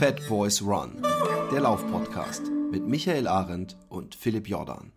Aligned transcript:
Fat 0.00 0.26
Boys 0.30 0.62
Run, 0.62 0.92
der 1.52 1.60
Laufpodcast 1.60 2.44
mit 2.70 2.86
Michael 2.88 3.28
Arendt 3.28 3.76
und 3.90 4.14
Philipp 4.14 4.48
Jordan. 4.48 4.92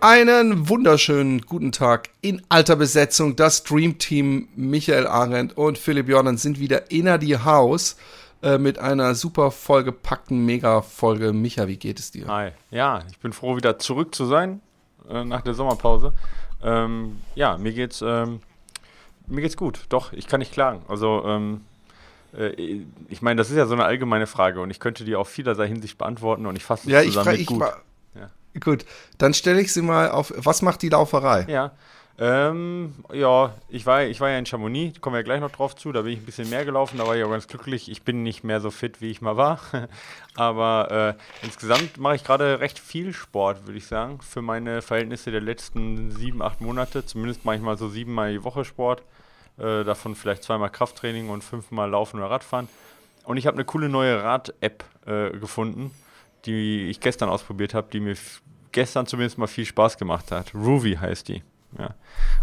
Einen 0.00 0.68
wunderschönen 0.68 1.40
guten 1.40 1.72
Tag 1.72 2.10
in 2.20 2.40
alter 2.48 2.76
Besetzung. 2.76 3.34
Das 3.34 3.64
Dream 3.64 3.98
Team 3.98 4.46
Michael 4.54 5.08
Arendt 5.08 5.56
und 5.56 5.76
Philipp 5.76 6.08
Jordan 6.08 6.36
sind 6.36 6.60
wieder 6.60 6.92
in 6.92 7.18
die 7.18 7.36
Haus 7.36 7.96
äh, 8.42 8.58
mit 8.58 8.78
einer 8.78 9.14
super 9.14 9.50
vollgepackten 9.50 10.44
Mega-Folge. 10.44 11.32
Micha, 11.32 11.68
wie 11.68 11.76
geht 11.76 11.98
es 11.98 12.10
dir? 12.10 12.26
Hi. 12.26 12.52
Ja, 12.70 13.02
ich 13.10 13.18
bin 13.18 13.32
froh, 13.32 13.56
wieder 13.56 13.78
zurück 13.78 14.14
zu 14.14 14.24
sein 14.26 14.60
äh, 15.08 15.24
nach 15.24 15.42
der 15.42 15.54
Sommerpause. 15.54 16.12
Ähm, 16.62 17.20
ja, 17.34 17.58
mir 17.58 17.72
geht's, 17.72 18.02
ähm, 18.02 18.40
mir 19.26 19.42
geht's 19.42 19.56
gut. 19.56 19.84
Doch, 19.88 20.12
ich 20.12 20.26
kann 20.26 20.40
nicht 20.40 20.52
klagen. 20.52 20.82
Also, 20.88 21.22
ähm, 21.26 21.62
äh, 22.36 22.82
ich 23.08 23.22
meine, 23.22 23.38
das 23.38 23.50
ist 23.50 23.56
ja 23.56 23.66
so 23.66 23.74
eine 23.74 23.84
allgemeine 23.84 24.26
Frage 24.26 24.60
und 24.60 24.70
ich 24.70 24.80
könnte 24.80 25.04
die 25.04 25.16
auf 25.16 25.28
vielerlei 25.28 25.68
Hinsicht 25.68 25.98
beantworten 25.98 26.46
und 26.46 26.56
ich 26.56 26.64
fasse 26.64 26.86
es 26.86 26.92
ja, 26.92 27.02
zusammen 27.02 27.34
ich, 27.34 27.50
mit 27.50 27.60
gut. 27.60 27.62
Ja. 28.14 28.30
Gut, 28.60 28.84
dann 29.18 29.34
stelle 29.34 29.60
ich 29.60 29.72
sie 29.72 29.82
mal 29.82 30.10
auf. 30.10 30.32
Was 30.36 30.62
macht 30.62 30.82
die 30.82 30.88
Lauferei? 30.88 31.46
Ja. 31.48 31.72
Ähm, 32.22 32.92
ja, 33.14 33.54
ich 33.70 33.86
war, 33.86 34.02
ich 34.02 34.20
war 34.20 34.28
ja 34.28 34.38
in 34.38 34.44
Chamonix, 34.44 35.00
kommen 35.00 35.14
wir 35.14 35.20
ja 35.20 35.24
gleich 35.24 35.40
noch 35.40 35.50
drauf 35.50 35.74
zu, 35.74 35.90
da 35.90 36.02
bin 36.02 36.12
ich 36.12 36.18
ein 36.18 36.26
bisschen 36.26 36.50
mehr 36.50 36.66
gelaufen, 36.66 36.98
da 36.98 37.06
war 37.06 37.16
ich 37.16 37.24
auch 37.24 37.30
ganz 37.30 37.48
glücklich. 37.48 37.90
Ich 37.90 38.02
bin 38.02 38.22
nicht 38.22 38.44
mehr 38.44 38.60
so 38.60 38.70
fit, 38.70 39.00
wie 39.00 39.10
ich 39.10 39.22
mal 39.22 39.38
war, 39.38 39.58
aber 40.34 41.16
äh, 41.18 41.44
insgesamt 41.46 41.96
mache 41.96 42.16
ich 42.16 42.24
gerade 42.24 42.60
recht 42.60 42.78
viel 42.78 43.14
Sport, 43.14 43.66
würde 43.66 43.78
ich 43.78 43.86
sagen, 43.86 44.20
für 44.20 44.42
meine 44.42 44.82
Verhältnisse 44.82 45.30
der 45.30 45.40
letzten 45.40 46.10
sieben, 46.10 46.42
acht 46.42 46.60
Monate. 46.60 47.06
Zumindest 47.06 47.46
manchmal 47.46 47.78
so 47.78 47.88
siebenmal 47.88 48.32
die 48.32 48.44
Woche 48.44 48.66
Sport, 48.66 49.02
äh, 49.56 49.82
davon 49.84 50.14
vielleicht 50.14 50.42
zweimal 50.42 50.68
Krafttraining 50.68 51.30
und 51.30 51.42
fünfmal 51.42 51.88
Laufen 51.88 52.18
oder 52.18 52.28
Radfahren. 52.28 52.68
Und 53.24 53.38
ich 53.38 53.46
habe 53.46 53.56
eine 53.56 53.64
coole 53.64 53.88
neue 53.88 54.22
Rad-App 54.22 54.84
äh, 55.06 55.30
gefunden, 55.38 55.90
die 56.44 56.90
ich 56.90 57.00
gestern 57.00 57.30
ausprobiert 57.30 57.72
habe, 57.72 57.88
die 57.90 58.00
mir 58.00 58.16
gestern 58.72 59.06
zumindest 59.06 59.38
mal 59.38 59.46
viel 59.46 59.64
Spaß 59.64 59.96
gemacht 59.96 60.30
hat. 60.32 60.54
Ruby 60.54 60.96
heißt 60.96 61.28
die. 61.28 61.42
Ja. 61.78 61.94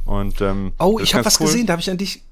Und, 0.05 0.41
ähm, 0.41 0.73
oh, 0.79 0.99
ich 0.99 1.13
habe 1.13 1.25
was 1.25 1.39
cool. 1.39 1.47
gesehen, 1.47 1.67
da 1.67 1.73
habe 1.73 1.81
ich 1.81 1.89
an 1.89 1.97
dich, 1.97 2.23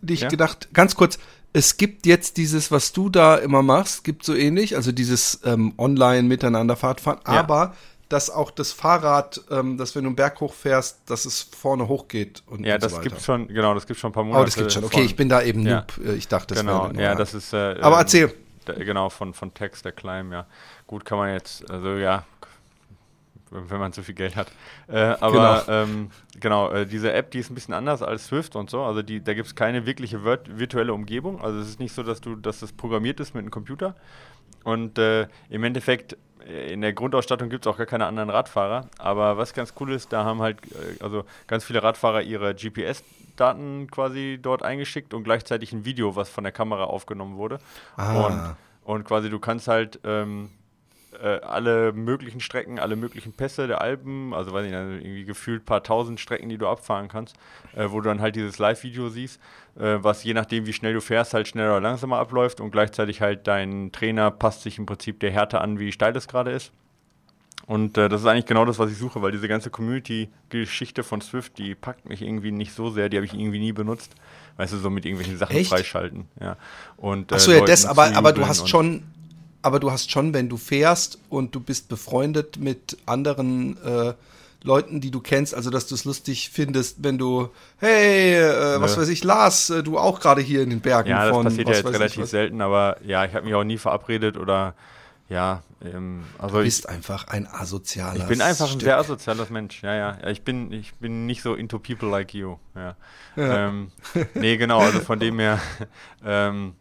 dich 0.00 0.20
ja? 0.20 0.28
gedacht. 0.28 0.68
Ganz 0.72 0.94
kurz, 0.94 1.18
es 1.52 1.76
gibt 1.76 2.06
jetzt 2.06 2.36
dieses, 2.36 2.70
was 2.70 2.92
du 2.92 3.08
da 3.08 3.36
immer 3.36 3.62
machst, 3.62 4.04
gibt 4.04 4.24
so 4.24 4.34
ähnlich, 4.34 4.76
also 4.76 4.92
dieses 4.92 5.40
ähm, 5.44 5.74
online 5.78 6.24
miteinander 6.24 6.76
Fahrradfahren, 6.76 7.20
ja. 7.26 7.32
aber 7.32 7.74
dass 8.08 8.30
auch 8.30 8.50
das 8.50 8.72
Fahrrad, 8.72 9.40
ähm, 9.50 9.76
dass 9.78 9.94
wenn 9.94 10.04
du 10.04 10.08
einen 10.08 10.16
Berg 10.16 10.40
hochfährst, 10.40 11.02
dass 11.06 11.24
es 11.24 11.42
vorne 11.42 11.88
hochgeht 11.88 12.42
und 12.46 12.64
Ja, 12.64 12.74
und 12.74 12.82
das 12.82 12.92
so 12.92 13.00
gibt 13.00 13.20
schon, 13.20 13.48
genau, 13.48 13.74
das 13.74 13.86
gibt 13.86 13.98
schon 13.98 14.10
ein 14.10 14.12
paar 14.12 14.24
Monate. 14.24 14.42
Oh, 14.42 14.44
das 14.44 14.56
gibt 14.56 14.72
schon. 14.72 14.84
Okay, 14.84 14.98
von, 14.98 15.04
ich 15.04 15.16
bin 15.16 15.28
da 15.28 15.42
eben 15.42 15.62
Noob. 15.62 15.92
Äh, 16.04 16.14
ich 16.14 16.28
dachte, 16.28 16.54
das 16.54 16.60
genau, 16.62 16.90
wäre 16.92 17.02
ja, 17.02 17.14
das 17.14 17.34
ist. 17.34 17.52
Äh, 17.52 17.76
aber 17.80 17.98
erzähl. 17.98 18.32
Genau, 18.66 19.10
von, 19.10 19.34
von 19.34 19.52
Text, 19.52 19.84
der 19.84 19.92
Climb, 19.92 20.32
ja. 20.32 20.46
Gut, 20.86 21.04
kann 21.04 21.18
man 21.18 21.32
jetzt, 21.32 21.70
also 21.70 21.96
ja, 21.96 22.24
wenn 23.54 23.78
man 23.78 23.92
zu 23.92 24.02
viel 24.02 24.14
Geld 24.14 24.36
hat. 24.36 24.48
Äh, 24.88 24.98
aber 24.98 25.64
genau, 25.66 25.82
ähm, 25.82 26.10
genau 26.40 26.70
äh, 26.70 26.86
diese 26.86 27.12
App, 27.12 27.30
die 27.30 27.38
ist 27.38 27.50
ein 27.50 27.54
bisschen 27.54 27.74
anders 27.74 28.02
als 28.02 28.26
Swift 28.26 28.56
und 28.56 28.70
so. 28.70 28.82
Also 28.82 29.02
die, 29.02 29.22
da 29.22 29.34
gibt 29.34 29.46
es 29.46 29.54
keine 29.54 29.86
wirkliche 29.86 30.24
virtuelle 30.24 30.92
Umgebung. 30.92 31.40
Also 31.40 31.60
es 31.60 31.68
ist 31.68 31.80
nicht 31.80 31.94
so, 31.94 32.02
dass 32.02 32.20
du, 32.20 32.36
dass 32.36 32.60
das 32.60 32.72
programmiert 32.72 33.20
ist 33.20 33.34
mit 33.34 33.42
einem 33.42 33.50
Computer. 33.50 33.94
Und 34.64 34.98
äh, 34.98 35.28
im 35.50 35.64
Endeffekt 35.64 36.16
äh, 36.46 36.72
in 36.72 36.80
der 36.80 36.92
Grundausstattung 36.92 37.48
gibt 37.48 37.66
es 37.66 37.72
auch 37.72 37.76
gar 37.76 37.86
keine 37.86 38.06
anderen 38.06 38.30
Radfahrer. 38.30 38.88
Aber 38.98 39.36
was 39.36 39.54
ganz 39.54 39.74
cool 39.80 39.92
ist, 39.92 40.12
da 40.12 40.24
haben 40.24 40.40
halt 40.40 40.58
äh, 40.72 41.02
also 41.02 41.24
ganz 41.46 41.64
viele 41.64 41.82
Radfahrer 41.82 42.22
ihre 42.22 42.54
GPS-Daten 42.54 43.90
quasi 43.90 44.38
dort 44.40 44.62
eingeschickt 44.62 45.14
und 45.14 45.24
gleichzeitig 45.24 45.72
ein 45.72 45.84
Video, 45.84 46.16
was 46.16 46.28
von 46.28 46.44
der 46.44 46.52
Kamera 46.52 46.84
aufgenommen 46.84 47.36
wurde. 47.36 47.58
Ah. 47.96 48.26
Und, 48.26 48.56
und 48.84 49.04
quasi 49.04 49.30
du 49.30 49.38
kannst 49.38 49.68
halt 49.68 50.00
ähm, 50.04 50.50
äh, 51.22 51.40
alle 51.42 51.92
möglichen 51.92 52.40
Strecken, 52.40 52.78
alle 52.78 52.96
möglichen 52.96 53.32
Pässe 53.32 53.66
der 53.66 53.80
Alpen, 53.80 54.32
also 54.34 54.52
weiß 54.52 54.64
ich 54.64 54.70
nicht, 54.70 54.78
also 54.78 54.92
irgendwie 54.92 55.24
gefühlt 55.24 55.62
ein 55.62 55.66
paar 55.66 55.82
tausend 55.82 56.20
Strecken, 56.20 56.48
die 56.48 56.58
du 56.58 56.68
abfahren 56.68 57.08
kannst, 57.08 57.36
äh, 57.74 57.86
wo 57.90 58.00
du 58.00 58.08
dann 58.08 58.20
halt 58.20 58.36
dieses 58.36 58.58
Live-Video 58.58 59.08
siehst, 59.08 59.40
äh, 59.76 59.98
was 60.00 60.24
je 60.24 60.34
nachdem, 60.34 60.66
wie 60.66 60.72
schnell 60.72 60.94
du 60.94 61.00
fährst, 61.00 61.34
halt 61.34 61.48
schneller 61.48 61.72
oder 61.72 61.80
langsamer 61.80 62.18
abläuft 62.18 62.60
und 62.60 62.70
gleichzeitig 62.70 63.20
halt 63.20 63.46
dein 63.46 63.92
Trainer 63.92 64.30
passt 64.30 64.62
sich 64.62 64.78
im 64.78 64.86
Prinzip 64.86 65.20
der 65.20 65.30
Härte 65.30 65.60
an, 65.60 65.78
wie 65.78 65.92
steil 65.92 66.16
es 66.16 66.28
gerade 66.28 66.50
ist. 66.50 66.72
Und 67.66 67.96
äh, 67.96 68.08
das 68.08 68.20
ist 68.20 68.26
eigentlich 68.26 68.46
genau 68.46 68.64
das, 68.66 68.78
was 68.78 68.90
ich 68.90 68.98
suche, 68.98 69.22
weil 69.22 69.32
diese 69.32 69.48
ganze 69.48 69.70
Community-Geschichte 69.70 71.02
von 71.02 71.20
Swift, 71.22 71.56
die 71.56 71.74
packt 71.74 72.06
mich 72.06 72.20
irgendwie 72.20 72.50
nicht 72.50 72.74
so 72.74 72.90
sehr, 72.90 73.08
die 73.08 73.16
habe 73.16 73.24
ich 73.24 73.32
irgendwie 73.32 73.58
nie 73.58 73.72
benutzt. 73.72 74.14
Weißt 74.56 74.72
du, 74.74 74.76
so 74.76 74.90
mit 74.90 75.06
irgendwelchen 75.06 75.38
Sachen 75.38 75.56
Echt? 75.56 75.70
freischalten. 75.70 76.26
Ja. 76.40 76.56
Und, 76.96 77.32
äh, 77.32 77.36
Achso, 77.36 77.52
ja, 77.52 77.64
das, 77.64 77.86
aber, 77.86 78.14
aber 78.14 78.32
du 78.32 78.46
hast 78.46 78.68
schon, 78.68 79.02
aber 79.64 79.80
du 79.80 79.90
hast 79.90 80.10
schon, 80.10 80.34
wenn 80.34 80.48
du 80.48 80.56
fährst 80.56 81.18
und 81.30 81.54
du 81.54 81.60
bist 81.60 81.88
befreundet 81.88 82.58
mit 82.58 82.98
anderen 83.06 83.82
äh, 83.82 84.12
Leuten, 84.62 85.00
die 85.00 85.10
du 85.10 85.20
kennst, 85.20 85.54
also 85.54 85.70
dass 85.70 85.86
du 85.86 85.94
es 85.94 86.04
lustig 86.04 86.50
findest, 86.50 87.02
wenn 87.02 87.18
du, 87.18 87.48
hey, 87.78 88.34
äh, 88.34 88.80
was 88.80 88.96
weiß 88.96 89.08
ich, 89.08 89.24
Lars, 89.24 89.70
äh, 89.70 89.82
du 89.82 89.98
auch 89.98 90.20
gerade 90.20 90.42
hier 90.42 90.62
in 90.62 90.70
den 90.70 90.80
Bergen 90.80 91.10
ja, 91.10 91.30
von. 91.30 91.44
das 91.44 91.52
passiert 91.54 91.68
ja 91.68 91.74
jetzt 91.76 91.86
relativ 91.86 92.26
selten, 92.26 92.60
aber 92.60 92.96
ja, 93.04 93.24
ich 93.24 93.34
habe 93.34 93.46
mich 93.46 93.54
auch 93.54 93.64
nie 93.64 93.78
verabredet 93.78 94.36
oder 94.36 94.74
ja, 95.28 95.62
ähm, 95.82 96.24
also 96.38 96.58
du 96.58 96.64
bist 96.64 96.84
ich, 96.84 96.90
einfach 96.90 97.28
ein 97.28 97.46
asozialer. 97.46 98.20
Ich 98.20 98.26
bin 98.26 98.42
einfach 98.42 98.66
Stück. 98.66 98.82
ein 98.82 98.84
sehr 98.84 98.98
asozialer 98.98 99.46
Mensch. 99.48 99.82
Ja, 99.82 99.94
ja, 99.94 100.18
ja. 100.22 100.28
Ich 100.28 100.42
bin, 100.42 100.70
ich 100.72 100.94
bin 100.96 101.24
nicht 101.24 101.42
so 101.42 101.54
into 101.54 101.78
people 101.78 102.08
like 102.10 102.34
you. 102.34 102.56
Ja. 102.74 102.96
ja. 103.36 103.68
Ähm, 103.68 103.90
nee, 104.34 104.58
genau. 104.58 104.80
Also 104.80 105.00
von 105.00 105.18
dem 105.18 105.38
her. 105.38 105.60
Ähm, 106.26 106.74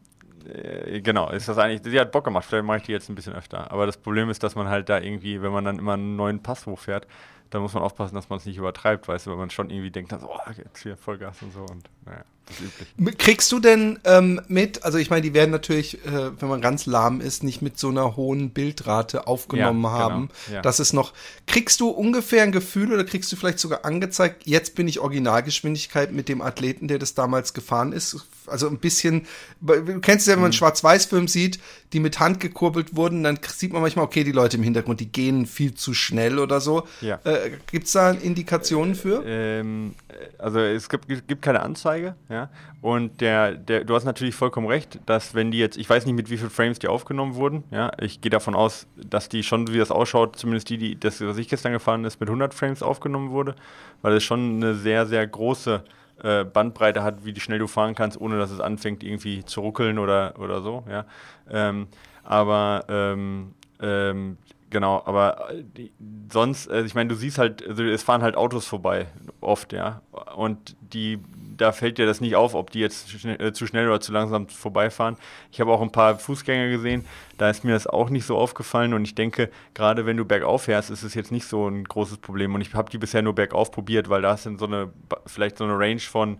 äh, 0.47 1.01
genau, 1.01 1.29
ist 1.29 1.47
das 1.47 1.57
eigentlich, 1.57 1.81
sie 1.83 1.99
hat 1.99 2.11
Bock 2.11 2.23
gemacht, 2.23 2.45
vielleicht 2.47 2.65
mache 2.65 2.77
ich 2.77 2.83
die 2.83 2.91
jetzt 2.91 3.09
ein 3.09 3.15
bisschen 3.15 3.33
öfter. 3.33 3.71
Aber 3.71 3.85
das 3.85 3.97
Problem 3.97 4.29
ist, 4.29 4.43
dass 4.43 4.55
man 4.55 4.67
halt 4.67 4.89
da 4.89 4.99
irgendwie, 4.99 5.41
wenn 5.41 5.51
man 5.51 5.65
dann 5.65 5.79
immer 5.79 5.93
einen 5.93 6.15
neuen 6.15 6.41
Pass 6.41 6.65
hochfährt, 6.65 7.07
dann 7.49 7.61
muss 7.61 7.73
man 7.73 7.83
aufpassen, 7.83 8.15
dass 8.15 8.29
man 8.29 8.39
es 8.39 8.45
nicht 8.45 8.57
übertreibt, 8.57 9.07
weißt 9.07 9.27
du, 9.27 9.31
weil 9.31 9.37
man 9.37 9.49
schon 9.49 9.69
irgendwie 9.69 9.91
denkt, 9.91 10.13
oh, 10.13 10.39
jetzt 10.57 10.81
hier 10.81 10.97
Vollgas 10.97 11.41
und 11.41 11.53
so 11.53 11.61
und 11.61 11.83
naja. 12.05 12.23
Das 12.45 12.59
ist 12.59 12.65
üblich. 12.97 13.17
Kriegst 13.17 13.51
du 13.51 13.59
denn 13.59 13.99
ähm, 14.03 14.41
mit, 14.47 14.83
also 14.83 14.97
ich 14.97 15.09
meine, 15.09 15.21
die 15.21 15.33
werden 15.33 15.51
natürlich, 15.51 16.05
äh, 16.05 16.41
wenn 16.41 16.49
man 16.49 16.61
ganz 16.61 16.85
lahm 16.85 17.21
ist, 17.21 17.43
nicht 17.43 17.61
mit 17.61 17.79
so 17.79 17.87
einer 17.89 18.17
hohen 18.17 18.49
Bildrate 18.49 19.27
aufgenommen 19.27 19.83
ja, 19.83 19.89
genau, 19.89 20.03
haben. 20.03 20.29
Genau, 20.47 20.55
ja. 20.55 20.61
Das 20.61 20.81
ist 20.81 20.91
noch, 20.91 21.13
kriegst 21.47 21.79
du 21.79 21.89
ungefähr 21.89 22.43
ein 22.43 22.51
Gefühl 22.51 22.91
oder 22.91 23.05
kriegst 23.05 23.31
du 23.31 23.37
vielleicht 23.37 23.59
sogar 23.59 23.85
angezeigt, 23.85 24.45
jetzt 24.45 24.75
bin 24.75 24.87
ich 24.87 24.99
Originalgeschwindigkeit 24.99 26.11
mit 26.11 26.27
dem 26.27 26.41
Athleten, 26.41 26.87
der 26.89 26.99
das 26.99 27.13
damals 27.13 27.53
gefahren 27.53 27.93
ist? 27.93 28.25
Also 28.47 28.67
ein 28.67 28.77
bisschen, 28.77 29.25
du 29.61 29.99
kennst 29.99 30.21
es 30.21 30.27
ja, 30.27 30.33
wenn 30.33 30.41
man 30.41 30.51
mhm. 30.51 30.53
Schwarz-Weiß-Film 30.53 31.27
sieht, 31.27 31.59
die 31.93 31.99
mit 31.99 32.19
Hand 32.19 32.39
gekurbelt 32.39 32.95
wurden, 32.95 33.23
dann 33.23 33.39
sieht 33.47 33.71
man 33.71 33.81
manchmal, 33.81 34.05
okay, 34.05 34.23
die 34.23 34.31
Leute 34.31 34.57
im 34.57 34.63
Hintergrund, 34.63 34.99
die 34.99 35.11
gehen 35.11 35.45
viel 35.45 35.73
zu 35.75 35.93
schnell 35.93 36.39
oder 36.39 36.59
so. 36.59 36.87
Ja. 37.01 37.19
Äh, 37.23 37.51
Gibt 37.71 37.85
es 37.85 37.93
da 37.93 38.11
Indikationen 38.11 38.95
für? 38.95 39.23
Ähm, 39.25 39.95
also 40.37 40.59
es 40.59 40.89
gibt, 40.89 41.07
gibt 41.07 41.41
keine 41.41 41.61
Anzeige, 41.61 42.15
ja. 42.29 42.49
Und 42.81 43.21
der, 43.21 43.53
der, 43.53 43.85
du 43.85 43.95
hast 43.95 44.03
natürlich 44.03 44.35
vollkommen 44.35 44.67
recht, 44.67 44.99
dass 45.05 45.33
wenn 45.33 45.51
die 45.51 45.57
jetzt, 45.57 45.77
ich 45.77 45.89
weiß 45.89 46.05
nicht, 46.05 46.15
mit 46.15 46.29
wie 46.29 46.37
vielen 46.37 46.49
Frames 46.49 46.79
die 46.79 46.87
aufgenommen 46.87 47.35
wurden, 47.35 47.63
ja, 47.71 47.91
ich 48.01 48.19
gehe 48.19 48.29
davon 48.29 48.55
aus, 48.55 48.87
dass 48.97 49.29
die 49.29 49.41
schon, 49.43 49.71
wie 49.71 49.77
das 49.77 49.89
ausschaut, 49.89 50.35
zumindest 50.35 50.69
die, 50.69 50.77
die, 50.77 50.99
das, 50.99 51.21
was 51.21 51.37
ich 51.37 51.47
gestern 51.47 51.71
gefahren 51.71 52.03
ist, 52.03 52.19
mit 52.19 52.27
100 52.27 52.53
Frames 52.53 52.83
aufgenommen 52.83 53.29
wurde, 53.29 53.55
weil 54.01 54.15
es 54.15 54.23
schon 54.23 54.57
eine 54.57 54.75
sehr, 54.75 55.05
sehr 55.05 55.25
große 55.25 55.83
äh, 56.21 56.43
Bandbreite 56.43 57.03
hat, 57.03 57.25
wie 57.25 57.39
schnell 57.39 57.59
du 57.59 57.67
fahren 57.67 57.95
kannst, 57.95 58.19
ohne 58.19 58.37
dass 58.37 58.51
es 58.51 58.59
anfängt 58.59 59.03
irgendwie 59.03 59.43
zu 59.45 59.61
ruckeln 59.61 59.99
oder, 59.99 60.35
oder 60.39 60.61
so, 60.61 60.83
ja. 60.89 61.05
Ähm, 61.49 61.87
aber 62.23 62.85
ähm, 62.87 63.55
ähm, 63.81 64.37
Genau, 64.73 65.03
aber 65.05 65.51
äh, 65.51 65.63
die, 65.77 65.91
sonst, 66.31 66.67
also 66.67 66.83
ich 66.83 66.95
meine, 66.95 67.07
du 67.09 67.15
siehst 67.15 67.37
halt, 67.37 67.65
also 67.65 67.83
es 67.83 68.01
fahren 68.01 68.23
halt 68.23 68.35
Autos 68.35 68.65
vorbei, 68.65 69.05
oft, 69.39 69.71
ja. 69.71 70.01
Und 70.35 70.75
die, 70.81 71.19
da 71.57 71.71
fällt 71.71 71.97
dir 71.97 72.05
das 72.05 72.21
nicht 72.21 72.35
auf, 72.35 72.55
ob 72.55 72.71
die 72.71 72.79
jetzt 72.79 73.09
schn 73.09 73.39
äh, 73.39 73.53
zu 73.53 73.67
schnell 73.67 73.87
oder 73.87 74.01
zu 74.01 74.11
langsam 74.11 74.47
vorbeifahren. 74.47 75.17
Ich 75.51 75.59
habe 75.59 75.71
auch 75.71 75.81
ein 75.81 75.91
paar 75.91 76.17
Fußgänger 76.17 76.69
gesehen, 76.69 77.05
da 77.37 77.49
ist 77.49 77.63
mir 77.63 77.73
das 77.73 77.87
auch 77.87 78.09
nicht 78.09 78.25
so 78.25 78.37
aufgefallen 78.37 78.93
und 78.93 79.05
ich 79.05 79.15
denke, 79.15 79.49
gerade 79.73 80.05
wenn 80.05 80.17
du 80.17 80.25
bergauf 80.25 80.63
fährst, 80.63 80.89
ist 80.89 81.03
es 81.03 81.13
jetzt 81.13 81.31
nicht 81.31 81.45
so 81.45 81.67
ein 81.67 81.83
großes 81.83 82.17
Problem. 82.17 82.55
Und 82.55 82.61
ich 82.61 82.73
habe 82.73 82.89
die 82.89 82.97
bisher 82.97 83.21
nur 83.21 83.35
bergauf 83.35 83.71
probiert, 83.71 84.09
weil 84.09 84.21
da 84.21 84.33
ist 84.33 84.45
dann 84.45 84.57
so 84.57 84.65
eine, 84.65 84.91
vielleicht 85.25 85.57
so 85.57 85.63
eine 85.63 85.77
Range 85.77 85.99
von 85.99 86.37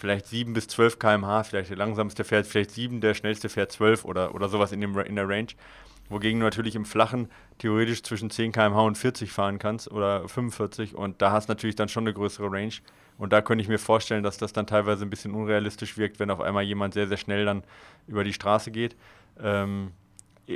vielleicht 0.00 0.26
7 0.26 0.52
bis 0.54 0.66
12 0.68 0.98
km/h, 0.98 1.44
vielleicht 1.44 1.70
der 1.70 1.76
langsamste 1.76 2.24
fährt 2.24 2.46
vielleicht 2.46 2.70
7, 2.70 3.00
der 3.00 3.14
schnellste 3.14 3.48
fährt 3.48 3.70
12 3.70 4.04
oder, 4.04 4.34
oder 4.34 4.48
sowas 4.48 4.72
in, 4.72 4.80
dem, 4.80 4.98
in 4.98 5.16
der 5.16 5.28
Range. 5.28 5.48
Wogegen 6.08 6.40
du 6.40 6.44
natürlich 6.44 6.74
im 6.74 6.86
Flachen 6.86 7.28
theoretisch 7.58 8.02
zwischen 8.02 8.30
10 8.30 8.52
km/h 8.52 8.80
und 8.80 8.98
40 8.98 9.30
fahren 9.30 9.58
kannst 9.58 9.90
oder 9.90 10.26
45 10.26 10.96
und 10.96 11.20
da 11.22 11.30
hast 11.32 11.48
du 11.48 11.52
natürlich 11.52 11.76
dann 11.76 11.88
schon 11.88 12.04
eine 12.04 12.14
größere 12.14 12.50
Range. 12.50 12.72
Und 13.18 13.34
da 13.34 13.42
könnte 13.42 13.60
ich 13.60 13.68
mir 13.68 13.78
vorstellen, 13.78 14.22
dass 14.22 14.38
das 14.38 14.54
dann 14.54 14.66
teilweise 14.66 15.04
ein 15.04 15.10
bisschen 15.10 15.34
unrealistisch 15.34 15.98
wirkt, 15.98 16.18
wenn 16.18 16.30
auf 16.30 16.40
einmal 16.40 16.64
jemand 16.64 16.94
sehr, 16.94 17.06
sehr 17.06 17.18
schnell 17.18 17.44
dann 17.44 17.62
über 18.08 18.24
die 18.24 18.32
Straße 18.32 18.70
geht. 18.70 18.96
Ähm, 19.38 19.92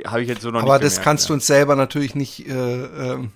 Habe 0.07 0.23
ich 0.23 0.27
jetzt 0.27 0.41
so 0.41 0.49
noch 0.49 0.63
Aber 0.63 0.73
nicht 0.73 0.85
das 0.85 0.93
gemerkt, 0.93 1.03
kannst 1.05 1.25
ja. 1.25 1.27
du 1.27 1.33
uns 1.35 1.45
selber 1.45 1.75
natürlich 1.75 2.15
nicht 2.15 2.47
äh, 2.47 2.53
ähm, 2.53 3.31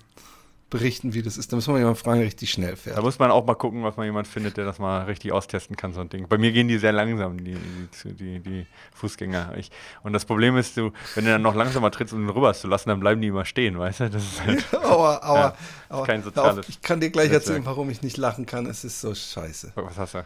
berichten, 0.70 1.12
wie 1.12 1.22
das 1.22 1.36
ist. 1.36 1.52
Da 1.52 1.56
muss 1.56 1.66
man 1.66 1.76
jemanden 1.78 1.98
fragen, 1.98 2.20
richtig 2.20 2.50
schnell 2.50 2.76
fährt. 2.76 2.96
Da 2.96 3.02
muss 3.02 3.18
man 3.18 3.30
auch 3.30 3.44
mal 3.44 3.54
gucken, 3.54 3.82
was 3.82 3.96
man 3.96 4.06
jemand 4.06 4.26
findet, 4.26 4.56
der 4.56 4.64
das 4.64 4.78
mal 4.78 5.02
richtig 5.04 5.32
austesten 5.32 5.76
kann, 5.76 5.92
so 5.92 6.00
ein 6.00 6.08
Ding. 6.08 6.26
Bei 6.28 6.38
mir 6.38 6.52
gehen 6.52 6.68
die 6.68 6.78
sehr 6.78 6.92
langsam, 6.92 7.44
die, 7.44 7.56
die, 8.04 8.12
die, 8.14 8.40
die 8.40 8.66
Fußgänger. 8.94 9.54
Ich, 9.56 9.70
und 10.02 10.12
das 10.12 10.24
Problem 10.24 10.56
ist, 10.56 10.76
du, 10.76 10.92
wenn 11.14 11.24
du 11.24 11.32
dann 11.32 11.42
noch 11.42 11.54
langsamer 11.54 11.90
trittst, 11.90 12.14
um 12.14 12.20
den 12.26 12.30
rüber 12.30 12.54
zu 12.54 12.68
lassen, 12.68 12.88
dann 12.88 13.00
bleiben 13.00 13.20
die 13.20 13.28
immer 13.28 13.44
stehen, 13.44 13.78
weißt 13.78 14.00
du? 14.00 14.10
Das 14.10 14.22
ist 14.22 14.44
halt. 14.44 14.74
aua, 14.84 15.20
aua, 15.22 15.36
ja, 15.36 15.54
aua. 15.88 16.06
kein 16.06 16.22
soziales. 16.22 16.68
Ich 16.68 16.80
kann 16.80 17.00
dir 17.00 17.10
glich 17.10 17.30
erzählen, 17.30 17.64
warum 17.66 17.90
ich 17.90 18.02
nicht 18.02 18.16
lachen 18.16 18.46
kann. 18.46 18.66
Es 18.66 18.84
ist 18.84 19.00
so 19.00 19.14
scheiße. 19.14 19.72
Was 19.74 19.98
hast 19.98 20.14
du? 20.14 20.24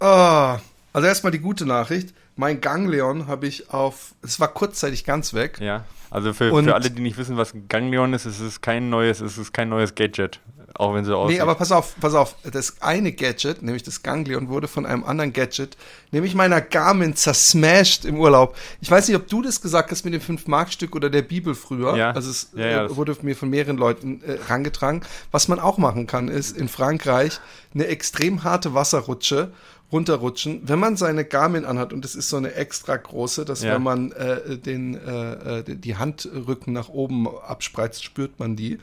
Oh, 0.00 0.58
also 0.92 1.06
erstmal 1.06 1.30
die 1.30 1.38
gute 1.38 1.66
Nachricht. 1.66 2.14
Mein 2.40 2.62
Ganglion 2.62 3.26
habe 3.26 3.46
ich 3.46 3.68
auf, 3.68 4.14
es 4.22 4.40
war 4.40 4.48
kurzzeitig 4.48 5.04
ganz 5.04 5.34
weg. 5.34 5.58
Ja. 5.60 5.84
Also 6.08 6.32
für, 6.32 6.50
für 6.50 6.74
alle, 6.74 6.90
die 6.90 7.02
nicht 7.02 7.18
wissen, 7.18 7.36
was 7.36 7.52
ein 7.52 7.68
Ganglion 7.68 8.14
ist, 8.14 8.24
ist 8.24 8.40
es 8.40 8.62
kein 8.62 8.88
neues, 8.88 9.20
ist 9.20 9.36
es 9.36 9.52
kein 9.52 9.68
neues 9.68 9.94
Gadget. 9.94 10.40
Auch 10.74 10.94
wenn 10.94 11.04
sie 11.04 11.14
aussieht. 11.14 11.36
Nee, 11.36 11.42
aber 11.42 11.54
pass 11.56 11.70
auf, 11.70 11.96
pass 12.00 12.14
auf. 12.14 12.36
Das 12.50 12.80
eine 12.80 13.12
Gadget, 13.12 13.60
nämlich 13.60 13.82
das 13.82 14.02
Ganglion, 14.02 14.48
wurde 14.48 14.68
von 14.68 14.86
einem 14.86 15.04
anderen 15.04 15.34
Gadget, 15.34 15.76
nämlich 16.12 16.34
meiner 16.34 16.62
Garmin, 16.62 17.14
zersmashed 17.14 18.06
im 18.06 18.18
Urlaub. 18.18 18.56
Ich 18.80 18.90
weiß 18.90 19.06
nicht, 19.08 19.18
ob 19.18 19.28
du 19.28 19.42
das 19.42 19.60
gesagt 19.60 19.90
hast 19.90 20.06
mit 20.06 20.14
dem 20.14 20.22
5-Mark-Stück 20.22 20.96
oder 20.96 21.10
der 21.10 21.20
Bibel 21.20 21.54
früher. 21.54 21.94
Ja. 21.98 22.12
Also 22.12 22.30
es 22.30 22.52
ja, 22.54 22.66
ja, 22.66 22.84
äh, 22.86 22.96
wurde 22.96 23.14
mir 23.20 23.36
von 23.36 23.50
mehreren 23.50 23.76
Leuten 23.76 24.22
äh, 24.22 24.38
rangetragen. 24.48 25.02
Was 25.30 25.48
man 25.48 25.60
auch 25.60 25.76
machen 25.76 26.06
kann, 26.06 26.28
ist 26.28 26.56
in 26.56 26.68
Frankreich 26.68 27.38
eine 27.74 27.86
extrem 27.86 28.44
harte 28.44 28.72
Wasserrutsche 28.72 29.52
runterrutschen. 29.92 30.62
Wenn 30.64 30.78
man 30.78 30.96
seine 30.96 31.24
Garmin 31.24 31.64
anhat, 31.64 31.92
und 31.92 32.04
das 32.04 32.14
ist 32.14 32.28
so 32.28 32.36
eine 32.36 32.54
extra 32.54 32.96
große, 32.96 33.44
dass 33.44 33.62
ja. 33.62 33.74
wenn 33.74 33.82
man 33.82 34.12
äh, 34.12 34.58
den, 34.58 34.94
äh, 34.94 35.58
äh 35.60 35.76
die 35.76 35.96
Handrücken 35.96 36.72
nach 36.72 36.88
oben 36.88 37.28
abspreizt, 37.28 38.04
spürt 38.04 38.38
man 38.38 38.56
die. 38.56 38.78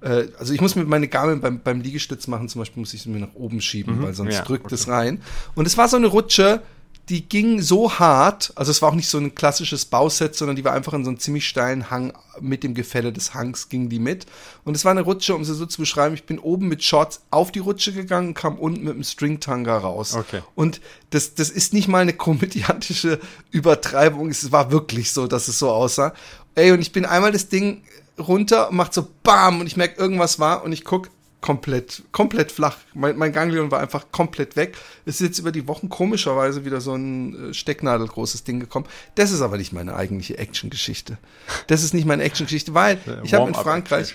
Äh, 0.00 0.28
also 0.38 0.52
ich 0.52 0.60
muss 0.60 0.76
mit 0.76 0.88
meine 0.88 1.08
Garmin 1.08 1.40
beim, 1.40 1.60
beim 1.60 1.80
Liegestütz 1.80 2.26
machen, 2.26 2.48
zum 2.48 2.60
Beispiel 2.60 2.80
muss 2.80 2.94
ich 2.94 3.02
sie 3.02 3.10
mir 3.10 3.20
nach 3.20 3.34
oben 3.34 3.60
schieben, 3.60 3.98
mhm. 3.98 4.02
weil 4.02 4.14
sonst 4.14 4.34
ja, 4.34 4.42
drückt 4.42 4.66
okay. 4.66 4.74
es 4.74 4.88
rein. 4.88 5.22
Und 5.54 5.66
es 5.66 5.76
war 5.76 5.88
so 5.88 5.96
eine 5.96 6.08
Rutsche, 6.08 6.62
die 7.08 7.26
ging 7.26 7.62
so 7.62 7.98
hart, 7.98 8.52
also 8.54 8.70
es 8.70 8.82
war 8.82 8.90
auch 8.90 8.94
nicht 8.94 9.08
so 9.08 9.16
ein 9.18 9.34
klassisches 9.34 9.86
Bauset, 9.86 10.34
sondern 10.34 10.56
die 10.56 10.64
war 10.64 10.74
einfach 10.74 10.92
in 10.92 11.04
so 11.04 11.10
einem 11.10 11.18
ziemlich 11.18 11.48
steilen 11.48 11.90
Hang 11.90 12.12
mit 12.40 12.62
dem 12.62 12.74
Gefälle 12.74 13.12
des 13.12 13.32
Hangs 13.32 13.70
ging 13.70 13.88
die 13.88 13.98
mit. 13.98 14.26
Und 14.64 14.74
es 14.74 14.84
war 14.84 14.90
eine 14.90 15.00
Rutsche, 15.00 15.34
um 15.34 15.42
sie 15.44 15.54
so 15.54 15.64
zu 15.64 15.78
beschreiben, 15.78 16.14
ich 16.14 16.24
bin 16.24 16.38
oben 16.38 16.68
mit 16.68 16.84
Shorts 16.84 17.22
auf 17.30 17.50
die 17.50 17.60
Rutsche 17.60 17.92
gegangen, 17.92 18.34
kam 18.34 18.58
unten 18.58 18.84
mit 18.84 18.94
dem 18.94 19.04
Stringtanga 19.04 19.78
raus. 19.78 20.14
Okay. 20.14 20.42
Und 20.54 20.80
das, 21.10 21.34
das 21.34 21.48
ist 21.48 21.72
nicht 21.72 21.88
mal 21.88 22.02
eine 22.02 22.12
komödiantische 22.12 23.20
Übertreibung, 23.50 24.28
es 24.28 24.52
war 24.52 24.70
wirklich 24.70 25.12
so, 25.12 25.26
dass 25.26 25.48
es 25.48 25.58
so 25.58 25.70
aussah. 25.70 26.12
Ey, 26.54 26.72
und 26.72 26.80
ich 26.80 26.92
bin 26.92 27.06
einmal 27.06 27.32
das 27.32 27.48
Ding 27.48 27.82
runter, 28.18 28.68
macht 28.70 28.92
so 28.92 29.08
BAM 29.22 29.60
und 29.60 29.66
ich 29.66 29.76
merke, 29.76 30.00
irgendwas 30.00 30.38
war 30.38 30.62
und 30.62 30.72
ich 30.72 30.84
guck, 30.84 31.08
komplett, 31.40 32.02
komplett 32.12 32.52
flach. 32.52 32.76
Mein, 32.94 33.16
mein 33.16 33.32
Ganglion 33.32 33.70
war 33.70 33.80
einfach 33.80 34.06
komplett 34.10 34.56
weg. 34.56 34.76
Es 35.06 35.20
ist 35.20 35.26
jetzt 35.26 35.38
über 35.38 35.52
die 35.52 35.68
Wochen 35.68 35.88
komischerweise 35.88 36.64
wieder 36.64 36.80
so 36.80 36.94
ein 36.94 37.50
äh, 37.50 37.54
stecknadelgroßes 37.54 38.44
Ding 38.44 38.60
gekommen. 38.60 38.86
Das 39.14 39.30
ist 39.30 39.40
aber 39.40 39.56
nicht 39.56 39.72
meine 39.72 39.94
eigentliche 39.94 40.38
Actiongeschichte. 40.38 41.18
Das 41.66 41.82
ist 41.82 41.94
nicht 41.94 42.06
meine 42.06 42.22
Actiongeschichte, 42.22 42.74
weil 42.74 42.98
ich 43.22 43.34
habe 43.34 43.48
in 43.48 43.54
Frankreich. 43.54 44.14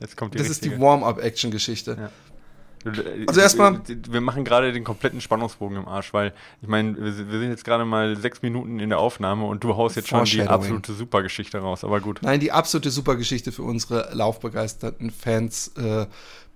Jetzt 0.00 0.16
kommt 0.16 0.34
die 0.34 0.38
das 0.38 0.48
richtige. 0.48 0.74
ist 0.74 0.78
die 0.78 0.80
Warm-up-Action-Geschichte. 0.80 1.96
Ja. 1.98 2.10
Also 2.84 3.40
erstmal. 3.40 3.80
Wir 3.86 4.20
machen 4.20 4.44
gerade 4.44 4.72
den 4.72 4.84
kompletten 4.84 5.20
Spannungsbogen 5.20 5.76
im 5.76 5.88
Arsch, 5.88 6.12
weil 6.12 6.32
ich 6.60 6.68
meine, 6.68 6.96
wir, 6.96 7.12
sind 7.12 7.50
jetzt 7.50 7.64
gerade 7.64 7.84
mal 7.84 8.16
sechs 8.16 8.42
Minuten 8.42 8.80
in 8.80 8.88
der 8.88 8.98
Aufnahme 8.98 9.44
und 9.44 9.62
du 9.62 9.76
haust 9.76 9.96
jetzt 9.96 10.08
schon 10.08 10.24
die 10.24 10.42
absolute 10.42 10.92
Supergeschichte 10.92 11.58
raus, 11.58 11.84
aber 11.84 12.00
gut. 12.00 12.20
Nein, 12.22 12.40
die 12.40 12.52
absolute 12.52 12.90
Supergeschichte 12.90 13.52
für 13.52 13.62
unsere 13.62 14.10
laufbegeisterten 14.12 15.10
Fans. 15.10 15.72
Äh, 15.76 16.06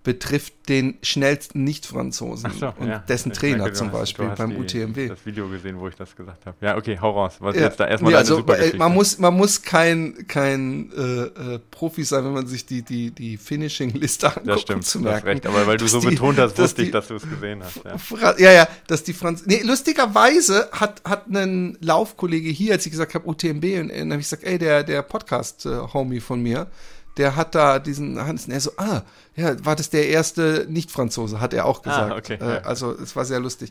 betrifft 0.07 0.69
den 0.69 0.99
schnellsten 1.03 1.65
Nicht-Franzosen 1.65 2.53
so, 2.53 2.73
und 2.79 2.87
ja. 2.87 3.01
dessen 3.01 3.33
Trainer 3.33 3.65
hast, 3.65 3.75
zum 3.75 3.91
Beispiel 3.91 4.29
beim 4.39 4.51
die, 4.51 4.57
UTMW. 4.85 5.09
das 5.09 5.27
Video 5.27 5.49
gesehen, 5.49 5.81
wo 5.81 5.89
ich 5.89 5.97
das 5.97 6.15
gesagt 6.15 6.47
habe. 6.47 6.57
Ja, 6.61 6.77
okay, 6.77 6.97
hau 7.01 7.11
raus. 7.11 7.39
Was 7.41 7.57
ja. 7.57 7.63
jetzt 7.63 7.81
da 7.81 7.89
erstmal 7.89 8.13
ja, 8.13 8.19
also, 8.19 8.39
äh, 8.47 8.77
man 8.77 8.95
muss 8.95 9.19
man 9.19 9.35
muss 9.35 9.63
kein 9.63 10.29
kein 10.29 10.93
äh, 10.97 11.55
äh, 11.55 11.59
Profi 11.73 12.05
sein, 12.05 12.25
wenn 12.25 12.35
man 12.35 12.47
sich 12.47 12.65
die 12.67 12.83
die 12.83 13.11
die 13.11 13.37
Finishing-Liste 13.37 14.29
anguckt, 14.29 14.47
das 14.47 14.61
stimmt, 14.61 14.85
zu 14.87 15.01
merken. 15.01 15.27
Recht, 15.27 15.45
aber 15.45 15.67
weil 15.67 15.77
du 15.77 15.89
so 15.89 15.99
die, 15.99 16.11
betont 16.11 16.39
hast, 16.39 16.57
wusste 16.57 16.83
ich, 16.83 16.93
dass 16.93 17.09
du 17.09 17.17
es 17.17 17.29
gesehen 17.29 17.65
hast. 17.65 17.81
Ja. 17.85 18.35
ja, 18.39 18.53
ja, 18.53 18.69
dass 18.87 19.03
die 19.03 19.13
Franz 19.13 19.43
nee, 19.45 19.63
lustigerweise 19.65 20.69
hat 20.71 21.03
hat 21.03 21.27
ein 21.27 21.77
Laufkollege 21.81 22.49
hier, 22.51 22.75
als 22.75 22.87
ich 22.87 22.93
gesagt 22.93 23.13
habe 23.17 23.29
UTMB 23.29 23.65
und, 23.65 23.81
und 23.81 23.89
dann 23.91 24.13
habe 24.13 24.21
ich 24.21 24.27
gesagt, 24.29 24.45
ey, 24.45 24.57
der 24.57 24.85
der 24.85 25.03
Podcast 25.03 25.67
äh, 25.67 25.71
Homie 25.93 26.21
von 26.21 26.41
mir, 26.41 26.69
der 27.17 27.37
hat 27.37 27.55
da 27.55 27.79
diesen 27.79 28.21
Hansen, 28.25 28.53
er 28.53 28.61
so, 28.61 28.73
ah, 28.77 29.03
ja, 29.35 29.65
war 29.65 29.77
das 29.77 29.91
der 29.91 30.09
erste 30.09 30.67
Nicht-Franzose, 30.69 31.41
hat 31.41 31.55
er 31.55 31.65
auch 31.65 31.81
ah, 31.81 31.83
gesagt. 31.83 32.13
Ah, 32.13 32.17
okay, 32.17 32.35
äh. 32.35 32.63
Also 32.65 32.93
es 32.93 33.17
war 33.17 33.25
sehr 33.25 33.41
lustig. 33.41 33.71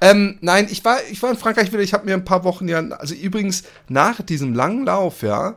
Ähm, 0.00 0.38
nein, 0.40 0.68
ich 0.70 0.84
war, 0.84 0.98
ich 1.10 1.22
war 1.22 1.30
in 1.30 1.36
Frankreich 1.36 1.72
wieder, 1.72 1.82
ich 1.82 1.92
habe 1.92 2.06
mir 2.06 2.14
ein 2.14 2.24
paar 2.24 2.44
Wochen 2.44 2.68
ja, 2.68 2.78
also 2.78 3.14
übrigens 3.14 3.64
nach 3.88 4.22
diesem 4.22 4.54
langen 4.54 4.86
Lauf, 4.86 5.22
ja, 5.22 5.56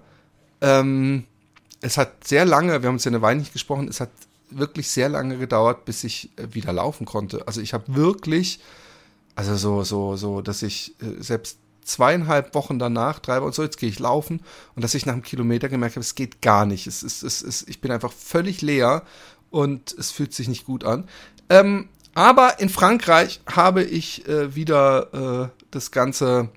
ähm, 0.62 1.26
es 1.82 1.98
hat 1.98 2.28
sehr 2.28 2.46
lange, 2.46 2.82
wir 2.82 2.88
haben 2.88 2.96
uns 2.96 3.06
ja 3.06 3.12
eine 3.12 3.22
Weile 3.22 3.40
nicht 3.40 3.54
gesprochen, 3.54 3.88
es 3.88 4.02
hat 4.02 4.10
wirklich 4.50 4.90
sehr 4.90 5.10
lange 5.10 5.38
gedauert, 5.38 5.86
bis 5.86 6.04
ich 6.04 6.30
äh, 6.36 6.54
wieder 6.54 6.74
laufen 6.74 7.06
konnte. 7.06 7.48
Also 7.48 7.62
ich 7.62 7.74
habe 7.74 7.96
wirklich, 7.96 8.60
also 9.36 9.56
so, 9.56 9.84
so, 9.84 10.16
so, 10.16 10.42
dass 10.42 10.62
ich 10.62 10.96
äh, 11.02 11.22
selbst 11.22 11.58
zweieinhalb 11.84 12.54
Wochen 12.56 12.80
danach, 12.80 13.20
drei 13.20 13.42
Wochen 13.42 13.52
so, 13.52 13.64
jetzt 13.64 13.78
gehe 13.78 13.90
ich 13.90 14.00
laufen 14.00 14.42
und 14.76 14.84
dass 14.84 14.94
ich 14.94 15.06
nach 15.06 15.14
einem 15.14 15.24
Kilometer 15.24 15.70
gemerkt 15.70 15.96
habe, 15.96 16.04
es 16.04 16.16
geht 16.16 16.42
gar 16.42 16.66
nicht. 16.66 16.88
Es 16.88 17.04
ist, 17.04 17.24
es 17.24 17.42
ist, 17.42 17.68
ich 17.68 17.82
bin 17.82 17.92
einfach 17.92 18.12
völlig 18.12 18.62
leer 18.62 19.04
und 19.50 19.94
es 19.94 20.12
fühlt 20.12 20.34
sich 20.34 20.48
nicht 20.48 20.66
gut 20.66 20.84
an. 20.84 21.06
Ähm, 21.50 21.90
aber 22.14 22.60
in 22.60 22.70
Frankreich 22.70 23.42
habe 23.48 23.84
ich 23.84 24.28
äh, 24.28 24.56
wieder 24.56 25.52
äh, 25.52 25.62
das 25.72 25.92
Ganze 25.92 26.50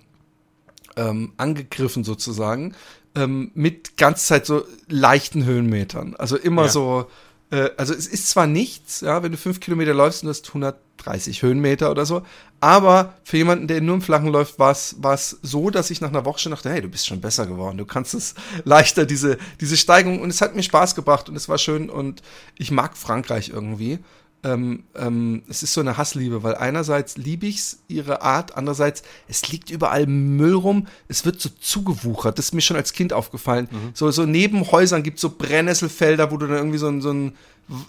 ähm, 0.97 1.33
angegriffen 1.37 2.05
sozusagen 2.05 2.75
ähm, 3.15 3.51
mit 3.55 3.97
ganz 3.97 4.27
Zeit 4.27 4.47
so 4.47 4.65
leichten 4.89 5.45
Höhenmetern. 5.45 6.15
Also 6.17 6.37
immer 6.37 6.65
ja. 6.65 6.69
so 6.69 7.07
äh, 7.53 7.71
also 7.77 7.95
es 7.95 8.07
ist 8.07 8.31
zwar 8.31 8.47
nichts, 8.47 9.03
ja, 9.03 9.23
wenn 9.23 9.31
du 9.31 9.39
fünf 9.39 9.61
Kilometer 9.61 9.95
läufst 9.95 10.23
und 10.23 10.27
du 10.27 10.31
hast 10.31 10.49
130 10.49 11.43
Höhenmeter 11.43 11.91
oder 11.91 12.07
so, 12.07 12.23
aber 12.61 13.15
für 13.25 13.37
jemanden, 13.37 13.69
der 13.69 13.81
nur 13.81 13.97
im 13.97 14.03
Flachen 14.03 14.29
läuft, 14.29 14.59
war 14.59 14.73
es 14.73 15.39
so, 15.43 15.71
dass 15.71 15.91
ich 15.91 16.01
nach 16.01 16.09
einer 16.09 16.25
Woche 16.25 16.41
schon 16.41 16.53
dachte, 16.53 16.71
hey, 16.71 16.81
du 16.81 16.89
bist 16.89 17.07
schon 17.07 17.21
besser 17.21 17.47
geworden, 17.47 17.77
du 17.77 17.85
kannst 17.85 18.15
es 18.15 18.35
leichter, 18.65 19.05
diese, 19.05 19.37
diese 19.61 19.77
Steigung. 19.77 20.21
Und 20.21 20.31
es 20.31 20.41
hat 20.41 20.57
mir 20.57 20.63
Spaß 20.63 20.95
gebracht 20.95 21.29
und 21.29 21.37
es 21.37 21.49
war 21.49 21.59
schön 21.59 21.91
und 21.91 22.23
ich 22.57 22.71
mag 22.71 22.97
Frankreich 22.97 23.51
irgendwie 23.51 23.99
ähm, 24.45 24.85
ähm, 24.97 25.43
es 25.49 25.63
ist 25.63 25.73
so 25.73 25.81
eine 25.81 25.97
Hassliebe, 25.97 26.43
weil 26.43 26.57
einerseits 26.57 27.17
liebe 27.17 27.47
ich's, 27.47 27.79
ihre 27.89 28.23
Art, 28.23 28.57
andererseits, 28.57 29.03
es 29.29 29.49
liegt 29.51 29.71
überall 29.71 30.07
Müll 30.07 30.55
rum, 30.55 30.89
es 31.09 31.25
wird 31.25 31.41
so 31.41 31.49
zugewuchert, 31.49 32.39
das 32.39 32.47
ist 32.47 32.53
mir 32.53 32.61
schon 32.61 32.77
als 32.77 32.93
Kind 32.93 33.13
aufgefallen. 33.13 33.69
Mhm. 33.71 33.91
So, 33.95 34.11
so 34.11 34.27
neben 34.27 34.71
Häusern 34.71 35.03
gibt 35.03 35.19
es 35.19 35.23
so 35.23 35.31
Brennnesselfelder, 35.31 36.31
wo 36.33 36.37
du 36.37 36.47
dann 36.47 36.57
irgendwie 36.57 36.79
so, 36.79 37.01
so 37.01 37.11
einen, 37.11 37.37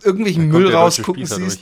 irgendwelchen 0.03 0.47
Müll 0.47 0.73
rausgucken 0.73 1.25
siehst. 1.25 1.39
Durch. 1.39 1.59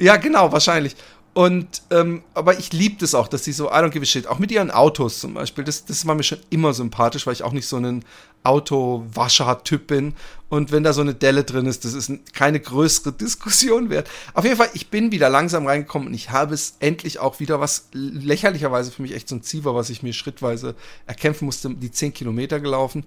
Ja, 0.00 0.16
genau, 0.16 0.52
wahrscheinlich. 0.52 0.96
Und 1.38 1.82
ähm, 1.90 2.24
aber 2.34 2.58
ich 2.58 2.72
liebe 2.72 2.96
das 2.98 3.14
auch, 3.14 3.28
dass 3.28 3.44
sie 3.44 3.52
so, 3.52 3.68
I 3.68 3.74
don't 3.74 3.90
give 3.90 4.02
a 4.02 4.04
shit, 4.04 4.26
auch 4.26 4.40
mit 4.40 4.50
ihren 4.50 4.72
Autos 4.72 5.20
zum 5.20 5.34
Beispiel, 5.34 5.62
das, 5.62 5.84
das 5.84 6.04
war 6.04 6.16
mir 6.16 6.24
schon 6.24 6.40
immer 6.50 6.74
sympathisch, 6.74 7.28
weil 7.28 7.32
ich 7.32 7.44
auch 7.44 7.52
nicht 7.52 7.68
so 7.68 7.76
ein 7.76 8.04
Autowascher-Typ 8.42 9.86
bin. 9.86 10.14
Und 10.48 10.72
wenn 10.72 10.82
da 10.82 10.92
so 10.92 11.00
eine 11.00 11.14
Delle 11.14 11.44
drin 11.44 11.66
ist, 11.66 11.84
das 11.84 11.94
ist 11.94 12.10
keine 12.34 12.58
größere 12.58 13.12
Diskussion 13.16 13.88
wert. 13.88 14.10
Auf 14.34 14.42
jeden 14.42 14.56
Fall, 14.56 14.70
ich 14.74 14.90
bin 14.90 15.12
wieder 15.12 15.30
langsam 15.30 15.64
reingekommen 15.64 16.08
und 16.08 16.14
ich 16.14 16.30
habe 16.30 16.54
es 16.54 16.74
endlich 16.80 17.20
auch 17.20 17.38
wieder, 17.38 17.60
was 17.60 17.86
lächerlicherweise 17.92 18.90
für 18.90 19.02
mich 19.02 19.14
echt 19.14 19.28
so 19.28 19.36
ein 19.36 19.42
Ziel 19.44 19.64
war, 19.64 19.76
was 19.76 19.90
ich 19.90 20.02
mir 20.02 20.14
schrittweise 20.14 20.74
erkämpfen 21.06 21.44
musste, 21.44 21.70
die 21.72 21.92
10 21.92 22.14
Kilometer 22.14 22.58
gelaufen. 22.58 23.04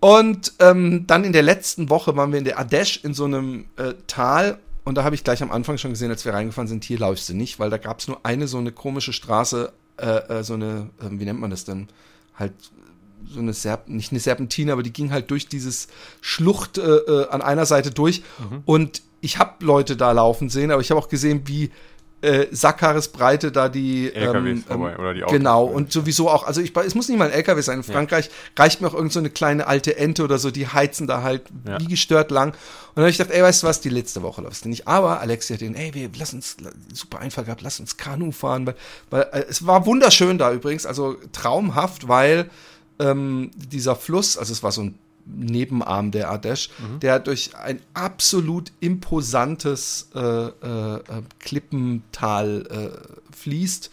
Und 0.00 0.52
ähm, 0.60 1.06
dann 1.06 1.24
in 1.24 1.32
der 1.32 1.42
letzten 1.42 1.88
Woche 1.88 2.14
waren 2.14 2.30
wir 2.30 2.40
in 2.40 2.44
der 2.44 2.60
Ardèche 2.60 3.02
in 3.06 3.14
so 3.14 3.24
einem 3.24 3.70
äh, 3.78 3.94
Tal 4.06 4.58
und 4.88 4.94
da 4.94 5.04
habe 5.04 5.14
ich 5.14 5.22
gleich 5.22 5.42
am 5.42 5.50
Anfang 5.50 5.76
schon 5.76 5.90
gesehen, 5.90 6.10
als 6.10 6.24
wir 6.24 6.32
reingefahren 6.32 6.66
sind, 6.66 6.82
hier 6.82 6.98
läufst 6.98 7.28
du 7.28 7.34
nicht, 7.34 7.58
weil 7.58 7.68
da 7.68 7.76
gab 7.76 7.98
es 7.98 8.08
nur 8.08 8.24
eine 8.24 8.48
so 8.48 8.56
eine 8.56 8.72
komische 8.72 9.12
Straße, 9.12 9.70
äh, 9.98 10.06
äh, 10.06 10.42
so 10.42 10.54
eine, 10.54 10.88
äh, 11.02 11.10
wie 11.10 11.26
nennt 11.26 11.40
man 11.40 11.50
das 11.50 11.66
denn? 11.66 11.88
Halt 12.34 12.54
so 13.28 13.40
eine 13.40 13.52
Serp 13.52 13.90
nicht 13.90 14.12
eine 14.12 14.20
Serpentine, 14.20 14.72
aber 14.72 14.82
die 14.82 14.92
ging 14.92 15.12
halt 15.12 15.30
durch 15.30 15.46
dieses 15.46 15.88
Schlucht 16.22 16.78
äh, 16.78 16.80
äh 16.80 17.28
an 17.28 17.42
einer 17.42 17.66
Seite 17.66 17.90
durch. 17.90 18.22
Mhm. 18.38 18.62
Und 18.64 19.02
ich 19.20 19.38
habe 19.38 19.62
Leute 19.62 19.94
da 19.94 20.10
laufen 20.12 20.48
sehen, 20.48 20.70
aber 20.70 20.80
ich 20.80 20.90
habe 20.90 20.98
auch 20.98 21.10
gesehen, 21.10 21.42
wie 21.44 21.70
äh, 22.20 22.46
Sackhaaresbreite 22.50 23.52
da 23.52 23.68
die 23.68 24.12
LKWs 24.12 24.46
ähm, 24.46 24.64
vorbei, 24.64 24.98
oder 24.98 25.14
die 25.14 25.22
Autos. 25.22 25.36
Genau, 25.36 25.64
und 25.64 25.92
sowieso 25.92 26.28
auch, 26.28 26.46
also 26.46 26.60
ich, 26.60 26.76
es 26.76 26.94
muss 26.94 27.08
nicht 27.08 27.18
mal 27.18 27.26
ein 27.26 27.34
LKW 27.34 27.60
sein. 27.60 27.78
In 27.78 27.84
Frankreich 27.84 28.26
ja. 28.26 28.62
reicht 28.62 28.80
mir 28.80 28.88
auch 28.88 28.94
irgend 28.94 29.12
so 29.12 29.20
eine 29.20 29.30
kleine 29.30 29.66
alte 29.66 29.96
Ente 29.96 30.24
oder 30.24 30.38
so, 30.38 30.50
die 30.50 30.66
heizen 30.66 31.06
da 31.06 31.22
halt 31.22 31.42
ja. 31.66 31.80
wie 31.80 31.86
gestört 31.86 32.30
lang. 32.30 32.48
Und 32.48 32.56
dann 32.96 33.04
habe 33.04 33.10
ich 33.10 33.18
gedacht, 33.18 33.34
ey, 33.34 33.42
weißt 33.42 33.62
du 33.62 33.66
was, 33.68 33.80
die 33.80 33.88
letzte 33.88 34.22
Woche 34.22 34.42
läufst 34.42 34.64
du 34.64 34.68
nicht. 34.68 34.88
Aber 34.88 35.20
Alexi 35.20 35.52
hat 35.52 35.60
den, 35.60 35.76
ey, 35.76 35.94
wir 35.94 36.10
lass 36.18 36.34
uns, 36.34 36.56
super 36.92 37.20
Einfall 37.20 37.44
gehabt, 37.44 37.62
lass 37.62 37.78
uns 37.78 37.96
Kanu 37.96 38.32
fahren, 38.32 38.66
weil, 38.66 38.74
weil 39.10 39.22
äh, 39.32 39.44
es 39.48 39.66
war 39.66 39.86
wunderschön 39.86 40.38
da 40.38 40.52
übrigens, 40.52 40.86
also 40.86 41.16
traumhaft, 41.32 42.08
weil 42.08 42.50
ähm, 42.98 43.52
dieser 43.54 43.94
Fluss, 43.94 44.36
also 44.36 44.52
es 44.52 44.62
war 44.62 44.72
so 44.72 44.82
ein 44.82 44.98
Nebenarm 45.36 46.10
der 46.10 46.32
Ardèche, 46.32 46.70
mhm. 46.78 47.00
der 47.00 47.18
durch 47.18 47.56
ein 47.56 47.80
absolut 47.94 48.72
imposantes 48.80 50.08
äh, 50.14 50.20
äh, 50.20 50.94
äh 50.96 51.22
Klippental 51.38 52.66
äh, 52.70 53.34
fließt. 53.36 53.90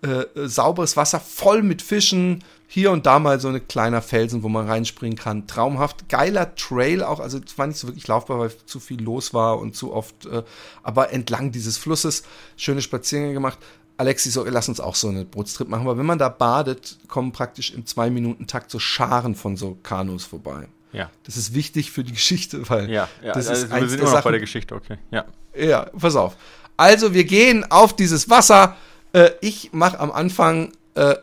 Äh, 0.00 0.46
sauberes 0.48 0.96
Wasser, 0.96 1.18
voll 1.18 1.64
mit 1.64 1.82
Fischen, 1.82 2.44
hier 2.70 2.92
und 2.92 3.06
da 3.06 3.18
mal 3.18 3.40
so 3.40 3.48
ein 3.48 3.66
kleiner 3.66 4.02
Felsen, 4.02 4.42
wo 4.42 4.48
man 4.50 4.68
reinspringen 4.68 5.18
kann. 5.18 5.46
Traumhaft. 5.46 6.08
Geiler 6.10 6.54
Trail 6.54 7.02
auch, 7.02 7.18
also 7.18 7.40
es 7.44 7.56
war 7.56 7.66
nicht 7.66 7.78
so 7.78 7.88
wirklich 7.88 8.06
laufbar, 8.06 8.38
weil 8.38 8.52
zu 8.66 8.78
viel 8.78 9.02
los 9.02 9.32
war 9.32 9.58
und 9.58 9.74
zu 9.74 9.92
oft, 9.92 10.26
äh, 10.26 10.42
aber 10.82 11.10
entlang 11.12 11.50
dieses 11.50 11.78
Flusses 11.78 12.24
schöne 12.56 12.82
Spaziergänge 12.82 13.32
gemacht. 13.32 13.58
Alexi 13.96 14.30
so, 14.30 14.44
lass 14.44 14.68
uns 14.68 14.78
auch 14.78 14.94
so 14.94 15.08
eine 15.08 15.24
Bootstrip 15.24 15.68
machen, 15.68 15.86
weil 15.86 15.98
wenn 15.98 16.06
man 16.06 16.18
da 16.18 16.28
badet, 16.28 16.98
kommen 17.08 17.32
praktisch 17.32 17.72
im 17.72 17.84
Zwei-Minuten-Takt 17.84 18.70
so 18.70 18.78
Scharen 18.78 19.34
von 19.34 19.56
so 19.56 19.76
Kanus 19.82 20.24
vorbei. 20.24 20.68
Ja. 20.92 21.10
Das 21.24 21.36
ist 21.36 21.54
wichtig 21.54 21.90
für 21.90 22.04
die 22.04 22.12
Geschichte, 22.12 22.68
weil 22.68 22.90
ja, 22.90 23.08
ja, 23.22 23.32
das 23.32 23.48
also 23.48 23.66
ist 23.66 23.74
wir 23.74 23.88
sind 23.88 24.00
immer 24.00 24.12
noch 24.12 24.22
bei 24.22 24.30
der 24.30 24.40
Geschichte, 24.40 24.74
okay. 24.74 24.98
Ja. 25.10 25.24
Ja, 25.56 25.86
pass 25.98 26.16
auf. 26.16 26.36
Also 26.76 27.12
wir 27.14 27.24
gehen 27.24 27.64
auf 27.70 27.96
dieses 27.96 28.30
Wasser. 28.30 28.76
Äh, 29.12 29.30
ich 29.40 29.72
mache 29.72 29.98
am 29.98 30.12
Anfang 30.12 30.72
äh, 30.98 31.16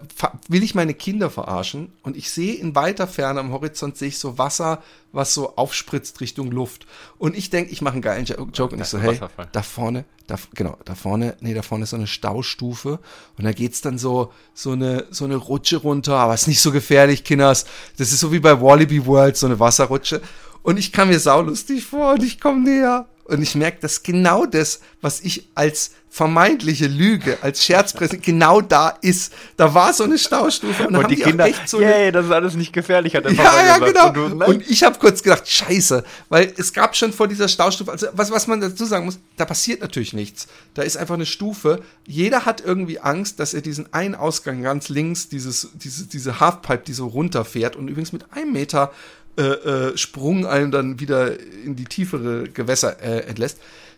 will 0.48 0.64
ich 0.64 0.74
meine 0.74 0.94
Kinder 0.94 1.30
verarschen? 1.30 1.92
Und 2.02 2.16
ich 2.16 2.32
sehe 2.32 2.54
in 2.54 2.76
weiter 2.76 3.08
Ferne 3.08 3.42
am 3.42 3.52
Horizont 3.52 3.98
sehe 3.98 4.08
ich 4.08 4.18
so 4.18 4.38
Wasser, 4.38 4.82
was 5.12 5.34
so 5.34 5.58
aufspritzt 5.58 6.22
Richtung 6.22 6.50
Luft. 6.50 6.88
Und 7.18 7.36
ich 7.36 7.50
denke, 7.50 7.72
ich 7.72 7.82
mache 7.82 7.94
einen 7.94 8.02
geilen 8.02 8.26
Joke 8.26 8.74
und 8.74 8.82
ich 8.82 8.88
so, 8.88 9.00
hey, 9.00 9.20
da 9.52 9.62
vorne, 9.62 10.06
da, 10.28 10.38
genau, 10.54 10.78
da 10.86 10.96
vorne, 10.96 11.36
nee, 11.42 11.54
da 11.54 11.62
vorne 11.62 11.84
ist 11.84 11.90
so 11.90 11.98
eine 11.98 12.08
Staustufe. 12.08 13.00
Und 13.38 13.44
da 13.44 13.52
geht's 13.52 13.82
dann 13.82 13.98
so, 13.98 14.32
so 14.54 14.72
eine, 14.72 15.08
so 15.12 15.26
eine 15.26 15.36
Rutsche 15.36 15.78
runter, 15.78 16.16
aber 16.16 16.34
ist 16.34 16.48
nicht 16.48 16.62
so 16.62 16.72
gefährlich, 16.72 17.26
Kinders. 17.26 17.66
Das 17.98 18.14
ist 18.14 18.22
so 18.22 18.32
wie 18.32 18.40
bei 18.40 18.62
Wallaby 18.62 19.06
World, 19.06 19.36
so 19.36 19.46
eine 19.46 19.60
Wasserrutsche. 19.60 20.22
Und 20.64 20.78
ich 20.78 20.94
kam 20.94 21.10
mir 21.10 21.20
saulustig 21.20 21.86
vor 21.86 22.14
und 22.14 22.24
ich 22.24 22.40
komme 22.40 22.64
näher. 22.64 23.08
Und 23.26 23.42
ich 23.42 23.56
merke, 23.56 23.80
dass 23.82 24.04
genau 24.04 24.46
das, 24.46 24.80
was 25.02 25.20
ich 25.20 25.50
als 25.54 25.92
vermeintliche 26.16 26.88
Lüge, 26.88 27.40
als 27.42 27.66
Scherzpräsident 27.66 28.24
genau 28.24 28.62
da 28.62 28.98
ist. 29.02 29.34
Da 29.58 29.74
war 29.74 29.92
so 29.92 30.06
eine 30.06 30.18
Staustufe 30.18 30.88
und, 30.88 30.96
und 30.96 31.12
die, 31.12 31.18
die 31.18 31.24
Kinder, 31.24 31.46
echt 31.46 31.68
so 31.68 31.82
yay, 31.82 32.10
das 32.10 32.28
ist 32.28 32.32
alles 32.32 32.56
nicht 32.56 32.72
gefährlich, 32.72 33.18
hat 33.18 33.26
der 33.26 33.32
Papa 33.32 33.44
ja, 33.44 33.78
gesagt. 33.80 33.98
Ja, 33.98 34.08
genau. 34.12 34.26
Und, 34.26 34.40
du, 34.40 34.46
und 34.46 34.72
ich 34.72 34.82
habe 34.86 34.98
kurz 34.98 35.24
gedacht, 35.24 35.46
scheiße, 35.46 36.06
weil 36.30 36.54
es 36.56 36.72
gab 36.72 36.96
schon 36.96 37.12
vor 37.12 37.28
dieser 37.28 37.50
Staustufe, 37.50 37.92
also 37.92 38.08
was, 38.14 38.32
was 38.32 38.48
man 38.48 38.62
dazu 38.62 38.86
sagen 38.86 39.04
muss, 39.04 39.20
da 39.36 39.44
passiert 39.44 39.82
natürlich 39.82 40.14
nichts. 40.14 40.48
Da 40.74 40.84
ist 40.84 40.96
einfach 40.96 41.16
eine 41.16 41.26
Stufe. 41.26 41.82
Jeder 42.08 42.46
hat 42.46 42.64
irgendwie 42.64 43.02
Angst, 43.02 43.42
dass 43.42 43.54
er 43.54 43.60
diesen 43.60 43.92
einen 43.92 44.16
Ausgang 44.16 44.64
ganz 44.64 44.88
links, 44.88 45.28
dieses, 45.28 45.72
diese, 45.74 46.08
diese 46.08 46.40
Halfpipe, 46.40 46.84
die 46.88 46.94
so 46.94 47.08
runterfährt 47.08 47.76
und 47.76 47.90
übrigens 47.90 48.14
mit 48.14 48.32
einem 48.32 48.54
Meter 48.54 48.94
äh, 49.38 49.42
äh, 49.42 49.98
Sprung 49.98 50.48
einen 50.48 50.72
dann 50.72 51.02
wieder 51.02 51.38
in 51.38 51.76
die 51.76 51.84
tiefere 51.84 52.48
Gewässer 52.48 53.02
äh, 53.02 53.26
entlässt, 53.28 53.58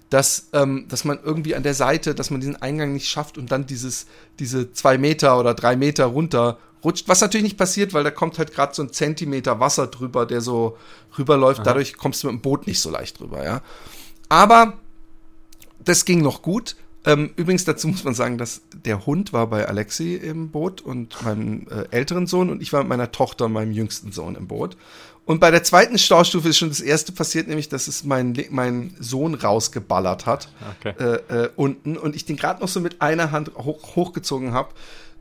dass, 0.10 0.50
ähm, 0.54 0.86
dass 0.88 1.04
man 1.04 1.20
irgendwie 1.22 1.56
an 1.56 1.64
der 1.64 1.74
Seite, 1.74 2.16
dass 2.16 2.30
man 2.30 2.40
diesen 2.40 2.62
Eingang 2.62 2.94
nicht 2.94 3.08
schafft 3.10 3.38
und 3.38 3.52
dann 3.52 3.66
dieses, 3.66 4.08
diese 4.40 4.72
zwei 4.72 4.98
Meter 4.98 5.40
oder 5.40 5.54
drei 5.54 5.76
Meter 5.76 6.06
runter 6.06 6.58
rutscht, 6.84 7.08
was 7.08 7.22
natürlich 7.22 7.44
nicht 7.44 7.58
passiert, 7.58 7.94
weil 7.94 8.04
da 8.04 8.12
kommt 8.12 8.38
halt 8.38 8.54
gerade 8.54 8.74
so 8.74 8.84
ein 8.84 8.92
Zentimeter 8.92 9.60
Wasser 9.60 9.88
drüber, 9.88 10.26
der 10.26 10.42
so 10.42 10.78
rüberläuft. 11.18 11.60
Aha. 11.60 11.66
Dadurch 11.66 11.98
kommst 11.98 12.24
du 12.24 12.28
mit 12.28 12.36
dem 12.36 12.42
Boot 12.42 12.68
nicht 12.68 12.80
so 12.80 12.90
leicht 12.90 13.20
drüber, 13.20 13.44
ja. 13.44 13.62
Aber 14.30 14.74
das 15.84 16.06
ging 16.06 16.22
noch 16.22 16.42
gut. 16.42 16.76
Ähm, 17.06 17.32
übrigens 17.36 17.64
dazu 17.64 17.88
muss 17.88 18.04
man 18.04 18.14
sagen, 18.14 18.38
dass 18.38 18.62
der 18.74 19.06
Hund 19.06 19.32
war 19.32 19.48
bei 19.48 19.68
Alexi 19.68 20.16
im 20.16 20.50
Boot 20.50 20.82
und 20.82 21.22
meinem 21.24 21.66
äh, 21.70 21.86
älteren 21.92 22.28
Sohn 22.28 22.50
und 22.50 22.62
ich 22.62 22.74
war 22.74 22.82
mit 22.82 22.90
meiner 22.90 23.12
Tochter 23.12 23.46
und 23.46 23.54
meinem 23.54 23.72
jüngsten 23.72 24.12
Sohn 24.12 24.36
im 24.36 24.48
Boot. 24.48 24.76
Und 25.28 25.42
bei 25.42 25.52
der 25.52 25.62
zweiten 25.62 25.98
Staustufe 25.98 26.48
ist 26.48 26.58
schon 26.58 26.70
das 26.70 26.80
erste 26.80 27.12
passiert, 27.12 27.50
nämlich, 27.50 27.68
dass 27.68 27.90
es 27.90 28.06
mein, 28.06 28.34
mein 28.50 28.96
Sohn 28.98 29.36
rausgeballert 29.36 30.26
hat 30.26 30.48
okay. 30.80 30.94
äh, 30.98 31.44
äh, 31.44 31.50
unten 31.58 31.98
und 31.98 32.16
ich 32.16 32.24
den 32.24 32.38
gerade 32.38 32.62
noch 32.62 32.70
so 32.70 32.80
mit 32.80 33.02
einer 33.02 33.32
Hand 33.32 33.52
hoch, 33.58 33.98
hochgezogen 33.98 34.54
habe. 34.54 34.70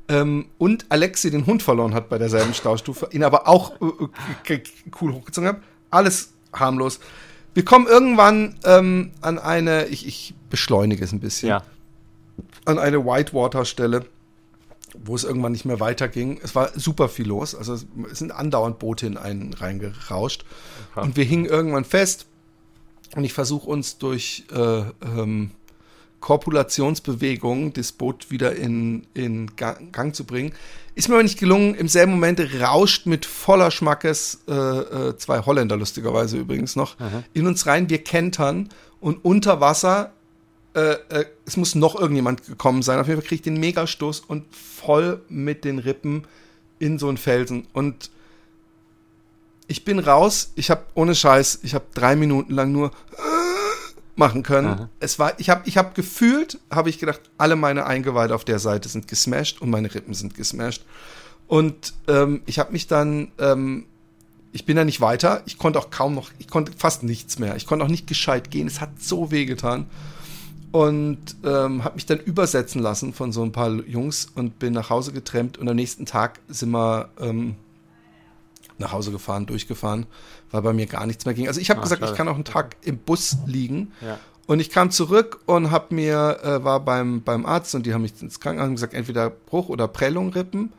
Ähm, 0.08 0.46
und 0.58 0.86
Alexi 0.90 1.32
den 1.32 1.44
Hund 1.46 1.64
verloren 1.64 1.92
hat 1.92 2.08
bei 2.08 2.18
derselben 2.18 2.54
Staustufe, 2.54 3.08
ihn 3.10 3.24
aber 3.24 3.48
auch 3.48 3.72
äh, 4.48 4.54
äh 4.54 4.62
cool 5.00 5.12
hochgezogen 5.12 5.48
habe. 5.48 5.60
Alles 5.90 6.30
harmlos. 6.52 7.00
Wir 7.54 7.64
kommen 7.64 7.88
irgendwann 7.88 8.54
ähm, 8.64 9.10
an 9.22 9.40
eine, 9.40 9.86
ich, 9.86 10.06
ich 10.06 10.34
beschleunige 10.50 11.02
es 11.02 11.10
ein 11.10 11.18
bisschen, 11.18 11.48
ja. 11.48 11.62
an 12.64 12.78
eine 12.78 13.04
Whitewater-Stelle 13.04 14.06
wo 15.04 15.14
es 15.14 15.24
irgendwann 15.24 15.52
nicht 15.52 15.64
mehr 15.64 15.80
weiterging. 15.80 16.38
Es 16.42 16.54
war 16.54 16.70
super 16.78 17.08
viel 17.08 17.26
los. 17.26 17.54
Also 17.54 17.74
es 17.74 17.86
sind 18.12 18.32
andauernd 18.32 18.78
Boote 18.78 19.06
in 19.06 19.16
einen 19.16 19.52
reingerauscht. 19.54 20.44
Okay. 20.94 21.06
Und 21.06 21.16
wir 21.16 21.24
hingen 21.24 21.46
irgendwann 21.46 21.84
fest. 21.84 22.26
Und 23.14 23.24
ich 23.24 23.32
versuche 23.32 23.68
uns 23.68 23.98
durch 23.98 24.44
äh, 24.52 24.80
ähm, 25.02 25.52
Korpulationsbewegungen 26.20 27.72
das 27.72 27.92
Boot 27.92 28.30
wieder 28.30 28.56
in, 28.56 29.06
in 29.14 29.54
Gang, 29.54 30.14
zu 30.14 30.24
bringen. 30.24 30.52
Ist 30.94 31.08
mir 31.08 31.14
aber 31.14 31.22
nicht 31.22 31.38
gelungen. 31.38 31.74
Im 31.74 31.88
selben 31.88 32.12
Moment 32.12 32.40
rauscht 32.60 33.06
mit 33.06 33.26
voller 33.26 33.70
Schmackes, 33.70 34.40
äh, 34.48 34.52
äh, 34.52 35.16
zwei 35.18 35.40
Holländer 35.40 35.76
lustigerweise 35.76 36.38
übrigens 36.38 36.74
noch, 36.74 36.98
Aha. 36.98 37.22
in 37.32 37.46
uns 37.46 37.66
rein. 37.66 37.90
Wir 37.90 38.02
kentern 38.02 38.70
und 38.98 39.24
unter 39.24 39.60
Wasser 39.60 40.14
äh, 40.76 40.98
äh, 41.08 41.24
es 41.46 41.56
muss 41.56 41.74
noch 41.74 41.98
irgendjemand 41.98 42.46
gekommen 42.46 42.82
sein. 42.82 42.98
Auf 42.98 43.08
jeden 43.08 43.18
Fall 43.18 43.26
kriege 43.26 43.36
ich 43.36 43.42
den 43.42 43.58
Megastoß 43.58 44.20
und 44.20 44.44
voll 44.54 45.22
mit 45.30 45.64
den 45.64 45.78
Rippen 45.78 46.26
in 46.78 46.98
so 46.98 47.08
einen 47.08 47.16
Felsen. 47.16 47.66
Und 47.72 48.10
ich 49.68 49.86
bin 49.86 49.98
raus. 49.98 50.52
Ich 50.54 50.70
habe 50.70 50.84
ohne 50.92 51.14
Scheiß, 51.14 51.60
ich 51.62 51.74
habe 51.74 51.86
drei 51.94 52.14
Minuten 52.14 52.52
lang 52.52 52.72
nur 52.72 52.90
machen 54.16 54.42
können. 54.42 54.68
Aha. 54.68 54.88
Es 55.00 55.18
war, 55.18 55.40
ich 55.40 55.48
habe, 55.48 55.62
ich 55.64 55.78
habe 55.78 55.94
gefühlt, 55.94 56.60
habe 56.70 56.90
ich 56.90 56.98
gedacht, 56.98 57.22
alle 57.38 57.56
meine 57.56 57.86
Eingeweide 57.86 58.34
auf 58.34 58.44
der 58.44 58.58
Seite 58.58 58.90
sind 58.90 59.08
gesmashed 59.08 59.62
und 59.62 59.70
meine 59.70 59.94
Rippen 59.94 60.12
sind 60.12 60.34
gesmashed. 60.34 60.84
Und 61.46 61.94
ähm, 62.06 62.42
ich 62.44 62.58
habe 62.58 62.72
mich 62.72 62.86
dann, 62.86 63.32
ähm, 63.38 63.86
ich 64.52 64.66
bin 64.66 64.76
da 64.76 64.84
nicht 64.84 65.00
weiter. 65.00 65.42
Ich 65.46 65.56
konnte 65.56 65.78
auch 65.78 65.88
kaum 65.88 66.14
noch, 66.14 66.32
ich 66.38 66.48
konnte 66.48 66.72
fast 66.76 67.02
nichts 67.02 67.38
mehr. 67.38 67.56
Ich 67.56 67.66
konnte 67.66 67.82
auch 67.82 67.90
nicht 67.90 68.06
gescheit 68.06 68.50
gehen. 68.50 68.66
Es 68.66 68.82
hat 68.82 69.02
so 69.02 69.30
weh 69.30 69.46
getan 69.46 69.86
und 70.76 71.36
ähm, 71.42 71.84
habe 71.84 71.94
mich 71.94 72.04
dann 72.04 72.18
übersetzen 72.18 72.82
lassen 72.82 73.14
von 73.14 73.32
so 73.32 73.42
ein 73.42 73.50
paar 73.50 73.70
Jungs 73.70 74.28
und 74.34 74.58
bin 74.58 74.74
nach 74.74 74.90
Hause 74.90 75.10
getrennt 75.12 75.56
und 75.56 75.66
am 75.70 75.74
nächsten 75.74 76.04
Tag 76.04 76.40
sind 76.48 76.70
wir 76.70 77.08
ähm, 77.18 77.54
nach 78.76 78.92
Hause 78.92 79.10
gefahren, 79.10 79.46
durchgefahren, 79.46 80.04
weil 80.50 80.60
bei 80.60 80.74
mir 80.74 80.84
gar 80.84 81.06
nichts 81.06 81.24
mehr 81.24 81.32
ging. 81.32 81.48
Also 81.48 81.62
ich 81.62 81.70
habe 81.70 81.80
gesagt, 81.80 82.00
schade. 82.00 82.12
ich 82.12 82.18
kann 82.18 82.28
auch 82.28 82.34
einen 82.34 82.44
Tag 82.44 82.76
im 82.82 82.98
Bus 82.98 83.38
liegen. 83.46 83.92
Ja. 84.02 84.18
Und 84.46 84.60
ich 84.60 84.68
kam 84.68 84.90
zurück 84.90 85.40
und 85.46 85.70
habe 85.70 85.94
mir, 85.94 86.40
äh, 86.42 86.62
war 86.62 86.80
beim, 86.80 87.22
beim 87.22 87.46
Arzt 87.46 87.74
und 87.74 87.86
die 87.86 87.94
haben 87.94 88.02
mich 88.02 88.20
ins 88.20 88.38
Krankenhaus 88.38 88.72
gesagt, 88.72 88.92
entweder 88.92 89.30
Bruch 89.30 89.70
oder 89.70 89.88
Prellung 89.88 90.28
rippen. 90.34 90.74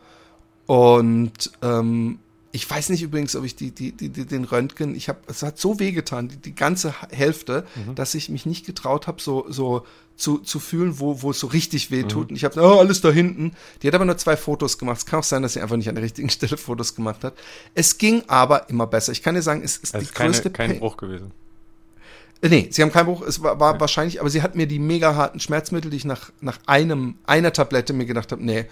Und 0.67 1.51
ähm, 1.63 2.19
ich 2.57 2.67
weiß 2.67 2.89
nicht 2.89 3.03
übrigens, 3.03 3.35
ob 3.35 3.45
ich 3.45 3.55
die, 3.55 3.69
die, 3.69 3.91
die, 3.91 4.09
den 4.09 4.43
Röntgen, 4.43 4.95
ich 4.95 5.09
habe, 5.09 5.19
es 5.27 5.43
hat 5.43 5.59
so 5.59 5.79
wehgetan, 5.79 6.27
die, 6.27 6.37
die 6.37 6.55
ganze 6.55 6.91
Hälfte, 7.11 7.67
mhm. 7.75 7.93
dass 7.93 8.15
ich 8.15 8.29
mich 8.29 8.47
nicht 8.47 8.65
getraut 8.65 9.05
habe, 9.05 9.21
so, 9.21 9.45
so 9.47 9.85
zu, 10.15 10.39
zu 10.39 10.59
fühlen, 10.59 10.99
wo, 10.99 11.21
wo 11.21 11.29
es 11.29 11.39
so 11.39 11.45
richtig 11.45 11.91
weh 11.91 12.01
tut. 12.01 12.25
Mhm. 12.25 12.29
Und 12.29 12.35
ich 12.35 12.43
habe, 12.45 12.59
oh, 12.59 12.79
alles 12.79 13.01
da 13.01 13.11
hinten. 13.11 13.51
Die 13.81 13.87
hat 13.87 13.93
aber 13.93 14.05
nur 14.05 14.17
zwei 14.17 14.35
Fotos 14.35 14.79
gemacht. 14.79 14.97
Es 14.97 15.05
kann 15.05 15.19
auch 15.19 15.23
sein, 15.23 15.43
dass 15.43 15.53
sie 15.53 15.61
einfach 15.61 15.77
nicht 15.77 15.87
an 15.87 15.93
der 15.93 16.03
richtigen 16.03 16.29
Stelle 16.31 16.57
Fotos 16.57 16.95
gemacht 16.95 17.23
hat. 17.23 17.35
Es 17.75 17.99
ging 17.99 18.23
aber 18.25 18.69
immer 18.71 18.87
besser. 18.87 19.11
Ich 19.11 19.21
kann 19.21 19.35
dir 19.35 19.43
sagen, 19.43 19.61
es 19.63 19.77
ist 19.77 19.93
also 19.93 20.07
die 20.07 20.11
keine, 20.11 20.31
größte 20.31 20.49
kein 20.49 20.79
Bruch 20.79 20.97
gewesen. 20.97 21.31
Äh, 22.41 22.49
nee, 22.49 22.67
sie 22.71 22.81
haben 22.81 22.91
keinen 22.91 23.05
Bruch, 23.05 23.21
es 23.21 23.43
war, 23.43 23.59
war 23.59 23.75
ja. 23.75 23.79
wahrscheinlich, 23.79 24.19
aber 24.19 24.31
sie 24.31 24.41
hat 24.41 24.55
mir 24.55 24.65
die 24.65 24.79
mega 24.79 25.13
harten 25.13 25.39
Schmerzmittel, 25.39 25.91
die 25.91 25.97
ich 25.97 26.05
nach, 26.05 26.31
nach 26.41 26.57
einem, 26.65 27.19
einer 27.25 27.53
Tablette 27.53 27.93
mir 27.93 28.05
gedacht 28.05 28.31
habe, 28.31 28.43
nee, 28.43 28.65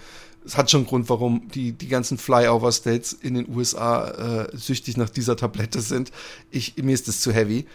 es 0.46 0.56
hat 0.56 0.70
schon 0.70 0.80
einen 0.80 0.86
Grund, 0.86 1.08
warum 1.08 1.48
die, 1.48 1.72
die 1.72 1.88
ganzen 1.88 2.18
Flyover-States 2.18 3.12
in 3.12 3.34
den 3.34 3.54
USA 3.54 4.44
äh, 4.44 4.56
süchtig 4.56 4.96
nach 4.96 5.10
dieser 5.10 5.36
Tablette 5.36 5.80
sind. 5.80 6.12
Ich, 6.50 6.76
mir 6.76 6.94
ist 6.94 7.08
das 7.08 7.20
zu 7.20 7.32
heavy. 7.32 7.66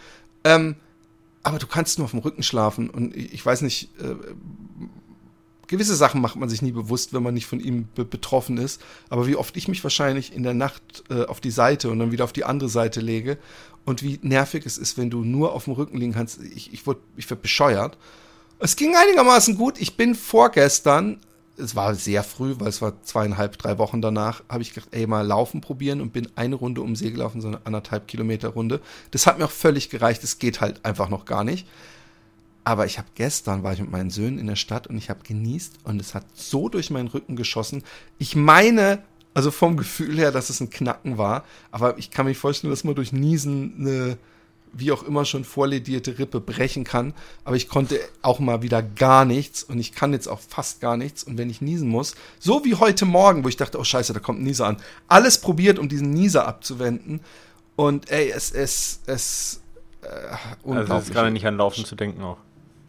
Ähm, 0.44 0.76
aber 1.42 1.58
du 1.58 1.66
kannst 1.66 1.98
nur 1.98 2.06
auf 2.06 2.12
dem 2.12 2.20
Rücken 2.20 2.42
schlafen 2.42 2.88
und 2.88 3.14
ich, 3.14 3.34
ich 3.34 3.46
weiß 3.46 3.62
nicht, 3.62 3.90
äh, 4.00 4.14
gewisse 5.66 5.94
Sachen 5.94 6.20
macht 6.20 6.36
man 6.36 6.48
sich 6.48 6.62
nie 6.62 6.72
bewusst, 6.72 7.12
wenn 7.12 7.22
man 7.22 7.34
nicht 7.34 7.46
von 7.46 7.60
ihm 7.60 7.88
be 7.94 8.04
betroffen 8.04 8.58
ist. 8.58 8.80
Aber 9.10 9.26
wie 9.26 9.36
oft 9.36 9.56
ich 9.56 9.68
mich 9.68 9.82
wahrscheinlich 9.82 10.32
in 10.32 10.42
der 10.42 10.54
Nacht 10.54 11.04
äh, 11.10 11.24
auf 11.24 11.40
die 11.40 11.50
Seite 11.50 11.90
und 11.90 11.98
dann 11.98 12.12
wieder 12.12 12.24
auf 12.24 12.32
die 12.32 12.44
andere 12.44 12.70
Seite 12.70 13.00
lege 13.00 13.38
und 13.84 14.02
wie 14.02 14.18
nervig 14.22 14.64
es 14.64 14.78
ist, 14.78 14.96
wenn 14.96 15.10
du 15.10 15.24
nur 15.24 15.52
auf 15.52 15.64
dem 15.64 15.74
Rücken 15.74 15.98
liegen 15.98 16.12
kannst. 16.12 16.40
Ich, 16.42 16.72
ich 16.72 16.86
wurde 16.86 17.00
ich 17.16 17.28
werd 17.28 17.42
bescheuert. 17.42 17.98
Es 18.58 18.76
ging 18.76 18.94
einigermaßen 18.94 19.56
gut. 19.56 19.80
Ich 19.80 19.96
bin 19.96 20.14
vorgestern, 20.14 21.18
es 21.56 21.76
war 21.76 21.94
sehr 21.94 22.22
früh, 22.22 22.54
weil 22.58 22.68
es 22.68 22.80
war 22.80 23.02
zweieinhalb, 23.02 23.58
drei 23.58 23.78
Wochen 23.78 24.00
danach, 24.00 24.42
habe 24.48 24.62
ich 24.62 24.72
gedacht, 24.72 24.88
ey, 24.92 25.06
mal 25.06 25.26
laufen 25.26 25.60
probieren 25.60 26.00
und 26.00 26.12
bin 26.12 26.28
eine 26.34 26.54
Runde 26.54 26.80
um 26.80 26.96
See 26.96 27.10
gelaufen, 27.10 27.40
so 27.40 27.48
eine 27.48 27.60
anderthalb 27.64 28.08
Kilometer 28.08 28.48
Runde. 28.48 28.80
Das 29.10 29.26
hat 29.26 29.38
mir 29.38 29.44
auch 29.44 29.50
völlig 29.50 29.90
gereicht. 29.90 30.24
Es 30.24 30.38
geht 30.38 30.60
halt 30.60 30.84
einfach 30.84 31.08
noch 31.08 31.24
gar 31.24 31.44
nicht. 31.44 31.66
Aber 32.64 32.86
ich 32.86 32.98
habe 32.98 33.08
gestern, 33.14 33.62
war 33.62 33.72
ich 33.72 33.80
mit 33.80 33.90
meinen 33.90 34.10
Söhnen 34.10 34.38
in 34.38 34.46
der 34.46 34.56
Stadt 34.56 34.86
und 34.86 34.96
ich 34.96 35.10
habe 35.10 35.20
genießt 35.24 35.80
und 35.84 36.00
es 36.00 36.14
hat 36.14 36.24
so 36.34 36.68
durch 36.68 36.90
meinen 36.90 37.08
Rücken 37.08 37.34
geschossen. 37.34 37.82
Ich 38.18 38.36
meine, 38.36 39.02
also 39.34 39.50
vom 39.50 39.76
Gefühl 39.76 40.16
her, 40.16 40.30
dass 40.30 40.48
es 40.48 40.60
ein 40.60 40.70
Knacken 40.70 41.18
war, 41.18 41.44
aber 41.70 41.98
ich 41.98 42.10
kann 42.10 42.26
mir 42.26 42.34
vorstellen, 42.34 42.70
dass 42.70 42.84
man 42.84 42.94
durch 42.94 43.12
Niesen 43.12 43.74
eine, 43.80 44.18
wie 44.72 44.92
auch 44.92 45.02
immer 45.02 45.24
schon 45.24 45.44
vorledierte 45.44 46.18
Rippe 46.18 46.40
brechen 46.40 46.84
kann. 46.84 47.14
Aber 47.44 47.56
ich 47.56 47.68
konnte 47.68 48.00
auch 48.22 48.38
mal 48.38 48.62
wieder 48.62 48.82
gar 48.82 49.24
nichts 49.24 49.62
und 49.62 49.78
ich 49.78 49.92
kann 49.92 50.12
jetzt 50.12 50.28
auch 50.28 50.40
fast 50.40 50.80
gar 50.80 50.96
nichts. 50.96 51.24
Und 51.24 51.38
wenn 51.38 51.50
ich 51.50 51.60
niesen 51.60 51.88
muss, 51.88 52.14
so 52.38 52.64
wie 52.64 52.74
heute 52.74 53.04
Morgen, 53.04 53.44
wo 53.44 53.48
ich 53.48 53.56
dachte, 53.56 53.78
oh 53.78 53.84
scheiße, 53.84 54.12
da 54.12 54.20
kommt 54.20 54.40
ein 54.40 54.44
Nieser 54.44 54.66
an, 54.66 54.76
alles 55.08 55.38
probiert, 55.38 55.78
um 55.78 55.88
diesen 55.88 56.10
Nieser 56.10 56.46
abzuwenden. 56.46 57.20
Und 57.76 58.10
ey, 58.10 58.30
es 58.30 58.50
ist, 58.50 59.02
es, 59.06 59.60
äh, 60.02 60.06
unglaublich. 60.62 60.90
Also 60.90 60.94
es 60.94 61.08
ist 61.08 61.14
gerade 61.14 61.30
nicht 61.30 61.46
an 61.46 61.56
Laufen 61.56 61.84
zu 61.84 61.96
denken 61.96 62.22
auch 62.22 62.38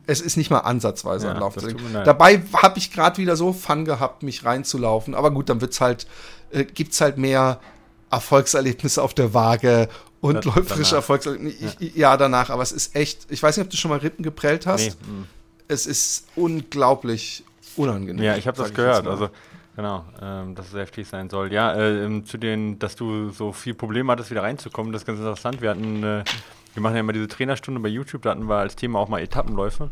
es 0.06 0.22
ist 0.22 0.38
nicht 0.38 0.50
mal 0.50 0.60
ansatzweise 0.60 1.28
ja, 1.28 1.34
ein 1.34 1.40
Lauf. 1.40 1.56
Dabei 2.04 2.42
habe 2.62 2.78
ich 2.78 2.92
gerade 2.92 3.18
wieder 3.18 3.36
so 3.36 3.54
Fun 3.54 3.86
gehabt, 3.86 4.24
mich 4.24 4.44
reinzulaufen. 4.44 5.16
Aber 5.16 5.32
gut, 5.32 5.50
dann 5.50 5.62
wird's 5.62 5.80
halt, 5.80 6.08
äh, 6.52 6.66
gibt's 6.66 7.00
halt 7.00 7.18
mehr 7.18 7.60
Erfolgserlebnisse 8.12 9.02
auf 9.02 9.14
der 9.14 9.34
Waage 9.34 9.88
und 10.24 10.46
da, 10.46 10.56
läuferische 10.56 10.96
Erfolgserlebnisse. 10.96 11.76
Ja. 11.80 11.90
ja. 11.96 12.18
danach. 12.18 12.50
Aber 12.50 12.64
es 12.64 12.72
ist 12.72 12.96
echt, 12.96 13.28
ich 13.30 13.42
weiß 13.42 13.58
nicht, 13.58 13.66
ob 13.66 13.72
du 13.72 13.78
schon 13.78 13.90
mal 13.90 14.00
Rippen 14.00 14.24
geprellt 14.24 14.66
hast. 14.66 14.98
Nee. 15.02 15.12
Mhm. 15.12 15.26
Es 15.68 15.86
ist 15.86 16.28
unglaublich 16.36 17.44
unangenehm. 17.76 18.24
Ja, 18.24 18.36
ich 18.36 18.48
habe 18.48 18.58
das 18.58 18.74
gehört. 18.74 19.08
Also 19.08 19.30
Genau, 19.76 20.06
ähm, 20.22 20.54
dass 20.54 20.68
es 20.68 20.76
heftig 20.76 21.08
sein 21.08 21.32
soll. 21.32 21.52
Ja, 21.52 21.74
äh, 21.74 22.06
ähm, 22.06 22.26
zu 22.26 22.38
den, 22.38 22.78
dass 22.78 22.96
du 22.96 23.32
so 23.32 23.52
viel 23.52 23.74
Probleme 23.74 24.12
hattest, 24.12 24.30
wieder 24.30 24.44
reinzukommen, 24.44 24.92
das 24.92 25.02
ist 25.02 25.08
ganz 25.08 25.18
interessant. 25.18 25.64
Wir 25.64 25.72
hatten 25.72 26.04
äh, 26.04 26.24
wir 26.74 26.82
machen 26.82 26.96
ja 26.96 27.02
immer 27.02 27.14
diese 27.14 27.28
Trainerstunde 27.28 27.80
bei 27.80 27.90
YouTube, 27.90 28.24
da 28.24 28.32
hatten 28.32 28.50
wir 28.50 28.58
als 28.58 28.76
Thema 28.76 29.00
auch 29.00 29.08
mal 29.08 29.22
Etappenläufe. 29.22 29.90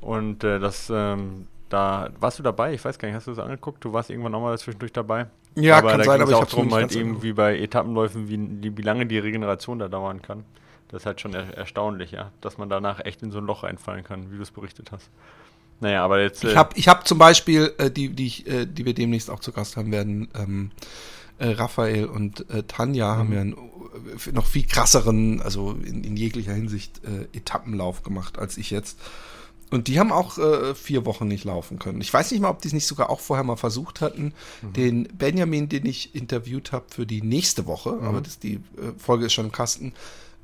Und 0.00 0.44
äh, 0.44 0.58
das, 0.58 0.90
ähm, 0.92 1.46
da 1.68 2.10
warst 2.20 2.38
du 2.38 2.42
dabei, 2.42 2.74
ich 2.74 2.84
weiß 2.84 2.98
gar 2.98 3.08
nicht, 3.08 3.16
hast 3.16 3.26
du 3.26 3.32
das 3.32 3.44
angeguckt? 3.44 3.84
Du 3.84 3.92
warst 3.92 4.10
irgendwann 4.10 4.32
nochmal 4.32 4.56
zwischendurch 4.58 4.92
dabei. 4.92 5.26
Ja, 5.56 5.78
aber 5.78 5.90
kann 5.90 5.98
da 5.98 6.04
sein, 6.04 6.20
aber 6.20 6.30
ich 6.30 6.36
auch 6.36 6.44
darum, 6.44 6.72
halt 6.72 6.94
eben 6.94 7.22
wie 7.22 7.32
bei 7.32 7.58
Etappenläufen, 7.58 8.28
wie, 8.28 8.76
wie 8.76 8.82
lange 8.82 9.06
die 9.06 9.18
Regeneration 9.18 9.78
da 9.78 9.88
dauern 9.88 10.22
kann. 10.22 10.44
Das 10.88 11.02
ist 11.02 11.06
halt 11.06 11.20
schon 11.20 11.34
er 11.34 11.56
erstaunlich, 11.56 12.12
ja, 12.12 12.30
dass 12.40 12.58
man 12.58 12.68
danach 12.68 13.04
echt 13.04 13.22
in 13.22 13.30
so 13.30 13.38
ein 13.38 13.46
Loch 13.46 13.64
reinfallen 13.64 14.04
kann, 14.04 14.30
wie 14.30 14.36
du 14.36 14.42
es 14.42 14.50
berichtet 14.50 14.92
hast. 14.92 15.10
Naja, 15.80 16.04
aber 16.04 16.20
jetzt. 16.20 16.44
Äh 16.44 16.50
ich 16.50 16.56
habe 16.56 16.70
ich 16.76 16.88
hab 16.88 17.06
zum 17.08 17.18
Beispiel, 17.18 17.74
äh, 17.78 17.90
die, 17.90 18.10
die, 18.10 18.26
ich, 18.26 18.46
äh, 18.46 18.66
die 18.66 18.84
wir 18.84 18.94
demnächst 18.94 19.30
auch 19.30 19.40
zu 19.40 19.52
Gast 19.52 19.76
haben 19.76 19.92
werden, 19.92 20.28
ähm, 20.34 20.70
äh, 21.38 21.48
Raphael 21.48 22.06
und 22.06 22.48
äh, 22.50 22.62
Tanja 22.62 23.14
mhm. 23.14 23.18
haben 23.18 23.32
ja 23.32 23.40
einen 23.40 23.52
äh, 23.52 24.32
noch 24.32 24.46
viel 24.46 24.66
krasseren, 24.66 25.42
also 25.42 25.72
in, 25.72 26.04
in 26.04 26.16
jeglicher 26.16 26.52
Hinsicht 26.52 27.00
Etappenlauf 27.32 28.02
gemacht 28.02 28.38
als 28.38 28.56
ich 28.56 28.70
jetzt. 28.70 28.98
Und 29.70 29.88
die 29.88 29.98
haben 29.98 30.12
auch 30.12 30.38
äh, 30.38 30.74
vier 30.74 31.04
Wochen 31.06 31.26
nicht 31.26 31.44
laufen 31.44 31.78
können. 31.78 32.00
Ich 32.00 32.12
weiß 32.12 32.30
nicht 32.30 32.40
mal, 32.40 32.50
ob 32.50 32.62
die 32.62 32.68
es 32.68 32.74
nicht 32.74 32.86
sogar 32.86 33.10
auch 33.10 33.18
vorher 33.18 33.44
mal 33.44 33.56
versucht 33.56 34.00
hatten. 34.00 34.32
Mhm. 34.62 34.72
Den 34.72 35.08
Benjamin, 35.12 35.68
den 35.68 35.86
ich 35.86 36.14
interviewt 36.14 36.70
habe 36.70 36.84
für 36.88 37.04
die 37.04 37.20
nächste 37.20 37.66
Woche, 37.66 37.92
mhm. 37.92 38.06
aber 38.06 38.20
das, 38.20 38.38
die 38.38 38.54
äh, 38.54 38.60
Folge 38.96 39.26
ist 39.26 39.32
schon 39.32 39.46
im 39.46 39.52
Kasten, 39.52 39.92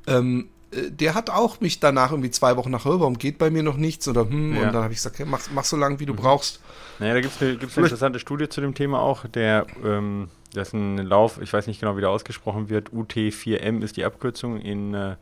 ähm, 0.07 0.49
äh, 0.71 0.91
der 0.91 1.15
hat 1.15 1.29
auch 1.29 1.61
mich 1.61 1.79
danach 1.79 2.11
irgendwie 2.11 2.31
zwei 2.31 2.57
Wochen 2.57 2.71
nach, 2.71 2.85
warum 2.85 3.17
geht 3.17 3.37
bei 3.37 3.49
mir 3.49 3.63
noch 3.63 3.77
nichts? 3.77 4.07
Oder 4.07 4.29
hm, 4.29 4.55
ja. 4.55 4.63
und 4.63 4.73
dann 4.73 4.83
habe 4.83 4.93
ich 4.93 4.99
gesagt, 4.99 5.15
okay, 5.15 5.29
mach, 5.29 5.41
mach 5.53 5.63
so 5.63 5.77
lange, 5.77 5.99
wie 5.99 6.05
du 6.05 6.13
mhm. 6.13 6.17
brauchst. 6.17 6.59
Naja, 6.99 7.13
da 7.13 7.21
gibt 7.21 7.35
es 7.35 7.41
eine, 7.41 7.57
gibt's 7.57 7.77
eine 7.77 7.87
interessante 7.87 8.19
Studie 8.19 8.49
zu 8.49 8.61
dem 8.61 8.75
Thema 8.75 8.99
auch, 8.99 9.25
der 9.27 9.67
ähm, 9.83 10.29
ein 10.55 10.97
Lauf, 10.97 11.39
ich 11.41 11.51
weiß 11.51 11.67
nicht 11.67 11.79
genau, 11.79 11.97
wie 11.97 12.01
der 12.01 12.09
ausgesprochen 12.09 12.69
wird. 12.69 12.89
UT4M 12.91 13.81
ist 13.83 13.97
die 13.97 14.05
Abkürzung 14.05 14.59
in, 14.59 14.93
äh, 14.93 15.15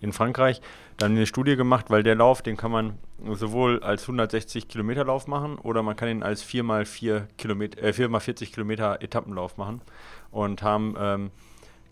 in 0.00 0.12
Frankreich. 0.12 0.60
Dann 0.98 1.12
eine 1.12 1.26
Studie 1.26 1.56
gemacht, 1.56 1.86
weil 1.90 2.02
der 2.02 2.14
Lauf, 2.14 2.42
den 2.42 2.56
kann 2.56 2.70
man 2.70 2.98
sowohl 3.32 3.82
als 3.82 4.02
160 4.02 4.68
Kilometer 4.68 5.04
Lauf 5.04 5.26
machen 5.26 5.58
oder 5.58 5.82
man 5.82 5.96
kann 5.96 6.08
ihn 6.08 6.22
als 6.22 6.44
4x4 6.44 7.26
Kilometer, 7.36 7.82
äh, 7.82 7.92
4x40 7.92 8.52
Kilometer 8.52 9.02
Etappenlauf 9.02 9.56
machen. 9.56 9.80
Und 10.30 10.62
haben, 10.62 10.94
ähm, 10.98 11.30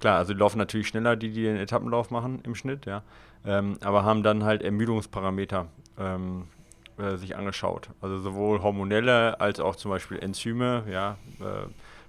klar, 0.00 0.18
also 0.18 0.32
die 0.34 0.38
laufen 0.38 0.58
natürlich 0.58 0.88
schneller, 0.88 1.16
die, 1.16 1.30
die 1.32 1.42
den 1.42 1.56
Etappenlauf 1.56 2.10
machen 2.10 2.40
im 2.44 2.54
Schnitt, 2.54 2.86
ja. 2.86 3.02
Ähm, 3.44 3.76
aber 3.82 4.04
haben 4.04 4.22
dann 4.22 4.44
halt 4.44 4.62
Ermüdungsparameter 4.62 5.66
ähm, 5.98 6.44
äh, 6.96 7.16
sich 7.16 7.36
angeschaut. 7.36 7.88
Also 8.00 8.18
sowohl 8.20 8.62
hormonelle 8.62 9.40
als 9.40 9.58
auch 9.58 9.74
zum 9.74 9.90
Beispiel 9.90 10.18
Enzyme, 10.18 10.84
ja. 10.88 11.16
Äh, 11.40 11.66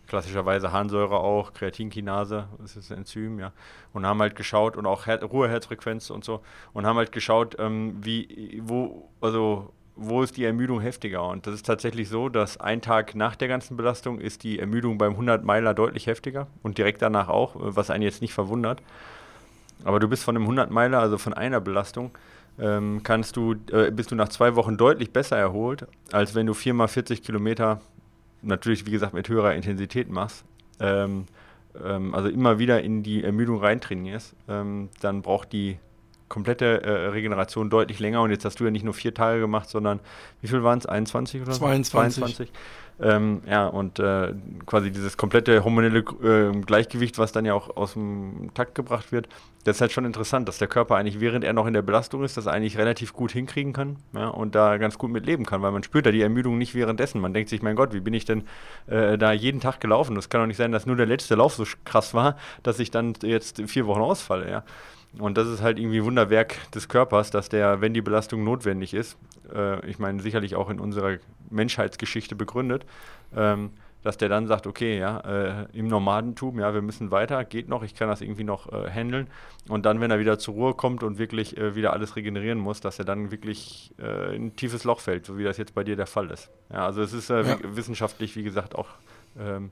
klassischerweise 0.08 0.72
Harnsäure 0.72 1.20
auch, 1.20 1.54
Kreatinkinase, 1.54 2.48
das 2.60 2.76
ist 2.76 2.92
ein 2.92 3.00
Enzym, 3.00 3.39
ja. 3.39 3.52
Und 3.94 4.06
haben 4.06 4.20
halt 4.22 4.36
geschaut 4.36 4.76
und 4.78 4.86
auch 4.86 5.06
Her 5.06 5.24
Ruheherzfrequenz 5.24 6.10
und 6.10 6.24
so 6.24 6.42
und 6.74 6.86
haben 6.86 6.98
halt 6.98 7.12
geschaut, 7.12 7.56
ähm, 7.60 7.98
wie, 8.02 8.62
wo, 8.66 9.10
also 9.22 9.74
wo 9.96 10.24
ist 10.24 10.38
die 10.38 10.46
Ermüdung 10.46 10.82
heftiger? 10.82 11.24
Und 11.28 11.46
das 11.46 11.54
ist 11.56 11.66
tatsächlich 11.66 12.10
so, 12.10 12.30
dass 12.30 12.60
ein 12.60 12.82
Tag 12.82 13.16
nach 13.16 13.36
der 13.36 13.48
ganzen 13.48 13.78
Belastung 13.78 14.20
ist 14.20 14.44
die 14.44 14.60
Ermüdung 14.60 14.98
beim 14.98 15.12
100 15.12 15.44
Meiler 15.44 15.74
deutlich 15.74 16.08
heftiger 16.08 16.48
und 16.63 16.78
direkt 16.78 17.02
danach 17.02 17.30
auch, 17.30 17.52
was 17.56 17.89
einen 17.89 18.04
jetzt 18.04 18.22
nicht 18.22 18.34
verwundert. 18.34 18.82
Aber 19.84 20.00
du 20.00 20.08
bist 20.08 20.24
von 20.24 20.36
einem 20.36 20.46
100 20.46 20.72
Meiler, 20.72 21.00
also 21.00 21.18
von 21.18 21.34
einer 21.34 21.60
Belastung, 21.60 22.12
ähm, 22.60 23.02
kannst 23.04 23.36
du, 23.36 23.56
äh, 23.72 23.92
bist 23.92 24.12
du 24.12 24.16
nach 24.16 24.30
zwei 24.30 24.56
Wochen 24.56 24.78
deutlich 24.78 25.12
besser 25.12 25.38
erholt, 25.38 25.88
als 26.12 26.36
wenn 26.36 26.46
du 26.46 26.54
viermal 26.54 26.88
40 26.88 27.24
Kilometer 27.24 27.82
natürlich, 28.43 28.86
wie 28.86 28.91
gesagt, 28.91 29.13
mit 29.13 29.29
höherer 29.29 29.56
Intensität 29.56 30.10
machst, 30.10 30.45
ähm, 30.79 31.25
ähm, 31.84 32.13
also 32.13 32.29
immer 32.29 32.60
wieder 32.60 32.82
in 32.82 33.03
die 33.03 33.23
Ermüdung 33.23 33.60
reintrainierst, 33.60 34.36
ähm, 34.47 34.89
dann 35.01 35.21
braucht 35.21 35.51
die 35.53 35.77
komplette 36.29 36.84
äh, 36.84 36.89
Regeneration 37.10 37.69
deutlich 37.69 37.99
länger. 37.99 38.21
Und 38.21 38.32
jetzt 38.32 38.43
hast 38.45 38.60
du 38.60 38.65
ja 38.65 38.71
nicht 38.71 38.84
nur 38.84 38.93
vier 38.93 39.13
Tage 39.13 39.39
gemacht, 39.39 39.69
sondern 39.69 39.99
wie 40.41 40.47
viel 40.47 40.63
waren 40.63 40.79
es? 40.79 40.86
21 40.86 41.41
oder 41.41 41.53
so? 41.53 41.60
22. 41.60 42.23
22. 42.23 42.51
Ähm, 43.01 43.41
ja, 43.49 43.67
und 43.67 43.99
äh, 43.99 44.34
quasi 44.65 44.91
dieses 44.91 45.17
komplette 45.17 45.63
hormonelle 45.63 45.99
äh, 45.99 46.51
Gleichgewicht, 46.62 47.17
was 47.17 47.32
dann 47.32 47.45
ja 47.45 47.53
auch 47.53 47.75
aus 47.75 47.93
dem 47.93 48.51
Takt 48.53 48.75
gebracht 48.75 49.12
wird, 49.12 49.27
das 49.63 49.77
ist 49.77 49.82
halt 49.82 49.91
schon 49.91 50.06
interessant, 50.06 50.47
dass 50.47 50.58
der 50.58 50.67
Körper 50.67 50.95
eigentlich, 50.95 51.19
während 51.19 51.43
er 51.43 51.53
noch 51.53 51.65
in 51.65 51.73
der 51.73 51.82
Belastung 51.82 52.23
ist, 52.23 52.38
das 52.38 52.47
eigentlich 52.47 52.77
relativ 52.77 53.13
gut 53.13 53.32
hinkriegen 53.32 53.73
kann 53.73 53.97
ja, 54.13 54.27
und 54.27 54.56
da 54.56 54.77
ganz 54.77 54.97
gut 54.97 55.10
mit 55.10 55.25
leben 55.25 55.45
kann, 55.45 55.62
weil 55.62 55.71
man 55.71 55.84
spürt 55.84 56.06
da 56.06 56.12
die 56.12 56.21
Ermüdung 56.21 56.58
nicht 56.58 56.75
währenddessen. 56.75 57.21
Man 57.21 57.34
denkt 57.34 57.49
sich, 57.49 57.62
mein 57.62 57.75
Gott, 57.75 57.93
wie 57.93 58.01
bin 58.01 58.13
ich 58.13 58.25
denn 58.25 58.43
äh, 58.88 59.17
da 59.17 59.32
jeden 59.32 59.62
Tag 59.62 59.79
gelaufen? 59.79 60.15
Das 60.15 60.29
kann 60.29 60.41
doch 60.41 60.47
nicht 60.47 60.58
sein, 60.58 60.71
dass 60.71 60.86
nur 60.86 60.95
der 60.95 61.06
letzte 61.06 61.36
Lauf 61.36 61.56
so 61.56 61.65
krass 61.86 62.13
war, 62.13 62.38
dass 62.62 62.79
ich 62.79 62.91
dann 62.91 63.13
jetzt 63.23 63.62
vier 63.67 63.88
Wochen 63.88 64.01
ausfalle, 64.01 64.49
ja. 64.49 64.63
Und 65.19 65.38
das 65.38 65.47
ist 65.47 65.62
halt 65.62 65.77
irgendwie 65.77 66.03
Wunderwerk 66.03 66.56
des 66.71 66.89
Körpers, 66.89 67.29
dass 67.29 67.47
der, 67.47 67.82
wenn 67.82 67.93
die 67.93 68.01
Belastung 68.01 68.43
notwendig 68.43 68.95
ist, 68.95 69.15
äh, 69.54 69.86
ich 69.86 70.00
meine 70.00 70.22
sicherlich 70.22 70.56
auch 70.56 70.70
in 70.70 70.80
unserer 70.80 71.18
Menschheitsgeschichte 71.50 72.36
begründet, 72.36 72.86
ähm, 73.36 73.72
dass 74.04 74.18
der 74.18 74.28
dann 74.28 74.48
sagt, 74.48 74.68
okay, 74.68 75.00
ja, 75.00 75.20
äh, 75.20 75.66
im 75.78 75.88
Nomadentum, 75.88 76.60
ja, 76.60 76.74
wir 76.74 76.82
müssen 76.82 77.10
weiter, 77.10 77.46
geht 77.46 77.70
noch, 77.70 77.84
ich 77.84 77.96
kann 77.96 78.10
das 78.10 78.22
irgendwie 78.22 78.44
noch 78.44 78.72
äh, 78.72 78.89
handeln. 78.89 79.28
Und 79.70 79.86
dann, 79.86 80.02
wenn 80.02 80.12
er 80.12 80.20
wieder 80.20 80.38
zur 80.38 80.56
Ruhe 80.56 80.74
kommt 80.74 81.04
und 81.04 81.18
wirklich 81.18 81.58
äh, 81.58 81.76
wieder 81.76 81.94
alles 81.94 82.16
regenerieren 82.16 82.60
muss, 82.60 82.82
dass 82.82 83.00
er 83.00 83.06
dann 83.06 83.32
wirklich 83.32 83.94
äh, 84.00 84.36
in 84.36 84.48
ein 84.48 84.56
tiefes 84.56 84.84
Loch 84.84 85.00
fällt, 85.00 85.26
so 85.26 85.38
wie 85.38 85.44
das 85.44 85.58
jetzt 85.58 85.74
bei 85.74 85.86
dir 85.86 85.96
der 85.96 86.08
Fall 86.08 86.30
ist. 86.32 86.50
Ja, 86.70 86.86
also 86.86 87.02
es 87.02 87.13
ist 87.13 87.30
äh, 87.30 87.44
ja. 87.44 87.58
wissenschaftlich, 87.63 88.36
wie 88.36 88.44
gesagt, 88.44 88.76
auch 88.76 88.89
ähm, 89.39 89.72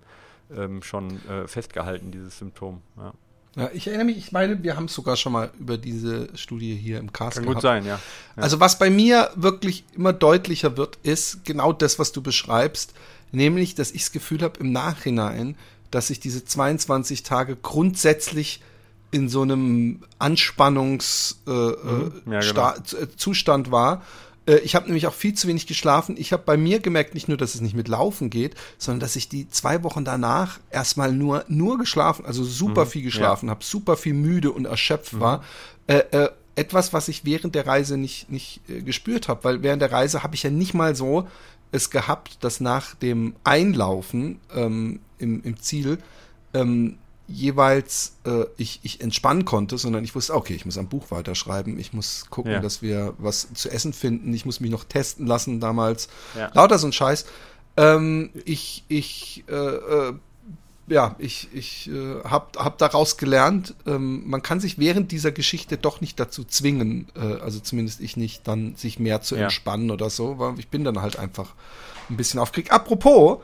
ähm, 0.56 0.82
schon 0.82 1.20
äh, 1.28 1.48
festgehalten, 1.48 2.12
dieses 2.12 2.38
Symptom. 2.38 2.82
Ja. 2.98 3.14
Ja, 3.56 3.70
ich 3.74 3.88
erinnere 3.88 4.06
mich, 4.06 4.18
ich 4.18 4.32
meine, 4.32 4.64
wir 4.64 4.78
haben 4.78 4.86
es 4.86 4.94
sogar 4.94 5.18
schon 5.18 5.34
mal 5.34 5.52
über 5.60 5.78
diese 5.78 6.30
Studie 6.36 6.76
hier 6.76 7.00
im 7.00 7.12
Cast 7.12 7.36
Kann 7.36 7.44
gehabt. 7.44 7.56
gut 7.56 7.62
sein, 7.62 7.86
ja. 7.86 7.96
ja. 7.96 8.44
Also 8.44 8.62
was 8.62 8.80
bei 8.80 8.90
mir 8.90 9.30
wirklich 9.36 9.84
immer 9.94 10.14
deutlicher 10.14 10.78
wird, 10.78 10.98
ist 11.04 11.44
genau 11.44 11.74
das, 11.74 12.00
was 12.00 12.14
du 12.14 12.22
beschreibst, 12.22 12.94
nämlich, 13.34 13.76
dass 13.76 13.92
ich 13.92 14.04
das 14.04 14.12
Gefühl 14.14 14.42
habe 14.42 14.60
im 14.62 14.72
Nachhinein, 14.72 15.58
dass 15.90 16.10
ich 16.10 16.22
diese 16.22 16.46
22 16.46 17.24
Tage 17.24 17.58
grundsätzlich 17.58 18.62
in 19.12 19.28
so 19.28 19.42
einem 19.42 20.04
Anspannungszustand 20.20 21.46
äh, 22.26 22.30
mhm, 22.30 22.32
ja, 22.32 22.40
genau. 22.40 23.64
Äh, 23.68 23.72
war 23.72 24.04
äh, 24.52 24.60
ich 24.60 24.76
habe 24.76 24.86
nämlich 24.86 25.08
auch 25.08 25.14
viel 25.14 25.34
zu 25.34 25.48
wenig 25.48 25.66
geschlafen. 25.66 26.16
Ich 26.18 26.34
habe 26.34 26.44
bei 26.46 26.58
mir 26.58 26.80
gemerkt, 26.80 27.14
nicht 27.14 27.28
nur, 27.28 27.38
dass 27.38 27.56
es 27.56 27.62
nicht 27.62 27.76
mit 27.76 27.88
Laufen 27.88 28.30
geht, 28.30 28.56
sondern 28.78 29.00
dass 29.00 29.16
ich 29.16 29.30
die 29.30 29.50
zwei 29.50 29.84
Wochen 29.84 30.04
danach 30.04 30.60
erstmal 30.70 31.14
nur, 31.14 31.46
nur 31.48 31.78
geschlafen, 31.78 32.26
also 32.26 32.44
super 32.44 32.86
mhm, 32.86 32.90
viel 32.90 33.04
geschlafen 33.04 33.48
ja. 33.48 33.52
habe, 33.52 33.64
super 33.64 33.98
viel 33.98 34.14
müde 34.14 34.52
und 34.52 34.66
erschöpft 34.66 35.14
mhm. 35.14 35.20
war. 35.20 35.44
Äh, 35.88 36.04
äh, 36.12 36.30
etwas, 36.56 36.92
was 36.92 37.08
ich 37.08 37.24
während 37.24 37.56
der 37.56 37.66
Reise 37.66 37.98
nicht, 37.98 38.30
nicht 38.30 38.60
äh, 38.70 38.82
gespürt 38.82 39.30
habe, 39.30 39.44
weil 39.46 39.64
während 39.64 39.82
der 39.82 39.92
Reise 39.92 40.22
habe 40.22 40.36
ich 40.36 40.44
ja 40.44 40.50
nicht 40.50 40.74
mal 40.74 40.96
so 40.96 41.28
es 41.72 41.90
gehabt, 41.90 42.44
dass 42.44 42.60
nach 42.60 42.96
dem 42.96 43.34
Einlaufen 43.46 44.40
ähm, 44.54 45.00
im, 45.18 45.42
im 45.44 45.58
Ziel 45.62 46.00
ähm, 46.54 46.98
jeweils 47.32 48.18
äh, 48.26 48.46
ich, 48.58 48.80
ich 48.84 49.02
entspannen 49.02 49.46
konnte, 49.46 49.78
sondern 49.78 50.04
ich 50.04 50.16
wusste, 50.16 50.36
okay, 50.36 50.54
ich 50.54 50.66
muss 50.66 50.78
am 50.78 50.88
Buch 50.88 51.12
weiterschreiben, 51.12 51.80
ich 51.80 51.94
muss 51.94 52.26
gucken, 52.30 52.52
ja. 52.52 52.60
dass 52.60 52.82
wir 52.82 53.14
was 53.18 53.48
zu 53.54 53.70
essen 53.70 53.94
finden, 53.94 54.34
ich 54.34 54.46
muss 54.46 54.60
mich 54.60 54.72
noch 54.72 54.84
testen 54.84 55.26
lassen 55.26 55.60
damals. 55.60 56.08
Ja. 56.38 56.52
Lauter 56.54 56.78
so 56.78 56.88
ein 56.88 56.94
Scheiß. 56.94 57.26
Ähm, 57.78 58.32
ich 58.46 58.84
ich 58.88 59.44
äh, 59.48 59.54
äh, 59.54 60.14
ja, 60.88 61.16
ich, 61.20 61.48
ich 61.54 61.90
äh, 61.90 62.24
habe 62.24 62.60
hab 62.60 62.78
daraus 62.78 63.18
gelernt, 63.18 63.76
ähm, 63.88 64.24
man 64.30 64.42
kann 64.42 64.60
sich 64.60 64.78
während 64.78 65.12
dieser 65.12 65.32
Geschichte 65.32 65.78
doch 65.78 66.02
nicht 66.02 66.20
dazu 66.20 66.44
zwingen, 66.44 67.08
äh, 67.16 67.40
also 67.42 67.60
zumindest 67.60 68.02
ich 68.02 68.18
nicht, 68.18 68.48
dann 68.48 68.76
sich 68.76 69.00
mehr 69.00 69.22
zu 69.22 69.36
entspannen 69.36 69.88
ja. 69.88 69.94
oder 69.94 70.10
so, 70.10 70.38
weil 70.38 70.60
ich 70.60 70.68
bin 70.68 70.84
dann 70.84 71.02
halt 71.02 71.18
einfach 71.18 71.54
ein 72.10 72.18
bisschen 72.18 72.40
auf 72.40 72.52
Krieg. 72.52 72.74
Apropos, 72.74 73.40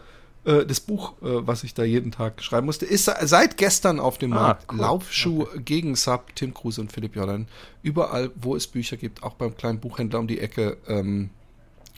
äh, 0.47 0.65
das 0.65 0.79
Buch, 0.79 1.21
äh, 1.21 1.45
was 1.45 1.63
ich 1.63 1.73
da 1.73 1.83
jeden 1.83 2.11
Tag 2.11 2.41
schreiben 2.41 2.65
musste, 2.65 2.85
ist 2.85 3.05
seit 3.05 3.57
gestern 3.57 3.99
auf 3.99 4.17
dem 4.17 4.33
ah, 4.33 4.35
Markt. 4.35 4.71
Cool. 4.71 4.79
Laufschuh 4.79 5.41
okay. 5.43 5.61
gegen 5.63 5.95
Sub, 5.95 6.33
Tim 6.35 6.53
Kruse 6.53 6.81
und 6.81 6.91
Philipp 6.91 7.15
Jordan. 7.15 7.47
Überall, 7.83 8.31
wo 8.35 8.55
es 8.55 8.65
Bücher 8.65 8.97
gibt, 8.97 9.23
auch 9.23 9.33
beim 9.33 9.55
kleinen 9.57 9.79
Buchhändler 9.79 10.19
um 10.19 10.27
die 10.27 10.39
Ecke, 10.39 10.77
ähm, 10.87 11.29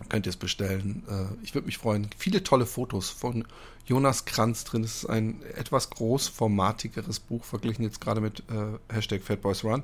könnt 0.10 0.26
ihr 0.26 0.32
es 0.32 0.38
bestellen. 0.38 1.04
Äh, 1.08 1.44
ich 1.44 1.54
würde 1.54 1.68
mich 1.68 1.78
freuen. 1.78 2.08
Viele 2.18 2.44
tolle 2.44 2.66
Fotos 2.66 3.10
von 3.10 3.46
Jonas 3.86 4.26
Kranz 4.26 4.64
drin. 4.64 4.84
Es 4.84 5.04
ist 5.04 5.06
ein 5.06 5.42
etwas 5.56 5.92
großformatigeres 5.92 7.20
Buch, 7.20 7.44
verglichen 7.44 7.84
jetzt 7.84 8.02
gerade 8.02 8.22
mit 8.22 8.40
äh, 8.50 8.94
Hashtag 8.94 9.22
FatBoysRun. 9.22 9.84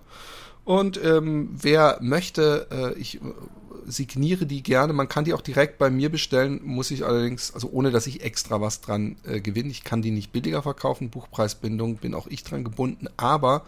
Und 0.65 0.99
ähm, 1.03 1.49
wer 1.53 1.99
möchte, 2.01 2.67
äh, 2.71 2.99
ich 2.99 3.19
signiere 3.87 4.45
die 4.45 4.63
gerne. 4.63 4.93
Man 4.93 5.07
kann 5.07 5.25
die 5.25 5.33
auch 5.33 5.41
direkt 5.41 5.77
bei 5.77 5.89
mir 5.89 6.09
bestellen, 6.09 6.59
muss 6.63 6.91
ich 6.91 7.05
allerdings, 7.05 7.53
also 7.53 7.69
ohne 7.71 7.91
dass 7.91 8.07
ich 8.07 8.23
extra 8.23 8.61
was 8.61 8.81
dran 8.81 9.15
äh, 9.25 9.39
gewinne. 9.39 9.69
Ich 9.69 9.83
kann 9.83 10.01
die 10.01 10.11
nicht 10.11 10.31
billiger 10.31 10.63
verkaufen, 10.63 11.09
Buchpreisbindung, 11.09 11.97
bin 11.97 12.13
auch 12.13 12.27
ich 12.27 12.43
dran 12.43 12.63
gebunden, 12.63 13.07
aber 13.17 13.63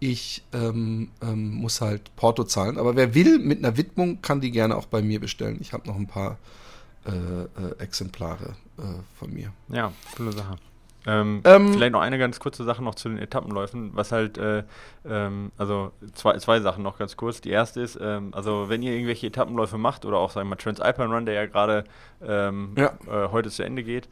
ich 0.00 0.44
ähm, 0.52 1.10
ähm, 1.20 1.54
muss 1.54 1.80
halt 1.80 2.14
Porto 2.14 2.44
zahlen. 2.44 2.78
Aber 2.78 2.94
wer 2.94 3.14
will 3.14 3.40
mit 3.40 3.58
einer 3.58 3.76
Widmung, 3.76 4.22
kann 4.22 4.40
die 4.40 4.52
gerne 4.52 4.76
auch 4.76 4.86
bei 4.86 5.02
mir 5.02 5.18
bestellen. 5.18 5.58
Ich 5.60 5.72
habe 5.72 5.88
noch 5.88 5.96
ein 5.96 6.06
paar 6.06 6.38
äh, 7.04 7.10
äh, 7.10 7.46
Exemplare 7.78 8.54
äh, 8.78 8.82
von 9.18 9.32
mir. 9.32 9.52
Ja, 9.68 9.92
coole 10.16 10.32
Sache. 10.32 10.56
Ähm, 11.08 11.40
ähm, 11.44 11.72
vielleicht 11.72 11.92
noch 11.92 12.02
eine 12.02 12.18
ganz 12.18 12.38
kurze 12.38 12.64
Sache 12.64 12.84
noch 12.84 12.94
zu 12.94 13.08
den 13.08 13.18
Etappenläufen, 13.18 13.92
was 13.94 14.12
halt, 14.12 14.36
äh, 14.36 14.62
ähm, 15.08 15.50
also 15.56 15.92
zwei, 16.12 16.36
zwei 16.36 16.60
Sachen 16.60 16.82
noch 16.82 16.98
ganz 16.98 17.16
kurz. 17.16 17.40
Die 17.40 17.48
erste 17.48 17.80
ist, 17.80 17.98
ähm, 18.00 18.34
also 18.34 18.68
wenn 18.68 18.82
ihr 18.82 18.92
irgendwelche 18.92 19.28
Etappenläufe 19.28 19.78
macht 19.78 20.04
oder 20.04 20.18
auch, 20.18 20.30
sagen 20.30 20.46
wir 20.46 20.50
mal, 20.50 20.56
Transalpine 20.56 21.08
Run, 21.08 21.24
der 21.24 21.34
ja 21.34 21.46
gerade 21.46 21.84
ähm, 22.22 22.74
ja. 22.76 22.92
äh, 23.06 23.28
heute 23.32 23.48
zu 23.48 23.62
Ende 23.62 23.82
geht, 23.84 24.10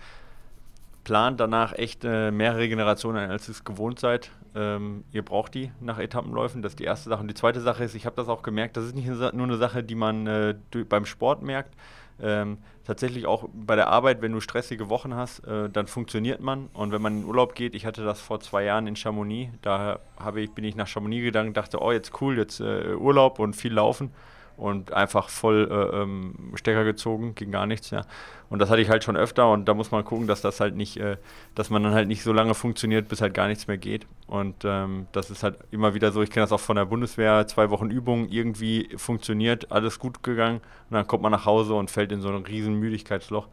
plant 1.05 1.39
danach 1.39 1.75
echt 1.75 2.03
äh, 2.05 2.31
mehr 2.31 2.57
Regenerationen, 2.57 3.31
als 3.31 3.47
ihr 3.49 3.53
es 3.53 3.65
gewohnt 3.65 4.01
seid. 4.01 4.31
Ähm, 4.55 5.05
ihr 5.13 5.23
braucht 5.23 5.55
die 5.55 5.71
nach 5.81 5.99
Etappenläufen, 5.99 6.63
das 6.63 6.73
ist 6.73 6.79
die 6.79 6.85
erste 6.85 7.11
Sache. 7.11 7.21
Und 7.21 7.29
die 7.29 7.35
zweite 7.35 7.61
Sache 7.61 7.85
ist, 7.85 7.95
ich 7.95 8.07
habe 8.07 8.17
das 8.17 8.29
auch 8.29 8.43
gemerkt, 8.43 8.79
das 8.79 8.87
ist 8.87 8.95
nicht 8.95 9.07
nur 9.07 9.31
eine 9.33 9.57
Sache, 9.59 9.85
die 9.85 9.95
man 9.95 10.27
äh, 10.27 10.55
beim 10.89 11.05
Sport 11.05 11.43
merkt, 11.43 11.75
ähm, 12.23 12.57
tatsächlich 12.87 13.27
auch 13.27 13.49
bei 13.53 13.77
der 13.77 13.89
Arbeit, 13.89 14.23
wenn 14.23 14.33
du 14.33 14.41
stressige 14.41 14.89
Wochen 14.89 15.15
hast, 15.15 15.41
äh, 15.41 15.69
dann 15.69 15.87
funktioniert 15.87 16.41
man. 16.41 16.69
Und 16.73 16.93
wenn 16.93 17.03
man 17.03 17.23
in 17.23 17.25
Urlaub 17.25 17.55
geht, 17.55 17.75
ich 17.75 17.85
hatte 17.85 18.05
das 18.05 18.21
vor 18.21 18.41
zwei 18.41 18.65
Jahren 18.65 18.87
in 18.87 18.97
Chamonix, 18.97 19.53
da 19.63 19.99
ich, 20.37 20.51
bin 20.53 20.65
ich 20.65 20.77
nach 20.77 20.87
Chamonix 20.87 21.23
gegangen, 21.23 21.53
dachte, 21.53 21.81
oh, 21.83 21.93
jetzt 21.93 22.21
cool, 22.21 22.39
jetzt 22.39 22.61
äh, 22.61 22.95
Urlaub 22.95 23.39
und 23.39 23.55
viel 23.55 23.73
laufen 23.73 24.13
und 24.57 24.93
einfach 24.93 25.29
voll 25.29 25.69
äh, 25.71 26.03
ähm, 26.03 26.53
Stecker 26.55 26.85
gezogen, 26.85 27.35
ging 27.35 27.51
gar 27.51 27.67
nichts, 27.67 27.91
ja. 27.91 28.03
Und 28.49 28.61
das 28.61 28.71
hatte 28.71 28.81
ich 28.81 28.89
halt 28.89 29.03
schon 29.03 29.17
öfter 29.17 29.51
und 29.51 29.67
da 29.67 29.75
muss 29.75 29.91
man 29.91 30.05
gucken, 30.05 30.27
dass 30.27 30.41
das 30.41 30.61
halt 30.61 30.77
nicht, 30.77 30.97
äh, 30.99 31.17
dass 31.55 31.69
man 31.69 31.83
dann 31.83 31.95
halt 31.95 32.09
nicht 32.09 32.23
so 32.23 32.33
lange 32.33 32.55
funktioniert, 32.55 33.09
bis 33.09 33.21
halt 33.21 33.35
gar 33.35 33.49
nichts 33.49 33.67
mehr 33.67 33.77
geht. 33.77 34.07
Und 34.27 34.57
ähm, 34.65 35.07
das 35.13 35.31
ist 35.31 35.43
halt 35.43 35.59
immer 35.71 35.95
wieder 35.95 36.13
so, 36.13 36.23
ich 36.23 36.31
kenne 36.31 36.45
das 36.45 36.53
auch 36.53 36.61
von 36.61 36.77
der 36.77 36.85
Bundeswehr, 36.85 37.47
zwei 37.47 37.71
Wochen 37.71 37.91
Übung, 37.91 38.29
irgendwie 38.29 38.89
funktioniert, 38.97 39.71
alles 39.73 39.99
gut 39.99 40.23
gegangen 40.23 40.61
und 40.91 40.95
dann 40.95 41.07
kommt 41.07 41.23
man 41.23 41.33
nach 41.33 41.45
Hause 41.45 41.75
und 41.75 41.91
fällt 41.91 42.13
in 42.13 42.21
so 42.21 42.29
ein 42.29 42.45
riesen 42.45 42.75
Müdigkeitsloch. 42.79 43.49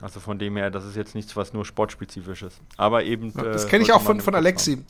Also 0.00 0.18
von 0.18 0.38
dem 0.38 0.56
her, 0.56 0.70
das 0.70 0.86
ist 0.86 0.96
jetzt 0.96 1.14
nichts, 1.14 1.36
was 1.36 1.52
nur 1.52 1.66
sportspezifisch 1.66 2.42
ist. 2.42 2.60
Aber 2.78 3.04
eben. 3.04 3.34
Ja, 3.36 3.44
das 3.44 3.66
äh, 3.66 3.68
kenne 3.68 3.84
ich 3.84 3.92
auch 3.92 4.00
von, 4.00 4.20
von 4.20 4.34
Alexi. 4.34 4.72
Haben 4.76 4.86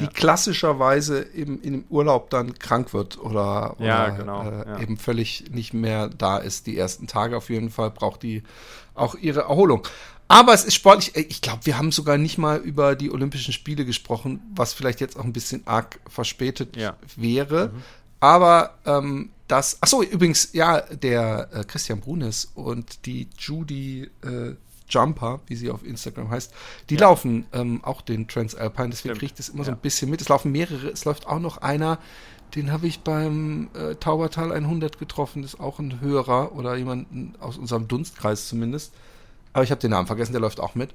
die 0.00 0.04
ja. 0.04 0.10
klassischerweise 0.10 1.20
im, 1.20 1.60
im 1.62 1.84
Urlaub 1.90 2.30
dann 2.30 2.58
krank 2.58 2.92
wird 2.94 3.18
oder, 3.18 3.76
oder 3.78 3.86
ja, 3.86 4.08
genau, 4.08 4.48
äh, 4.48 4.68
ja. 4.68 4.80
eben 4.80 4.96
völlig 4.96 5.44
nicht 5.50 5.74
mehr 5.74 6.08
da 6.08 6.38
ist. 6.38 6.66
Die 6.66 6.78
ersten 6.78 7.06
Tage 7.06 7.36
auf 7.36 7.50
jeden 7.50 7.70
Fall 7.70 7.90
braucht 7.90 8.22
die 8.22 8.42
auch 8.94 9.14
ihre 9.14 9.40
Erholung. 9.40 9.86
Aber 10.28 10.54
es 10.54 10.64
ist 10.64 10.74
sportlich. 10.74 11.14
Äh, 11.14 11.26
ich 11.28 11.42
glaube, 11.42 11.66
wir 11.66 11.76
haben 11.76 11.92
sogar 11.92 12.16
nicht 12.16 12.38
mal 12.38 12.58
über 12.58 12.96
die 12.96 13.10
Olympischen 13.10 13.52
Spiele 13.52 13.84
gesprochen, 13.84 14.40
was 14.54 14.72
vielleicht 14.72 15.00
jetzt 15.00 15.18
auch 15.18 15.24
ein 15.24 15.32
bisschen 15.32 15.66
arg 15.66 16.00
verspätet 16.08 16.76
wäre. 17.16 17.68
Mhm. 17.68 17.82
Aber 18.20 18.78
ähm, 18.86 19.30
das. 19.46 19.82
Achso, 19.82 20.02
übrigens, 20.02 20.50
ja, 20.52 20.80
der 20.80 21.48
äh, 21.52 21.64
Christian 21.64 22.00
Brunes 22.00 22.50
und 22.54 23.04
die 23.04 23.28
Judy 23.38 24.10
äh, 24.22 24.54
Jumper, 24.92 25.40
wie 25.46 25.56
sie 25.56 25.70
auf 25.70 25.84
Instagram 25.84 26.30
heißt, 26.30 26.52
die 26.90 26.94
ja. 26.94 27.02
laufen 27.02 27.46
ähm, 27.52 27.82
auch 27.82 28.02
den 28.02 28.28
Transalpine, 28.28 28.90
deswegen 28.90 29.14
kriege 29.14 29.26
ich 29.26 29.34
das 29.34 29.48
immer 29.48 29.60
ja. 29.60 29.64
so 29.66 29.70
ein 29.72 29.78
bisschen 29.78 30.10
mit. 30.10 30.20
Es 30.20 30.28
laufen 30.28 30.52
mehrere, 30.52 30.88
es 30.88 31.04
läuft 31.04 31.26
auch 31.26 31.38
noch 31.38 31.58
einer, 31.58 31.98
den 32.54 32.70
habe 32.70 32.86
ich 32.86 33.00
beim 33.00 33.70
äh, 33.74 33.94
Taubertal 33.94 34.52
100 34.52 34.98
getroffen, 34.98 35.42
das 35.42 35.54
ist 35.54 35.60
auch 35.60 35.78
ein 35.78 36.00
Hörer 36.00 36.52
oder 36.54 36.76
jemand 36.76 37.06
aus 37.40 37.56
unserem 37.56 37.88
Dunstkreis 37.88 38.48
zumindest. 38.48 38.92
Aber 39.52 39.64
ich 39.64 39.70
habe 39.70 39.80
den 39.80 39.90
Namen 39.90 40.06
vergessen, 40.06 40.32
der 40.32 40.40
läuft 40.40 40.60
auch 40.60 40.74
mit. 40.74 40.90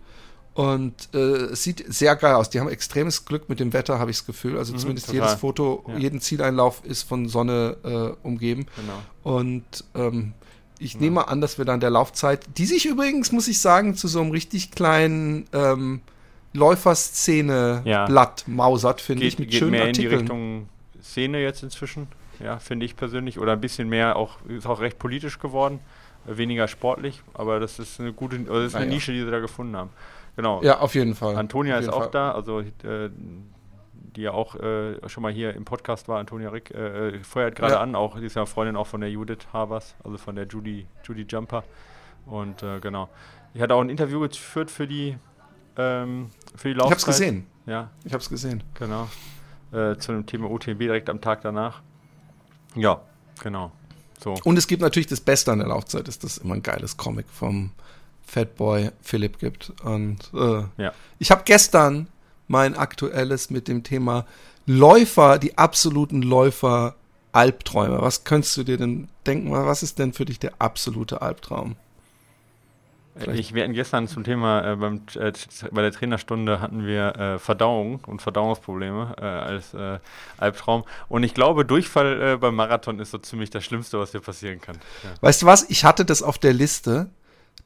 Und 0.53 1.09
äh, 1.13 1.17
es 1.17 1.63
sieht 1.63 1.85
sehr 1.87 2.15
geil 2.15 2.33
aus. 2.33 2.49
Die 2.49 2.59
haben 2.59 2.67
extremes 2.67 3.25
Glück 3.25 3.47
mit 3.47 3.59
dem 3.59 3.73
Wetter, 3.73 3.99
habe 3.99 4.09
ich 4.09 4.17
das 4.17 4.25
Gefühl. 4.25 4.57
Also 4.57 4.73
mhm, 4.73 4.79
zumindest 4.79 5.07
total. 5.07 5.21
jedes 5.21 5.39
Foto, 5.39 5.85
ja. 5.87 5.97
jeden 5.97 6.19
Zieleinlauf 6.19 6.83
ist 6.83 7.03
von 7.03 7.29
Sonne 7.29 7.77
äh, 7.83 8.27
umgeben. 8.27 8.65
Genau. 8.75 9.37
Und 9.37 9.83
ähm, 9.93 10.33
ich 10.79 10.93
ja. 10.93 10.99
nehme 11.01 11.27
an, 11.27 11.41
dass 11.41 11.57
wir 11.57 11.65
dann 11.65 11.79
der 11.79 11.89
Laufzeit, 11.89 12.45
die 12.57 12.65
sich 12.65 12.85
übrigens, 12.85 13.31
muss 13.31 13.47
ich 13.47 13.59
sagen, 13.59 13.95
zu 13.95 14.07
so 14.07 14.21
einem 14.21 14.31
richtig 14.31 14.71
kleinen 14.71 15.47
ähm, 15.53 16.01
Läuferszene 16.53 17.81
ja. 17.85 18.05
Blatt 18.05 18.43
mausert, 18.47 19.01
finde 19.01 19.25
ich, 19.25 19.39
mit 19.39 19.51
geht 19.51 19.59
schönen 19.59 19.71
mehr 19.71 19.85
Artikeln. 19.85 20.03
in 20.05 20.09
die 20.09 20.15
Richtung 20.15 20.69
Szene 21.01 21.39
jetzt 21.41 21.63
inzwischen, 21.63 22.07
ja, 22.39 22.59
finde 22.59 22.85
ich 22.85 22.95
persönlich. 22.95 23.39
Oder 23.39 23.53
ein 23.53 23.61
bisschen 23.61 23.89
mehr, 23.89 24.15
auch, 24.15 24.37
ist 24.47 24.67
auch 24.67 24.79
recht 24.79 24.99
politisch 24.99 25.39
geworden, 25.39 25.79
weniger 26.25 26.67
sportlich, 26.67 27.21
aber 27.33 27.59
das 27.59 27.79
ist 27.79 27.99
eine 27.99 28.13
gute, 28.13 28.37
also 28.37 28.55
das 28.55 28.65
ist 28.67 28.75
eine 28.75 28.85
ja. 28.85 28.91
Nische, 28.91 29.11
die 29.13 29.23
sie 29.23 29.31
da 29.31 29.39
gefunden 29.39 29.75
haben. 29.75 29.89
Genau. 30.35 30.61
Ja, 30.61 30.79
auf 30.79 30.93
jeden 30.93 31.15
Fall. 31.15 31.35
Antonia 31.35 31.77
ist 31.79 31.89
auch 31.89 32.03
Fall. 32.03 32.11
da, 32.11 32.31
also 32.31 32.59
äh, 32.59 33.09
die 34.17 34.23
ja 34.23 34.31
auch 34.31 34.55
äh, 34.55 34.97
schon 35.07 35.23
mal 35.23 35.31
hier 35.31 35.53
im 35.53 35.63
Podcast 35.63 36.07
war, 36.07 36.19
Antonia 36.19 36.49
Rick, 36.49 36.71
äh, 36.71 37.09
äh 37.09 37.23
feuert 37.23 37.55
gerade 37.55 37.75
ja. 37.75 37.81
an, 37.81 37.95
auch, 37.95 38.19
die 38.19 38.25
ist 38.25 38.35
ja 38.35 38.45
Freundin 38.45 38.75
auch 38.75 38.87
von 38.87 38.99
der 38.99 39.11
Judith 39.11 39.47
Habers, 39.53 39.95
also 40.03 40.17
von 40.17 40.35
der 40.35 40.47
Judy, 40.47 40.87
Judy 41.03 41.25
Jumper. 41.29 41.63
Und 42.25 42.63
äh, 42.63 42.79
genau. 42.79 43.09
Ich 43.53 43.61
hatte 43.61 43.75
auch 43.75 43.81
ein 43.81 43.89
Interview 43.89 44.19
geführt 44.19 44.71
für 44.71 44.87
die, 44.87 45.17
ähm, 45.77 46.31
für 46.55 46.69
die 46.69 46.73
Laufzeit. 46.73 46.87
Ich 46.87 46.91
hab's 46.91 47.05
gesehen. 47.05 47.47
Ja. 47.67 47.91
Ich 48.03 48.13
hab's 48.13 48.29
gesehen. 48.29 48.63
Genau. 48.73 49.07
Äh, 49.71 49.97
zu 49.97 50.11
dem 50.11 50.25
Thema 50.25 50.49
UTMB 50.49 50.79
direkt 50.79 51.09
am 51.09 51.21
Tag 51.21 51.41
danach. 51.41 51.81
Ja, 52.75 53.01
genau. 53.41 53.71
So. 54.19 54.35
Und 54.43 54.57
es 54.57 54.67
gibt 54.67 54.81
natürlich 54.81 55.07
das 55.07 55.21
Beste 55.21 55.51
an 55.51 55.59
der 55.59 55.67
Laufzeit, 55.67 56.07
ist 56.07 56.23
das 56.23 56.39
immer 56.39 56.55
ein 56.55 56.63
geiles 56.63 56.97
Comic 56.97 57.27
vom 57.29 57.71
Fatboy 58.23 58.89
Philipp 59.01 59.37
gibt. 59.37 59.73
Und 59.83 60.31
äh, 60.33 60.63
ja. 60.81 60.91
ich 61.19 61.29
habe 61.29 61.43
gestern 61.45 62.07
mein 62.47 62.75
aktuelles 62.75 63.49
mit 63.49 63.67
dem 63.67 63.83
Thema 63.83 64.25
Läufer, 64.65 65.39
die 65.39 65.57
absoluten 65.57 66.21
Läufer 66.21 66.95
Albträume. 67.31 68.01
Was 68.01 68.23
könntest 68.23 68.57
du 68.57 68.63
dir 68.63 68.77
denn 68.77 69.09
denken? 69.25 69.51
Was 69.51 69.83
ist 69.83 69.99
denn 69.99 70.13
für 70.13 70.25
dich 70.25 70.39
der 70.39 70.53
absolute 70.59 71.21
Albtraum? 71.21 71.75
Vielleicht. 73.19 73.39
Ich, 73.39 73.53
wir 73.53 73.63
hatten 73.63 73.73
gestern 73.73 74.07
zum 74.07 74.23
Thema, 74.23 74.73
äh, 74.73 74.75
beim, 74.75 75.01
äh, 75.15 75.31
bei 75.71 75.81
der 75.81 75.91
Trainerstunde 75.91 76.61
hatten 76.61 76.85
wir 76.85 77.15
äh, 77.15 77.39
Verdauung 77.39 77.99
und 78.05 78.21
Verdauungsprobleme 78.21 79.15
äh, 79.17 79.25
als 79.25 79.73
äh, 79.73 79.99
Albtraum. 80.37 80.83
Und 81.09 81.23
ich 81.23 81.33
glaube, 81.33 81.65
Durchfall 81.65 82.21
äh, 82.21 82.37
beim 82.37 82.55
Marathon 82.55 82.99
ist 82.99 83.11
so 83.11 83.17
ziemlich 83.17 83.49
das 83.49 83.65
Schlimmste, 83.65 83.97
was 83.99 84.11
dir 84.11 84.19
passieren 84.19 84.61
kann. 84.61 84.77
Ja. 85.03 85.09
Weißt 85.21 85.41
du 85.41 85.45
was? 85.47 85.67
Ich 85.69 85.83
hatte 85.83 86.05
das 86.05 86.21
auf 86.21 86.37
der 86.37 86.53
Liste 86.53 87.09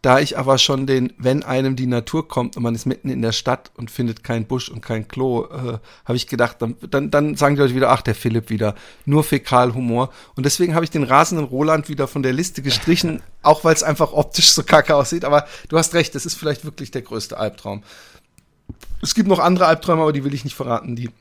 da 0.01 0.19
ich 0.19 0.37
aber 0.37 0.57
schon 0.57 0.87
den, 0.87 1.13
wenn 1.17 1.43
einem 1.43 1.75
die 1.75 1.85
Natur 1.85 2.27
kommt 2.27 2.57
und 2.57 2.63
man 2.63 2.73
ist 2.73 2.87
mitten 2.87 3.09
in 3.09 3.21
der 3.21 3.33
Stadt 3.33 3.71
und 3.75 3.91
findet 3.91 4.23
keinen 4.23 4.45
Busch 4.45 4.69
und 4.69 4.81
kein 4.81 5.07
Klo, 5.07 5.45
äh, 5.45 5.77
habe 6.05 6.15
ich 6.15 6.25
gedacht, 6.25 6.57
dann, 6.59 6.75
dann, 6.89 7.11
dann 7.11 7.35
sagen 7.35 7.55
die 7.55 7.61
Leute 7.61 7.75
wieder, 7.75 7.91
ach, 7.91 8.01
der 8.01 8.15
Philipp 8.15 8.49
wieder, 8.49 8.73
nur 9.05 9.23
Fäkalhumor. 9.23 10.11
Und 10.35 10.45
deswegen 10.45 10.73
habe 10.73 10.85
ich 10.85 10.89
den 10.89 11.03
rasenden 11.03 11.45
Roland 11.45 11.87
wieder 11.87 12.07
von 12.07 12.23
der 12.23 12.33
Liste 12.33 12.63
gestrichen, 12.63 13.21
auch 13.43 13.63
weil 13.63 13.75
es 13.75 13.83
einfach 13.83 14.13
optisch 14.13 14.51
so 14.51 14.63
kacke 14.63 14.95
aussieht. 14.95 15.23
Aber 15.23 15.45
du 15.69 15.77
hast 15.77 15.93
recht, 15.93 16.15
das 16.15 16.25
ist 16.25 16.35
vielleicht 16.35 16.65
wirklich 16.65 16.89
der 16.89 17.03
größte 17.03 17.37
Albtraum. 17.37 17.83
Es 19.03 19.13
gibt 19.13 19.27
noch 19.27 19.39
andere 19.39 19.67
Albträume, 19.67 20.01
aber 20.01 20.13
die 20.13 20.23
will 20.23 20.33
ich 20.33 20.45
nicht 20.45 20.55
verraten, 20.55 20.95
die 20.95 21.11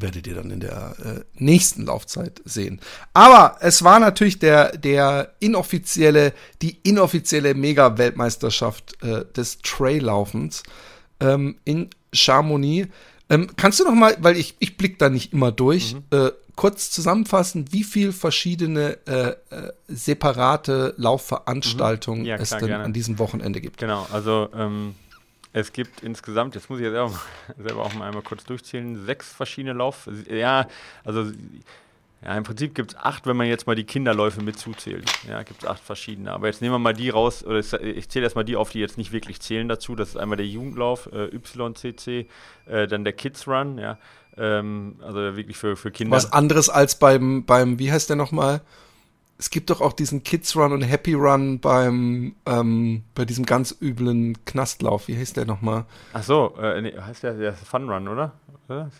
werdet 0.00 0.26
ihr 0.26 0.34
dann 0.34 0.50
in 0.50 0.60
der 0.60 0.94
äh, 1.04 1.20
nächsten 1.34 1.86
Laufzeit 1.86 2.40
sehen. 2.44 2.80
Aber 3.14 3.56
es 3.60 3.82
war 3.82 3.98
natürlich 4.00 4.38
der, 4.38 4.76
der 4.76 5.34
inoffizielle, 5.40 6.32
die 6.62 6.78
inoffizielle 6.82 7.54
Mega-Weltmeisterschaft 7.54 9.02
äh, 9.02 9.24
des 9.36 9.58
Traillaufens 9.58 10.62
ähm, 11.20 11.56
in 11.64 11.90
Chamonix. 12.12 12.88
Ähm, 13.30 13.48
kannst 13.56 13.80
du 13.80 13.84
noch 13.84 13.94
mal, 13.94 14.16
weil 14.20 14.36
ich, 14.36 14.56
ich 14.58 14.76
blick 14.76 14.98
da 14.98 15.10
nicht 15.10 15.32
immer 15.32 15.52
durch, 15.52 15.94
mhm. 15.94 16.04
äh, 16.10 16.30
kurz 16.56 16.90
zusammenfassen, 16.90 17.66
wie 17.70 17.84
viel 17.84 18.12
verschiedene 18.12 18.98
äh, 19.06 19.28
äh, 19.28 19.72
separate 19.86 20.94
Laufveranstaltungen 20.96 22.22
mhm. 22.22 22.26
ja, 22.26 22.36
es 22.36 22.50
denn 22.50 22.66
gerne. 22.66 22.84
an 22.84 22.92
diesem 22.92 23.18
Wochenende 23.18 23.60
gibt? 23.60 23.78
Genau, 23.78 24.06
also 24.12 24.48
ähm, 24.54 24.94
es 25.58 25.72
gibt 25.72 26.02
insgesamt, 26.02 26.54
jetzt 26.54 26.70
muss 26.70 26.78
ich 26.78 26.84
jetzt 26.84 26.94
selber, 26.94 27.20
selber 27.58 27.82
auch 27.82 27.94
mal 27.94 28.06
einmal 28.06 28.22
kurz 28.22 28.44
durchzählen, 28.44 29.04
sechs 29.04 29.32
verschiedene 29.32 29.74
Lauf. 29.74 30.08
Ja, 30.30 30.66
also 31.04 31.30
ja, 32.24 32.36
im 32.36 32.42
Prinzip 32.42 32.74
gibt 32.74 32.92
es 32.92 32.96
acht, 32.96 33.26
wenn 33.26 33.36
man 33.36 33.46
jetzt 33.46 33.68
mal 33.68 33.76
die 33.76 33.84
Kinderläufe 33.84 34.42
mit 34.42 34.58
zuzählt. 34.58 35.08
Ja, 35.28 35.42
gibt 35.44 35.62
es 35.62 35.68
acht 35.68 35.82
verschiedene. 35.82 36.32
Aber 36.32 36.48
jetzt 36.48 36.60
nehmen 36.60 36.74
wir 36.74 36.78
mal 36.80 36.92
die 36.92 37.10
raus, 37.10 37.44
oder 37.44 37.58
ich 37.58 38.08
zähle 38.08 38.24
erstmal 38.24 38.44
die 38.44 38.56
auf, 38.56 38.70
die 38.70 38.80
jetzt 38.80 38.98
nicht 38.98 39.12
wirklich 39.12 39.40
zählen 39.40 39.68
dazu. 39.68 39.94
Das 39.94 40.10
ist 40.10 40.16
einmal 40.16 40.36
der 40.36 40.46
Jugendlauf, 40.46 41.08
äh, 41.12 41.26
YCC, 41.26 42.26
äh, 42.66 42.88
dann 42.88 43.04
der 43.04 43.12
Kids 43.12 43.46
Run, 43.46 43.78
ja. 43.78 43.98
Ähm, 44.36 44.96
also 45.00 45.36
wirklich 45.36 45.56
für, 45.56 45.76
für 45.76 45.92
Kinder. 45.92 46.16
Was 46.16 46.32
anderes 46.32 46.68
als 46.68 46.98
beim, 46.98 47.44
beim, 47.44 47.78
wie 47.78 47.92
heißt 47.92 48.08
der 48.08 48.16
nochmal? 48.16 48.62
Es 49.38 49.50
gibt 49.50 49.70
doch 49.70 49.80
auch 49.80 49.92
diesen 49.92 50.24
Kids 50.24 50.56
Run 50.56 50.72
und 50.72 50.82
Happy 50.82 51.14
Run 51.14 51.60
beim 51.60 52.34
ähm, 52.44 53.04
bei 53.14 53.24
diesem 53.24 53.46
ganz 53.46 53.74
üblen 53.80 54.44
Knastlauf. 54.44 55.06
Wie 55.06 55.16
heißt 55.16 55.36
der 55.36 55.46
nochmal? 55.46 55.84
Ach 56.12 56.24
so, 56.24 56.56
äh, 56.60 56.82
nee, 56.82 56.92
heißt 56.98 57.22
der, 57.22 57.34
der 57.34 57.52
Fun 57.54 57.88
Run, 57.88 58.08
oder? 58.08 58.32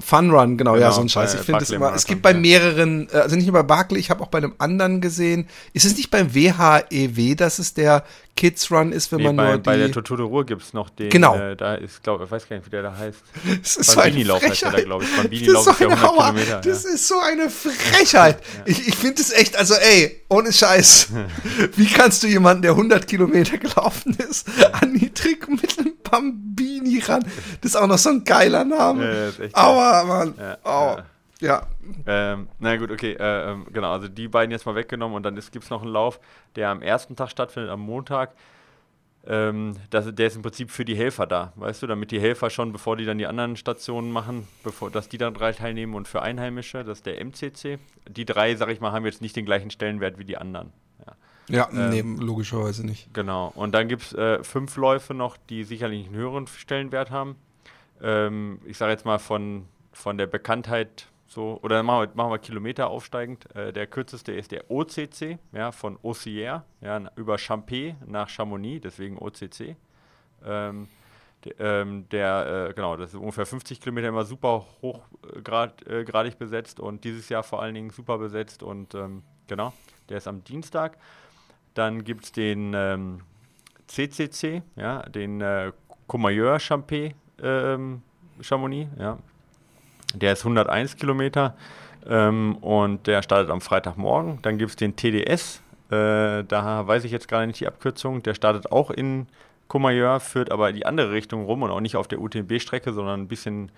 Fun 0.00 0.30
Run, 0.30 0.56
genau, 0.56 0.72
genau 0.72 0.76
ja, 0.76 0.92
so 0.92 1.02
ein 1.02 1.08
Scheiß. 1.10 1.34
Ich 1.34 1.40
finde 1.40 1.62
es 1.62 1.70
immer. 1.70 1.92
Es 1.92 2.06
gibt 2.06 2.22
bei 2.22 2.32
mehreren, 2.32 3.08
äh, 3.12 3.16
also 3.16 3.36
nicht 3.36 3.46
nur 3.46 3.52
bei 3.52 3.64
Barclay, 3.64 3.98
ich 3.98 4.10
habe 4.10 4.22
auch 4.22 4.28
bei 4.28 4.38
einem 4.38 4.54
anderen 4.58 5.00
gesehen. 5.00 5.48
Ist 5.74 5.84
es 5.84 5.96
nicht 5.96 6.10
beim 6.10 6.34
WHEW, 6.34 7.34
dass 7.34 7.58
es 7.58 7.74
der 7.74 8.04
Kids 8.38 8.70
Run 8.70 8.92
ist, 8.92 9.10
wenn 9.10 9.18
nee, 9.18 9.24
man 9.24 9.36
bei, 9.36 9.44
nur 9.48 9.56
die... 9.56 9.62
Bei 9.62 9.76
der 9.76 9.90
Tortur 9.90 10.20
Ruhr 10.20 10.46
gibt 10.46 10.62
es 10.62 10.72
noch 10.72 10.90
den, 10.90 11.10
genau. 11.10 11.36
Äh, 11.36 11.56
da 11.56 11.74
ist, 11.74 12.04
glaube 12.04 12.22
ich, 12.22 12.30
weiß 12.30 12.48
gar 12.48 12.54
nicht, 12.54 12.66
wie 12.66 12.70
der 12.70 12.82
da 12.82 12.96
heißt. 12.96 13.18
Das 13.62 13.76
ist 13.76 13.96
Bambini-Lauf 13.96 14.40
heißt 14.40 14.62
der 14.62 14.70
da, 14.70 14.80
glaube 14.80 15.02
ich. 15.02 15.16
Bambini-Lauf 15.16 15.58
ist, 15.58 15.64
so 15.64 15.70
ist 15.72 15.80
ja 15.80 15.88
100 15.88 16.16
Kilometer. 16.16 16.60
Das 16.60 16.84
ja. 16.84 16.90
ist 16.90 17.08
so 17.08 17.18
eine 17.18 17.50
Frechheit. 17.50 18.40
ja. 18.58 18.62
Ich, 18.66 18.86
ich 18.86 18.94
finde 18.94 19.20
es 19.20 19.32
echt, 19.32 19.56
also 19.56 19.74
ey, 19.74 20.22
ohne 20.28 20.52
Scheiß. 20.52 21.08
wie 21.74 21.86
kannst 21.86 22.22
du 22.22 22.28
jemanden, 22.28 22.62
der 22.62 22.70
100 22.70 23.08
Kilometer 23.08 23.58
gelaufen 23.58 24.16
ist, 24.30 24.46
an 24.70 24.92
niedrigem 24.92 25.56
Mittel 25.56 25.94
Bambini 26.08 27.00
ran? 27.00 27.24
Das 27.60 27.72
ist 27.72 27.76
auch 27.76 27.88
noch 27.88 27.98
so 27.98 28.10
ein 28.10 28.22
geiler 28.22 28.64
Name. 28.64 29.32
Ja, 29.36 29.48
Aua, 29.52 30.04
Mann. 30.04 30.34
Ja. 30.38 30.58
Aua. 30.62 31.04
Ja. 31.40 31.66
Ähm, 32.06 32.48
na 32.58 32.76
gut, 32.76 32.90
okay, 32.90 33.12
äh, 33.12 33.50
ähm, 33.50 33.66
genau, 33.72 33.92
also 33.92 34.08
die 34.08 34.28
beiden 34.28 34.50
jetzt 34.50 34.66
mal 34.66 34.74
weggenommen 34.74 35.16
und 35.16 35.22
dann 35.22 35.36
gibt 35.36 35.64
es 35.64 35.70
noch 35.70 35.82
einen 35.82 35.92
Lauf, 35.92 36.20
der 36.56 36.70
am 36.70 36.82
ersten 36.82 37.14
Tag 37.16 37.30
stattfindet, 37.30 37.70
am 37.70 37.80
Montag. 37.80 38.34
Ähm, 39.26 39.76
das, 39.90 40.12
der 40.14 40.26
ist 40.26 40.36
im 40.36 40.42
Prinzip 40.42 40.70
für 40.70 40.84
die 40.84 40.96
Helfer 40.96 41.26
da, 41.26 41.52
weißt 41.56 41.82
du, 41.82 41.86
damit 41.86 42.10
die 42.10 42.20
Helfer 42.20 42.50
schon, 42.50 42.72
bevor 42.72 42.96
die 42.96 43.04
dann 43.04 43.18
die 43.18 43.26
anderen 43.26 43.56
Stationen 43.56 44.10
machen, 44.10 44.48
bevor, 44.64 44.90
dass 44.90 45.08
die 45.08 45.18
dann 45.18 45.34
drei 45.34 45.52
teilnehmen 45.52 45.94
und 45.94 46.08
für 46.08 46.22
Einheimische, 46.22 46.82
das 46.82 46.98
ist 46.98 47.06
der 47.06 47.22
MCC. 47.24 47.78
Die 48.08 48.24
drei, 48.24 48.54
sag 48.56 48.70
ich 48.70 48.80
mal, 48.80 48.92
haben 48.92 49.04
jetzt 49.04 49.20
nicht 49.20 49.36
den 49.36 49.44
gleichen 49.44 49.70
Stellenwert 49.70 50.18
wie 50.18 50.24
die 50.24 50.38
anderen. 50.38 50.72
Ja, 51.06 51.68
ja 51.68 51.68
ähm, 51.72 52.16
nee, 52.16 52.24
logischerweise 52.24 52.84
nicht. 52.86 53.12
Genau, 53.12 53.52
und 53.54 53.72
dann 53.72 53.86
gibt 53.88 54.02
es 54.02 54.12
äh, 54.14 54.42
fünf 54.42 54.76
Läufe 54.76 55.14
noch, 55.14 55.36
die 55.36 55.62
sicherlich 55.62 56.06
einen 56.06 56.16
höheren 56.16 56.46
Stellenwert 56.46 57.10
haben. 57.10 57.36
Ähm, 58.00 58.60
ich 58.64 58.78
sage 58.78 58.92
jetzt 58.92 59.04
mal 59.04 59.18
von, 59.18 59.66
von 59.92 60.16
der 60.16 60.26
Bekanntheit 60.26 61.08
so, 61.28 61.60
oder 61.62 61.82
machen 61.82 62.08
wir, 62.08 62.16
machen 62.16 62.32
wir 62.32 62.38
Kilometer 62.38 62.88
aufsteigend. 62.88 63.54
Äh, 63.54 63.70
der 63.70 63.86
kürzeste 63.86 64.32
ist 64.32 64.50
der 64.50 64.70
OCC, 64.70 65.38
ja, 65.52 65.72
von 65.72 65.98
Auxerre, 66.02 66.64
ja, 66.80 67.10
über 67.16 67.36
Champé 67.36 67.96
nach 68.06 68.30
Chamonix, 68.30 68.80
deswegen 68.82 69.18
OCC. 69.18 69.76
Ähm, 70.42 70.88
de, 71.44 71.54
ähm, 71.58 72.08
der, 72.08 72.68
äh, 72.70 72.72
genau, 72.72 72.96
das 72.96 73.10
ist 73.10 73.20
ungefähr 73.20 73.44
50 73.44 73.78
Kilometer 73.78 74.08
immer 74.08 74.24
super 74.24 74.64
hochgradig 74.80 76.34
äh, 76.34 76.36
besetzt 76.38 76.80
und 76.80 77.04
dieses 77.04 77.28
Jahr 77.28 77.42
vor 77.42 77.60
allen 77.60 77.74
Dingen 77.74 77.90
super 77.90 78.16
besetzt 78.16 78.62
und 78.62 78.94
ähm, 78.94 79.22
genau, 79.46 79.74
der 80.08 80.16
ist 80.16 80.28
am 80.28 80.42
Dienstag. 80.44 80.96
Dann 81.74 82.04
gibt 82.04 82.24
es 82.24 82.32
den 82.32 82.72
ähm, 82.74 83.20
CCC, 83.86 84.62
ja, 84.76 85.02
den 85.02 85.42
äh, 85.42 85.72
Comayeur 86.06 86.56
Champé 86.56 87.12
ähm, 87.42 88.00
Chamonix, 88.40 88.90
ja, 88.98 89.18
der 90.14 90.32
ist 90.32 90.40
101 90.40 90.96
Kilometer 90.96 91.54
ähm, 92.06 92.56
und 92.56 93.06
der 93.06 93.22
startet 93.22 93.50
am 93.50 93.60
Freitagmorgen. 93.60 94.40
Dann 94.42 94.58
gibt 94.58 94.70
es 94.70 94.76
den 94.76 94.96
TDS, 94.96 95.62
äh, 95.90 96.44
da 96.44 96.86
weiß 96.86 97.04
ich 97.04 97.12
jetzt 97.12 97.28
gerade 97.28 97.46
nicht 97.46 97.60
die 97.60 97.66
Abkürzung. 97.66 98.22
Der 98.22 98.34
startet 98.34 98.70
auch 98.72 98.90
in 98.90 99.26
Comayeur, 99.68 100.20
führt 100.20 100.50
aber 100.50 100.70
in 100.70 100.76
die 100.76 100.86
andere 100.86 101.12
Richtung 101.12 101.44
rum 101.44 101.62
und 101.62 101.70
auch 101.70 101.80
nicht 101.80 101.96
auf 101.96 102.08
der 102.08 102.20
UTMB-Strecke, 102.20 102.92
sondern 102.92 103.22
ein 103.22 103.28
bisschen 103.28 103.70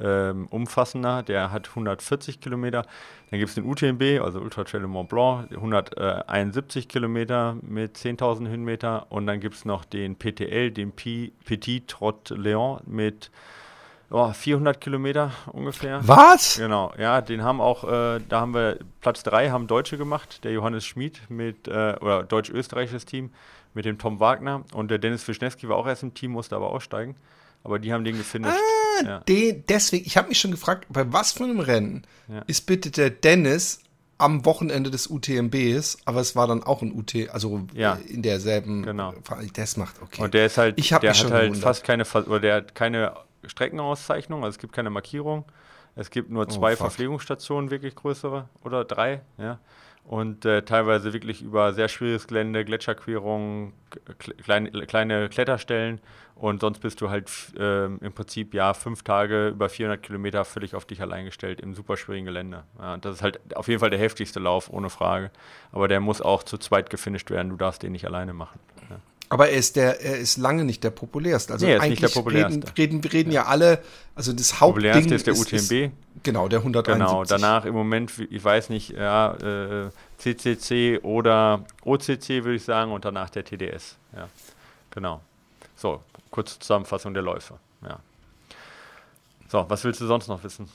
ähm, 0.00 0.46
umfassender. 0.50 1.22
Der 1.22 1.50
hat 1.50 1.68
140 1.70 2.40
Kilometer. 2.40 2.84
Dann 3.30 3.38
gibt 3.38 3.48
es 3.48 3.54
den 3.54 3.64
UTMB, 3.64 4.22
also 4.22 4.40
Ultra 4.40 4.64
Trail 4.64 4.86
Mont 4.86 5.08
Blanc, 5.08 5.50
171 5.50 6.88
Kilometer 6.88 7.56
mit 7.62 7.96
10.000 7.96 8.48
Höhenmeter. 8.48 9.06
Und 9.10 9.26
dann 9.26 9.40
gibt 9.40 9.56
es 9.56 9.64
noch 9.64 9.84
den 9.84 10.16
PTL, 10.16 10.70
den 10.70 10.92
P 10.92 11.32
Petit 11.44 11.88
Trot 11.88 12.30
Léon 12.30 12.80
mit 12.86 13.30
oh, 14.10 14.32
400 14.32 14.80
Kilometer 14.80 15.32
ungefähr. 15.52 16.00
Was? 16.06 16.56
Genau, 16.56 16.92
ja, 16.98 17.20
den 17.20 17.42
haben 17.42 17.60
auch, 17.60 17.84
äh, 17.84 18.20
da 18.28 18.40
haben 18.40 18.54
wir 18.54 18.78
Platz 19.00 19.22
3 19.22 19.50
haben 19.50 19.66
Deutsche 19.66 19.98
gemacht, 19.98 20.44
der 20.44 20.52
Johannes 20.52 20.84
Schmid 20.84 21.20
mit, 21.28 21.68
äh, 21.68 21.96
oder 22.00 22.22
deutsch-österreichisches 22.22 23.04
Team 23.04 23.30
mit 23.74 23.84
dem 23.84 23.98
Tom 23.98 24.20
Wagner 24.20 24.64
und 24.72 24.90
der 24.90 24.98
Dennis 24.98 25.26
Wischnewski 25.26 25.68
war 25.68 25.76
auch 25.76 25.86
erst 25.86 26.02
im 26.02 26.14
Team, 26.14 26.32
musste 26.32 26.56
aber 26.56 26.70
aussteigen. 26.70 27.16
Aber 27.64 27.78
die 27.78 27.92
haben 27.92 28.04
den 28.04 28.16
gefunden. 28.16 28.48
Ah, 28.48 29.04
ja. 29.04 29.18
den, 29.20 29.64
deswegen, 29.68 30.06
ich 30.06 30.16
habe 30.16 30.28
mich 30.28 30.38
schon 30.38 30.52
gefragt, 30.52 30.86
bei 30.88 31.12
was 31.12 31.32
für 31.32 31.44
einem 31.44 31.60
Rennen 31.60 32.06
ja. 32.28 32.42
ist 32.46 32.66
bitte 32.66 32.90
der 32.90 33.10
Dennis 33.10 33.80
am 34.16 34.44
Wochenende 34.44 34.90
des 34.90 35.08
UTMBs, 35.08 35.98
aber 36.04 36.20
es 36.20 36.34
war 36.34 36.46
dann 36.46 36.62
auch 36.62 36.82
ein 36.82 36.92
UT, 36.92 37.14
also 37.30 37.66
ja. 37.72 37.98
in 38.08 38.22
derselben. 38.22 38.82
Genau. 38.82 39.14
Das 39.54 39.76
macht 39.76 40.00
okay. 40.02 40.22
Und 40.22 40.34
der 40.34 40.46
ist 40.46 40.58
halt, 40.58 40.78
ich 40.78 40.88
der 40.88 40.96
hat 40.96 41.04
halt 41.04 41.22
gewundert. 41.22 41.62
fast 41.62 41.84
keine, 41.84 42.04
oder 42.04 42.40
der 42.40 42.54
hat 42.56 42.74
keine 42.74 43.12
Streckenauszeichnung, 43.48 44.44
also 44.44 44.54
es 44.54 44.58
gibt 44.58 44.72
keine 44.72 44.90
Markierung. 44.90 45.44
Es 45.94 46.10
gibt 46.10 46.30
nur 46.30 46.42
oh, 46.42 46.46
zwei 46.46 46.74
oh, 46.74 46.76
Verpflegungsstationen, 46.76 47.70
wirklich 47.70 47.96
größere 47.96 48.48
oder 48.62 48.84
drei, 48.84 49.22
ja. 49.36 49.58
Und 50.04 50.46
äh, 50.46 50.62
teilweise 50.62 51.12
wirklich 51.12 51.42
über 51.42 51.74
sehr 51.74 51.88
schwieriges 51.88 52.28
Gelände, 52.28 52.64
Gletscherquerungen, 52.64 53.74
kleine, 54.42 54.70
kleine 54.86 55.28
Kletterstellen 55.28 56.00
und 56.34 56.60
sonst 56.60 56.78
bist 56.78 57.00
du 57.00 57.10
halt 57.10 57.30
äh, 57.58 57.86
im 57.86 58.12
Prinzip 58.14 58.54
ja 58.54 58.72
fünf 58.72 59.02
Tage 59.02 59.48
über 59.48 59.68
400 59.68 60.00
Kilometer 60.00 60.44
völlig 60.44 60.76
auf 60.76 60.84
dich 60.84 61.02
allein 61.02 61.24
gestellt 61.24 61.60
im 61.60 61.74
super 61.74 61.96
schwierigen 61.96 62.26
Gelände. 62.26 62.62
Ja, 62.78 62.96
das 62.96 63.16
ist 63.16 63.22
halt 63.22 63.40
auf 63.56 63.66
jeden 63.66 63.80
Fall 63.80 63.90
der 63.90 63.98
heftigste 63.98 64.38
Lauf, 64.38 64.70
ohne 64.72 64.88
Frage. 64.88 65.32
Aber 65.72 65.88
der 65.88 65.98
muss 65.98 66.22
auch 66.22 66.44
zu 66.44 66.56
zweit 66.56 66.90
gefinisht 66.90 67.30
werden. 67.30 67.50
Du 67.50 67.56
darfst 67.56 67.82
den 67.82 67.90
nicht 67.90 68.06
alleine 68.06 68.32
machen. 68.34 68.60
Aber 69.30 69.50
er 69.50 69.58
ist 69.58 69.76
der, 69.76 70.00
er 70.00 70.18
ist 70.18 70.38
lange 70.38 70.64
nicht 70.64 70.82
der 70.84 70.90
populärste. 70.90 71.52
Also 71.52 71.66
nee, 71.66 71.72
er 71.72 71.82
ist 71.82 71.90
nicht 71.90 72.02
der 72.02 72.08
populärste. 72.08 72.66
Reden, 72.76 73.00
reden, 73.00 73.04
reden 73.04 73.32
ja. 73.32 73.42
ja 73.42 73.48
alle, 73.48 73.82
also 74.14 74.32
das 74.32 74.60
Hauptding 74.60 74.92
populärste 74.92 75.14
ist 75.14 75.26
der 75.26 75.34
UTMB. 75.34 75.72
Ist, 75.72 76.22
genau, 76.22 76.48
der 76.48 76.60
171. 76.60 77.06
Genau, 77.06 77.24
danach 77.24 77.64
im 77.64 77.74
Moment, 77.74 78.12
ich 78.30 78.42
weiß 78.42 78.70
nicht, 78.70 78.90
ja, 78.90 79.34
äh, 79.34 79.90
CCC 80.18 81.00
oder 81.02 81.64
OCC 81.84 82.44
würde 82.44 82.54
ich 82.54 82.64
sagen 82.64 82.92
und 82.92 83.04
danach 83.04 83.30
der 83.30 83.44
TDS. 83.44 83.96
Ja, 84.16 84.28
genau. 84.90 85.20
So, 85.76 86.02
kurze 86.30 86.58
Zusammenfassung 86.58 87.14
der 87.14 87.22
Läufe. 87.22 87.54
Ja. 87.82 88.00
So, 89.48 89.64
was 89.68 89.84
willst 89.84 90.00
du 90.00 90.06
sonst 90.06 90.28
noch 90.28 90.42
wissen? 90.42 90.68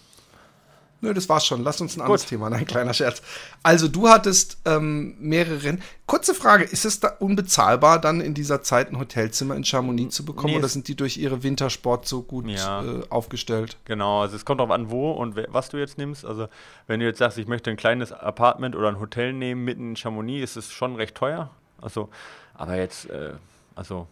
Nö, 1.03 1.13
das 1.13 1.27
war's 1.27 1.45
schon. 1.45 1.63
Lass 1.63 1.81
uns 1.81 1.95
ein 1.95 1.99
Gut. 1.99 2.05
anderes 2.05 2.25
Thema. 2.25 2.49
Nein, 2.49 2.63
kleiner 2.65 2.93
Scherz. 2.93 3.21
Also, 3.61 3.89
du 3.89 4.07
hattest 4.07 4.57
ähm, 4.63 5.17
mehrere 5.19 5.61
Rennen. 5.61 5.83
Kurze 6.05 6.33
Frage: 6.33 6.63
Ist 6.63 6.85
es 6.85 7.01
da 7.01 7.09
unbezahlbar, 7.09 7.99
dann 7.99 8.21
in 8.21 8.33
dieser 8.33 8.63
Zeit 8.63 8.89
ein 8.89 8.97
Hotelzimmer 8.97 9.57
in 9.57 9.65
Chamonix 9.65 10.15
zu 10.15 10.23
bekommen? 10.23 10.53
Nee, 10.53 10.59
oder 10.59 10.69
sind 10.69 10.87
die 10.87 10.95
durch 10.95 11.17
ihre 11.17 11.43
Wintersport 11.43 12.07
so 12.07 12.21
gut 12.21 12.47
ja. 12.47 12.85
äh, 12.85 13.01
aufgestellt? 13.09 13.75
Genau, 13.83 14.21
also 14.21 14.37
es 14.37 14.45
kommt 14.45 14.61
darauf 14.61 14.71
an, 14.71 14.91
wo 14.91 15.11
und 15.11 15.35
was 15.49 15.67
du 15.67 15.77
jetzt 15.77 15.97
nimmst. 15.97 16.23
Also, 16.23 16.47
wenn 16.87 17.01
du 17.01 17.05
jetzt 17.05 17.17
sagst, 17.17 17.37
ich 17.37 17.47
möchte 17.47 17.69
ein 17.69 17.75
kleines 17.75 18.13
Apartment 18.13 18.73
oder 18.73 18.87
ein 18.87 19.01
Hotel 19.01 19.33
nehmen 19.33 19.65
mitten 19.65 19.89
in 19.89 19.95
Chamonix, 19.97 20.51
ist 20.51 20.55
es 20.55 20.71
schon 20.71 20.95
recht 20.95 21.15
teuer. 21.15 21.49
Also, 21.81 22.07
aber 22.53 22.77
jetzt, 22.77 23.09
äh, 23.09 23.33
also 23.75 24.07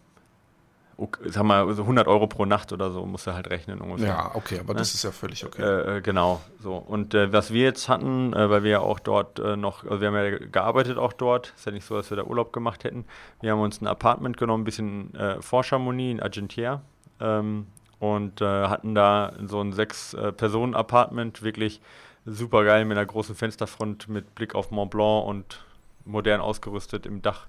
sag 1.24 1.44
mal, 1.44 1.68
100 1.68 2.06
Euro 2.06 2.26
pro 2.26 2.44
Nacht 2.44 2.72
oder 2.72 2.90
so 2.90 3.04
musst 3.06 3.26
du 3.26 3.34
halt 3.34 3.50
rechnen 3.50 3.80
ungefähr. 3.80 4.08
Ja, 4.08 4.30
okay, 4.34 4.60
aber 4.60 4.74
ne? 4.74 4.78
das 4.78 4.94
ist 4.94 5.02
ja 5.02 5.10
völlig 5.10 5.44
okay. 5.44 5.62
Äh, 5.62 5.98
äh, 5.98 6.00
genau, 6.00 6.40
so. 6.60 6.76
Und 6.76 7.14
äh, 7.14 7.32
was 7.32 7.52
wir 7.52 7.62
jetzt 7.62 7.88
hatten, 7.88 8.32
äh, 8.32 8.50
weil 8.50 8.62
wir 8.62 8.70
ja 8.70 8.80
auch 8.80 8.98
dort 8.98 9.38
äh, 9.38 9.56
noch, 9.56 9.84
also 9.84 10.00
wir 10.00 10.08
haben 10.08 10.14
ja 10.14 10.38
gearbeitet 10.38 10.98
auch 10.98 11.12
dort, 11.12 11.52
ist 11.56 11.66
ja 11.66 11.72
nicht 11.72 11.86
so, 11.86 11.96
dass 11.96 12.10
wir 12.10 12.16
da 12.16 12.24
Urlaub 12.24 12.52
gemacht 12.52 12.84
hätten. 12.84 13.04
Wir 13.40 13.52
haben 13.52 13.60
uns 13.60 13.80
ein 13.80 13.86
Apartment 13.86 14.36
genommen, 14.36 14.62
ein 14.62 14.64
bisschen 14.64 15.14
äh, 15.14 15.40
vor 15.40 15.64
Chamonix 15.64 16.12
in 16.12 16.20
Argentière 16.20 16.80
ähm, 17.20 17.66
und 17.98 18.40
hatten 18.40 18.96
da 18.96 19.32
so 19.46 19.60
ein 19.60 19.72
Sechs-Personen-Apartment, 19.72 21.44
wirklich 21.44 21.80
super 22.26 22.64
geil 22.64 22.84
mit 22.84 22.98
einer 22.98 23.06
großen 23.06 23.36
Fensterfront 23.36 24.08
mit 24.08 24.34
Blick 24.34 24.56
auf 24.56 24.72
Mont 24.72 24.90
Blanc 24.90 25.24
und 25.24 25.64
modern 26.04 26.40
ausgerüstet 26.40 27.06
im 27.06 27.22
Dach. 27.22 27.46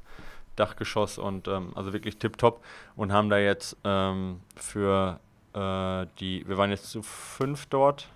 Dachgeschoss 0.55 1.17
und 1.17 1.47
ähm, 1.47 1.71
also 1.75 1.93
wirklich 1.93 2.17
tipptopp 2.17 2.63
und 2.95 3.11
haben 3.11 3.29
da 3.29 3.37
jetzt 3.37 3.77
ähm, 3.83 4.41
für 4.55 5.19
äh, 5.53 6.05
die, 6.19 6.47
wir 6.47 6.57
waren 6.57 6.69
jetzt 6.69 6.89
zu 6.89 7.01
fünf 7.01 7.65
dort. 7.67 8.07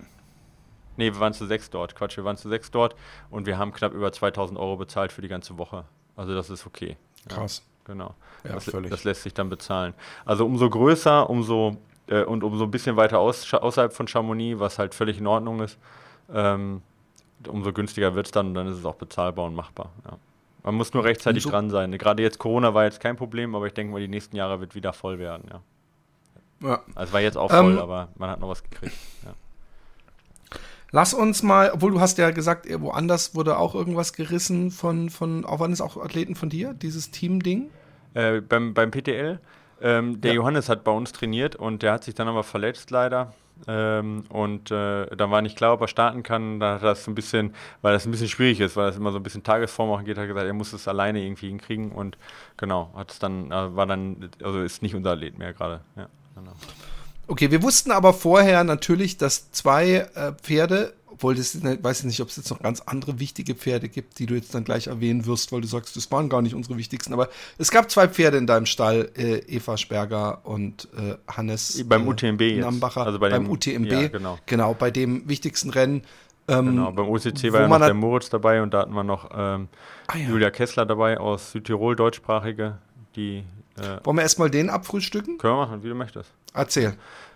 Ne, 0.96 1.12
wir 1.12 1.20
waren 1.20 1.32
zu 1.32 1.46
sechs 1.46 1.70
dort. 1.70 1.94
Quatsch, 1.94 2.16
wir 2.16 2.24
waren 2.24 2.36
zu 2.36 2.48
sechs 2.48 2.70
dort 2.70 2.96
und 3.30 3.46
wir 3.46 3.58
haben 3.58 3.72
knapp 3.72 3.92
über 3.92 4.10
2000 4.12 4.58
Euro 4.58 4.76
bezahlt 4.76 5.12
für 5.12 5.22
die 5.22 5.28
ganze 5.28 5.56
Woche. 5.58 5.84
Also 6.16 6.34
das 6.34 6.50
ist 6.50 6.66
okay. 6.66 6.96
Krass. 7.28 7.62
Ja, 7.86 7.92
genau. 7.92 8.14
Ja, 8.44 8.54
das, 8.54 8.64
völlig. 8.64 8.90
das 8.90 9.04
lässt 9.04 9.22
sich 9.22 9.34
dann 9.34 9.48
bezahlen. 9.48 9.94
Also 10.24 10.44
umso 10.44 10.68
größer, 10.68 11.30
umso 11.30 11.76
äh, 12.08 12.24
und 12.24 12.42
umso 12.42 12.64
ein 12.64 12.70
bisschen 12.70 12.96
weiter 12.96 13.18
aus, 13.18 13.52
außerhalb 13.52 13.92
von 13.92 14.08
Chamonix, 14.08 14.58
was 14.58 14.78
halt 14.78 14.94
völlig 14.94 15.18
in 15.18 15.26
Ordnung 15.26 15.60
ist, 15.60 15.78
ähm, 16.32 16.82
umso 17.46 17.72
günstiger 17.72 18.14
wird 18.14 18.26
es 18.26 18.32
dann 18.32 18.48
und 18.48 18.54
dann 18.54 18.66
ist 18.66 18.78
es 18.78 18.84
auch 18.84 18.96
bezahlbar 18.96 19.46
und 19.46 19.54
machbar. 19.54 19.92
Ja. 20.04 20.18
Man 20.68 20.74
muss 20.74 20.92
nur 20.92 21.02
rechtzeitig 21.02 21.44
so 21.44 21.48
dran 21.48 21.70
sein. 21.70 21.96
Gerade 21.96 22.22
jetzt 22.22 22.38
Corona 22.38 22.74
war 22.74 22.84
jetzt 22.84 23.00
kein 23.00 23.16
Problem, 23.16 23.54
aber 23.54 23.66
ich 23.68 23.72
denke 23.72 23.90
mal, 23.90 24.02
die 24.02 24.08
nächsten 24.08 24.36
Jahre 24.36 24.60
wird 24.60 24.74
wieder 24.74 24.92
voll 24.92 25.18
werden, 25.18 25.44
ja. 25.50 25.62
Ja. 26.60 26.82
Also 26.94 27.14
war 27.14 27.22
jetzt 27.22 27.38
auch 27.38 27.50
voll, 27.50 27.72
ähm, 27.72 27.78
aber 27.78 28.08
man 28.16 28.28
hat 28.28 28.38
noch 28.38 28.50
was 28.50 28.62
gekriegt. 28.62 28.92
Ja. 29.24 29.32
Lass 30.90 31.14
uns 31.14 31.42
mal, 31.42 31.70
obwohl 31.72 31.92
du 31.92 32.00
hast 32.02 32.18
ja 32.18 32.32
gesagt, 32.32 32.66
woanders 32.82 33.34
wurde 33.34 33.56
auch 33.56 33.74
irgendwas 33.74 34.12
gerissen 34.12 34.70
von, 34.70 35.08
von 35.08 35.46
auch 35.46 35.58
waren 35.58 35.72
es 35.72 35.80
auch 35.80 35.96
Athleten 35.96 36.34
von 36.34 36.50
dir, 36.50 36.74
dieses 36.74 37.12
Team-Ding? 37.12 37.70
Äh, 38.12 38.42
beim, 38.42 38.74
beim 38.74 38.90
PTL. 38.90 39.40
Ähm, 39.80 40.20
der 40.20 40.32
ja. 40.32 40.36
Johannes 40.36 40.68
hat 40.68 40.84
bei 40.84 40.92
uns 40.92 41.12
trainiert 41.12 41.56
und 41.56 41.82
der 41.82 41.92
hat 41.92 42.04
sich 42.04 42.14
dann 42.14 42.28
aber 42.28 42.44
verletzt 42.44 42.90
leider. 42.90 43.32
Ähm, 43.66 44.24
und 44.28 44.70
äh, 44.70 45.06
dann 45.16 45.30
war 45.30 45.42
nicht 45.42 45.56
klar, 45.56 45.74
ob 45.74 45.80
er 45.80 45.88
starten 45.88 46.22
kann. 46.22 46.60
Da 46.60 46.74
hat 46.74 46.82
das 46.82 47.06
ein 47.06 47.14
bisschen, 47.14 47.54
weil 47.82 47.92
das 47.92 48.06
ein 48.06 48.10
bisschen 48.10 48.28
schwierig 48.28 48.60
ist, 48.60 48.76
weil 48.76 48.86
das 48.86 48.96
immer 48.96 49.12
so 49.12 49.18
ein 49.18 49.22
bisschen 49.22 49.42
Tagesform 49.42 49.90
auch 49.90 50.04
geht, 50.04 50.16
hat 50.16 50.28
gesagt, 50.28 50.46
er 50.46 50.52
muss 50.52 50.72
es 50.72 50.86
alleine 50.86 51.22
irgendwie 51.22 51.48
hinkriegen 51.48 51.92
und 51.92 52.16
genau, 52.56 52.90
hat 52.94 53.10
es 53.12 53.18
dann, 53.18 53.50
äh, 53.50 53.76
war 53.76 53.86
dann, 53.86 54.30
also 54.42 54.60
ist 54.60 54.82
nicht 54.82 54.94
unser 54.94 55.12
Athlet 55.12 55.38
mehr 55.38 55.52
gerade. 55.52 55.80
Ja, 55.96 56.08
genau. 56.34 56.52
Okay, 57.26 57.50
wir 57.50 57.62
wussten 57.62 57.90
aber 57.90 58.14
vorher 58.14 58.64
natürlich, 58.64 59.18
dass 59.18 59.50
zwei 59.52 60.08
äh, 60.14 60.32
Pferde, 60.40 60.94
obwohl 61.18 61.34
das, 61.34 61.56
ich 61.56 61.64
weiß 61.64 62.04
nicht, 62.04 62.20
ob 62.20 62.28
es 62.28 62.36
jetzt 62.36 62.48
noch 62.48 62.60
ganz 62.60 62.80
andere 62.82 63.18
wichtige 63.18 63.56
Pferde 63.56 63.88
gibt, 63.88 64.20
die 64.20 64.26
du 64.26 64.34
jetzt 64.36 64.54
dann 64.54 64.62
gleich 64.62 64.86
erwähnen 64.86 65.26
wirst, 65.26 65.50
weil 65.50 65.60
du 65.60 65.66
sagst, 65.66 65.96
das 65.96 66.12
waren 66.12 66.28
gar 66.28 66.42
nicht 66.42 66.54
unsere 66.54 66.76
wichtigsten, 66.76 67.12
aber 67.12 67.28
es 67.58 67.72
gab 67.72 67.90
zwei 67.90 68.06
Pferde 68.06 68.36
in 68.36 68.46
deinem 68.46 68.66
Stall, 68.66 69.10
äh, 69.16 69.38
Eva 69.48 69.76
Sperger 69.76 70.46
und 70.46 70.86
äh, 70.96 71.16
Hannes 71.26 71.84
beim 71.88 72.06
äh, 72.06 72.10
UTMB 72.10 72.60
Nambacher, 72.60 73.04
also 73.04 73.18
bei 73.18 73.30
beim 73.30 73.46
dem, 73.46 73.50
UTMB, 73.50 73.90
ja, 73.90 74.08
genau. 74.08 74.38
genau, 74.46 74.74
bei 74.74 74.92
dem 74.92 75.28
wichtigsten 75.28 75.70
Rennen. 75.70 76.02
Ähm, 76.46 76.66
genau, 76.66 76.92
beim 76.92 77.08
OCC 77.08 77.52
war 77.52 77.62
ja 77.62 77.68
noch 77.68 77.78
der 77.78 77.94
Moritz 77.94 78.30
dabei 78.30 78.62
und 78.62 78.72
da 78.72 78.82
hatten 78.82 78.94
wir 78.94 79.02
noch 79.02 79.28
ähm, 79.34 79.68
ah, 80.06 80.16
ja. 80.16 80.28
Julia 80.28 80.50
Kessler 80.50 80.86
dabei 80.86 81.18
aus 81.18 81.50
Südtirol, 81.50 81.96
deutschsprachige, 81.96 82.78
die 83.16 83.42
äh, 83.76 83.98
Wollen 84.04 84.16
wir 84.16 84.22
erstmal 84.22 84.50
den 84.50 84.70
abfrühstücken? 84.70 85.38
Können 85.38 85.54
wir 85.54 85.66
machen, 85.66 85.82
wie 85.82 85.88
du 85.88 85.94
möchtest. 85.94 86.32
Erzähl. 86.54 86.94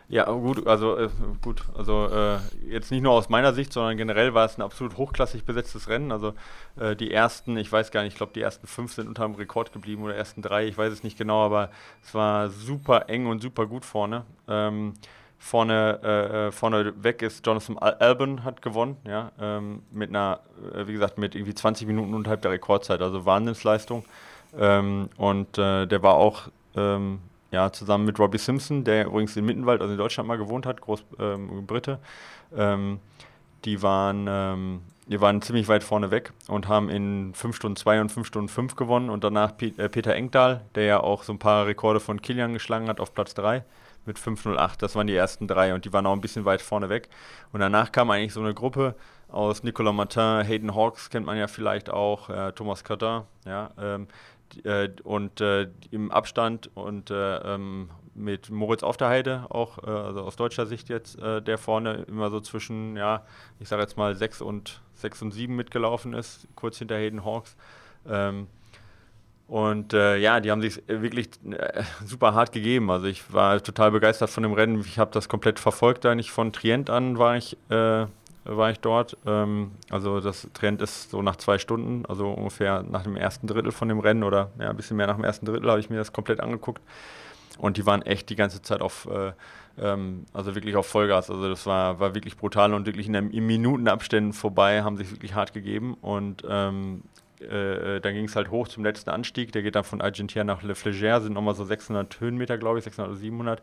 Ja, 0.09 0.31
gut, 0.31 0.67
also 0.67 0.97
äh, 0.97 1.09
gut, 1.41 1.65
also 1.75 2.07
äh, 2.09 2.39
jetzt 2.69 2.91
nicht 2.91 3.03
nur 3.03 3.13
aus 3.13 3.29
meiner 3.29 3.55
Sicht, 3.55 3.73
sondern 3.73 3.97
generell 3.97 4.35
war 4.35 4.45
es 4.45 4.59
ein 4.59 4.63
absolut 4.63 4.97
hochklassig 4.97 5.45
besetztes 5.45 5.89
Rennen. 5.89 6.13
Also 6.13 6.35
äh, 6.79 6.95
die 6.95 7.11
ersten, 7.11 7.57
ich 7.57 7.73
weiß 7.73 7.91
gar 7.91 8.03
nicht, 8.03 8.13
ich 8.13 8.19
glaube 8.19 8.33
die 8.35 8.43
ersten 8.43 8.67
fünf 8.67 8.93
sind 8.93 9.09
unter 9.09 9.25
dem 9.25 9.35
Rekord 9.35 9.73
geblieben 9.73 10.03
oder 10.03 10.15
ersten 10.15 10.43
drei, 10.43 10.67
ich 10.67 10.77
weiß 10.77 10.93
es 10.93 11.03
nicht 11.03 11.17
genau, 11.17 11.45
aber 11.45 11.71
es 12.03 12.15
war 12.15 12.51
super 12.51 13.09
eng 13.09 13.27
und 13.27 13.41
super 13.41 13.67
gut 13.67 13.85
vorne. 13.85 14.25
Ähm, 14.49 14.95
vorne, 15.39 16.01
äh, 16.05 16.49
äh, 16.49 16.53
vorne 16.53 17.03
weg 17.03 17.23
ist 17.23 17.45
Jonathan 17.47 17.79
Albon 17.79 18.45
hat 18.45 18.63
gewonnen, 18.63 18.97
ja, 19.07 19.33
ähm, 19.41 19.83
mit 19.91 20.11
einer, 20.11 20.41
äh, 20.75 20.87
wie 20.87 20.93
gesagt, 20.93 21.19
mit 21.19 21.35
irgendwie 21.35 21.55
20 21.55 21.87
Minuten 21.87 22.15
unterhalb 22.15 22.43
der 22.43 22.51
Rekordzeit, 22.51 23.01
also 23.01 23.25
Wahnsinnsleistung. 23.25 24.05
Ähm, 24.57 25.09
und 25.17 25.57
der 25.57 26.03
war 26.03 26.15
auch 26.15 26.49
ähm, 26.77 27.21
ja, 27.53 27.71
zusammen 27.71 28.07
mit 28.07 28.19
Robbie 28.19 28.39
Simpson, 28.39 28.83
der 28.83 29.07
übrigens 29.07 29.37
in 29.37 29.45
Mittenwald, 29.45 29.81
also 29.81 29.93
in 29.93 29.99
Deutschland 29.99 30.27
mal 30.27 30.39
gewohnt 30.39 30.67
hat, 30.67 30.81
Groß 30.81 31.05
ähm. 31.21 31.67
Ähm, 32.57 32.99
die 33.65 33.83
waren, 33.83 34.27
ähm, 34.29 34.81
die 35.07 35.21
waren 35.21 35.43
ziemlich 35.43 35.69
weit 35.69 35.85
vorne 35.85 36.11
weg 36.11 36.33
und 36.49 36.67
haben 36.67 36.89
in 36.89 37.35
5 37.35 37.55
Stunden 37.55 37.77
2 37.77 38.01
und 38.01 38.11
5 38.11 38.27
Stunden 38.27 38.49
5 38.49 38.75
gewonnen 38.75 39.11
und 39.11 39.23
danach 39.23 39.57
P 39.57 39.75
äh, 39.77 39.89
Peter 39.89 40.15
Engdahl, 40.15 40.63
der 40.75 40.85
ja 40.85 41.01
auch 41.01 41.23
so 41.23 41.33
ein 41.33 41.39
paar 41.39 41.67
Rekorde 41.67 42.01
von 42.01 42.21
Kilian 42.23 42.55
geschlagen 42.55 42.89
hat, 42.89 43.01
auf 43.01 43.15
Platz 43.15 43.35
3 43.35 43.63
mit 44.07 44.19
5.08. 44.19 44.79
Das 44.79 44.97
waren 44.97 45.07
die 45.07 45.15
ersten 45.15 45.47
drei 45.47 45.75
und 45.75 45.85
die 45.85 45.93
waren 45.93 46.07
auch 46.07 46.13
ein 46.13 46.21
bisschen 46.21 46.45
weit 46.45 46.63
vorne 46.63 46.89
weg. 46.89 47.09
Und 47.53 47.61
danach 47.61 47.93
kam 47.93 48.11
eigentlich 48.11 48.33
so 48.33 48.41
eine 48.41 48.55
Gruppe 48.55 48.97
aus 49.29 49.63
Nicolas 49.63 49.95
Martin, 49.95 50.45
Hayden 50.45 50.75
Hawks 50.75 51.09
kennt 51.09 51.27
man 51.27 51.39
ja 51.39 51.47
vielleicht 51.47 51.89
auch, 51.89 52.29
äh, 52.29 52.53
Thomas 52.53 52.85
Cardin, 52.85 53.23
ja, 53.47 53.71
ähm, 53.81 54.07
äh, 54.65 54.91
und 55.03 55.41
äh, 55.41 55.69
im 55.91 56.11
Abstand 56.11 56.71
und 56.75 57.11
äh, 57.11 57.37
ähm, 57.55 57.91
mit 58.15 58.51
Moritz 58.51 58.83
auf 58.83 58.97
der 58.97 59.09
Heide 59.09 59.47
auch, 59.49 59.79
äh, 59.85 59.91
also 59.91 60.23
aus 60.23 60.37
deutscher 60.37 60.67
Sicht 60.67 60.89
jetzt, 60.89 61.19
äh, 61.19 61.41
der 61.41 61.59
vorne 61.59 62.05
immer 62.09 62.31
so 62.31 62.41
zwischen, 62.41 62.97
ja, 62.97 63.25
ich 63.59 63.69
sage 63.69 63.83
jetzt 63.83 63.97
mal 63.97 64.15
6 64.15 64.43
und 64.43 64.81
6 64.95 65.23
und 65.23 65.31
7 65.33 65.55
mitgelaufen 65.55 66.13
ist, 66.13 66.47
kurz 66.55 66.79
hinter 66.79 66.97
Hayden 66.97 67.25
Hawks. 67.25 67.57
Ähm, 68.09 68.47
und 69.49 69.93
äh, 69.93 70.17
ja, 70.17 70.41
die 70.41 70.51
haben 70.51 70.63
sich 70.63 70.83
wirklich 70.87 71.29
äh, 71.51 71.83
super 72.05 72.35
hart 72.35 72.53
gegeben. 72.53 72.91
Also 72.91 73.07
ich 73.07 73.33
war 73.33 73.63
total 73.63 73.91
begeistert 73.91 74.31
von 74.31 74.43
dem 74.43 74.53
Rennen. 74.53 74.81
Ich 74.81 74.99
habe 74.99 75.11
das 75.11 75.29
komplett 75.29 75.59
verfolgt, 75.59 76.05
da 76.05 76.15
nicht 76.15 76.31
von 76.31 76.53
Trient 76.53 76.89
an 76.89 77.19
war 77.19 77.37
ich 77.37 77.57
äh, 77.69 78.07
war 78.45 78.71
ich 78.71 78.81
dort. 78.81 79.17
Ähm, 79.27 79.73
also 79.91 80.21
das 80.21 80.49
Trend 80.55 80.83
ist 80.83 81.11
so 81.11 81.23
nach 81.23 81.37
zwei 81.37 81.59
Stunden, 81.59 82.05
also 82.07 82.31
ungefähr 82.31 82.83
nach 82.83 83.03
dem 83.03 83.17
ersten 83.17 83.47
Drittel 83.47 83.73
von 83.73 83.89
dem 83.89 84.01
Rennen 84.01 84.23
oder 84.25 84.51
ja, 84.59 84.71
ein 84.71 84.77
bisschen 84.77 84.97
mehr 84.97 85.07
nach 85.07 85.17
dem 85.17 85.25
ersten 85.25 85.47
Drittel 85.47 85.71
habe 85.71 85.81
ich 85.81 85.91
mir 85.91 85.97
das 85.97 86.13
komplett 86.13 86.41
angeguckt. 86.41 86.83
Und 87.59 87.77
die 87.77 87.87
waren 87.87 88.03
echt 88.03 88.31
die 88.31 88.37
ganze 88.37 88.63
Zeit 88.63 88.81
auf, 88.81 89.07
äh, 89.11 89.33
ähm, 89.79 90.27
also 90.33 90.55
wirklich 90.55 90.75
auf 90.77 90.87
Vollgas. 90.87 91.31
Also 91.31 91.49
das 91.49 91.67
war, 91.67 92.01
war 92.01 92.15
wirklich 92.15 92.37
brutal 92.37 92.75
und 92.75 92.87
wirklich 92.87 93.07
in, 93.07 93.13
der, 93.13 93.23
in 93.23 93.47
Minutenabständen 93.47 94.33
vorbei, 94.33 94.83
haben 94.83 94.97
sich 94.97 95.11
wirklich 95.11 95.35
hart 95.35 95.53
gegeben. 95.53 95.95
Und 96.01 96.43
ähm, 96.49 97.03
äh, 97.41 98.01
dann 98.01 98.15
ging 98.15 98.25
es 98.25 98.37
halt 98.37 98.51
hoch 98.51 98.69
zum 98.69 98.85
letzten 98.85 99.11
Anstieg. 99.11 99.53
Der 99.53 99.63
geht 99.63 99.75
dann 99.75 99.85
von 99.85 100.01
Argentina 100.01 100.45
nach 100.45 100.63
Le 100.63 100.75
Flégère, 100.75 101.21
sind 101.21 101.35
nochmal 101.35 101.55
so 101.55 101.65
600 101.65 102.21
Höhenmeter, 102.21 102.59
glaube 102.59 102.79
ich, 102.79 102.85
600 102.85 103.11
oder 103.11 103.19
700. 103.19 103.63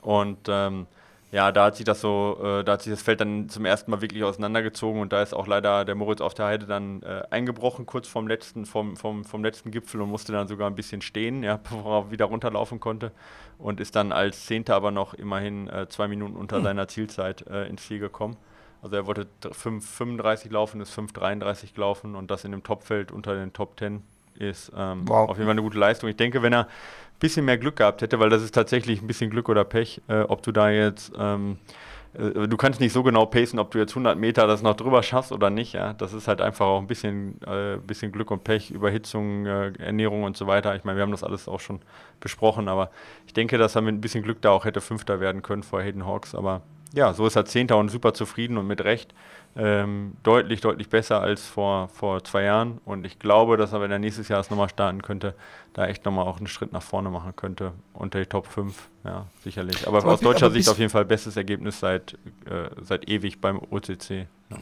Und 0.00 0.38
ähm, 0.48 0.86
ja, 1.32 1.52
da 1.52 1.66
hat 1.66 1.76
sich 1.76 1.84
das 1.84 2.00
so, 2.00 2.38
äh, 2.42 2.64
da 2.64 2.72
hat 2.72 2.82
sich 2.82 2.92
das 2.92 3.02
Feld 3.02 3.20
dann 3.20 3.48
zum 3.48 3.64
ersten 3.64 3.90
Mal 3.90 4.00
wirklich 4.00 4.24
auseinandergezogen 4.24 5.00
und 5.00 5.12
da 5.12 5.22
ist 5.22 5.32
auch 5.32 5.46
leider 5.46 5.84
der 5.84 5.94
Moritz 5.94 6.20
auf 6.20 6.34
der 6.34 6.46
Heide 6.46 6.66
dann 6.66 7.02
äh, 7.02 7.22
eingebrochen, 7.30 7.86
kurz 7.86 8.08
vorm 8.08 8.26
letzten, 8.26 8.66
vom, 8.66 8.96
vom, 8.96 9.24
vom 9.24 9.44
letzten 9.44 9.70
Gipfel 9.70 10.00
und 10.00 10.10
musste 10.10 10.32
dann 10.32 10.48
sogar 10.48 10.68
ein 10.68 10.74
bisschen 10.74 11.02
stehen, 11.02 11.44
ja, 11.44 11.56
bevor 11.62 12.04
er 12.06 12.10
wieder 12.10 12.24
runterlaufen 12.24 12.80
konnte 12.80 13.12
und 13.58 13.78
ist 13.78 13.94
dann 13.94 14.10
als 14.10 14.46
Zehnter 14.46 14.74
aber 14.74 14.90
noch 14.90 15.14
immerhin 15.14 15.68
äh, 15.68 15.88
zwei 15.88 16.08
Minuten 16.08 16.36
unter 16.36 16.58
mhm. 16.58 16.64
seiner 16.64 16.88
Zielzeit 16.88 17.46
äh, 17.46 17.66
ins 17.66 17.86
Ziel 17.86 18.00
gekommen. 18.00 18.36
Also 18.82 18.96
er 18.96 19.06
wollte 19.06 19.26
5,35 19.42 20.50
laufen, 20.50 20.80
ist 20.80 20.98
5,33 20.98 21.74
gelaufen 21.74 22.16
und 22.16 22.30
das 22.30 22.44
in 22.44 22.50
dem 22.50 22.62
Topfeld 22.62 23.12
unter 23.12 23.34
den 23.34 23.52
Top 23.52 23.78
10 23.78 24.02
ist 24.40 24.72
ähm, 24.76 25.02
wow. 25.06 25.28
auf 25.28 25.36
jeden 25.36 25.46
Fall 25.46 25.52
eine 25.52 25.62
gute 25.62 25.78
Leistung. 25.78 26.08
Ich 26.08 26.16
denke, 26.16 26.42
wenn 26.42 26.52
er 26.52 26.66
bisschen 27.20 27.44
mehr 27.44 27.58
Glück 27.58 27.76
gehabt 27.76 28.02
hätte, 28.02 28.18
weil 28.18 28.30
das 28.30 28.42
ist 28.42 28.54
tatsächlich 28.54 29.00
ein 29.00 29.06
bisschen 29.06 29.30
Glück 29.30 29.48
oder 29.48 29.62
Pech, 29.64 30.00
äh, 30.08 30.22
ob 30.22 30.42
du 30.42 30.52
da 30.52 30.70
jetzt, 30.70 31.12
ähm, 31.18 31.58
äh, 32.14 32.48
du 32.48 32.56
kannst 32.56 32.80
nicht 32.80 32.92
so 32.92 33.02
genau 33.02 33.26
pacen, 33.26 33.58
ob 33.58 33.70
du 33.70 33.78
jetzt 33.78 33.92
100 33.92 34.18
Meter 34.18 34.46
das 34.46 34.62
noch 34.62 34.74
drüber 34.74 35.02
schaffst 35.02 35.30
oder 35.30 35.50
nicht. 35.50 35.74
Ja? 35.74 35.92
Das 35.92 36.12
ist 36.12 36.26
halt 36.26 36.40
einfach 36.40 36.66
auch 36.66 36.80
ein 36.80 36.86
bisschen, 36.86 37.40
äh, 37.42 37.76
bisschen 37.76 38.10
Glück 38.10 38.30
und 38.30 38.42
Pech, 38.42 38.70
Überhitzung, 38.70 39.46
äh, 39.46 39.72
Ernährung 39.78 40.24
und 40.24 40.36
so 40.36 40.46
weiter. 40.46 40.74
Ich 40.74 40.84
meine, 40.84 40.96
wir 40.96 41.02
haben 41.02 41.12
das 41.12 41.22
alles 41.22 41.46
auch 41.46 41.60
schon 41.60 41.80
besprochen, 42.20 42.68
aber 42.68 42.90
ich 43.26 43.34
denke, 43.34 43.58
dass 43.58 43.76
er 43.76 43.82
mit 43.82 43.94
ein 43.94 44.00
bisschen 44.00 44.24
Glück 44.24 44.40
da 44.40 44.50
auch 44.50 44.64
hätte 44.64 44.80
Fünfter 44.80 45.20
werden 45.20 45.42
können 45.42 45.62
vor 45.62 45.82
Hayden 45.82 46.06
Hawks, 46.06 46.34
aber 46.34 46.62
ja, 46.92 47.12
so 47.12 47.26
ist 47.26 47.36
er 47.36 47.44
Zehnter 47.44 47.76
und 47.76 47.88
super 47.88 48.14
zufrieden 48.14 48.58
und 48.58 48.66
mit 48.66 48.82
Recht. 48.82 49.14
Ähm, 49.56 50.12
deutlich, 50.22 50.60
deutlich 50.60 50.88
besser 50.88 51.20
als 51.20 51.44
vor, 51.44 51.88
vor 51.88 52.22
zwei 52.22 52.44
Jahren. 52.44 52.78
Und 52.84 53.04
ich 53.04 53.18
glaube, 53.18 53.56
dass 53.56 53.72
er, 53.72 53.80
wenn 53.80 53.90
er 53.90 53.98
nächstes 53.98 54.28
Jahr 54.28 54.38
das 54.38 54.48
nochmal 54.50 54.68
starten 54.68 55.02
könnte, 55.02 55.34
da 55.72 55.86
echt 55.86 56.04
nochmal 56.04 56.26
auch 56.26 56.38
einen 56.38 56.46
Schritt 56.46 56.72
nach 56.72 56.82
vorne 56.82 57.10
machen 57.10 57.34
könnte. 57.34 57.72
Unter 57.92 58.20
die 58.20 58.26
Top 58.26 58.46
5, 58.46 58.88
ja, 59.04 59.26
sicherlich. 59.42 59.88
Aber, 59.88 59.98
aber 59.98 60.12
aus 60.12 60.20
deutscher 60.20 60.50
Sicht 60.50 60.68
auf 60.68 60.78
jeden 60.78 60.90
Fall 60.90 61.04
bestes 61.04 61.36
Ergebnis 61.36 61.80
seit, 61.80 62.14
äh, 62.46 62.70
seit 62.80 63.08
ewig 63.08 63.40
beim 63.40 63.58
OCC. 63.58 64.28
Ja. 64.50 64.56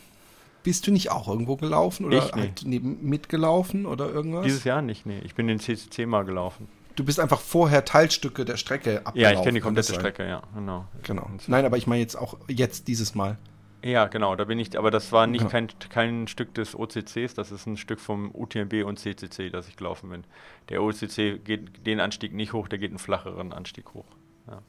Bist 0.63 0.87
du 0.87 0.91
nicht 0.91 1.11
auch 1.11 1.29
irgendwo 1.29 1.57
gelaufen 1.57 2.07
oder 2.07 2.19
ich, 2.19 2.35
nee. 2.35 2.41
halt 2.41 2.63
neben, 2.65 3.07
mitgelaufen 3.07 3.87
oder 3.87 4.11
irgendwas? 4.11 4.45
Dieses 4.45 4.65
Jahr 4.65 4.83
nicht, 4.83 5.07
nee. 5.07 5.21
Ich 5.23 5.35
bin 5.35 5.47
den 5.49 5.61
CCC 5.61 6.07
mal 6.07 6.25
gelaufen. 6.25 6.67
Du 6.97 7.05
bist 7.05 7.21
einfach 7.21 7.41
vorher 7.41 7.85
Teilstücke 7.85 8.45
der 8.45 8.57
Strecke 8.57 9.07
abgelaufen. 9.07 9.21
Ja, 9.21 9.31
ich 9.33 9.43
kenne 9.43 9.53
die 9.53 9.61
komplette 9.61 9.95
Strecke, 9.95 10.27
ja, 10.27 10.43
genau. 10.55 10.85
Genau. 11.05 11.31
Nein, 11.47 11.65
aber 11.65 11.77
ich 11.77 11.87
meine 11.87 12.01
jetzt 12.01 12.17
auch 12.17 12.37
jetzt 12.49 12.89
dieses 12.89 13.15
Mal. 13.15 13.39
Ja, 13.85 14.07
genau, 14.07 14.35
da 14.35 14.45
bin 14.45 14.59
ich, 14.59 14.77
aber 14.77 14.91
das 14.91 15.13
war 15.13 15.27
nicht 15.27 15.45
ja. 15.45 15.49
kein, 15.49 15.69
kein 15.91 16.27
Stück 16.27 16.53
des 16.55 16.75
OCCs, 16.75 17.35
das 17.35 17.53
ist 17.53 17.67
ein 17.67 17.77
Stück 17.77 18.01
vom 18.01 18.31
UTMB 18.35 18.85
und 18.85 18.99
CCC, 18.99 19.51
das 19.51 19.69
ich 19.69 19.77
gelaufen 19.77 20.11
bin. 20.11 20.25
Der 20.69 20.83
OCC 20.83 21.45
geht 21.45 21.87
den 21.87 22.01
Anstieg 22.01 22.35
nicht 22.35 22.53
hoch, 22.53 22.67
der 22.69 22.79
geht 22.79 22.91
einen 22.91 22.99
flacheren 22.99 23.53
Anstieg 23.53 23.95
hoch. 23.95 24.07
Ja. 24.49 24.63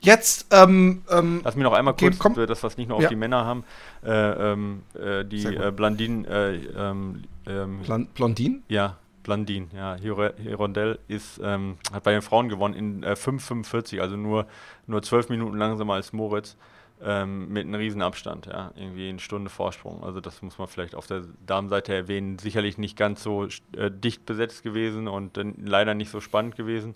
Jetzt, 0.00 0.46
ähm, 0.52 1.02
ähm, 1.10 1.40
Lass 1.44 1.54
mich 1.54 1.64
noch 1.64 1.72
einmal 1.72 1.94
kurz, 1.94 2.18
komm. 2.18 2.34
das 2.34 2.62
was 2.62 2.76
nicht 2.76 2.88
nur 2.88 2.96
auf 2.96 3.02
ja. 3.02 3.08
die 3.08 3.16
Männer 3.16 3.44
haben, 3.44 3.64
äh, 4.04 4.52
ähm, 4.52 4.82
äh, 4.94 5.24
die 5.24 5.44
äh, 5.44 5.70
Blandin, 5.70 6.24
äh, 6.24 6.56
ähm, 6.56 7.24
ähm, 7.46 8.08
Blondin? 8.14 8.62
Ja, 8.68 8.98
Blandin, 9.22 9.70
ja. 9.74 9.96
Hirondell 9.96 10.98
ist, 11.08 11.40
ähm, 11.42 11.78
hat 11.92 12.04
bei 12.04 12.12
den 12.12 12.22
Frauen 12.22 12.48
gewonnen 12.48 12.74
in 12.74 13.02
äh, 13.02 13.12
5,45, 13.12 14.00
also 14.00 14.16
nur, 14.16 14.46
nur 14.86 15.02
12 15.02 15.30
Minuten 15.30 15.56
langsamer 15.56 15.94
als 15.94 16.12
Moritz. 16.12 16.56
Ähm, 17.02 17.48
mit 17.52 17.66
einem 17.66 17.74
Riesenabstand, 17.74 18.46
ja, 18.46 18.70
irgendwie 18.76 19.08
eine 19.08 19.18
Stunde 19.18 19.50
Vorsprung. 19.50 20.04
Also 20.04 20.20
das 20.20 20.40
muss 20.42 20.58
man 20.58 20.68
vielleicht 20.68 20.94
auf 20.94 21.06
der 21.06 21.24
Damenseite 21.44 21.92
erwähnen. 21.92 22.38
Sicherlich 22.38 22.78
nicht 22.78 22.96
ganz 22.96 23.22
so 23.22 23.48
äh, 23.76 23.90
dicht 23.90 24.24
besetzt 24.26 24.62
gewesen 24.62 25.08
und 25.08 25.36
äh, 25.36 25.52
leider 25.62 25.94
nicht 25.94 26.10
so 26.10 26.20
spannend 26.20 26.56
gewesen, 26.56 26.94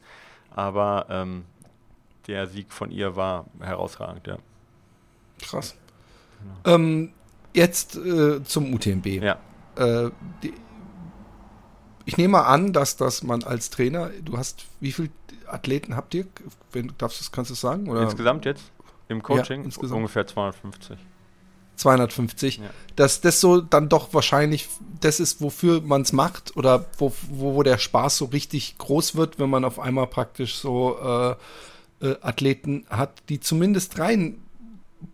aber 0.51 1.07
ähm, 1.11 1.45
der 2.29 2.47
Sieg 2.47 2.73
von 2.73 2.91
ihr 2.91 3.17
war 3.17 3.47
herausragend, 3.61 4.27
ja. 4.29 4.39
Krass. 5.43 5.77
Genau. 6.65 6.77
Ähm, 6.77 7.13
jetzt 7.55 7.97
äh, 7.97 8.43
zum 8.45 8.73
UTMB. 8.73 9.07
Ja. 9.07 9.39
Äh, 9.77 10.11
die, 10.43 10.55
ich 12.05 12.17
nehme 12.17 12.45
an, 12.47 12.73
dass, 12.73 12.97
dass 12.97 13.23
man 13.23 13.43
als 13.43 13.69
Trainer, 13.69 14.11
du 14.25 14.39
hast, 14.39 14.65
wie 14.81 14.93
viele 14.93 15.11
Athleten 15.47 15.97
habt 15.97 16.15
ihr? 16.15 16.27
Wenn, 16.73 16.93
darfst 16.97 17.21
du, 17.21 17.31
kannst 17.31 17.51
du 17.51 17.55
es 17.55 17.61
sagen? 17.61 17.89
Oder? 17.91 18.03
Insgesamt 18.03 18.45
jetzt? 18.47 18.71
Im 19.09 19.23
Coaching? 19.23 19.61
Ja, 19.61 19.65
insgesamt. 19.67 19.99
Ungefähr 19.99 20.27
250. 20.27 20.99
250. 21.77 22.59
Ja. 22.59 22.65
Dass 22.97 23.21
das 23.21 23.41
so 23.41 23.61
dann 23.61 23.89
doch 23.89 24.13
wahrscheinlich 24.13 24.69
das 25.01 25.21
ist, 25.21 25.41
wofür 25.41 25.81
man 25.81 26.03
es 26.03 26.13
macht 26.13 26.57
oder 26.57 26.87
wo, 26.99 27.13
wo, 27.31 27.55
wo, 27.55 27.63
der 27.63 27.79
Spaß 27.79 28.19
so 28.19 28.27
richtig 28.27 28.79
groß 28.79 29.15
wird, 29.15 29.39
wenn 29.39 29.49
man 29.49 29.65
auf 29.65 29.79
einmal 29.79 30.09
praktisch 30.09 30.57
so 30.57 30.99
äh, 31.01 31.31
äh, 32.07 32.17
Athleten 32.21 32.85
hat, 32.91 33.23
die 33.29 33.41
zumindest 33.41 33.99
rein 33.99 34.41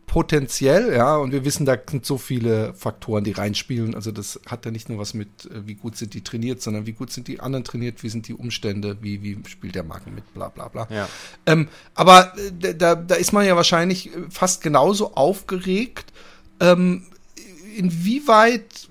potenziell, 0.06 0.94
ja, 0.94 1.16
und 1.16 1.32
wir 1.32 1.44
wissen, 1.44 1.66
da 1.66 1.76
sind 1.90 2.06
so 2.06 2.18
viele 2.18 2.72
Faktoren, 2.74 3.24
die 3.24 3.32
reinspielen. 3.32 3.94
Also 3.94 4.12
das 4.12 4.40
hat 4.46 4.64
ja 4.64 4.70
nicht 4.70 4.88
nur 4.88 4.98
was 4.98 5.12
mit, 5.12 5.46
äh, 5.46 5.66
wie 5.66 5.74
gut 5.74 5.96
sind 5.96 6.14
die 6.14 6.22
trainiert, 6.22 6.62
sondern 6.62 6.86
wie 6.86 6.92
gut 6.92 7.10
sind 7.10 7.28
die 7.28 7.40
anderen 7.40 7.64
trainiert, 7.64 8.02
wie 8.02 8.08
sind 8.08 8.28
die 8.28 8.34
Umstände, 8.34 8.96
wie, 9.00 9.22
wie 9.22 9.38
spielt 9.48 9.74
der 9.74 9.82
Marken 9.82 10.14
mit, 10.14 10.32
bla 10.32 10.48
bla 10.48 10.68
bla. 10.68 10.86
Ja. 10.90 11.08
Ähm, 11.46 11.68
aber 11.94 12.32
äh, 12.62 12.74
da, 12.74 12.94
da 12.94 13.14
ist 13.16 13.32
man 13.32 13.44
ja 13.44 13.56
wahrscheinlich 13.56 14.10
fast 14.30 14.62
genauso 14.62 15.14
aufgeregt. 15.14 16.12
Ähm, 16.60 17.06
inwieweit 17.76 18.83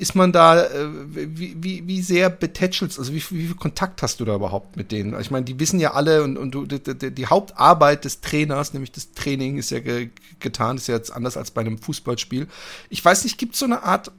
ist 0.00 0.14
man 0.14 0.32
da, 0.32 0.64
äh, 0.64 0.88
wie, 1.12 1.56
wie, 1.62 1.86
wie 1.86 2.00
sehr 2.00 2.30
betätschelst, 2.30 2.98
also 2.98 3.12
wie, 3.12 3.22
wie 3.30 3.46
viel 3.46 3.54
Kontakt 3.54 4.02
hast 4.02 4.18
du 4.18 4.24
da 4.24 4.34
überhaupt 4.34 4.76
mit 4.76 4.92
denen? 4.92 5.18
Ich 5.20 5.30
meine, 5.30 5.44
die 5.44 5.60
wissen 5.60 5.78
ja 5.78 5.92
alle 5.92 6.22
und, 6.22 6.38
und 6.38 6.52
du, 6.52 6.64
die, 6.64 7.10
die, 7.10 7.26
Hauptarbeit 7.26 8.06
des 8.06 8.22
Trainers, 8.22 8.72
nämlich 8.72 8.92
das 8.92 9.12
Training, 9.12 9.58
ist 9.58 9.70
ja 9.70 9.80
ge, 9.80 10.08
getan, 10.38 10.78
ist 10.78 10.86
ja 10.86 10.94
jetzt 10.94 11.12
anders 11.12 11.36
als 11.36 11.50
bei 11.50 11.60
einem 11.60 11.76
Fußballspiel. 11.76 12.48
Ich 12.88 13.04
weiß 13.04 13.24
nicht, 13.24 13.36
gibt 13.36 13.54
es 13.54 13.60
so 13.60 13.66
eine 13.66 13.82
Art 13.82 14.10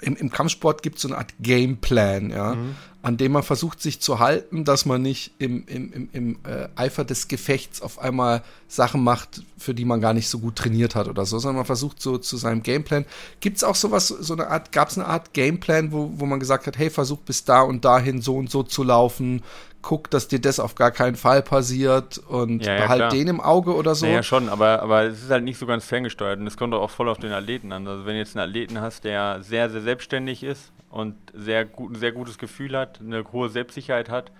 im, 0.00 0.16
im 0.16 0.30
Kampfsport 0.30 0.82
gibt 0.82 0.96
es 0.96 1.02
so 1.02 1.08
eine 1.08 1.18
Art 1.18 1.34
Gameplan, 1.40 2.30
ja, 2.30 2.54
mhm. 2.54 2.74
An 3.06 3.16
dem 3.16 3.30
man 3.30 3.44
versucht, 3.44 3.80
sich 3.80 4.00
zu 4.00 4.18
halten, 4.18 4.64
dass 4.64 4.84
man 4.84 5.00
nicht 5.00 5.30
im, 5.38 5.64
im, 5.68 5.92
im, 5.92 6.08
im 6.12 6.38
äh, 6.42 6.66
Eifer 6.74 7.04
des 7.04 7.28
Gefechts 7.28 7.80
auf 7.80 8.00
einmal 8.00 8.42
Sachen 8.66 9.04
macht, 9.04 9.44
für 9.56 9.74
die 9.74 9.84
man 9.84 10.00
gar 10.00 10.12
nicht 10.12 10.28
so 10.28 10.40
gut 10.40 10.56
trainiert 10.56 10.96
hat 10.96 11.06
oder 11.06 11.24
so, 11.24 11.38
sondern 11.38 11.58
man 11.58 11.66
versucht 11.66 12.02
so 12.02 12.18
zu 12.18 12.36
seinem 12.36 12.64
Gameplan. 12.64 13.04
Gibt 13.38 13.58
es 13.58 13.62
auch 13.62 13.76
sowas, 13.76 14.08
so 14.08 14.34
eine 14.34 14.48
Art, 14.48 14.72
gab 14.72 14.88
es 14.88 14.98
eine 14.98 15.06
Art 15.06 15.34
Gameplan, 15.34 15.92
wo, 15.92 16.10
wo 16.16 16.26
man 16.26 16.40
gesagt 16.40 16.66
hat, 16.66 16.78
hey, 16.78 16.90
versuch 16.90 17.18
bis 17.18 17.44
da 17.44 17.60
und 17.60 17.84
dahin 17.84 18.22
so 18.22 18.34
und 18.34 18.50
so 18.50 18.64
zu 18.64 18.82
laufen, 18.82 19.44
guck, 19.86 20.10
dass 20.10 20.26
dir 20.26 20.40
das 20.40 20.58
auf 20.58 20.74
gar 20.74 20.90
keinen 20.90 21.14
Fall 21.14 21.42
passiert 21.42 22.18
und 22.18 22.64
ja, 22.64 22.74
ja, 22.74 22.80
behalt 22.82 22.98
klar. 22.98 23.10
den 23.10 23.28
im 23.28 23.40
Auge 23.40 23.72
oder 23.72 23.94
so. 23.94 24.04
Ja, 24.04 24.14
ja, 24.14 24.22
schon, 24.24 24.48
aber, 24.48 24.82
aber 24.82 25.04
es 25.04 25.22
ist 25.22 25.30
halt 25.30 25.44
nicht 25.44 25.58
so 25.58 25.66
ganz 25.66 25.84
ferngesteuert 25.84 26.40
und 26.40 26.46
es 26.48 26.56
kommt 26.56 26.74
auch 26.74 26.90
voll 26.90 27.08
auf 27.08 27.18
den 27.18 27.30
Athleten 27.30 27.70
an. 27.70 27.86
Also 27.86 28.04
wenn 28.04 28.14
du 28.14 28.18
jetzt 28.18 28.36
einen 28.36 28.48
Athleten 28.48 28.80
hast, 28.80 29.04
der 29.04 29.44
sehr, 29.44 29.70
sehr 29.70 29.82
selbstständig 29.82 30.42
ist 30.42 30.72
und 30.90 31.14
sehr 31.32 31.64
gut, 31.64 31.92
ein 31.92 31.94
sehr 31.94 32.10
gutes 32.10 32.36
Gefühl 32.36 32.76
hat, 32.76 33.00
eine 33.00 33.24
hohe 33.30 33.48
Selbstsicherheit 33.48 34.08
hat, 34.08 34.32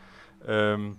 ähm, 0.48 0.96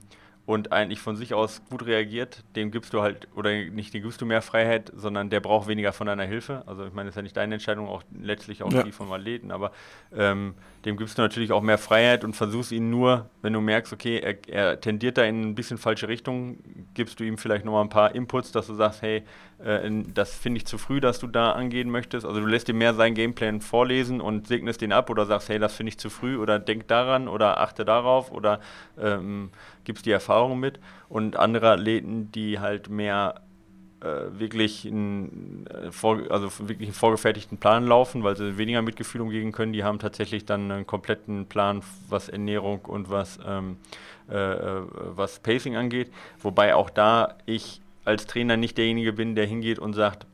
und 0.47 0.71
eigentlich 0.71 1.01
von 1.01 1.17
sich 1.17 1.33
aus 1.33 1.61
gut 1.69 1.85
reagiert, 1.85 2.45
dem 2.55 2.71
gibst 2.71 2.93
du 2.93 3.01
halt, 3.01 3.27
oder 3.35 3.51
nicht 3.51 3.93
dem 3.93 4.01
gibst 4.01 4.21
du 4.21 4.25
mehr 4.25 4.41
Freiheit, 4.41 4.93
sondern 4.95 5.29
der 5.29 5.41
braucht 5.41 5.67
weniger 5.67 5.91
von 5.91 6.07
deiner 6.07 6.23
Hilfe. 6.23 6.63
Also 6.65 6.85
ich 6.85 6.93
meine, 6.93 7.07
das 7.07 7.11
ist 7.11 7.15
ja 7.17 7.21
nicht 7.21 7.35
deine 7.35 7.55
Entscheidung, 7.55 7.89
auch 7.89 8.01
letztlich 8.17 8.63
auch 8.63 8.71
ja. 8.71 8.83
die 8.83 8.93
vom 8.93 9.11
Athleten, 9.11 9.51
aber 9.51 9.73
ähm, 10.15 10.53
dem 10.85 10.95
gibst 10.95 11.17
du 11.17 11.21
natürlich 11.21 11.51
auch 11.51 11.61
mehr 11.61 11.77
Freiheit 11.77 12.23
und 12.23 12.33
versuchst 12.33 12.71
ihn 12.71 12.89
nur, 12.89 13.29
wenn 13.41 13.51
du 13.51 13.59
merkst, 13.59 13.91
okay, 13.91 14.19
er, 14.19 14.37
er 14.47 14.79
tendiert 14.79 15.17
da 15.17 15.25
in 15.25 15.41
ein 15.41 15.53
bisschen 15.53 15.77
falsche 15.77 16.07
Richtung, 16.07 16.59
gibst 16.93 17.19
du 17.19 17.25
ihm 17.25 17.37
vielleicht 17.37 17.65
nochmal 17.65 17.83
ein 17.83 17.89
paar 17.89 18.15
Inputs, 18.15 18.53
dass 18.53 18.67
du 18.67 18.73
sagst, 18.73 19.01
hey, 19.01 19.23
äh, 19.59 19.89
das 20.13 20.33
finde 20.33 20.59
ich 20.59 20.65
zu 20.65 20.77
früh, 20.77 21.01
dass 21.01 21.19
du 21.19 21.27
da 21.27 21.51
angehen 21.51 21.89
möchtest. 21.89 22.25
Also 22.25 22.39
du 22.39 22.45
lässt 22.45 22.69
ihm 22.69 22.77
mehr 22.77 22.93
seinen 22.93 23.15
Gameplan 23.15 23.59
vorlesen 23.59 24.21
und 24.21 24.47
segnest 24.47 24.79
den 24.79 24.93
ab 24.93 25.09
oder 25.09 25.25
sagst, 25.25 25.49
hey, 25.49 25.59
das 25.59 25.75
finde 25.75 25.89
ich 25.89 25.97
zu 25.97 26.09
früh 26.09 26.37
oder 26.37 26.57
denk 26.57 26.87
daran 26.87 27.27
oder 27.27 27.59
achte 27.59 27.83
darauf 27.83 28.31
oder 28.31 28.61
ähm, 28.97 29.49
gibst 29.87 30.05
die 30.05 30.11
Erfahrung 30.11 30.59
mit. 30.59 30.79
Und 31.09 31.37
andere 31.37 31.71
Athleten, 31.71 32.31
die 32.31 32.59
halt 32.59 32.89
mehr 32.89 33.41
äh, 34.01 34.39
wirklich, 34.39 34.85
einen, 34.85 35.65
äh, 35.67 35.91
vor, 35.91 36.19
also 36.29 36.51
wirklich 36.67 36.89
einen 36.89 36.93
vorgefertigten 36.93 37.57
Plan 37.57 37.87
laufen, 37.87 38.23
weil 38.23 38.37
sie 38.37 38.59
weniger 38.59 38.83
Mitgefühl 38.83 39.21
umgehen 39.21 39.51
können. 39.51 39.73
Die 39.73 39.83
haben 39.83 39.97
tatsächlich 39.97 40.45
dann 40.45 40.71
einen 40.71 40.85
kompletten 40.85 41.47
Plan, 41.47 41.81
was 42.09 42.29
Ernährung 42.29 42.81
und 42.81 43.09
was, 43.09 43.39
ähm, 43.47 43.77
äh, 44.29 44.35
äh 44.35 44.81
was 45.15 45.39
Pacing 45.39 45.75
angeht. 45.77 46.11
Wobei 46.39 46.75
auch 46.75 46.91
da 46.91 47.35
ich 47.47 47.81
als 48.05 48.27
Trainer 48.27 48.57
nicht 48.57 48.77
derjenige 48.77 49.13
bin, 49.13 49.35
der 49.35 49.47
hingeht 49.47 49.79
und 49.79 49.93
sagt, 49.93 50.27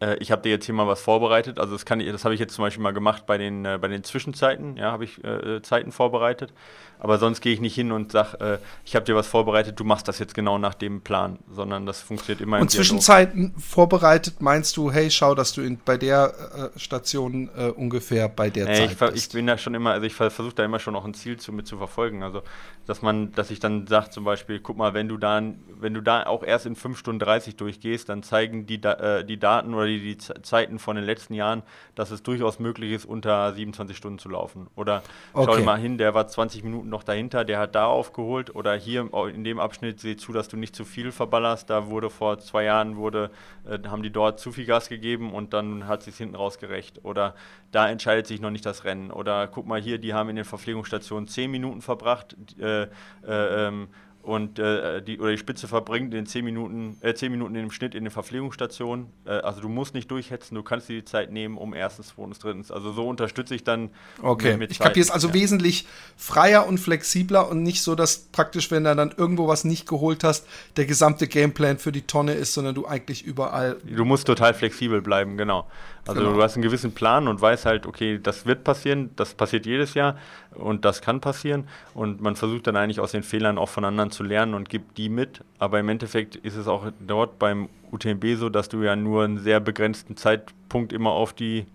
äh, 0.00 0.16
ich 0.16 0.30
habe 0.30 0.42
dir 0.42 0.50
jetzt 0.50 0.66
hier 0.66 0.74
mal 0.74 0.86
was 0.86 1.00
vorbereitet. 1.00 1.58
Also 1.58 1.72
das 1.72 1.84
kann 1.84 2.00
ich, 2.00 2.10
das 2.10 2.24
habe 2.24 2.34
ich 2.34 2.40
jetzt 2.40 2.54
zum 2.54 2.64
Beispiel 2.64 2.82
mal 2.82 2.92
gemacht 2.92 3.26
bei 3.26 3.38
den, 3.38 3.64
äh, 3.64 3.78
bei 3.80 3.88
den 3.88 4.04
Zwischenzeiten, 4.04 4.76
ja, 4.76 4.92
habe 4.92 5.04
ich 5.04 5.22
äh, 5.24 5.56
äh, 5.56 5.62
Zeiten 5.62 5.92
vorbereitet. 5.92 6.52
Aber 6.98 7.18
sonst 7.18 7.40
gehe 7.40 7.52
ich 7.52 7.60
nicht 7.60 7.74
hin 7.74 7.92
und 7.92 8.12
sage, 8.12 8.40
äh, 8.40 8.58
ich 8.84 8.94
habe 8.94 9.04
dir 9.04 9.14
was 9.14 9.26
vorbereitet, 9.26 9.78
du 9.78 9.84
machst 9.84 10.08
das 10.08 10.18
jetzt 10.18 10.34
genau 10.34 10.58
nach 10.58 10.74
dem 10.74 11.00
Plan, 11.00 11.38
sondern 11.50 11.86
das 11.86 12.02
funktioniert 12.02 12.40
immer. 12.40 12.58
Und 12.60 12.70
Zwischenzeiten 12.70 13.54
vorbereitet 13.58 14.40
meinst 14.40 14.76
du, 14.76 14.90
hey, 14.90 15.10
schau, 15.10 15.34
dass 15.34 15.52
du 15.52 15.62
in, 15.62 15.78
bei 15.84 15.96
der 15.96 16.72
äh, 16.74 16.78
Station 16.78 17.48
ungefähr 17.48 18.28
bei 18.28 18.50
der 18.50 18.66
Zeit 18.66 18.92
ich, 18.92 18.98
bist. 18.98 19.16
Ich 19.16 19.28
bin 19.32 19.46
da 19.46 19.58
schon 19.58 19.74
immer, 19.74 19.92
also 19.92 20.06
ich 20.06 20.14
versuche 20.14 20.54
da 20.54 20.64
immer 20.64 20.78
schon 20.78 20.94
noch 20.94 21.04
ein 21.04 21.14
Ziel 21.14 21.38
zu, 21.38 21.52
mit 21.52 21.66
zu 21.66 21.76
verfolgen. 21.76 22.22
Also 22.22 22.42
dass 22.88 23.02
man, 23.02 23.32
dass 23.32 23.50
ich 23.50 23.60
dann 23.60 23.86
sage 23.86 24.08
zum 24.08 24.24
Beispiel, 24.24 24.60
guck 24.60 24.78
mal, 24.78 24.94
wenn 24.94 25.08
du 25.08 25.18
da, 25.18 25.42
wenn 25.78 25.92
du 25.92 26.00
da 26.00 26.24
auch 26.24 26.42
erst 26.42 26.64
in 26.64 26.74
5 26.74 26.98
Stunden 26.98 27.18
30 27.18 27.54
durchgehst, 27.56 28.08
dann 28.08 28.22
zeigen 28.22 28.64
die, 28.64 28.80
die 28.80 29.38
Daten 29.38 29.74
oder 29.74 29.84
die, 29.84 30.00
die 30.00 30.16
Zeiten 30.16 30.78
von 30.78 30.96
den 30.96 31.04
letzten 31.04 31.34
Jahren, 31.34 31.62
dass 31.94 32.10
es 32.10 32.22
durchaus 32.22 32.58
möglich 32.58 32.92
ist, 32.92 33.04
unter 33.04 33.52
27 33.52 33.94
Stunden 33.94 34.18
zu 34.18 34.30
laufen. 34.30 34.68
Oder 34.74 35.02
okay. 35.34 35.52
schau 35.58 35.64
mal 35.64 35.78
hin, 35.78 35.98
der 35.98 36.14
war 36.14 36.28
20 36.28 36.64
Minuten 36.64 36.87
noch 36.88 37.02
dahinter, 37.02 37.44
der 37.44 37.58
hat 37.58 37.74
da 37.74 37.86
aufgeholt. 37.86 38.54
Oder 38.54 38.74
hier 38.74 39.08
in 39.32 39.44
dem 39.44 39.58
Abschnitt 39.58 40.00
seh 40.00 40.16
zu, 40.16 40.32
dass 40.32 40.48
du 40.48 40.56
nicht 40.56 40.74
zu 40.74 40.84
viel 40.84 41.12
verballerst. 41.12 41.70
Da 41.70 41.88
wurde 41.88 42.10
vor 42.10 42.38
zwei 42.38 42.64
Jahren, 42.64 42.96
wurde, 42.96 43.30
äh, 43.66 43.78
haben 43.88 44.02
die 44.02 44.10
dort 44.10 44.40
zu 44.40 44.52
viel 44.52 44.66
Gas 44.66 44.88
gegeben 44.88 45.32
und 45.32 45.52
dann 45.52 45.86
hat 45.86 46.02
sich 46.02 46.16
hinten 46.16 46.34
rausgerecht. 46.34 47.04
Oder 47.04 47.34
da 47.70 47.88
entscheidet 47.88 48.26
sich 48.26 48.40
noch 48.40 48.50
nicht 48.50 48.66
das 48.66 48.84
Rennen. 48.84 49.10
Oder 49.10 49.46
guck 49.46 49.66
mal 49.66 49.80
hier, 49.80 49.98
die 49.98 50.14
haben 50.14 50.28
in 50.28 50.36
den 50.36 50.44
Verpflegungsstationen 50.44 51.28
10 51.28 51.50
Minuten 51.50 51.82
verbracht. 51.82 52.36
Äh, 52.58 52.82
äh, 52.82 52.88
ähm, 53.26 53.88
und 54.28 54.58
äh, 54.58 55.00
die, 55.00 55.18
oder 55.18 55.30
die 55.30 55.38
Spitze 55.38 55.66
verbringt 55.68 56.12
in 56.12 56.26
10 56.26 56.44
Minuten, 56.44 56.98
äh, 57.00 57.14
10 57.14 57.32
Minuten 57.32 57.54
im 57.54 57.70
Schnitt 57.70 57.94
in 57.94 58.04
den 58.04 58.10
Verpflegungsstationen. 58.10 59.06
Äh, 59.24 59.30
also 59.30 59.62
du 59.62 59.70
musst 59.70 59.94
nicht 59.94 60.10
durchhetzen, 60.10 60.54
du 60.54 60.62
kannst 60.62 60.90
dir 60.90 60.96
die 60.96 61.04
Zeit 61.06 61.32
nehmen, 61.32 61.56
um 61.56 61.72
erstens, 61.72 62.12
zweitens, 62.14 62.38
drittens. 62.38 62.70
Also 62.70 62.92
so 62.92 63.08
unterstütze 63.08 63.54
ich 63.54 63.64
dann. 63.64 63.88
Okay, 64.22 64.50
mit, 64.50 64.58
mit 64.58 64.70
ich 64.72 64.80
kapiere 64.80 65.04
es 65.04 65.10
also 65.10 65.28
ja. 65.28 65.34
wesentlich 65.34 65.86
freier 66.18 66.66
und 66.66 66.76
flexibler 66.76 67.48
und 67.48 67.62
nicht 67.62 67.80
so, 67.80 67.94
dass 67.94 68.18
praktisch, 68.18 68.70
wenn 68.70 68.84
du 68.84 68.94
dann 68.94 69.14
irgendwo 69.16 69.48
was 69.48 69.64
nicht 69.64 69.88
geholt 69.88 70.22
hast, 70.24 70.46
der 70.76 70.84
gesamte 70.84 71.26
Gameplan 71.26 71.78
für 71.78 71.90
die 71.90 72.02
Tonne 72.02 72.34
ist, 72.34 72.52
sondern 72.52 72.74
du 72.74 72.86
eigentlich 72.86 73.24
überall. 73.24 73.78
Du 73.82 74.04
musst 74.04 74.26
total 74.26 74.52
flexibel 74.52 75.00
bleiben, 75.00 75.38
genau. 75.38 75.66
Also 76.06 76.20
genau. 76.20 76.34
du 76.34 76.42
hast 76.42 76.54
einen 76.54 76.62
gewissen 76.62 76.92
Plan 76.92 77.28
und 77.28 77.40
weißt 77.40 77.66
halt, 77.66 77.86
okay, 77.86 78.18
das 78.22 78.46
wird 78.46 78.64
passieren, 78.64 79.10
das 79.16 79.34
passiert 79.34 79.66
jedes 79.66 79.94
Jahr 79.94 80.16
und 80.54 80.84
das 80.84 81.02
kann 81.02 81.20
passieren. 81.20 81.68
Und 81.94 82.20
man 82.20 82.36
versucht 82.36 82.66
dann 82.66 82.76
eigentlich 82.76 83.00
aus 83.00 83.12
den 83.12 83.22
Fehlern 83.22 83.58
auch 83.58 83.68
von 83.68 83.84
anderen 83.84 84.10
zu 84.10 84.22
lernen 84.22 84.54
und 84.54 84.68
gibt 84.68 84.96
die 84.96 85.08
mit. 85.08 85.44
Aber 85.58 85.78
im 85.78 85.88
Endeffekt 85.88 86.36
ist 86.36 86.56
es 86.56 86.66
auch 86.66 86.86
dort 87.06 87.38
beim 87.38 87.68
UTMB 87.92 88.24
so, 88.36 88.48
dass 88.48 88.68
du 88.68 88.82
ja 88.82 88.96
nur 88.96 89.24
einen 89.24 89.38
sehr 89.38 89.60
begrenzten 89.60 90.16
Zeitpunkt 90.16 90.92
immer 90.92 91.10
auf 91.10 91.32
die 91.32 91.66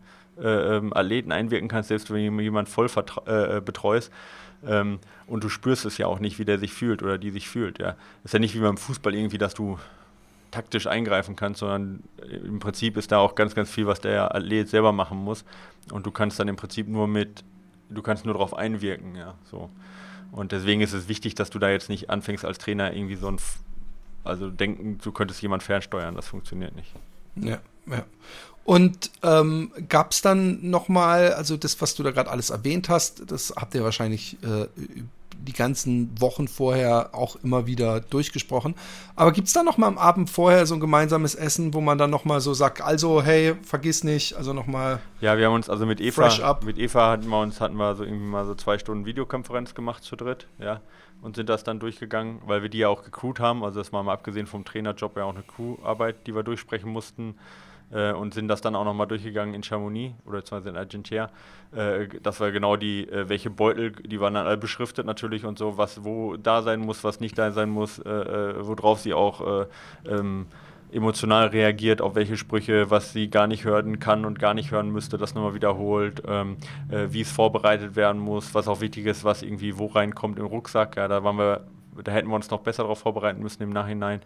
äh, 0.41 0.78
ähm, 0.78 0.93
Athleten 0.93 1.32
einwirken 1.32 1.67
kannst, 1.67 1.89
selbst 1.89 2.11
wenn 2.11 2.36
du 2.36 2.43
jemanden 2.43 2.71
voll 2.71 2.88
äh, 3.26 3.61
betreust. 3.61 4.11
Ähm, 4.65 4.99
und 5.28 5.43
du 5.43 5.49
spürst 5.49 5.86
es 5.86 5.97
ja 5.97 6.07
auch 6.07 6.19
nicht, 6.19 6.39
wie 6.39 6.45
der 6.45 6.57
sich 6.57 6.74
fühlt 6.74 7.03
oder 7.03 7.17
die 7.17 7.32
sich 7.32 7.47
fühlt. 7.49 7.80
Ja. 7.80 7.95
ist 8.24 8.34
ja 8.34 8.39
nicht 8.39 8.55
wie 8.55 8.59
beim 8.59 8.78
Fußball 8.78 9.13
irgendwie, 9.13 9.38
dass 9.38 9.53
du 9.53 9.78
taktisch 10.54 10.86
eingreifen 10.86 11.36
kannst, 11.36 11.62
sondern 11.62 12.04
im 12.30 12.60
Prinzip 12.60 12.95
ist 12.95 13.12
da 13.12 13.18
auch 13.18 13.34
ganz, 13.34 13.56
ganz 13.56 13.72
viel, 13.72 13.88
was 13.88 14.01
der 14.01 14.36
Athlet 14.36 14.70
selber 14.70 14.91
machen 14.91 15.18
muss. 15.18 15.43
Und 15.91 16.06
du 16.06 16.12
kannst 16.12 16.39
dann 16.39 16.47
im 16.47 16.56
Prinzip 16.56 16.88
nur 16.88 17.08
mit, 17.08 17.43
du 17.89 18.04
kannst 18.04 18.26
nur 18.26 18.36
darauf 18.36 18.56
einwirken, 18.56 19.16
ja, 19.16 19.34
so. 19.49 19.70
Und 20.32 20.51
deswegen 20.51 20.82
ist 20.82 20.93
es 20.93 21.08
wichtig, 21.08 21.36
dass 21.36 21.49
du 21.49 21.60
da 21.60 21.70
jetzt 21.70 21.89
nicht 21.89 22.10
anfängst 22.10 22.45
als 22.45 22.58
Trainer 22.60 22.93
irgendwie 22.93 23.16
so 23.16 23.28
ein, 23.28 23.38
also 24.24 24.49
denken, 24.49 24.99
du 25.04 25.12
könntest 25.12 25.41
jemand 25.41 25.64
fernsteuern, 25.64 26.16
das 26.16 26.28
funktioniert 26.28 26.76
nicht. 26.76 26.91
Ja, 27.36 27.60
ja. 27.88 28.06
Und 28.64 29.12
ähm, 29.24 29.72
gab 29.89 30.12
es 30.12 30.22
dann 30.22 30.70
nochmal, 30.70 31.34
also 31.34 31.58
das, 31.58 31.82
was 31.82 31.95
du 31.95 32.04
da 32.04 32.12
gerade 32.12 32.30
alles 32.30 32.49
erwähnt 32.51 32.89
hast, 32.89 33.30
das 33.30 33.54
habt 33.56 33.76
ihr 33.76 33.84
wahrscheinlich 33.84 34.38
äh, 34.43 34.68
die 35.46 35.54
ganzen 35.54 36.10
Wochen 36.20 36.48
vorher 36.48 37.10
auch 37.14 37.36
immer 37.38 37.68
wieder 37.68 38.00
durchgesprochen. 38.00 38.76
Aber 39.16 39.32
gibt 39.32 39.48
es 39.48 39.54
da 39.54 39.64
nochmal 39.64 39.89
am 39.89 39.98
Abend 39.98 40.30
vorher 40.30 40.66
so 40.66 40.74
ein 40.74 40.80
gemeinsames 40.80 41.36
Essen, 41.36 41.74
wo 41.74 41.82
man 41.82 41.98
dann 41.98 42.10
nochmal 42.10 42.41
so 42.41 42.54
sagt, 42.54 42.82
also 42.82 43.22
hey, 43.22 43.56
vergiss 43.64 44.04
nicht, 44.04 44.36
also 44.36 44.54
nochmal. 44.54 45.00
Ja, 45.22 45.38
wir 45.38 45.48
haben 45.48 45.56
uns 45.56 45.70
also 45.70 45.86
mit 45.86 46.02
Eva, 46.02 46.60
mit 46.66 46.78
Eva 46.78 47.12
hatten 47.12 47.28
wir 47.28 47.39
uns, 47.39 47.62
hatten 47.62 47.76
wir 47.76 47.96
so 47.96 48.04
irgendwie 48.04 48.26
mal 48.26 48.46
so 48.46 48.56
zwei 48.56 48.78
Stunden 48.78 49.06
Videokonferenz 49.06 49.76
gemacht 49.76 50.04
zu 50.04 50.16
dritt, 50.16 50.48
ja 50.60 50.82
und 51.24 51.38
sind 51.38 51.48
das 51.48 51.64
dann 51.64 51.80
durchgegangen, 51.80 52.41
weil 52.46 52.64
wir 52.64 52.70
die 52.70 52.80
ja 52.80 52.89
auch 52.89 53.02
gecrewt 53.02 53.39
haben. 53.39 53.64
Also 53.64 53.80
das 53.80 53.94
war 53.94 54.04
mal 54.04 54.12
abgesehen 54.12 54.46
vom 54.46 54.66
Trainerjob 54.66 55.16
ja 55.16 55.24
auch 55.24 55.34
eine 55.34 55.44
Crewarbeit, 55.44 56.28
die 56.28 56.36
wir 56.36 56.44
durchsprechen 56.44 56.91
mussten. 56.91 57.36
Äh, 57.91 58.13
und 58.13 58.34
sind 58.34 58.47
das 58.47 58.61
dann 58.61 58.75
auch 58.75 58.86
nochmal 58.86 59.07
durchgegangen 59.07 59.53
in 59.53 59.63
Chamonix 59.63 60.15
oder 60.25 60.39
beziehungsweise 60.39 60.69
in 60.69 60.77
Argentia. 60.77 61.29
Äh, 61.75 62.07
das 62.21 62.39
war 62.39 62.51
genau 62.51 62.75
die, 62.75 63.07
äh, 63.09 63.29
welche 63.29 63.49
Beutel, 63.49 63.91
die 63.91 64.19
waren 64.19 64.34
dann 64.34 64.47
alle 64.47 64.57
beschriftet 64.57 65.05
natürlich 65.05 65.45
und 65.45 65.57
so, 65.57 65.77
was 65.77 66.03
wo 66.03 66.38
da 66.38 66.61
sein 66.61 66.79
muss, 66.79 67.03
was 67.03 67.19
nicht 67.19 67.38
da 67.38 67.51
sein 67.51 67.69
muss, 67.69 67.99
äh, 67.99 68.09
äh, 68.09 68.67
worauf 68.67 68.99
sie 68.99 69.13
auch 69.13 69.61
äh, 69.61 69.65
ähm, 70.07 70.47
emotional 70.93 71.47
reagiert, 71.47 72.01
auf 72.01 72.15
welche 72.15 72.38
Sprüche, 72.38 72.89
was 72.89 73.13
sie 73.13 73.29
gar 73.29 73.47
nicht 73.47 73.65
hören 73.65 73.99
kann 73.99 74.25
und 74.25 74.39
gar 74.39 74.53
nicht 74.53 74.71
hören 74.71 74.91
müsste, 74.91 75.17
das 75.17 75.34
nochmal 75.34 75.55
wiederholt, 75.55 76.23
ähm, 76.27 76.57
äh, 76.89 77.07
wie 77.09 77.21
es 77.21 77.31
vorbereitet 77.31 77.95
werden 77.95 78.21
muss, 78.21 78.53
was 78.53 78.67
auch 78.67 78.81
wichtig 78.81 79.05
ist, 79.05 79.23
was 79.23 79.41
irgendwie 79.41 79.77
wo 79.77 79.88
reinkommt 79.88 80.39
im 80.39 80.45
Rucksack. 80.45 80.95
Ja, 80.97 81.07
da 81.07 81.23
waren 81.23 81.38
wir, 81.38 81.61
da 82.03 82.11
hätten 82.11 82.29
wir 82.29 82.36
uns 82.36 82.49
noch 82.51 82.61
besser 82.61 82.84
darauf 82.84 82.99
vorbereiten 82.99 83.41
müssen 83.41 83.63
im 83.63 83.71
Nachhinein. 83.71 84.21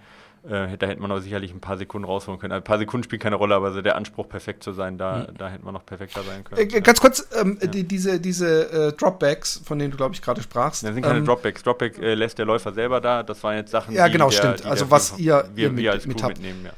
Äh, 0.48 0.78
da 0.78 0.88
hätte 0.88 1.02
man 1.02 1.12
aber 1.12 1.22
sicherlich 1.22 1.54
ein 1.54 1.60
paar 1.60 1.78
Sekunden 1.78 2.06
rausholen 2.06 2.40
können. 2.40 2.54
Ein 2.54 2.64
paar 2.64 2.78
Sekunden 2.78 3.04
spielt 3.04 3.22
keine 3.22 3.36
Rolle, 3.36 3.56
aber 3.56 3.74
so 3.74 3.82
der 3.82 3.98
Anspruch, 3.98 4.30
perfekt 4.30 4.64
zu 4.64 4.72
sein, 4.72 4.98
da, 4.98 5.28
mhm. 5.30 5.38
da 5.38 5.50
hätte 5.50 5.66
man 5.66 5.74
noch 5.74 5.86
perfekter 5.86 6.24
sein 6.24 6.44
können. 6.44 6.62
Äh, 6.62 6.82
ganz 6.82 7.02
kurz, 7.02 7.28
ähm, 7.40 7.58
ja. 7.62 7.68
die, 7.68 7.84
diese, 7.84 8.20
diese 8.22 8.72
äh, 8.72 8.94
Dropbacks, 8.94 9.62
von 9.66 9.78
denen 9.78 9.92
du, 9.92 9.98
glaube 9.98 10.16
ich, 10.16 10.22
gerade 10.22 10.42
sprachst. 10.42 10.84
Das 10.84 10.94
sind 10.94 11.04
keine 11.04 11.20
ähm, 11.20 11.26
Dropbacks. 11.26 11.64
Dropback 11.64 11.98
äh, 12.00 12.14
lässt 12.14 12.38
der 12.38 12.46
Läufer 12.46 12.72
selber 12.72 13.02
da. 13.02 13.24
Das 13.24 13.44
waren 13.44 13.58
jetzt 13.58 13.72
Sachen, 13.72 13.94
ja, 13.94 14.08
genau, 14.08 14.30
die 14.30 14.36
der, 14.36 14.44
stimmt. 14.44 14.64
Die 14.64 14.70
also 14.70 14.90
was 14.90 15.18
ihr, 15.20 15.50
wir, 15.54 15.66
ihr 15.66 15.70
mit, 15.72 15.84
wir 15.84 15.92
als 15.92 16.08
mit 16.08 16.24
habt. 16.24 16.38
mitnehmen, 16.38 16.64
ja. 16.64 16.72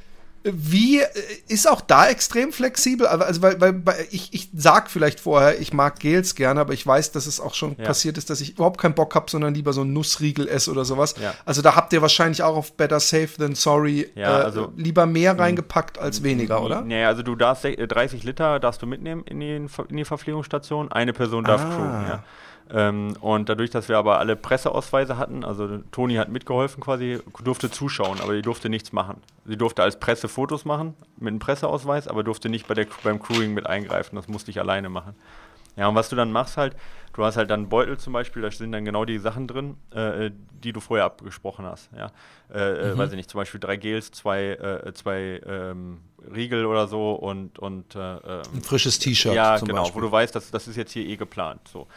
Wie 0.43 1.01
äh, 1.01 1.07
ist 1.47 1.69
auch 1.69 1.81
da 1.81 2.07
extrem 2.07 2.53
flexibel? 2.53 3.07
Also, 3.07 3.41
weil, 3.41 3.59
weil, 3.59 3.85
weil 3.85 4.07
ich, 4.11 4.33
ich 4.33 4.49
sag 4.55 4.89
vielleicht 4.89 5.19
vorher, 5.19 5.59
ich 5.59 5.73
mag 5.73 5.99
Gels 5.99 6.35
gerne, 6.35 6.61
aber 6.61 6.73
ich 6.73 6.85
weiß, 6.85 7.11
dass 7.11 7.25
es 7.25 7.39
auch 7.39 7.53
schon 7.53 7.75
ja. 7.77 7.85
passiert 7.85 8.17
ist, 8.17 8.29
dass 8.29 8.39
ich 8.39 8.51
überhaupt 8.51 8.79
keinen 8.79 8.95
Bock 8.95 9.15
habe, 9.15 9.29
sondern 9.29 9.53
lieber 9.53 9.73
so 9.73 9.81
einen 9.81 9.93
Nussriegel 9.93 10.47
esse 10.47 10.71
oder 10.71 10.85
sowas. 10.85 11.15
Ja. 11.21 11.33
Also 11.45 11.61
da 11.61 11.75
habt 11.75 11.91
ihr 11.91 12.01
wahrscheinlich 12.01 12.41
auch 12.41 12.55
auf 12.55 12.73
Better 12.73 12.99
Safe 12.99 13.29
Than 13.37 13.55
Sorry 13.55 14.09
ja, 14.15 14.39
äh, 14.39 14.43
also, 14.43 14.71
lieber 14.77 15.05
mehr 15.05 15.37
reingepackt 15.37 15.97
als 15.99 16.23
weniger, 16.23 16.63
oder? 16.63 16.81
Nee, 16.81 17.03
also 17.03 17.21
du 17.21 17.35
darfst 17.35 17.65
30 17.65 18.23
Liter 18.23 18.59
darfst 18.59 18.81
du 18.81 18.87
mitnehmen 18.87 19.23
in 19.25 19.39
die, 19.39 19.55
in 19.55 19.97
die 19.97 20.05
Verpflegungsstation. 20.05 20.91
Eine 20.91 21.13
Person 21.13 21.43
darf 21.43 21.61
ah. 21.61 21.75
crewen, 21.75 22.07
ja. 22.07 22.23
Ähm, 22.71 23.15
und 23.19 23.49
dadurch, 23.49 23.71
dass 23.71 23.89
wir 23.89 23.97
aber 23.97 24.19
alle 24.19 24.35
Presseausweise 24.35 25.17
hatten, 25.17 25.43
also 25.43 25.79
Toni 25.91 26.15
hat 26.15 26.29
mitgeholfen 26.29 26.83
quasi, 26.83 27.19
durfte 27.43 27.71
zuschauen, 27.71 28.21
aber 28.21 28.33
die 28.35 28.41
durfte 28.41 28.69
nichts 28.69 28.91
machen. 28.91 29.21
Sie 29.45 29.57
durfte 29.57 29.81
als 29.81 29.99
Presse 29.99 30.27
Fotos 30.27 30.65
machen 30.65 30.93
mit 31.17 31.29
einem 31.29 31.39
Presseausweis, 31.39 32.07
aber 32.07 32.23
durfte 32.23 32.49
nicht 32.49 32.67
bei 32.67 32.75
der, 32.75 32.85
beim 33.03 33.19
Crewing 33.19 33.53
mit 33.53 33.65
eingreifen. 33.65 34.15
Das 34.15 34.27
musste 34.27 34.51
ich 34.51 34.59
alleine 34.59 34.89
machen. 34.89 35.15
Ja, 35.75 35.87
und 35.87 35.95
was 35.95 36.09
du 36.09 36.15
dann 36.15 36.31
machst 36.31 36.57
halt, 36.57 36.75
du 37.13 37.23
hast 37.23 37.37
halt 37.37 37.49
dann 37.49 37.61
einen 37.61 37.69
Beutel 37.69 37.97
zum 37.97 38.13
Beispiel, 38.13 38.41
da 38.41 38.51
sind 38.51 38.71
dann 38.71 38.85
genau 38.85 39.05
die 39.05 39.17
Sachen 39.17 39.47
drin, 39.47 39.77
äh, 39.91 40.29
die 40.51 40.73
du 40.73 40.81
vorher 40.81 41.05
abgesprochen 41.05 41.65
hast. 41.65 41.89
Ja? 41.95 42.11
Äh, 42.53 42.59
äh 42.59 42.93
mhm. 42.93 42.97
Weiß 42.97 43.11
ich 43.11 43.15
nicht, 43.15 43.29
zum 43.29 43.39
Beispiel 43.39 43.59
drei 43.59 43.77
Gels, 43.77 44.11
zwei, 44.11 44.49
äh, 44.49 44.93
zwei 44.93 45.41
ähm, 45.45 46.01
Riegel 46.35 46.65
oder 46.65 46.87
so 46.87 47.13
und, 47.13 47.59
und 47.59 47.95
äh, 47.95 47.99
ähm, 47.99 48.41
ein 48.55 48.61
frisches 48.61 48.99
T-Shirt. 48.99 49.33
Ja, 49.33 49.57
genau, 49.57 49.83
Beispiel. 49.83 50.01
wo 50.01 50.05
du 50.05 50.11
weißt, 50.11 50.35
dass, 50.35 50.51
das 50.51 50.67
ist 50.67 50.75
jetzt 50.75 50.91
hier 50.91 51.05
eh 51.05 51.15
geplant. 51.15 51.61
So. 51.71 51.87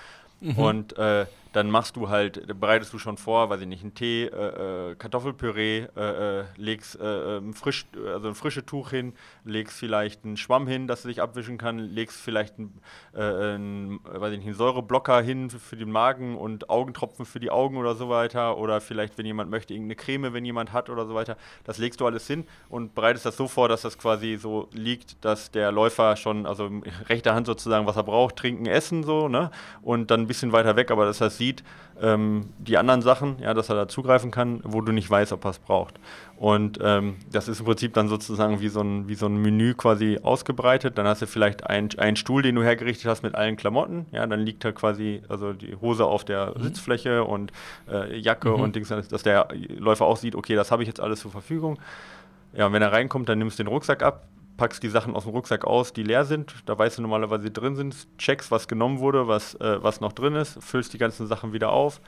Mhm. 0.43 0.59
Und 0.59 0.99
äh, 0.99 1.26
dann 1.53 1.70
machst 1.70 1.96
du 1.96 2.09
halt, 2.09 2.59
bereitest 2.59 2.92
du 2.92 2.98
schon 2.98 3.18
vor, 3.18 3.50
weiß 3.50 3.61
ich 3.61 3.66
nicht, 3.66 3.82
einen 3.82 3.94
Tee, 3.94 4.24
äh, 4.24 4.90
äh 4.90 4.94
Kartoffelpüree, 4.94 5.86
äh, 5.96 6.40
äh 6.40 6.44
legst 6.57 6.98
äh, 6.98 7.36
ähm, 7.36 7.53
frisch, 7.53 7.86
also 8.07 8.28
ein 8.28 8.34
frisches 8.34 8.64
Tuch 8.64 8.90
hin, 8.90 9.12
legst 9.44 9.76
vielleicht 9.76 10.24
einen 10.24 10.36
Schwamm 10.36 10.66
hin, 10.66 10.86
dass 10.86 11.03
du 11.03 11.09
dich 11.09 11.20
abwischen 11.20 11.59
kann, 11.59 11.78
legst 11.78 12.18
vielleicht 12.18 12.59
einen, 12.59 12.80
äh, 13.14 13.57
ein, 13.57 14.00
weiß 14.05 14.32
ich 14.32 14.38
nicht, 14.38 14.46
einen 14.46 14.57
Säureblocker 14.57 15.20
hin 15.20 15.50
für, 15.50 15.59
für, 15.59 15.76
den 15.76 15.90
Magen 15.90 16.36
und 16.36 16.70
Augentropfen 16.70 17.26
für 17.26 17.40
die 17.40 17.50
Augen 17.50 17.76
oder 17.76 17.94
so 17.94 18.09
weiter. 18.09 18.57
Oder 18.57 18.80
vielleicht, 18.80 19.18
wenn 19.18 19.26
jemand 19.26 19.50
möchte, 19.50 19.74
irgendeine 19.74 19.96
Creme, 19.96 20.32
wenn 20.32 20.44
jemand 20.44 20.72
hat 20.72 20.88
oder 20.88 21.07
so 21.07 21.14
weiter. 21.14 21.36
Das 21.64 21.78
legst 21.78 22.00
du 22.00 22.07
alles 22.07 22.26
hin 22.26 22.44
und 22.68 22.94
bereitest 22.94 23.26
das 23.26 23.36
so 23.36 23.48
vor, 23.48 23.68
dass 23.68 23.82
das 23.82 23.98
quasi 23.98 24.36
so 24.36 24.68
liegt, 24.72 25.22
dass 25.24 25.50
der 25.50 25.70
Läufer 25.72 26.16
schon, 26.16 26.46
also 26.46 26.66
in 26.66 26.82
rechter 27.09 27.34
Hand 27.34 27.46
sozusagen, 27.46 27.86
was 27.86 27.96
er 27.96 28.05
braucht, 28.05 28.36
trinken, 28.36 28.66
essen, 28.66 29.03
so, 29.03 29.28
ne? 29.28 29.50
Und 29.82 30.11
dann 30.11 30.20
ein 30.22 30.26
bisschen 30.26 30.53
weiter 30.53 30.76
weg, 30.76 30.90
aber 30.90 31.05
das 31.05 31.20
heißt, 31.20 31.41
sieht, 31.43 31.64
ähm, 32.01 32.49
die 32.59 32.78
anderen 32.78 33.03
Sachen, 33.03 33.36
ja, 33.40 33.55
dass 33.55 33.68
er 33.68 33.76
da 33.76 33.88
zugreifen 33.88 34.30
kann, 34.30 34.61
wo 34.64 34.80
du 34.80 34.93
nicht 34.93 35.09
weißt, 35.11 35.32
ob 35.32 35.45
er 35.45 35.51
es 35.51 35.59
braucht. 35.59 35.95
Und 36.36 36.78
ähm, 36.82 37.16
das 37.30 37.49
ist 37.49 37.61
im 37.61 37.66
Prinzip 37.66 37.95
dann 37.95 38.09
sozusagen 38.09 38.61
wie 38.61 38.68
so, 38.68 38.80
ein, 38.80 39.09
wie 39.09 39.14
so 39.14 39.26
ein 39.26 39.36
Menü 39.36 39.74
quasi 39.74 40.18
ausgebreitet. 40.22 40.99
Dann 40.99 41.07
hast 41.07 41.22
du 41.22 41.26
vielleicht 41.26 41.66
einen, 41.68 42.16
Stuhl, 42.16 42.43
den 42.43 42.57
du 42.57 42.62
hergerichtet 42.62 43.07
hast 43.07 43.22
mit 43.22 43.34
allen 43.34 43.57
Klamotten. 43.57 44.07
Ja, 44.11 44.26
dann 44.26 44.40
liegt 44.40 44.64
da 44.64 44.72
quasi 44.72 45.22
also 45.28 45.53
die 45.53 45.76
Hose 45.76 46.05
auf 46.05 46.24
der 46.24 46.55
mhm. 46.57 46.62
Sitzfläche 46.64 47.24
und 47.24 47.53
äh, 47.90 48.16
Jacke 48.16 48.51
mhm. 48.51 48.61
und 48.61 48.76
Dings, 48.76 48.88
dass 48.88 49.22
der 49.22 49.49
Läufer 49.78 50.07
auch 50.07 50.16
sieht, 50.16 50.34
okay, 50.34 50.57
das 50.57 50.70
habe 50.72 50.82
ich 50.82 50.88
jetzt 50.88 51.01
alles 51.01 51.20
zur 51.20 51.30
Verfügung. 51.30 51.78
Ja, 52.55 52.66
und 52.66 52.72
wenn 52.72 52.82
er 52.82 52.93
reinkommt, 52.93 53.28
dann 53.28 53.38
nimmst 53.38 53.59
du 53.59 53.62
den 53.62 53.68
Rucksack 53.72 54.03
ab, 54.03 54.26
packst 54.57 54.82
die 54.82 54.88
Sachen 54.88 55.14
aus 55.14 55.24
dem 55.24 55.32
Rucksack 55.32 55.64
aus, 55.64 55.92
die 55.92 56.03
leer 56.03 56.24
sind. 56.24 56.55
Da 56.66 56.78
weißt 56.78 56.98
du 56.98 57.03
normalerweise, 57.03 57.44
die 57.44 57.53
drin 57.53 57.76
sind. 57.76 58.07
Checkst, 58.18 58.50
was 58.50 58.68
genommen 58.68 58.98
wurde, 58.98 59.28
was, 59.28 59.55
äh, 59.57 59.82
was 59.82 60.00
noch 60.00 60.12
drin 60.12 60.34
ist. 60.34 60.62
Füllst 60.62 60.92
die 60.92 60.98
ganzen 60.98 61.26
Sachen 61.26 61.53
wieder 61.53 61.70
auf. 61.70 62.00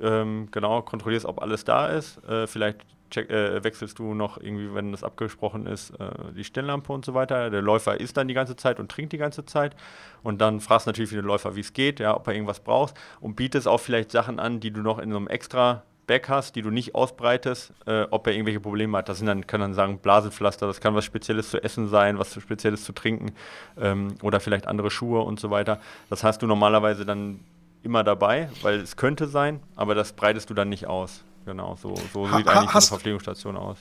Ähm, 0.00 0.48
genau, 0.50 0.82
kontrollierst, 0.82 1.26
ob 1.26 1.42
alles 1.42 1.64
da 1.64 1.88
ist. 1.88 2.22
Äh, 2.24 2.46
vielleicht 2.46 2.84
check, 3.10 3.30
äh, 3.30 3.62
wechselst 3.62 3.98
du 3.98 4.14
noch 4.14 4.38
irgendwie, 4.38 4.74
wenn 4.74 4.92
das 4.92 5.04
abgesprochen 5.04 5.66
ist, 5.66 5.90
äh, 6.00 6.10
die 6.36 6.44
Stirnlampe 6.44 6.92
und 6.92 7.04
so 7.04 7.14
weiter. 7.14 7.50
Der 7.50 7.62
Läufer 7.62 7.98
isst 8.00 8.16
dann 8.16 8.28
die 8.28 8.34
ganze 8.34 8.56
Zeit 8.56 8.80
und 8.80 8.90
trinkt 8.90 9.12
die 9.12 9.18
ganze 9.18 9.44
Zeit. 9.44 9.76
Und 10.22 10.40
dann 10.40 10.60
fragst 10.60 10.86
natürlich 10.86 11.10
den 11.10 11.24
Läufer, 11.24 11.56
wie 11.56 11.60
es 11.60 11.72
geht, 11.72 12.00
ja, 12.00 12.16
ob 12.16 12.26
er 12.26 12.34
irgendwas 12.34 12.60
braucht. 12.60 12.94
Und 13.20 13.36
bietest 13.36 13.68
auch 13.68 13.80
vielleicht 13.80 14.10
Sachen 14.10 14.38
an, 14.38 14.60
die 14.60 14.70
du 14.70 14.80
noch 14.80 14.98
in 14.98 15.10
so 15.10 15.16
einem 15.16 15.28
extra 15.28 15.82
Back 16.06 16.28
hast, 16.28 16.54
die 16.54 16.62
du 16.62 16.70
nicht 16.70 16.94
ausbreitest, 16.94 17.72
äh, 17.86 18.02
ob 18.10 18.26
er 18.26 18.32
irgendwelche 18.32 18.60
Probleme 18.60 18.98
hat. 18.98 19.08
Das 19.08 19.18
sind 19.18 19.26
dann, 19.26 19.46
kann 19.46 19.60
dann 19.60 19.74
sagen, 19.74 19.98
Blasenpflaster, 19.98 20.66
das 20.66 20.80
kann 20.80 20.94
was 20.94 21.04
Spezielles 21.04 21.50
zu 21.50 21.62
essen 21.62 21.88
sein, 21.88 22.18
was 22.18 22.32
Spezielles 22.40 22.84
zu 22.84 22.92
trinken 22.92 23.32
ähm, 23.78 24.14
oder 24.22 24.40
vielleicht 24.40 24.66
andere 24.66 24.90
Schuhe 24.90 25.22
und 25.22 25.40
so 25.40 25.50
weiter. 25.50 25.80
Das 26.08 26.22
hast 26.22 26.42
du 26.42 26.46
normalerweise 26.46 27.04
dann 27.04 27.40
immer 27.82 28.04
dabei, 28.04 28.50
weil 28.62 28.80
es 28.80 28.96
könnte 28.96 29.26
sein, 29.26 29.60
aber 29.74 29.94
das 29.94 30.12
breitest 30.12 30.50
du 30.50 30.54
dann 30.54 30.68
nicht 30.68 30.86
aus. 30.86 31.22
Genau, 31.44 31.76
so, 31.80 31.94
so 32.12 32.30
ha, 32.30 32.38
sieht 32.38 32.48
eigentlich 32.48 32.74
hast, 32.74 32.86
eine 32.86 32.98
Verpflegungsstation 32.98 33.56
aus. 33.56 33.78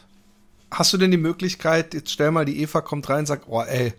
Hast 0.71 0.93
du 0.93 0.97
denn 0.97 1.11
die 1.11 1.17
Möglichkeit, 1.17 1.93
jetzt 1.93 2.11
stell 2.11 2.31
mal, 2.31 2.45
die 2.45 2.61
Eva 2.61 2.81
kommt 2.81 3.09
rein 3.09 3.19
und 3.19 3.25
sagt, 3.25 3.45
oh 3.47 3.61
ey, 3.61 3.93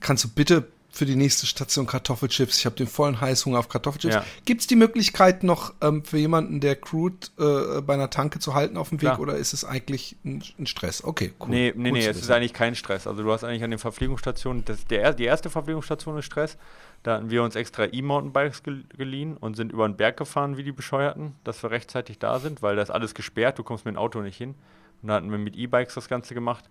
kannst 0.00 0.24
du 0.24 0.28
bitte 0.28 0.66
für 0.92 1.06
die 1.06 1.16
nächste 1.16 1.46
Station 1.46 1.86
Kartoffelchips. 1.86 2.58
Ich 2.58 2.66
habe 2.66 2.76
den 2.76 2.86
vollen 2.86 3.20
Heißhunger 3.20 3.58
auf 3.58 3.70
Kartoffelchips. 3.70 4.14
Ja. 4.14 4.24
Gibt 4.44 4.60
es 4.60 4.66
die 4.66 4.76
Möglichkeit 4.76 5.42
noch 5.42 5.72
ähm, 5.80 6.04
für 6.04 6.18
jemanden, 6.18 6.60
der 6.60 6.76
crewt, 6.76 7.32
äh, 7.38 7.80
bei 7.80 7.94
einer 7.94 8.10
Tanke 8.10 8.38
zu 8.38 8.54
halten 8.54 8.76
auf 8.76 8.90
dem 8.90 9.00
Weg 9.00 9.08
Klar. 9.08 9.20
oder 9.20 9.36
ist 9.36 9.54
es 9.54 9.64
eigentlich 9.64 10.16
ein, 10.22 10.42
ein, 10.58 10.66
Stress? 10.66 11.02
Okay, 11.02 11.32
cool. 11.40 11.48
Nee, 11.48 11.72
nee, 11.74 11.92
nee, 11.92 12.06
es 12.06 12.18
ist 12.18 12.30
eigentlich 12.30 12.52
kein 12.52 12.74
Stress. 12.74 13.06
Also 13.06 13.22
du 13.22 13.32
hast 13.32 13.42
eigentlich 13.42 13.64
an 13.64 13.70
den 13.70 13.78
Verpflegungsstationen, 13.78 14.66
das, 14.66 14.86
der, 14.86 15.14
die 15.14 15.24
erste 15.24 15.48
Verpflegungsstation 15.48 16.18
ist 16.18 16.26
Stress. 16.26 16.58
Da 17.02 17.16
hatten 17.16 17.30
wir 17.30 17.42
uns 17.42 17.56
extra 17.56 17.86
E-Mountainbikes 17.86 18.62
geliehen 18.62 19.36
und 19.38 19.56
sind 19.56 19.72
über 19.72 19.88
den 19.88 19.96
Berg 19.96 20.18
gefahren 20.18 20.58
wie 20.58 20.62
die 20.62 20.72
Bescheuerten, 20.72 21.34
dass 21.42 21.62
wir 21.62 21.70
rechtzeitig 21.70 22.18
da 22.18 22.38
sind, 22.38 22.62
weil 22.62 22.76
da 22.76 22.82
ist 22.82 22.90
alles 22.90 23.14
gesperrt, 23.14 23.58
du 23.58 23.64
kommst 23.64 23.86
mit 23.86 23.94
dem 23.94 23.98
Auto 23.98 24.20
nicht 24.20 24.36
hin. 24.36 24.54
Und 25.00 25.08
da 25.08 25.14
hatten 25.14 25.30
wir 25.30 25.38
mit 25.38 25.56
E-Bikes 25.56 25.94
das 25.94 26.08
Ganze 26.08 26.34
gemacht. 26.34 26.64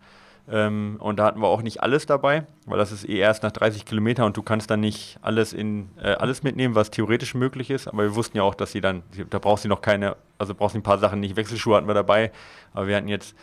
Ähm, 0.49 0.97
und 0.99 1.17
da 1.17 1.25
hatten 1.25 1.39
wir 1.39 1.47
auch 1.47 1.61
nicht 1.61 1.83
alles 1.83 2.05
dabei, 2.05 2.45
weil 2.65 2.77
das 2.77 2.91
ist 2.91 3.07
eh 3.07 3.17
erst 3.17 3.43
nach 3.43 3.51
30 3.51 3.85
Kilometern 3.85 4.25
und 4.25 4.37
du 4.37 4.41
kannst 4.41 4.69
dann 4.69 4.79
nicht 4.79 5.17
alles 5.21 5.53
in 5.53 5.89
äh, 6.01 6.13
alles 6.13 6.43
mitnehmen, 6.43 6.75
was 6.75 6.89
theoretisch 6.89 7.35
möglich 7.35 7.69
ist. 7.69 7.87
Aber 7.87 8.03
wir 8.03 8.15
wussten 8.15 8.37
ja 8.37 8.43
auch, 8.43 8.55
dass 8.55 8.71
sie 8.71 8.81
dann, 8.81 9.03
da 9.29 9.39
brauchst 9.39 9.65
du 9.65 9.69
noch 9.69 9.81
keine, 9.81 10.17
also 10.37 10.55
brauchst 10.55 10.75
du 10.75 10.79
ein 10.79 10.83
paar 10.83 10.97
Sachen 10.97 11.19
nicht. 11.19 11.35
Wechselschuhe 11.35 11.75
hatten 11.75 11.87
wir 11.87 11.93
dabei, 11.93 12.31
aber 12.73 12.87
wir 12.87 12.95
hatten 12.95 13.07
jetzt, 13.07 13.35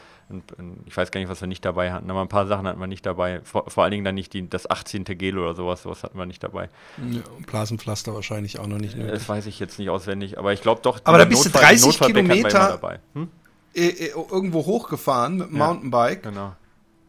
ich 0.85 0.97
weiß 0.97 1.11
gar 1.11 1.21
nicht, 1.21 1.31
was 1.31 1.41
wir 1.41 1.49
nicht 1.49 1.65
dabei 1.65 1.93
hatten, 1.93 2.11
aber 2.11 2.21
ein 2.21 2.29
paar 2.29 2.47
Sachen 2.47 2.67
hatten 2.67 2.81
wir 2.81 2.89
nicht 2.89 3.07
dabei. 3.07 3.41
Vor, 3.45 3.71
vor 3.71 3.85
allen 3.85 3.93
Dingen 3.93 4.05
dann 4.05 4.17
nicht 4.17 4.35
die, 4.35 4.49
das 4.49 4.69
18. 4.69 5.05
Gel 5.05 5.39
oder 5.39 5.55
sowas, 5.55 5.83
sowas 5.83 6.03
hatten 6.03 6.19
wir 6.19 6.27
nicht 6.27 6.43
dabei. 6.43 6.69
Ja, 7.11 7.21
Blasenpflaster 7.47 8.13
wahrscheinlich 8.13 8.59
auch 8.59 8.67
noch 8.67 8.79
nicht. 8.79 8.97
Nötig. 8.97 9.13
Das 9.13 9.29
weiß 9.29 9.47
ich 9.47 9.61
jetzt 9.61 9.79
nicht 9.79 9.89
auswendig, 9.89 10.37
aber 10.37 10.53
ich 10.53 10.61
glaube 10.61 10.81
doch. 10.83 11.01
Aber 11.05 11.17
da 11.17 11.25
bist 11.25 11.45
Notfall, 11.45 11.77
du 11.77 11.91
30 11.91 12.01
Kilometer 12.01 12.99
hm? 13.15 13.29
irgendwo 13.73 14.67
hochgefahren 14.67 15.37
mit 15.37 15.51
dem 15.51 15.57
ja, 15.57 15.67
Mountainbike. 15.67 16.25
Genau 16.25 16.53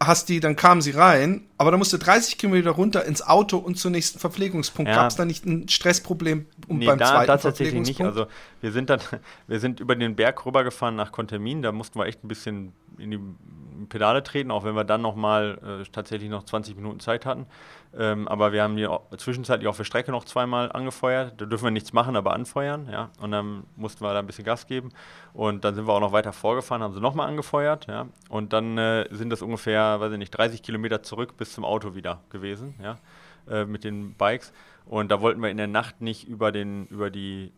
hast 0.02 0.30
die, 0.30 0.39
dann 0.39 0.56
kamen 0.56 0.82
sie 0.82 0.91
rein, 0.91 1.41
aber 1.58 1.72
da 1.72 1.78
musste 1.78 2.00
30 2.00 2.38
Kilometer 2.38 2.72
runter 2.72 3.06
ins 3.06 3.22
Auto 3.22 3.58
und 3.58 3.78
zum 3.78 3.91
nächsten 3.91 4.20
Verpflegungspunkt. 4.20 4.89
Ja. 4.89 4.95
Gab 4.95 5.08
es 5.10 5.18
da 5.18 5.26
nicht 5.26 5.45
ein 5.45 5.68
Stressproblem 5.68 6.45
um 6.68 6.78
nee, 6.78 6.86
beim 6.86 7.00
da, 7.00 7.06
zweiten 7.06 7.28
da 7.28 7.38
tatsächlich 7.38 7.86
nicht. 7.86 8.02
Also 8.02 8.28
wir 8.62 8.72
sind 8.72 8.89
dann, 8.89 9.02
wir 9.47 9.60
sind 9.60 9.80
über 9.80 9.95
den 9.95 10.16
Berg 10.16 10.45
rübergefahren 10.45 10.95
nach 10.95 11.12
Contermin, 11.12 11.62
da 11.62 11.72
mussten 11.72 12.00
wir 12.00 12.06
echt 12.06 12.24
ein 12.24 12.30
bisschen 12.30 12.74
in 13.00 13.12
die 13.12 13.20
Pedale 13.88 14.24
treten, 14.24 14.52
auch 14.52 14.64
wenn 14.64 14.76
wir 14.76 14.84
dann 14.84 15.02
nochmal 15.02 15.82
äh, 15.82 15.89
tatsächlich 15.91 16.30
noch 16.30 16.43
20 16.43 16.76
Minuten 16.76 17.00
Zeit 17.00 17.26
hatten. 17.26 17.45
Ähm, 17.97 18.28
aber 18.28 18.52
wir 18.52 18.64
haben 18.64 18.78
hier 18.78 19.00
zwischenzeitlich 19.18 19.68
auf 19.68 19.78
der 19.78 19.84
Strecke 19.84 20.12
noch 20.12 20.26
zweimal 20.26 20.72
angefeuert. 20.72 21.39
Da 21.39 21.45
dürfen 21.45 21.66
wir 21.66 21.72
nichts 21.72 21.93
machen, 21.93 22.16
aber 22.16 22.34
anfeuern. 22.34 22.88
Ja? 22.91 23.10
Und 23.20 23.32
dann 23.32 23.64
mussten 23.76 24.04
wir 24.04 24.14
da 24.14 24.20
ein 24.20 24.28
bisschen 24.28 24.45
Gas 24.45 24.68
geben. 24.68 24.91
Und 25.34 25.64
dann 25.64 25.76
sind 25.76 25.88
wir 25.88 25.93
auch 25.93 26.00
noch 26.00 26.12
weiter 26.12 26.34
vorgefahren, 26.34 26.84
haben 26.84 26.93
sie 26.93 27.02
nochmal 27.02 27.28
angefeuert. 27.28 27.88
Ja? 27.88 28.08
Und 28.30 28.54
dann 28.54 28.78
äh, 28.78 29.08
sind 29.12 29.30
das 29.30 29.41
ungefähr, 29.41 30.00
weiß 30.00 30.12
ich 30.12 30.20
nicht, 30.20 30.32
30 30.32 30.62
Kilometer 30.62 31.02
zurück 31.02 31.38
bis 31.38 31.54
zum 31.54 31.66
Auto 31.66 31.95
wieder 31.95 32.22
gewesen, 32.30 32.76
ja? 32.82 32.97
Äh, 33.50 33.66
mit 33.66 33.84
den 33.84 34.14
Bikes. 34.14 34.54
Und 34.86 35.10
da 35.10 35.22
wollten 35.22 35.41
wir 35.41 35.50
in 35.50 35.58
der 35.58 35.68
Nacht 35.68 36.02
nicht 36.02 36.28
über, 36.28 36.52
den, 36.52 36.88
über 36.88 37.10
die 37.10 37.52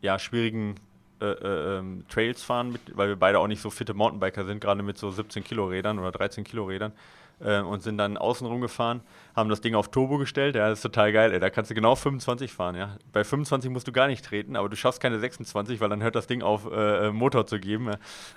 ja, 0.00 0.18
schwierigen 0.18 0.76
äh, 1.20 1.26
äh, 1.26 1.78
ähm, 1.78 2.04
Trails 2.08 2.42
fahren, 2.42 2.72
mit, 2.72 2.96
weil 2.96 3.08
wir 3.08 3.16
beide 3.16 3.38
auch 3.38 3.46
nicht 3.46 3.60
so 3.60 3.70
fitte 3.70 3.94
Mountainbiker 3.94 4.44
sind, 4.44 4.60
gerade 4.60 4.82
mit 4.82 4.98
so 4.98 5.10
17 5.10 5.44
Kilo 5.44 5.66
Rädern 5.66 5.98
oder 5.98 6.12
13 6.12 6.44
Kilo 6.44 6.64
Rädern. 6.64 6.92
Äh, 7.40 7.60
und 7.60 7.84
sind 7.84 7.98
dann 7.98 8.16
außen 8.16 8.44
rumgefahren, 8.44 9.00
haben 9.36 9.48
das 9.48 9.60
Ding 9.60 9.76
auf 9.76 9.92
Turbo 9.92 10.18
gestellt. 10.18 10.56
Ja, 10.56 10.68
das 10.68 10.80
ist 10.80 10.82
total 10.82 11.12
geil, 11.12 11.32
ey. 11.32 11.38
Da 11.38 11.50
kannst 11.50 11.70
du 11.70 11.74
genau 11.74 11.94
25 11.94 12.52
fahren, 12.52 12.74
ja. 12.74 12.96
Bei 13.12 13.22
25 13.22 13.70
musst 13.70 13.86
du 13.86 13.92
gar 13.92 14.08
nicht 14.08 14.24
treten, 14.24 14.56
aber 14.56 14.68
du 14.68 14.74
schaffst 14.74 15.00
keine 15.00 15.20
26, 15.20 15.80
weil 15.80 15.88
dann 15.88 16.02
hört 16.02 16.16
das 16.16 16.26
Ding 16.26 16.42
auf, 16.42 16.68
äh, 16.68 17.06
äh 17.06 17.12
Motor 17.12 17.46
zu 17.46 17.60
geben. 17.60 17.92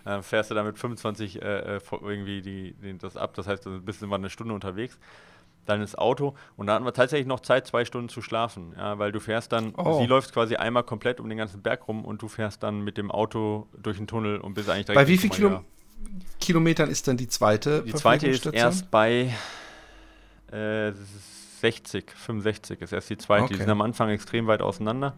Ja. 0.06 0.22
Fährst 0.22 0.52
du 0.52 0.56
damit 0.56 0.78
25 0.78 1.42
äh, 1.42 1.80
irgendwie 1.92 2.44
die, 2.44 2.74
die, 2.74 2.98
das 3.00 3.18
ab. 3.18 3.34
Das 3.34 3.48
heißt, 3.48 3.66
du 3.66 3.82
bist 3.82 4.04
immer 4.04 4.18
eine 4.18 4.30
Stunde 4.30 4.54
unterwegs 4.54 5.00
dann 5.66 5.82
ins 5.82 5.96
Auto 5.96 6.36
und 6.58 6.68
da 6.68 6.76
hatten 6.76 6.86
wir 6.86 6.94
tatsächlich 6.94 7.28
noch 7.28 7.40
Zeit, 7.40 7.68
zwei 7.68 7.86
Stunden 7.86 8.10
zu 8.10 8.22
schlafen, 8.22 8.74
ja, 8.78 8.98
weil 9.00 9.12
du 9.12 9.20
fährst 9.20 9.52
dann, 9.52 9.74
oh. 9.76 10.00
sie 10.00 10.08
läuft 10.08 10.34
quasi 10.34 10.56
einmal 10.56 10.84
komplett 10.84 11.20
um 11.20 11.30
den 11.30 11.38
ganzen 11.38 11.62
Berg 11.62 11.88
rum 11.88 12.04
und 12.06 12.22
du 12.22 12.28
fährst 12.28 12.64
dann 12.64 12.82
mit 12.82 12.98
dem 12.98 13.12
Auto 13.12 13.68
durch 13.78 13.98
den 13.98 14.08
Tunnel 14.08 14.40
und 14.40 14.54
bist 14.54 14.70
eigentlich 14.70 14.88
direkt. 14.88 15.02
Bei 15.02 15.08
wie 15.08 15.18
vielen 15.18 15.32
Kilo 15.32 15.64
Kilometern 16.40 16.90
ist 16.90 17.08
dann 17.08 17.18
die 17.18 17.28
zweite? 17.28 17.84
Die 17.84 17.94
zweite 17.94 18.28
ist 18.28 18.46
erst 18.48 18.90
bei 18.90 19.34
äh, 20.52 20.92
60, 21.62 22.12
65 22.12 22.82
ist 22.82 22.92
erst 22.92 23.10
die 23.12 23.18
zweite. 23.18 23.44
Okay. 23.44 23.54
Die 23.54 23.60
sind 23.60 23.70
am 23.70 23.82
Anfang 23.82 24.10
extrem 24.10 24.48
weit 24.48 24.62
auseinander 24.62 25.14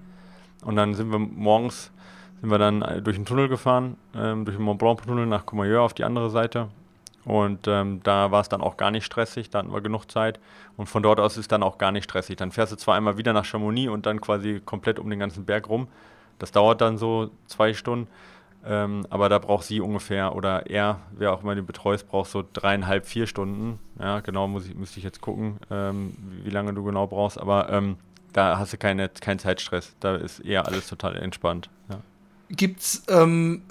und 0.64 0.76
dann 0.76 0.94
sind 0.94 1.12
wir 1.12 1.20
morgens 1.20 1.92
sind 2.42 2.52
wir 2.52 2.58
dann 2.58 2.82
äh, 2.82 3.02
durch 3.02 3.16
den 3.16 3.26
Tunnel 3.26 3.48
gefahren, 3.48 3.96
ähm, 4.14 4.44
durch 4.44 4.58
den 4.58 4.66
Mont 4.66 4.78
Blanc 4.78 5.02
Tunnel 5.02 5.26
nach 5.26 5.46
Courmayeur 5.46 5.82
auf 5.82 5.94
die 5.94 6.04
andere 6.04 6.30
Seite 6.30 6.68
und 7.26 7.68
ähm, 7.68 8.02
da 8.04 8.32
war 8.32 8.42
es 8.42 8.50
dann 8.50 8.62
auch 8.62 8.76
gar 8.76 8.92
nicht 8.92 9.06
stressig, 9.06 9.50
da 9.50 9.60
hatten 9.60 9.74
wir 9.74 9.82
genug 9.82 10.12
Zeit. 10.12 10.40
Und 10.76 10.88
von 10.88 11.04
dort 11.04 11.20
aus 11.20 11.38
ist 11.38 11.52
dann 11.52 11.64
auch 11.64 11.78
gar 11.78 11.92
nicht 11.92 12.04
stressig. 12.04 12.36
Dann 12.36 12.52
fährst 12.52 12.74
du 12.74 12.76
zwar 12.76 12.96
einmal 12.96 13.18
wieder 13.18 13.34
nach 13.34 13.46
Chamonix 13.46 13.92
und 13.92 14.06
dann 14.06 14.20
quasi 14.20 14.62
komplett 14.66 15.00
um 15.00 15.10
den 15.10 15.20
ganzen 15.20 15.46
Berg 15.46 15.70
rum. 15.70 15.88
Das 16.40 16.52
dauert 16.52 16.82
dann 16.82 16.98
so 16.98 17.30
zwei 17.46 17.74
Stunden. 17.74 18.08
Ähm, 18.66 19.06
aber 19.10 19.28
da 19.28 19.40
braucht 19.40 19.66
sie 19.66 19.82
ungefähr, 19.82 20.36
oder 20.36 20.68
er, 20.68 21.02
wer 21.12 21.34
auch 21.34 21.44
immer 21.44 21.54
den 21.54 21.66
betreust, 21.66 22.08
braucht 22.08 22.32
so 22.32 22.44
dreieinhalb, 22.54 23.06
vier 23.06 23.28
Stunden. 23.28 23.80
Ja, 24.00 24.22
genau, 24.22 24.48
muss 24.48 24.66
ich, 24.68 24.76
müsste 24.76 25.00
ich 25.00 25.04
jetzt 25.04 25.20
gucken, 25.20 25.58
ähm, 25.70 26.16
wie, 26.44 26.50
lange 26.50 26.74
du 26.74 26.84
genau 26.84 27.08
brauchst. 27.08 27.38
Aber 27.38 27.70
ähm, 27.70 27.98
da 28.32 28.58
hast 28.58 28.72
du 28.72 28.78
keine, 28.78 29.10
keinen 29.10 29.40
Zeitstress. 29.40 29.96
Da 30.00 30.16
ist 30.16 30.40
eher 30.40 30.66
alles 30.66 30.88
total 30.88 31.18
entspannt. 31.18 31.70
Ja. 31.90 31.98
Gibt 32.56 32.82
es 32.82 33.04
ähm, 33.08 33.64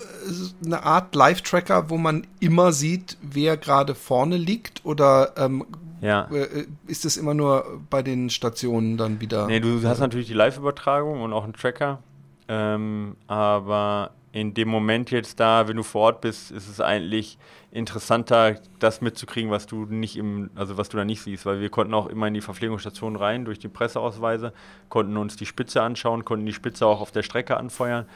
eine 0.64 0.82
Art 0.82 1.14
Live-Tracker, 1.14 1.88
wo 1.88 1.98
man 1.98 2.26
immer 2.40 2.72
sieht, 2.72 3.16
wer 3.22 3.56
gerade 3.56 3.94
vorne 3.94 4.36
liegt? 4.36 4.84
Oder 4.84 5.34
ähm, 5.36 5.64
ja. 6.00 6.28
Äh, 6.32 6.66
ist 6.86 7.04
es 7.04 7.16
immer 7.16 7.34
nur 7.34 7.80
bei 7.88 8.02
den 8.02 8.28
Stationen 8.28 8.96
dann 8.96 9.20
wieder? 9.20 9.46
Nee, 9.46 9.60
du 9.60 9.82
hast 9.84 10.00
natürlich 10.00 10.26
die 10.26 10.34
Live-Übertragung 10.34 11.22
und 11.22 11.32
auch 11.32 11.44
einen 11.44 11.52
Tracker. 11.52 12.00
Ähm, 12.48 13.16
aber 13.28 14.10
in 14.32 14.54
dem 14.54 14.68
Moment 14.68 15.10
jetzt 15.10 15.38
da, 15.38 15.68
wenn 15.68 15.76
du 15.76 15.82
vor 15.82 16.02
Ort 16.02 16.20
bist, 16.22 16.50
ist 16.50 16.68
es 16.68 16.80
eigentlich 16.80 17.38
interessanter, 17.70 18.56
das 18.78 19.00
mitzukriegen, 19.00 19.50
was 19.50 19.66
du 19.66 19.84
nicht 19.84 20.16
im, 20.16 20.50
also 20.54 20.76
was 20.76 20.88
du 20.88 20.96
da 20.96 21.04
nicht 21.04 21.22
siehst, 21.22 21.46
weil 21.46 21.60
wir 21.60 21.68
konnten 21.68 21.94
auch 21.94 22.06
immer 22.06 22.26
in 22.26 22.34
die 22.34 22.40
Verpflegungsstation 22.40 23.14
rein 23.14 23.44
durch 23.44 23.58
die 23.58 23.68
Presseausweise, 23.68 24.52
konnten 24.88 25.16
uns 25.18 25.36
die 25.36 25.46
Spitze 25.46 25.82
anschauen, 25.82 26.24
konnten 26.24 26.46
die 26.46 26.52
Spitze 26.52 26.86
auch 26.86 27.00
auf 27.00 27.12
der 27.12 27.22
Strecke 27.22 27.56
anfeuern 27.56 28.06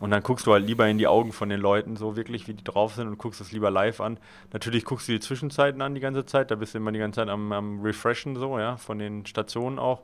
und 0.00 0.10
dann 0.10 0.22
guckst 0.22 0.46
du 0.46 0.52
halt 0.52 0.66
lieber 0.66 0.88
in 0.88 0.98
die 0.98 1.06
Augen 1.06 1.32
von 1.32 1.48
den 1.48 1.60
Leuten, 1.60 1.96
so 1.96 2.16
wirklich, 2.16 2.48
wie 2.48 2.54
die 2.54 2.64
drauf 2.64 2.94
sind 2.94 3.06
und 3.06 3.18
guckst 3.18 3.40
es 3.40 3.52
lieber 3.52 3.70
live 3.70 4.00
an. 4.00 4.18
Natürlich 4.52 4.84
guckst 4.84 5.08
du 5.08 5.12
die 5.12 5.20
Zwischenzeiten 5.20 5.80
an 5.82 5.94
die 5.94 6.00
ganze 6.00 6.26
Zeit, 6.26 6.50
da 6.50 6.56
bist 6.56 6.74
du 6.74 6.78
immer 6.78 6.92
die 6.92 6.98
ganze 6.98 7.20
Zeit 7.20 7.28
am, 7.28 7.52
am 7.52 7.80
Refreshen, 7.80 8.36
so, 8.36 8.58
ja, 8.58 8.76
von 8.76 8.98
den 8.98 9.24
Stationen 9.26 9.78
auch. 9.78 10.02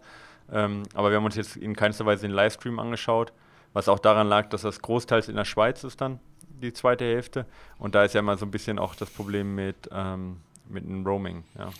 Ähm, 0.53 0.85
aber 0.95 1.11
wir 1.11 1.17
haben 1.17 1.25
uns 1.25 1.37
jetzt 1.37 1.57
in 1.57 1.75
keinster 1.75 2.07
Weise 2.07 2.23
den 2.23 2.35
Livestream 2.35 2.79
angeschaut, 2.79 3.33
was 3.73 3.89
auch 3.89 3.99
daran 3.99 4.29
lag, 4.29 4.49
dass 4.49 4.63
das 4.63 4.81
großteils 4.81 5.29
in 5.29 5.37
der 5.37 5.45
Schweiz 5.45 5.83
ist 5.85 6.01
dann, 6.01 6.21
die 6.49 6.73
zweite 6.73 7.05
Hälfte. 7.05 7.47
Und 7.79 7.95
da 7.95 8.05
ist 8.05 8.15
ja 8.15 8.23
mal 8.23 8.39
so 8.39 8.47
ein 8.47 8.51
bisschen 8.51 8.79
auch 8.79 8.95
das 8.95 9.11
Problem 9.11 9.55
mit, 9.55 9.89
ähm, 9.93 10.39
mit 10.69 10.85
dem 10.85 11.05
Roaming, 11.05 11.45
ja. 11.59 11.71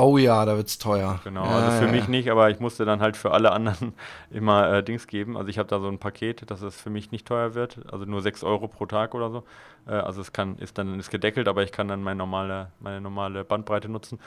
Oh 0.00 0.16
ja, 0.16 0.44
da 0.44 0.56
wird's 0.56 0.78
teuer. 0.78 1.20
Genau, 1.24 1.44
ja, 1.44 1.50
also 1.50 1.78
für 1.78 1.86
ja. 1.86 1.92
mich 1.92 2.08
nicht, 2.08 2.30
aber 2.30 2.50
ich 2.50 2.58
musste 2.58 2.84
dann 2.84 3.00
halt 3.00 3.16
für 3.16 3.32
alle 3.32 3.52
anderen 3.52 3.92
immer 4.30 4.72
äh, 4.72 4.82
Dings 4.82 5.06
geben. 5.06 5.36
Also 5.36 5.48
ich 5.48 5.58
habe 5.58 5.68
da 5.68 5.78
so 5.78 5.88
ein 5.88 5.98
Paket, 5.98 6.50
dass 6.50 6.62
es 6.62 6.80
für 6.80 6.90
mich 6.90 7.10
nicht 7.10 7.26
teuer 7.26 7.54
wird, 7.54 7.80
also 7.92 8.06
nur 8.06 8.22
6 8.22 8.42
Euro 8.44 8.68
pro 8.68 8.86
Tag 8.86 9.14
oder 9.14 9.30
so. 9.30 9.44
Äh, 9.86 9.92
also 9.92 10.20
es 10.20 10.32
kann, 10.32 10.56
ist 10.56 10.78
dann 10.78 10.98
ist 10.98 11.10
gedeckelt, 11.10 11.48
aber 11.48 11.62
ich 11.62 11.72
kann 11.72 11.88
dann 11.88 12.02
meine 12.02 12.18
normale, 12.18 12.70
meine 12.80 13.00
normale 13.00 13.44
Bandbreite 13.44 13.88
nutzen. 13.88 14.18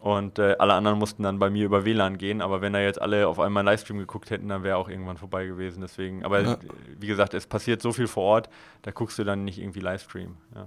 Und 0.00 0.40
äh, 0.40 0.56
alle 0.58 0.74
anderen 0.74 0.98
mussten 0.98 1.22
dann 1.22 1.38
bei 1.38 1.48
mir 1.48 1.64
über 1.64 1.84
WLAN 1.84 2.18
gehen, 2.18 2.42
aber 2.42 2.60
wenn 2.60 2.72
da 2.72 2.80
jetzt 2.80 3.00
alle 3.00 3.28
auf 3.28 3.38
einmal 3.38 3.62
Livestream 3.62 3.98
geguckt 3.98 4.30
hätten, 4.30 4.48
dann 4.48 4.64
wäre 4.64 4.76
auch 4.76 4.88
irgendwann 4.88 5.16
vorbei 5.16 5.46
gewesen. 5.46 5.80
Deswegen, 5.80 6.24
aber 6.24 6.40
ja. 6.40 6.58
wie 6.98 7.06
gesagt, 7.06 7.34
es 7.34 7.46
passiert 7.46 7.80
so 7.80 7.92
viel 7.92 8.08
vor 8.08 8.24
Ort, 8.24 8.48
da 8.82 8.90
guckst 8.90 9.16
du 9.20 9.24
dann 9.24 9.44
nicht 9.44 9.60
irgendwie 9.60 9.78
Livestream. 9.78 10.36
Ja. 10.56 10.66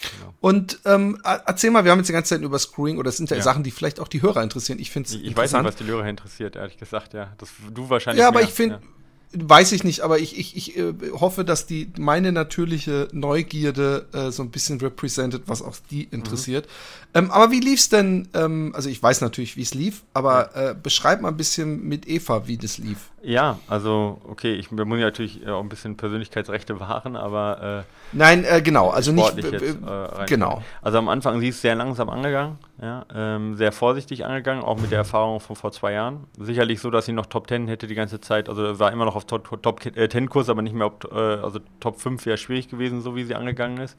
Genau. 0.00 0.34
Und 0.40 0.78
ähm, 0.84 1.20
erzähl 1.24 1.70
mal, 1.70 1.84
wir 1.84 1.90
haben 1.90 1.98
jetzt 1.98 2.08
die 2.08 2.12
ganze 2.12 2.34
Zeit 2.34 2.42
über 2.42 2.58
Screwing 2.58 2.98
oder 2.98 3.08
es 3.08 3.16
sind 3.16 3.30
ja, 3.30 3.36
ja, 3.36 3.42
Sachen, 3.42 3.62
die 3.62 3.70
vielleicht 3.70 4.00
auch 4.00 4.08
die 4.08 4.22
Hörer 4.22 4.42
interessieren. 4.42 4.78
Ich 4.78 4.90
finde 4.90 5.08
Ich 5.10 5.36
weiß 5.36 5.52
nicht, 5.52 5.64
was 5.64 5.76
die 5.76 5.84
Hörer 5.84 6.06
interessiert, 6.06 6.56
ehrlich 6.56 6.76
gesagt, 6.76 7.14
ja. 7.14 7.32
Das, 7.38 7.50
du 7.72 7.90
wahrscheinlich. 7.90 8.20
Ja, 8.20 8.28
aber 8.28 8.40
mehr. 8.40 8.48
ich 8.48 8.54
finde, 8.54 8.76
ja. 8.76 8.97
Weiß 9.32 9.72
ich 9.72 9.84
nicht, 9.84 10.00
aber 10.00 10.18
ich, 10.18 10.38
ich, 10.38 10.56
ich 10.56 10.78
äh, 10.78 10.94
hoffe, 11.12 11.44
dass 11.44 11.66
die 11.66 11.92
meine 11.98 12.32
natürliche 12.32 13.08
Neugierde 13.12 14.06
äh, 14.14 14.30
so 14.30 14.42
ein 14.42 14.50
bisschen 14.50 14.80
represented, 14.80 15.42
was 15.46 15.60
auch 15.60 15.76
die 15.90 16.04
interessiert. 16.04 16.66
Mhm. 16.66 17.18
Ähm, 17.18 17.30
aber 17.30 17.50
wie 17.50 17.60
lief's 17.60 17.90
denn? 17.90 18.28
Ähm, 18.32 18.72
also 18.74 18.88
ich 18.88 19.02
weiß 19.02 19.20
natürlich, 19.20 19.56
wie 19.58 19.62
es 19.62 19.74
lief, 19.74 20.02
aber 20.14 20.56
äh, 20.56 20.74
beschreib 20.74 21.20
mal 21.20 21.28
ein 21.28 21.36
bisschen 21.36 21.86
mit 21.86 22.08
Eva, 22.08 22.46
wie 22.46 22.56
das 22.56 22.78
lief. 22.78 23.10
Ja, 23.22 23.58
also 23.68 24.18
okay, 24.26 24.54
ich 24.54 24.70
muss 24.70 24.86
natürlich 24.86 25.46
auch 25.46 25.60
ein 25.60 25.68
bisschen 25.68 25.96
Persönlichkeitsrechte 25.98 26.80
wahren, 26.80 27.16
aber 27.16 27.84
äh, 27.84 28.16
nein, 28.16 28.44
äh, 28.44 28.62
genau, 28.62 28.88
also 28.88 29.12
nicht 29.12 29.36
jetzt, 29.36 29.62
äh, 29.62 30.24
genau. 30.26 30.62
Also 30.80 30.98
am 30.98 31.08
Anfang 31.08 31.40
sie 31.40 31.48
ist 31.48 31.60
sehr 31.60 31.74
langsam 31.74 32.08
angegangen, 32.08 32.58
ja, 32.80 33.04
ähm, 33.12 33.56
sehr 33.56 33.72
vorsichtig 33.72 34.24
angegangen, 34.24 34.62
auch 34.62 34.80
mit 34.80 34.92
der 34.92 34.98
Erfahrung 34.98 35.40
von 35.40 35.56
vor 35.56 35.72
zwei 35.72 35.92
Jahren. 35.92 36.26
Sicherlich 36.38 36.80
so, 36.80 36.90
dass 36.90 37.06
sie 37.06 37.12
noch 37.12 37.26
Top 37.26 37.48
Ten 37.48 37.66
hätte 37.66 37.88
die 37.88 37.96
ganze 37.96 38.20
Zeit, 38.20 38.48
also 38.48 38.78
war 38.78 38.92
immer 38.92 39.04
noch 39.04 39.16
auf 39.16 39.24
Top, 39.24 39.62
Top 39.62 39.84
äh, 39.84 40.08
Ten 40.08 40.28
Kurs, 40.28 40.48
aber 40.48 40.62
nicht 40.62 40.74
mehr, 40.74 40.86
ob, 40.86 41.04
äh, 41.12 41.16
also 41.16 41.58
Top 41.80 42.00
5 42.00 42.24
wäre 42.26 42.36
schwierig 42.36 42.68
gewesen, 42.68 43.00
so 43.00 43.16
wie 43.16 43.24
sie 43.24 43.34
angegangen 43.34 43.78
ist. 43.78 43.98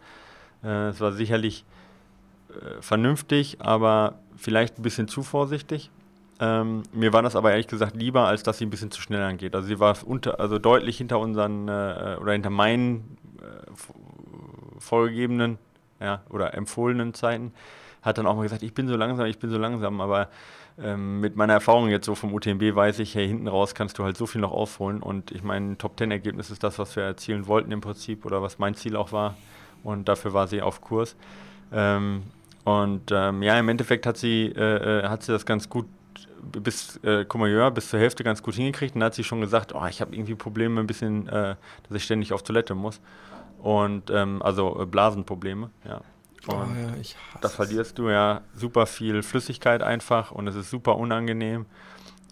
Äh, 0.64 0.88
es 0.90 1.02
war 1.02 1.12
sicherlich 1.12 1.66
äh, 2.50 2.82
vernünftig, 2.82 3.58
aber 3.60 4.20
vielleicht 4.38 4.80
ein 4.80 4.84
bisschen 4.84 5.10
zu 5.10 5.24
vorsichtig. 5.24 5.92
Ähm, 6.40 6.84
mir 6.94 7.12
war 7.12 7.22
das 7.22 7.36
aber 7.36 7.52
ehrlich 7.52 7.68
gesagt 7.68 7.98
lieber, 7.98 8.28
als 8.28 8.44
dass 8.44 8.60
sie 8.60 8.66
ein 8.66 8.70
bisschen 8.70 8.92
zu 8.92 9.02
schnell 9.02 9.22
angeht. 9.22 9.56
Also 9.56 9.68
sie 9.68 9.80
war 9.80 9.98
unter, 10.06 10.40
also 10.40 10.58
deutlich 10.58 10.98
hinter 10.98 11.20
unseren 11.20 11.68
äh, 11.68 12.16
oder 12.22 12.32
hinter 12.32 12.50
meinen 12.50 13.18
äh, 13.42 14.80
vorgegebenen 14.80 15.58
ja, 16.00 16.22
oder 16.30 16.54
empfohlenen 16.54 17.14
Zeiten. 17.14 17.52
Hat 18.02 18.18
dann 18.18 18.28
auch 18.28 18.36
mal 18.36 18.44
gesagt, 18.44 18.64
ich 18.64 18.74
bin 18.74 18.88
so 18.88 18.96
langsam, 18.96 19.26
ich 19.26 19.40
bin 19.40 19.50
so 19.50 19.58
langsam, 19.58 20.00
aber 20.02 20.30
ähm, 20.82 21.20
mit 21.20 21.36
meiner 21.36 21.54
Erfahrung 21.54 21.90
jetzt 21.90 22.06
so 22.06 22.16
vom 22.16 22.34
UTMB 22.34 22.76
weiß 22.76 23.00
ich, 23.00 23.16
hey, 23.16 23.28
hinten 23.28 23.48
raus 23.48 23.76
kannst 23.76 23.98
du 23.98 24.04
halt 24.04 24.16
so 24.16 24.26
viel 24.26 24.42
noch 24.42 24.52
aufholen 24.52 25.02
und 25.02 25.32
ich 25.32 25.44
meine, 25.44 25.78
Top 25.78 25.98
Ten 25.98 26.12
Ergebnis 26.12 26.50
ist 26.50 26.64
das, 26.64 26.80
was 26.80 26.96
wir 26.96 27.04
erzielen 27.04 27.48
wollten 27.48 27.72
im 27.72 27.82
Prinzip 27.82 28.26
oder 28.26 28.42
was 28.42 28.60
mein 28.60 28.76
Ziel 28.76 28.96
auch 28.96 29.12
war 29.12 29.36
und 29.84 30.08
dafür 30.08 30.34
war 30.34 30.48
sie 30.48 30.62
auf 30.62 30.82
Kurs. 30.82 31.16
Ähm, 31.74 32.24
und 32.64 33.12
ähm, 33.12 33.42
ja, 33.44 33.60
im 33.60 33.68
Endeffekt 33.70 34.06
hat 34.06 34.18
sie, 34.18 34.48
äh, 34.56 35.02
äh 35.02 35.08
hat 35.08 35.24
sie 35.24 35.32
das 35.32 35.46
ganz 35.46 35.70
gut 35.70 35.86
bis 36.42 36.98
äh, 37.04 37.26
bis 37.74 37.90
zur 37.90 38.00
Hälfte 38.00 38.24
ganz 38.24 38.42
gut 38.42 38.56
hingekriegt 38.56 38.96
und 38.96 39.02
dann 39.02 39.08
hat 39.08 39.16
sie 39.16 39.24
schon 39.24 39.42
gesagt, 39.42 39.74
oh, 39.76 39.86
ich 39.90 40.02
habe 40.02 40.16
irgendwie 40.16 40.36
Probleme 40.36 40.80
ein 40.80 40.88
bisschen, 40.88 41.28
äh, 41.28 41.56
dass 41.88 41.98
ich 41.98 42.04
ständig 42.04 42.34
auf 42.34 42.44
Toilette 42.44 42.76
muss. 42.76 43.02
Und 43.60 44.10
ähm, 44.10 44.42
also 44.42 44.82
äh, 44.82 44.86
Blasenprobleme, 44.86 45.70
ja. 45.86 46.02
Und 46.48 46.56
oh, 46.56 46.88
ja, 46.88 47.02
ich 47.02 47.16
hasse 47.16 47.42
da 47.42 47.50
verlierst 47.50 47.98
du 47.98 48.10
ja 48.10 48.42
super 48.54 48.86
viel 48.86 49.24
Flüssigkeit 49.24 49.84
einfach 49.84 50.32
und 50.32 50.48
es 50.48 50.56
ist 50.56 50.70
super 50.70 50.98
unangenehm. 50.98 51.66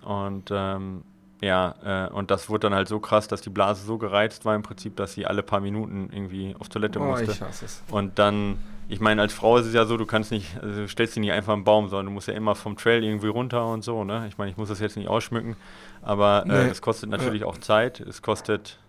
Und 0.04 0.50
ähm, 0.52 1.04
ja, 1.42 2.08
äh, 2.08 2.14
und 2.14 2.32
das 2.32 2.50
wurde 2.50 2.62
dann 2.62 2.74
halt 2.74 2.88
so 2.88 3.00
krass, 3.00 3.28
dass 3.28 3.42
die 3.42 3.50
Blase 3.50 3.86
so 3.86 3.98
gereizt 3.98 4.46
war 4.46 4.56
im 4.56 4.64
Prinzip, 4.64 4.96
dass 4.96 5.14
sie 5.14 5.26
alle 5.26 5.44
paar 5.44 5.60
Minuten 5.60 6.10
irgendwie 6.12 6.56
auf 6.58 6.70
Toilette 6.70 7.00
oh, 7.00 7.04
musste. 7.04 7.32
Ich 7.32 7.42
hasse 7.42 7.66
es. 7.66 7.84
Und 7.90 8.18
dann 8.18 8.58
ich 8.90 9.00
meine, 9.00 9.22
als 9.22 9.34
Frau 9.34 9.58
ist 9.58 9.66
es 9.66 9.74
ja 9.74 9.86
so, 9.86 9.98
du 9.98 10.06
kannst 10.06 10.32
nicht, 10.32 10.58
also 10.62 10.82
du 10.82 10.88
stellst 10.88 11.16
dich 11.16 11.22
nicht 11.22 11.34
einfach 11.34 11.54
im 11.54 11.64
Baum, 11.64 11.90
sondern 11.90 12.06
du 12.08 12.12
musst 12.14 12.28
ja 12.28 12.34
immer 12.34 12.56
vom 12.56 12.78
Trail 12.78 13.04
irgendwie 13.04 13.28
runter 13.28 13.66
und 13.68 13.84
so, 13.84 14.04
ne? 14.04 14.26
Ich 14.30 14.38
meine, 14.38 14.52
ich 14.52 14.58
muss 14.58 14.70
das 14.70 14.80
jetzt 14.80 14.96
nicht 14.96 15.10
ausschmücken, 15.10 15.56
aber 16.02 16.44
äh, 16.46 16.48
nee. 16.48 16.70
es 16.70 16.82
kostet 16.82 17.10
natürlich 17.10 17.42
ja. 17.42 17.48
auch 17.48 17.58
Zeit, 17.58 18.00
es 18.00 18.22
kostet 18.22 18.80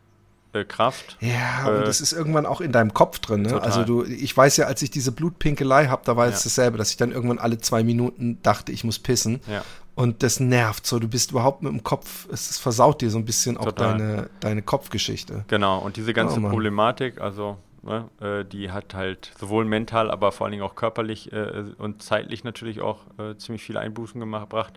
äh, 0.52 0.64
Kraft. 0.64 1.16
Ja, 1.20 1.68
äh, 1.68 1.78
und 1.78 1.86
das 1.86 2.00
ist 2.00 2.12
irgendwann 2.12 2.46
auch 2.46 2.60
in 2.60 2.72
deinem 2.72 2.94
Kopf 2.94 3.18
drin. 3.18 3.42
Ne? 3.42 3.60
Also 3.60 3.84
du, 3.84 4.04
ich 4.04 4.36
weiß 4.36 4.56
ja, 4.56 4.66
als 4.66 4.82
ich 4.82 4.90
diese 4.90 5.12
Blutpinkelei 5.12 5.86
habe, 5.86 6.02
da 6.04 6.16
war 6.16 6.26
ja. 6.26 6.32
es 6.32 6.42
dasselbe, 6.42 6.78
dass 6.78 6.90
ich 6.90 6.96
dann 6.96 7.12
irgendwann 7.12 7.38
alle 7.38 7.58
zwei 7.58 7.82
Minuten 7.82 8.38
dachte, 8.42 8.72
ich 8.72 8.84
muss 8.84 8.98
pissen. 8.98 9.40
Ja. 9.46 9.62
Und 9.94 10.22
das 10.22 10.38
nervt 10.38 10.86
so. 10.86 11.00
Du 11.00 11.08
bist 11.08 11.32
überhaupt 11.32 11.62
mit 11.62 11.72
dem 11.72 11.82
Kopf, 11.82 12.28
es, 12.32 12.50
es 12.50 12.58
versaut 12.58 13.00
dir 13.00 13.10
so 13.10 13.18
ein 13.18 13.24
bisschen 13.24 13.56
auch 13.56 13.72
deine, 13.72 14.30
deine 14.40 14.62
Kopfgeschichte. 14.62 15.44
Genau, 15.48 15.78
und 15.78 15.96
diese 15.96 16.14
ganze 16.14 16.40
oh, 16.40 16.48
Problematik, 16.48 17.20
also 17.20 17.56
ne, 17.82 18.08
äh, 18.20 18.44
die 18.44 18.70
hat 18.70 18.94
halt 18.94 19.32
sowohl 19.40 19.64
mental, 19.64 20.10
aber 20.10 20.30
vor 20.30 20.46
allen 20.46 20.52
Dingen 20.52 20.62
auch 20.62 20.76
körperlich 20.76 21.32
äh, 21.32 21.64
und 21.78 22.02
zeitlich 22.02 22.44
natürlich 22.44 22.80
auch 22.80 23.00
äh, 23.18 23.36
ziemlich 23.38 23.62
viele 23.62 23.80
Einbußen 23.80 24.20
gemacht, 24.20 24.50
gebracht 24.50 24.74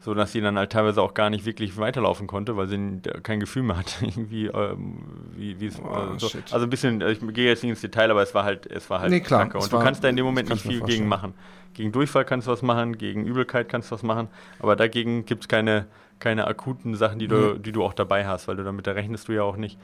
so 0.00 0.14
dass 0.14 0.32
sie 0.32 0.40
dann 0.40 0.56
halt 0.56 0.70
teilweise 0.70 1.02
auch 1.02 1.14
gar 1.14 1.28
nicht 1.28 1.44
wirklich 1.44 1.76
weiterlaufen 1.76 2.26
konnte, 2.26 2.56
weil 2.56 2.68
sie 2.68 3.00
kein 3.22 3.40
Gefühl 3.40 3.64
mehr 3.64 3.78
hatte, 3.78 3.92
irgendwie, 4.06 4.46
ähm, 4.46 4.98
wie, 5.36 5.60
wie 5.60 5.66
es, 5.66 5.80
oh, 5.80 5.88
also, 5.88 6.28
so. 6.28 6.38
also, 6.50 6.66
ein 6.66 6.70
bisschen, 6.70 7.00
ich 7.00 7.20
gehe 7.34 7.46
jetzt 7.46 7.62
nicht 7.62 7.70
ins 7.70 7.80
Detail, 7.80 8.10
aber 8.10 8.22
es 8.22 8.34
war 8.34 8.44
halt, 8.44 8.66
es 8.66 8.88
war 8.90 9.00
halt 9.00 9.10
nee, 9.10 9.20
klar, 9.20 9.52
Und 9.54 9.72
du 9.72 9.78
kannst 9.78 10.04
da 10.04 10.08
in 10.08 10.16
dem 10.16 10.24
Moment 10.24 10.48
nicht 10.50 10.62
viel 10.62 10.80
gegen 10.82 11.08
machen. 11.08 11.34
Gegen 11.74 11.92
Durchfall 11.92 12.24
kannst 12.24 12.46
du 12.46 12.52
was 12.52 12.62
machen, 12.62 12.96
gegen 12.98 13.24
Übelkeit 13.24 13.68
kannst 13.68 13.90
du 13.90 13.94
was 13.94 14.02
machen, 14.02 14.28
aber 14.60 14.76
dagegen 14.76 15.26
gibt 15.26 15.44
es 15.44 15.48
keine, 15.48 15.86
keine 16.18 16.46
akuten 16.46 16.94
Sachen, 16.94 17.18
die 17.18 17.28
du, 17.28 17.54
mhm. 17.54 17.62
die 17.62 17.72
du 17.72 17.84
auch 17.84 17.94
dabei 17.94 18.26
hast, 18.26 18.48
weil 18.48 18.56
du 18.56 18.64
damit 18.64 18.86
da 18.86 18.92
rechnest 18.92 19.28
du 19.28 19.32
ja 19.32 19.42
auch 19.42 19.56
nicht. 19.56 19.78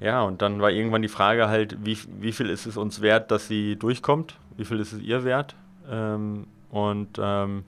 Ja, 0.00 0.22
und 0.22 0.42
dann 0.42 0.60
war 0.60 0.70
irgendwann 0.70 1.02
die 1.02 1.08
Frage 1.08 1.48
halt, 1.48 1.84
wie, 1.84 1.98
wie 2.20 2.32
viel 2.32 2.50
ist 2.50 2.66
es 2.66 2.76
uns 2.76 3.00
wert, 3.00 3.30
dass 3.30 3.48
sie 3.48 3.76
durchkommt? 3.76 4.36
Wie 4.56 4.64
viel 4.64 4.78
ist 4.78 4.92
es 4.92 5.00
ihr 5.00 5.24
wert? 5.24 5.56
Ähm, 5.90 6.46
und 6.70 7.18
ähm, 7.20 7.64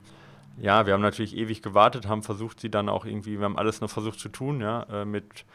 ja, 0.61 0.85
wir 0.85 0.93
haben 0.93 1.01
natürlich 1.01 1.35
ewig 1.35 1.61
gewartet, 1.61 2.07
haben 2.07 2.21
versucht, 2.21 2.59
sie 2.59 2.69
dann 2.69 2.87
auch 2.87 3.05
irgendwie, 3.05 3.39
wir 3.39 3.45
haben 3.45 3.57
alles 3.57 3.81
noch 3.81 3.89
versucht 3.89 4.19
zu 4.19 4.29
tun, 4.29 4.61
ja, 4.61 4.83
äh, 4.91 5.05
mit, 5.05 5.45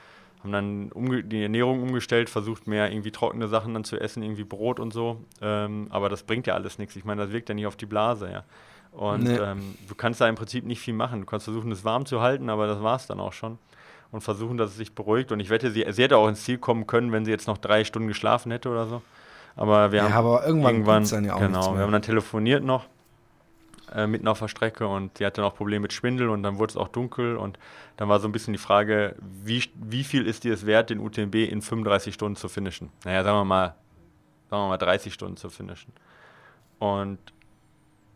haben 0.42 0.52
dann 0.52 0.90
die 1.28 1.42
Ernährung 1.42 1.80
umgestellt, 1.80 2.28
versucht 2.28 2.66
mehr 2.66 2.90
irgendwie 2.90 3.12
trockene 3.12 3.46
Sachen 3.46 3.72
dann 3.74 3.84
zu 3.84 4.00
essen, 4.00 4.22
irgendwie 4.24 4.44
Brot 4.44 4.80
und 4.80 4.92
so. 4.92 5.24
Ähm, 5.40 5.86
aber 5.90 6.08
das 6.08 6.24
bringt 6.24 6.48
ja 6.48 6.54
alles 6.54 6.78
nichts. 6.78 6.96
Ich 6.96 7.04
meine, 7.04 7.22
das 7.22 7.32
wirkt 7.32 7.48
ja 7.48 7.54
nicht 7.54 7.66
auf 7.66 7.76
die 7.76 7.86
Blase, 7.86 8.30
ja. 8.30 8.44
Und 8.90 9.24
nee. 9.24 9.36
ähm, 9.36 9.76
du 9.88 9.94
kannst 9.94 10.20
da 10.20 10.28
im 10.28 10.34
Prinzip 10.34 10.64
nicht 10.64 10.80
viel 10.80 10.94
machen. 10.94 11.20
Du 11.20 11.26
kannst 11.26 11.44
versuchen, 11.44 11.70
es 11.70 11.84
warm 11.84 12.06
zu 12.06 12.20
halten, 12.20 12.50
aber 12.50 12.66
das 12.66 12.82
war 12.82 12.96
es 12.96 13.06
dann 13.06 13.20
auch 13.20 13.32
schon. 13.32 13.58
Und 14.10 14.22
versuchen, 14.22 14.56
dass 14.56 14.70
es 14.70 14.76
sich 14.76 14.94
beruhigt. 14.94 15.32
Und 15.32 15.40
ich 15.40 15.50
wette, 15.50 15.70
sie, 15.70 15.84
sie 15.90 16.02
hätte 16.02 16.16
auch 16.16 16.28
ins 16.28 16.42
Ziel 16.44 16.58
kommen 16.58 16.86
können, 16.86 17.12
wenn 17.12 17.24
sie 17.24 17.30
jetzt 17.30 17.46
noch 17.46 17.58
drei 17.58 17.84
Stunden 17.84 18.08
geschlafen 18.08 18.50
hätte 18.50 18.70
oder 18.70 18.86
so. 18.86 19.02
Aber 19.54 19.92
wir 19.92 19.98
ja, 19.98 20.10
haben 20.10 20.26
aber 20.26 20.46
irgendwann, 20.46 20.76
irgendwann 20.76 21.24
ja 21.24 21.34
auch 21.34 21.40
genau, 21.40 21.74
wir 21.74 21.82
haben 21.82 21.92
dann 21.92 22.02
telefoniert 22.02 22.64
noch 22.64 22.86
äh, 23.94 24.06
mitten 24.06 24.28
auf 24.28 24.38
der 24.38 24.48
Strecke 24.48 24.86
und 24.86 25.18
sie 25.18 25.26
hatte 25.26 25.40
noch 25.40 25.54
Probleme 25.54 25.82
mit 25.82 25.92
Schwindel 25.92 26.28
und 26.28 26.42
dann 26.42 26.58
wurde 26.58 26.72
es 26.72 26.76
auch 26.76 26.88
dunkel 26.88 27.36
und 27.36 27.58
dann 27.96 28.08
war 28.08 28.20
so 28.20 28.28
ein 28.28 28.32
bisschen 28.32 28.52
die 28.52 28.58
Frage, 28.58 29.16
wie, 29.20 29.62
wie 29.74 30.04
viel 30.04 30.26
ist 30.26 30.44
dir 30.44 30.52
es 30.52 30.66
wert, 30.66 30.90
den 30.90 31.00
UTMB 31.00 31.34
in 31.34 31.62
35 31.62 32.14
Stunden 32.14 32.36
zu 32.36 32.48
finishen? 32.48 32.90
Naja, 33.04 33.22
sagen 33.24 33.38
wir 33.38 33.44
mal, 33.44 33.74
sagen 34.50 34.62
wir 34.62 34.68
mal 34.68 34.78
30 34.78 35.12
Stunden 35.12 35.36
zu 35.36 35.50
finishen. 35.50 35.92
Und 36.78 37.18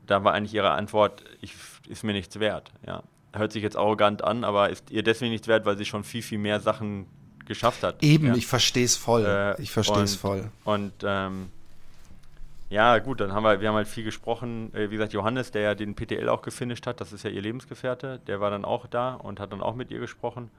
da 0.07 0.25
war 0.25 0.33
eigentlich 0.35 0.55
ihre 0.55 0.73
Antwort, 0.73 1.25
ich, 1.41 1.55
ist 1.89 2.05
mir 2.05 2.13
nichts 2.13 2.39
wert. 2.41 2.73
Ja. 2.87 3.03
Hört 3.33 3.53
sich 3.53 3.63
jetzt 3.63 3.77
arrogant 3.77 4.25
an, 4.25 4.43
aber 4.43 4.71
ist 4.71 4.91
ihr 4.91 5.05
deswegen 5.05 5.31
nichts 5.31 5.47
wert, 5.47 5.65
weil 5.65 5.77
sie 5.77 5.85
schon 5.85 6.03
viel, 6.03 6.23
viel 6.23 6.39
mehr 6.39 6.59
Sachen 6.61 7.07
geschafft 7.47 7.83
hat. 7.83 8.03
Eben, 8.03 8.29
ja. 8.29 8.35
ich 8.35 8.47
verstehe 8.47 8.85
es 8.85 8.97
voll. 8.97 9.25
Äh, 9.25 9.61
ich 9.63 9.71
verstehe 9.71 10.03
es 10.03 10.17
voll. 10.17 10.51
Und 10.65 10.93
ähm, 11.05 11.51
ja, 12.71 12.99
gut, 13.01 13.21
dann 13.21 13.33
haben 13.33 13.43
wir, 13.43 13.61
wir 13.61 13.69
haben 13.69 13.75
halt 13.75 13.89
viel 13.89 14.05
gesprochen. 14.05 14.73
Äh, 14.75 14.91
wie 14.91 14.95
gesagt, 14.95 15.13
Johannes, 15.13 15.51
der 15.51 15.63
ja 15.63 15.75
den 15.75 15.97
PTL 15.97 16.29
auch 16.29 16.41
gefinisht 16.41 16.87
hat, 16.87 17.01
das 17.01 17.13
ist 17.13 17.25
ja 17.25 17.31
ihr 17.31 17.43
Lebensgefährte, 17.43 18.21
der 18.29 18.41
war 18.41 18.51
dann 18.51 18.65
auch 18.65 18.87
da 18.87 19.15
und 19.15 19.41
hat 19.41 19.53
dann 19.53 19.61
auch 19.61 19.75
mit 19.75 19.91
ihr 19.91 19.99
gesprochen. 19.99 20.51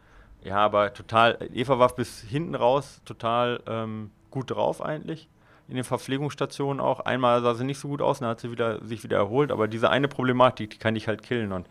Ja, 0.43 0.57
aber 0.57 0.93
total, 0.93 1.37
Eva 1.53 1.79
war 1.79 1.87
bis 1.95 2.21
hinten 2.21 2.55
raus 2.55 3.01
total 3.05 3.61
ähm, 3.65 4.11
gut 4.29 4.51
drauf 4.51 4.81
eigentlich. 4.81 5.29
In 5.69 5.75
den 5.75 5.85
Verpflegungsstationen 5.85 6.81
auch. 6.81 6.99
Einmal 6.99 7.41
sah 7.41 7.53
sie 7.53 7.63
nicht 7.63 7.79
so 7.79 7.87
gut 7.87 8.01
aus, 8.01 8.19
dann 8.19 8.27
hat 8.27 8.41
sie 8.41 8.51
wieder, 8.51 8.83
sich 8.85 9.03
wieder 9.03 9.17
erholt, 9.17 9.51
aber 9.51 9.69
diese 9.69 9.89
eine 9.89 10.09
Problematik, 10.09 10.71
die 10.71 10.77
kann 10.79 10.97
ich 10.97 11.07
halt 11.07 11.23
killen 11.23 11.53
und 11.53 11.67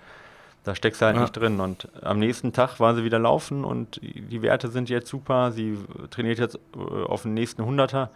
da 0.64 0.74
steckst 0.74 1.00
du 1.00 1.06
halt 1.06 1.16
ja. 1.16 1.22
nicht 1.22 1.36
drin. 1.36 1.61
Und 1.61 1.88
am 2.02 2.18
nächsten 2.18 2.52
Tag 2.52 2.80
waren 2.80 2.96
sie 2.96 3.04
wieder 3.04 3.18
laufen 3.18 3.64
und 3.64 4.00
die 4.02 4.42
Werte 4.42 4.68
sind 4.68 4.90
jetzt 4.90 5.08
super. 5.08 5.52
Sie 5.52 5.78
trainiert 6.11 6.38
jetzt 6.38 6.58
äh, 6.76 6.78
auf 6.78 7.22
den 7.22 7.34
nächsten 7.34 7.62
100er, 7.62 8.08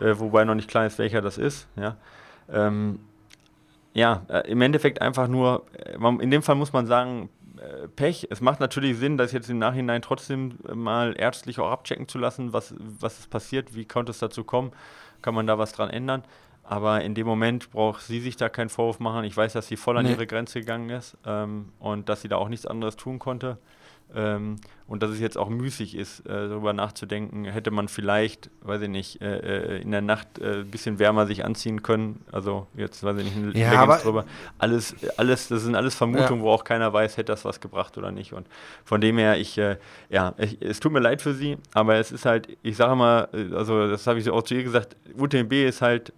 äh, 0.00 0.18
wobei 0.18 0.44
noch 0.44 0.54
nicht 0.54 0.68
klar 0.68 0.86
ist, 0.86 0.98
welcher 0.98 1.20
das 1.20 1.38
ist. 1.38 1.68
Ja, 1.76 1.96
ähm, 2.50 2.98
ja 3.94 4.22
äh, 4.28 4.50
im 4.50 4.60
Endeffekt 4.62 5.00
einfach 5.00 5.28
nur, 5.28 5.64
äh, 5.76 6.22
in 6.22 6.30
dem 6.30 6.42
Fall 6.42 6.56
muss 6.56 6.72
man 6.72 6.86
sagen, 6.86 7.28
äh, 7.56 7.86
Pech. 7.88 8.26
Es 8.30 8.40
macht 8.40 8.60
natürlich 8.60 8.98
Sinn, 8.98 9.16
das 9.16 9.32
jetzt 9.32 9.48
im 9.48 9.58
Nachhinein 9.58 10.02
trotzdem 10.02 10.58
mal 10.74 11.14
ärztlich 11.16 11.60
auch 11.60 11.70
abchecken 11.70 12.08
zu 12.08 12.18
lassen, 12.18 12.52
was, 12.52 12.74
was 12.78 13.20
ist 13.20 13.30
passiert, 13.30 13.74
wie 13.74 13.84
konnte 13.84 14.10
es 14.10 14.18
dazu 14.18 14.42
kommen, 14.42 14.72
kann 15.20 15.34
man 15.34 15.46
da 15.46 15.58
was 15.58 15.72
dran 15.72 15.90
ändern. 15.90 16.24
Aber 16.64 17.02
in 17.02 17.14
dem 17.14 17.26
Moment 17.26 17.70
braucht 17.70 18.02
sie 18.02 18.20
sich 18.20 18.36
da 18.36 18.48
keinen 18.48 18.68
Vorwurf 18.68 19.00
machen. 19.00 19.24
Ich 19.24 19.36
weiß, 19.36 19.52
dass 19.52 19.66
sie 19.66 19.76
voll 19.76 19.98
an 19.98 20.04
nee. 20.04 20.12
ihre 20.12 20.26
Grenze 20.26 20.60
gegangen 20.60 20.90
ist 20.90 21.16
ähm, 21.26 21.72
und 21.78 22.08
dass 22.08 22.22
sie 22.22 22.28
da 22.28 22.36
auch 22.36 22.48
nichts 22.48 22.66
anderes 22.66 22.96
tun 22.96 23.18
konnte. 23.18 23.58
Ähm, 24.14 24.56
und 24.86 25.02
dass 25.02 25.10
es 25.10 25.20
jetzt 25.20 25.38
auch 25.38 25.48
müßig 25.48 25.96
ist, 25.96 26.20
äh, 26.26 26.48
darüber 26.48 26.74
nachzudenken, 26.74 27.46
hätte 27.46 27.70
man 27.70 27.88
vielleicht, 27.88 28.50
weiß 28.60 28.82
ich 28.82 28.90
nicht, 28.90 29.22
äh, 29.22 29.76
äh 29.76 29.80
in 29.80 29.90
der 29.90 30.02
Nacht 30.02 30.38
äh, 30.38 30.60
ein 30.60 30.70
bisschen 30.70 30.98
wärmer 30.98 31.26
sich 31.26 31.46
anziehen 31.46 31.82
können. 31.82 32.20
Also 32.30 32.66
jetzt 32.76 33.02
weiß 33.02 33.16
ich 33.16 33.34
nicht, 33.34 33.56
ja, 33.56 33.72
aber 33.72 33.96
drüber. 33.98 34.26
Alles, 34.58 34.94
alles, 35.16 35.48
das 35.48 35.62
sind 35.62 35.76
alles 35.76 35.94
Vermutungen, 35.94 36.40
ja. 36.40 36.42
wo 36.42 36.50
auch 36.50 36.64
keiner 36.64 36.92
weiß, 36.92 37.16
hätte 37.16 37.32
das 37.32 37.46
was 37.46 37.60
gebracht 37.60 37.96
oder 37.96 38.12
nicht. 38.12 38.34
Und 38.34 38.46
von 38.84 39.00
dem 39.00 39.16
her, 39.16 39.38
ich, 39.38 39.56
äh, 39.56 39.78
ja, 40.10 40.34
ich, 40.36 40.60
es 40.60 40.78
tut 40.78 40.92
mir 40.92 41.00
leid 41.00 41.22
für 41.22 41.32
sie, 41.32 41.56
aber 41.72 41.96
es 41.96 42.12
ist 42.12 42.26
halt, 42.26 42.48
ich 42.62 42.76
sage 42.76 42.94
mal, 42.94 43.28
äh, 43.32 43.54
also 43.54 43.88
das 43.88 44.06
habe 44.06 44.18
ich 44.18 44.28
auch 44.28 44.42
zu 44.42 44.54
ihr 44.54 44.62
gesagt, 44.62 44.96
UTMB 45.16 45.52
ist 45.52 45.80
halt 45.80 46.12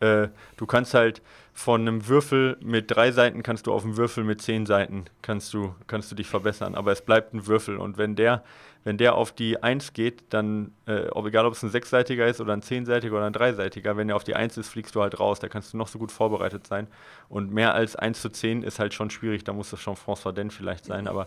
äh, 0.00 0.28
du 0.56 0.66
kannst 0.66 0.94
halt 0.94 1.22
von 1.58 1.80
einem 1.80 2.06
Würfel 2.06 2.56
mit 2.60 2.88
drei 2.88 3.10
Seiten 3.10 3.42
kannst 3.42 3.66
du 3.66 3.72
auf 3.72 3.84
einen 3.84 3.96
Würfel 3.96 4.22
mit 4.22 4.40
zehn 4.40 4.64
Seiten 4.64 5.06
kannst 5.22 5.52
du, 5.52 5.74
kannst 5.88 6.10
du 6.10 6.14
dich 6.14 6.28
verbessern, 6.28 6.76
aber 6.76 6.92
es 6.92 7.02
bleibt 7.02 7.34
ein 7.34 7.48
Würfel. 7.48 7.78
Und 7.78 7.98
wenn 7.98 8.14
der, 8.14 8.44
wenn 8.84 8.96
der 8.96 9.16
auf 9.16 9.32
die 9.32 9.60
Eins 9.60 9.92
geht, 9.92 10.22
dann, 10.30 10.72
äh, 10.86 11.08
ob, 11.08 11.26
egal 11.26 11.46
ob 11.46 11.54
es 11.54 11.62
ein 11.64 11.70
sechsseitiger 11.70 12.28
ist 12.28 12.40
oder 12.40 12.52
ein 12.52 12.62
zehnseitiger 12.62 13.16
oder 13.16 13.26
ein 13.26 13.32
dreiseitiger, 13.32 13.96
wenn 13.96 14.06
der 14.06 14.14
auf 14.14 14.22
die 14.22 14.36
Eins 14.36 14.56
ist, 14.56 14.68
fliegst 14.68 14.94
du 14.94 15.02
halt 15.02 15.18
raus, 15.18 15.40
da 15.40 15.48
kannst 15.48 15.72
du 15.72 15.76
noch 15.76 15.88
so 15.88 15.98
gut 15.98 16.12
vorbereitet 16.12 16.64
sein. 16.64 16.86
Und 17.28 17.52
mehr 17.52 17.74
als 17.74 17.96
1 17.96 18.22
zu 18.22 18.28
10 18.28 18.62
ist 18.62 18.78
halt 18.78 18.94
schon 18.94 19.10
schwierig, 19.10 19.42
da 19.42 19.52
muss 19.52 19.70
das 19.70 19.80
schon 19.80 19.96
François 19.96 20.32
Dent 20.32 20.52
vielleicht 20.52 20.84
sein, 20.84 21.08
aber 21.08 21.26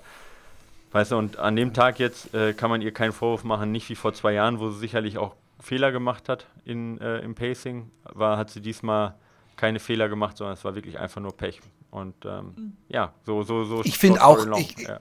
weißt 0.94 1.12
du, 1.12 1.18
und 1.18 1.40
an 1.40 1.58
dem 1.58 1.74
Tag 1.74 2.00
jetzt 2.00 2.34
äh, 2.34 2.54
kann 2.54 2.70
man 2.70 2.82
ihr 2.82 2.94
keinen 2.94 3.12
Vorwurf 3.12 3.44
machen, 3.44 3.72
nicht 3.74 3.90
wie 3.90 3.96
vor 3.96 4.14
zwei 4.14 4.32
Jahren, 4.32 4.60
wo 4.60 4.70
sie 4.70 4.80
sicherlich 4.80 5.18
auch 5.18 5.36
Fehler 5.62 5.92
gemacht 5.92 6.28
hat 6.28 6.48
in, 6.66 7.00
äh, 7.00 7.20
im 7.20 7.36
Pacing, 7.36 7.92
war, 8.04 8.38
hat 8.38 8.50
sie 8.50 8.62
diesmal 8.62 9.16
keine 9.56 9.80
Fehler 9.80 10.10
gemacht, 10.10 10.38
sondern 10.38 10.56
es 10.56 10.64
war 10.66 10.76
wirklich 10.76 11.00
einfach 11.00 11.22
nur 11.22 11.36
Pech. 11.38 11.62
Und 11.92 12.16
ähm, 12.26 12.54
mhm. 12.56 12.78
ja, 12.90 13.14
so, 13.26 13.44
so, 13.44 13.64
so. 13.64 13.82
Ich 13.84 13.98
finde 13.98 14.24
auch, 14.24 14.58
ich, 14.58 14.78
ja. 14.80 15.00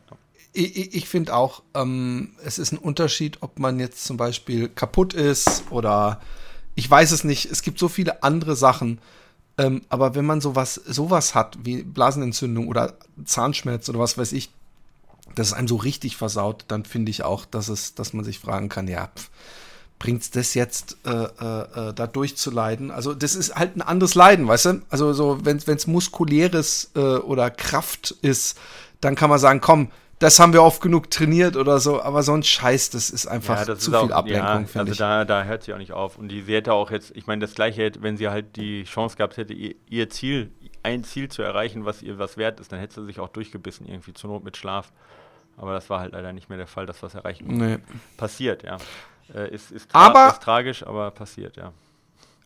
ich, 0.52 0.94
ich 0.94 1.08
finde 1.08 1.34
auch, 1.34 1.62
ähm, 1.74 2.34
es 2.44 2.58
ist 2.58 2.72
ein 2.72 2.78
Unterschied, 2.78 3.38
ob 3.40 3.58
man 3.58 3.80
jetzt 3.80 4.04
zum 4.04 4.16
Beispiel 4.16 4.68
kaputt 4.68 5.14
ist 5.14 5.64
oder 5.70 6.20
ich 6.74 6.90
weiß 6.90 7.12
es 7.12 7.24
nicht. 7.24 7.46
Es 7.46 7.62
gibt 7.62 7.78
so 7.78 7.88
viele 7.88 8.22
andere 8.22 8.56
Sachen. 8.56 9.00
Ähm, 9.58 9.82
aber 9.88 10.14
wenn 10.14 10.24
man 10.24 10.40
sowas, 10.40 10.74
sowas 10.74 11.34
hat, 11.34 11.58
wie 11.62 11.82
Blasenentzündung 11.82 12.68
oder 12.68 12.94
Zahnschmerz 13.24 13.88
oder 13.88 13.98
was 13.98 14.18
weiß 14.18 14.32
ich, 14.32 14.50
das 15.34 15.48
ist 15.48 15.52
einem 15.52 15.68
so 15.68 15.76
richtig 15.76 16.16
versaut, 16.16 16.64
dann 16.68 16.84
finde 16.84 17.10
ich 17.10 17.22
auch, 17.22 17.44
dass 17.44 17.68
es, 17.68 17.94
dass 17.94 18.12
man 18.12 18.24
sich 18.24 18.38
fragen 18.38 18.68
kann, 18.68 18.88
ja, 18.88 19.08
pff, 19.14 19.30
bringt's 20.00 20.32
das 20.32 20.54
jetzt 20.54 20.96
äh, 21.06 21.10
äh, 21.10 21.90
äh, 21.90 21.94
da 21.94 22.08
durchzuleiden? 22.08 22.90
Also 22.90 23.14
das 23.14 23.36
ist 23.36 23.54
halt 23.54 23.76
ein 23.76 23.82
anderes 23.82 24.16
Leiden, 24.16 24.48
weißt 24.48 24.64
du? 24.64 24.82
Also 24.88 25.12
so 25.12 25.44
wenn 25.44 25.58
es 25.58 25.86
muskuläres 25.86 26.90
äh, 26.96 26.98
oder 26.98 27.50
Kraft 27.50 28.10
ist, 28.22 28.58
dann 29.00 29.14
kann 29.14 29.30
man 29.30 29.38
sagen, 29.38 29.60
komm, 29.60 29.92
das 30.18 30.38
haben 30.38 30.52
wir 30.52 30.62
oft 30.62 30.82
genug 30.82 31.10
trainiert 31.10 31.56
oder 31.56 31.78
so, 31.78 32.02
aber 32.02 32.22
so 32.22 32.34
ein 32.34 32.42
Scheiß, 32.42 32.90
das 32.90 33.08
ist 33.08 33.26
einfach 33.26 33.60
ja, 33.60 33.64
das 33.64 33.78
zu 33.80 33.90
ist 33.90 34.00
viel 34.00 34.12
auch, 34.12 34.16
Ablenkung, 34.16 34.66
ja, 34.74 34.80
also 34.80 34.92
ich. 34.92 34.98
Da, 34.98 35.24
da 35.24 35.44
hört 35.44 35.62
sie 35.62 35.72
auch 35.72 35.78
nicht 35.78 35.92
auf. 35.92 36.18
Und 36.18 36.28
die, 36.28 36.42
sie 36.42 36.54
hätte 36.54 36.74
auch 36.74 36.90
jetzt, 36.90 37.16
ich 37.16 37.26
meine, 37.26 37.40
das 37.40 37.54
gleiche, 37.54 37.90
wenn 38.00 38.18
sie 38.18 38.28
halt 38.28 38.56
die 38.56 38.84
Chance 38.84 39.16
gehabt 39.16 39.38
hätte, 39.38 39.54
ihr, 39.54 39.76
ihr, 39.88 40.10
Ziel, 40.10 40.50
ein 40.82 41.04
Ziel 41.04 41.30
zu 41.30 41.40
erreichen, 41.42 41.86
was 41.86 42.02
ihr 42.02 42.18
was 42.18 42.36
wert 42.36 42.60
ist, 42.60 42.70
dann 42.70 42.80
hätte 42.80 43.00
sie 43.00 43.06
sich 43.06 43.18
auch 43.18 43.28
durchgebissen, 43.28 43.86
irgendwie 43.86 44.12
zur 44.12 44.28
Not 44.28 44.44
mit 44.44 44.58
Schlaf. 44.58 44.92
Aber 45.56 45.72
das 45.72 45.88
war 45.88 46.00
halt 46.00 46.12
leider 46.12 46.34
nicht 46.34 46.50
mehr 46.50 46.58
der 46.58 46.66
Fall, 46.66 46.84
dass 46.84 47.02
was 47.02 47.14
erreichen 47.14 47.46
nee. 47.46 47.78
passiert, 48.18 48.62
ja. 48.62 48.76
Äh, 49.34 49.54
ist, 49.54 49.70
ist, 49.70 49.90
tra 49.90 50.06
aber, 50.06 50.28
ist 50.32 50.42
tragisch, 50.42 50.86
aber 50.86 51.10
passiert, 51.10 51.56
ja. 51.56 51.72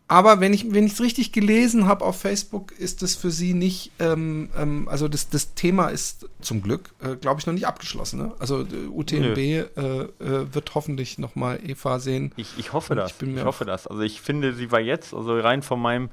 Aber 0.07 0.41
wenn 0.41 0.53
ich 0.53 0.65
es 0.65 1.01
richtig 1.01 1.33
gelesen 1.33 1.87
habe 1.87 2.05
auf 2.05 2.21
Facebook, 2.21 2.73
ist 2.73 3.03
es 3.03 3.17
für 3.17 3.31
sie 3.31 3.55
nicht, 3.55 3.91
ähm, 3.99 4.51
ähm, 4.57 4.87
also 4.87 5.09
das, 5.09 5.31
das 5.31 5.55
Thema 5.55 5.89
ist 5.89 6.29
zum 6.43 6.63
Glück, 6.63 6.91
äh, 7.03 7.17
glaube 7.17 7.41
ich, 7.41 7.47
noch 7.47 7.55
nicht 7.55 7.67
abgeschlossen. 7.67 8.19
Ne? 8.21 8.33
Also 8.39 8.63
äh, 8.63 8.87
UTMB 8.93 9.39
äh, 9.39 9.61
äh, 9.61 10.09
wird 10.55 10.75
hoffentlich 10.75 11.19
noch 11.19 11.37
mal 11.37 11.59
Eva 11.65 12.01
sehen. 12.01 12.33
Ich, 12.37 12.59
ich 12.59 12.75
hoffe 12.75 12.95
das. 12.95 13.15
Ich, 13.19 13.29
ich 13.29 13.45
hoffe 13.45 13.65
das. 13.65 13.87
Also 13.87 14.03
ich 14.03 14.21
finde, 14.21 14.53
sie 14.53 14.71
war 14.71 14.81
jetzt, 14.81 15.15
also 15.15 15.41
rein 15.41 15.63
von 15.63 15.81
meinem, 15.81 16.11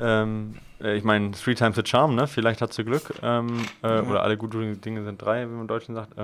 ähm, 0.00 0.54
äh, 0.80 0.96
ich 0.96 1.04
meine, 1.04 1.32
Three 1.32 1.54
Times 1.54 1.76
the 1.76 1.82
Charm, 1.84 2.14
ne? 2.14 2.26
Vielleicht 2.26 2.62
hat 2.62 2.72
sie 2.72 2.82
Glück. 2.82 3.12
Ähm, 3.22 3.60
ja. 3.82 4.04
Oder 4.04 4.22
alle 4.22 4.38
guten 4.38 4.80
Dinge 4.80 5.04
sind 5.04 5.20
drei, 5.20 5.42
wie 5.42 5.52
man 5.52 5.62
im 5.62 5.68
Deutschen 5.68 5.94
sagt. 5.94 6.14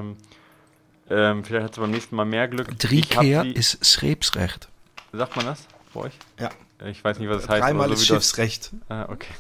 Ähm, 1.11 1.45
vielleicht 1.45 1.65
hat 1.65 1.75
sie 1.75 1.81
beim 1.81 1.91
nächsten 1.91 2.17
Mal 2.17 2.25
mehr 2.25 2.49
Glück. 2.49 2.79
Driekehr 2.79 3.45
ist 3.45 3.85
Schrebsrecht. 3.87 4.69
Sagt 5.13 5.37
man 5.37 5.47
das 5.47 5.67
bei 5.93 6.01
euch? 6.01 6.13
Ja. 6.41 6.51
Ich 6.87 7.03
weiß 7.03 7.19
nicht, 7.19 7.29
was 7.29 7.45
es 7.45 7.49
heißt. 7.49 7.63
Dreimal 7.63 7.89
so 7.89 7.95
ist 7.95 8.07
Schiffsrecht. 8.07 8.73
Das, 8.89 8.99
ah, 8.99 9.09
okay. 9.11 9.33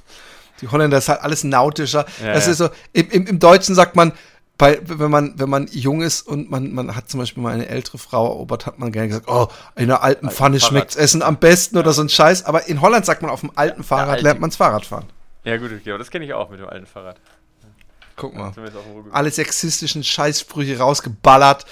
Die 0.60 0.68
Holländer, 0.68 0.96
das 0.96 1.04
ist 1.04 1.08
halt 1.08 1.20
alles 1.22 1.44
nautischer. 1.44 2.06
Ja, 2.22 2.32
das 2.32 2.46
ja. 2.46 2.52
ist 2.52 2.58
so, 2.58 2.68
im, 2.92 3.10
im, 3.10 3.26
im 3.26 3.38
Deutschen 3.38 3.74
sagt 3.74 3.96
man, 3.96 4.12
bei, 4.56 4.78
wenn 4.84 5.10
man, 5.10 5.38
wenn 5.38 5.50
man 5.50 5.66
jung 5.72 6.00
ist 6.00 6.22
und 6.22 6.48
man, 6.50 6.72
man 6.72 6.94
hat 6.94 7.10
zum 7.10 7.18
Beispiel 7.18 7.42
mal 7.42 7.52
eine 7.52 7.66
ältere 7.66 7.98
Frau 7.98 8.26
erobert, 8.26 8.66
hat 8.66 8.78
man 8.78 8.92
gerne 8.92 9.08
gesagt, 9.08 9.28
oh, 9.28 9.48
in 9.74 9.84
einer 9.84 10.02
alten 10.02 10.30
Pfanne 10.30 10.60
schmeckt's 10.60 10.94
Essen 10.94 11.22
am 11.22 11.38
besten 11.38 11.74
ja. 11.74 11.80
oder 11.80 11.92
so 11.92 12.02
ein 12.02 12.08
Scheiß. 12.08 12.44
Aber 12.44 12.68
in 12.68 12.80
Holland 12.80 13.04
sagt 13.04 13.22
man, 13.22 13.30
auf 13.30 13.40
dem 13.40 13.50
alten 13.56 13.82
Fahrrad 13.82 14.10
alte. 14.10 14.22
lernt 14.22 14.40
man's 14.40 14.56
Fahrrad 14.56 14.86
fahren. 14.86 15.06
Ja, 15.42 15.56
gut, 15.56 15.72
okay, 15.72 15.90
aber 15.90 15.98
das 15.98 16.10
kenne 16.10 16.24
ich 16.24 16.32
auch 16.32 16.50
mit 16.50 16.60
dem 16.60 16.68
alten 16.68 16.86
Fahrrad. 16.86 17.16
Guck 18.16 18.34
mal. 18.34 18.52
Alle 19.10 19.30
sexistischen 19.30 20.04
Scheißsprüche 20.04 20.78
rausgeballert. 20.78 21.66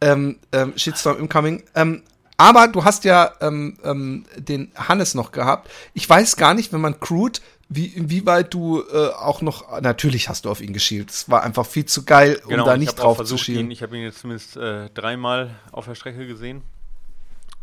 Ähm, 0.00 0.38
ähm, 0.52 0.74
Shitstorm 0.76 1.18
incoming. 1.18 1.64
Ähm, 1.74 2.02
aber 2.36 2.68
du 2.68 2.84
hast 2.84 3.04
ja 3.04 3.32
ähm, 3.40 3.76
ähm, 3.82 4.24
den 4.36 4.70
Hannes 4.76 5.14
noch 5.14 5.32
gehabt. 5.32 5.70
Ich 5.92 6.08
weiß 6.08 6.36
gar 6.36 6.54
nicht, 6.54 6.72
wenn 6.72 6.80
man 6.80 7.00
crude, 7.00 7.40
wie, 7.68 7.86
inwieweit 7.86 8.54
du 8.54 8.82
äh, 8.82 9.08
auch 9.08 9.42
noch, 9.42 9.80
natürlich 9.80 10.28
hast 10.28 10.44
du 10.44 10.50
auf 10.50 10.60
ihn 10.60 10.72
geschielt. 10.72 11.10
Es 11.10 11.28
war 11.28 11.42
einfach 11.42 11.66
viel 11.66 11.84
zu 11.84 12.04
geil, 12.04 12.40
um 12.44 12.50
genau, 12.50 12.64
da 12.64 12.76
nicht 12.76 12.94
drauf 12.94 13.22
zu 13.24 13.36
schielen. 13.36 13.70
ich 13.72 13.82
habe 13.82 13.96
ihn 13.96 14.04
jetzt 14.04 14.20
zumindest 14.20 14.56
äh, 14.56 14.88
dreimal 14.90 15.50
auf 15.72 15.86
der 15.86 15.96
Strecke 15.96 16.28
gesehen 16.28 16.62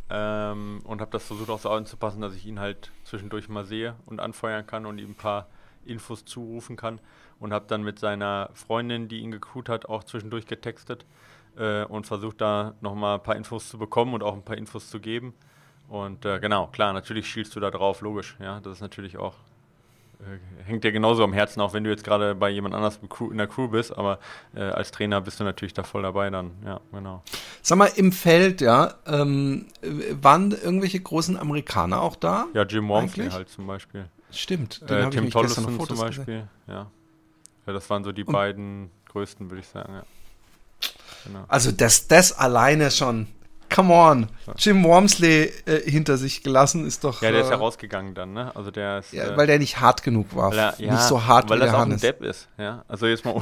ähm, 0.09 0.81
und 0.83 0.99
habe 0.99 1.11
das 1.11 1.23
versucht 1.23 1.49
auch 1.49 1.59
so 1.59 1.69
anzupassen, 1.69 2.19
dass 2.19 2.35
ich 2.35 2.45
ihn 2.45 2.59
halt 2.59 2.91
zwischendurch 3.05 3.47
mal 3.47 3.65
sehe 3.65 3.95
und 4.05 4.19
anfeuern 4.19 4.67
kann 4.67 4.85
und 4.85 4.99
ihm 4.99 5.11
ein 5.11 5.15
paar 5.15 5.47
Infos 5.85 6.25
zurufen 6.25 6.75
kann 6.75 6.99
und 7.39 7.53
habe 7.53 7.65
dann 7.67 7.83
mit 7.83 7.99
seiner 7.99 8.49
Freundin, 8.53 9.07
die 9.07 9.19
ihn 9.19 9.31
gecrewt 9.31 9.69
hat, 9.69 9.87
auch 9.87 10.03
zwischendurch 10.03 10.47
getextet 10.47 11.05
äh, 11.57 11.83
und 11.85 12.07
versucht 12.07 12.41
da 12.41 12.73
nochmal 12.81 13.15
ein 13.15 13.23
paar 13.23 13.35
Infos 13.35 13.69
zu 13.69 13.77
bekommen 13.77 14.13
und 14.13 14.23
auch 14.23 14.33
ein 14.33 14.43
paar 14.43 14.57
Infos 14.57 14.89
zu 14.89 14.99
geben. 14.99 15.33
Und 15.87 16.25
äh, 16.25 16.39
genau, 16.39 16.67
klar, 16.67 16.93
natürlich 16.93 17.27
schielst 17.27 17.55
du 17.55 17.59
da 17.59 17.69
drauf, 17.69 18.01
logisch. 18.01 18.35
Ja, 18.39 18.59
das 18.59 18.73
ist 18.73 18.81
natürlich 18.81 19.17
auch, 19.17 19.35
äh, 20.19 20.63
hängt 20.63 20.83
dir 20.83 20.91
genauso 20.91 21.23
am 21.23 21.33
Herzen, 21.33 21.61
auch 21.61 21.73
wenn 21.73 21.83
du 21.83 21.91
jetzt 21.91 22.03
gerade 22.03 22.33
bei 22.33 22.49
jemand 22.49 22.73
anders 22.73 22.99
in 23.19 23.37
der 23.37 23.47
Crew 23.47 23.67
bist, 23.67 23.95
aber 23.95 24.19
äh, 24.55 24.61
als 24.61 24.91
Trainer 24.91 25.21
bist 25.21 25.39
du 25.39 25.43
natürlich 25.43 25.73
da 25.73 25.83
voll 25.83 26.01
dabei 26.01 26.29
dann, 26.29 26.51
ja, 26.65 26.79
genau. 26.91 27.21
Sag 27.61 27.77
mal, 27.77 27.91
im 27.95 28.11
Feld, 28.11 28.61
ja, 28.61 28.95
ähm, 29.05 29.67
waren 30.21 30.51
irgendwelche 30.51 30.99
großen 30.99 31.37
Amerikaner 31.37 32.01
auch 32.01 32.15
da? 32.15 32.47
Ja, 32.53 32.63
Jim 32.63 32.87
Wormsley 32.87 33.29
halt 33.29 33.49
zum 33.49 33.67
Beispiel. 33.67 34.05
Stimmt, 34.31 34.89
den 34.89 35.07
äh, 35.07 35.09
Tim 35.11 35.29
Tollison 35.29 35.79
zum 35.85 35.97
Beispiel, 35.97 36.47
ja. 36.67 36.87
Ja. 37.65 37.73
Das 37.73 37.89
waren 37.89 38.03
so 38.03 38.11
die 38.11 38.23
Und 38.23 38.33
beiden 38.33 38.91
größten, 39.09 39.49
würde 39.49 39.61
ich 39.61 39.67
sagen, 39.67 39.93
ja. 39.93 40.03
Genau. 41.25 41.45
Also 41.47 41.71
das, 41.71 42.07
das 42.07 42.37
alleine 42.37 42.91
schon. 42.91 43.27
Come 43.73 43.93
on. 43.93 44.27
Jim 44.57 44.83
Wormsley 44.83 45.51
äh, 45.65 45.89
hinter 45.89 46.17
sich 46.17 46.43
gelassen 46.43 46.85
ist 46.85 47.03
doch. 47.03 47.21
Ja, 47.21 47.31
der 47.31 47.41
ist 47.41 47.49
ja 47.49 47.55
äh, 47.55 47.59
rausgegangen 47.59 48.13
dann, 48.13 48.31
ne? 48.31 48.55
Also 48.55 48.71
der 48.71 48.99
ist. 48.99 49.11
Ja, 49.11 49.25
äh, 49.25 49.37
weil 49.37 49.47
der 49.47 49.59
nicht 49.59 49.79
hart 49.79 50.03
genug 50.03 50.35
war. 50.35 50.53
Er, 50.53 50.75
ja, 50.77 50.93
nicht 50.93 51.03
so 51.03 51.25
hart 51.25 51.49
weil 51.49 51.57
wie 51.57 51.61
das 51.61 51.71
der 51.71 51.77
auch 51.77 51.81
Hannes. 51.81 52.03
ein 52.03 52.07
Depp 52.07 52.21
ist, 52.21 52.47
ja. 52.57 52.85
Also 52.87 53.07
jetzt 53.07 53.25
mal. 53.25 53.33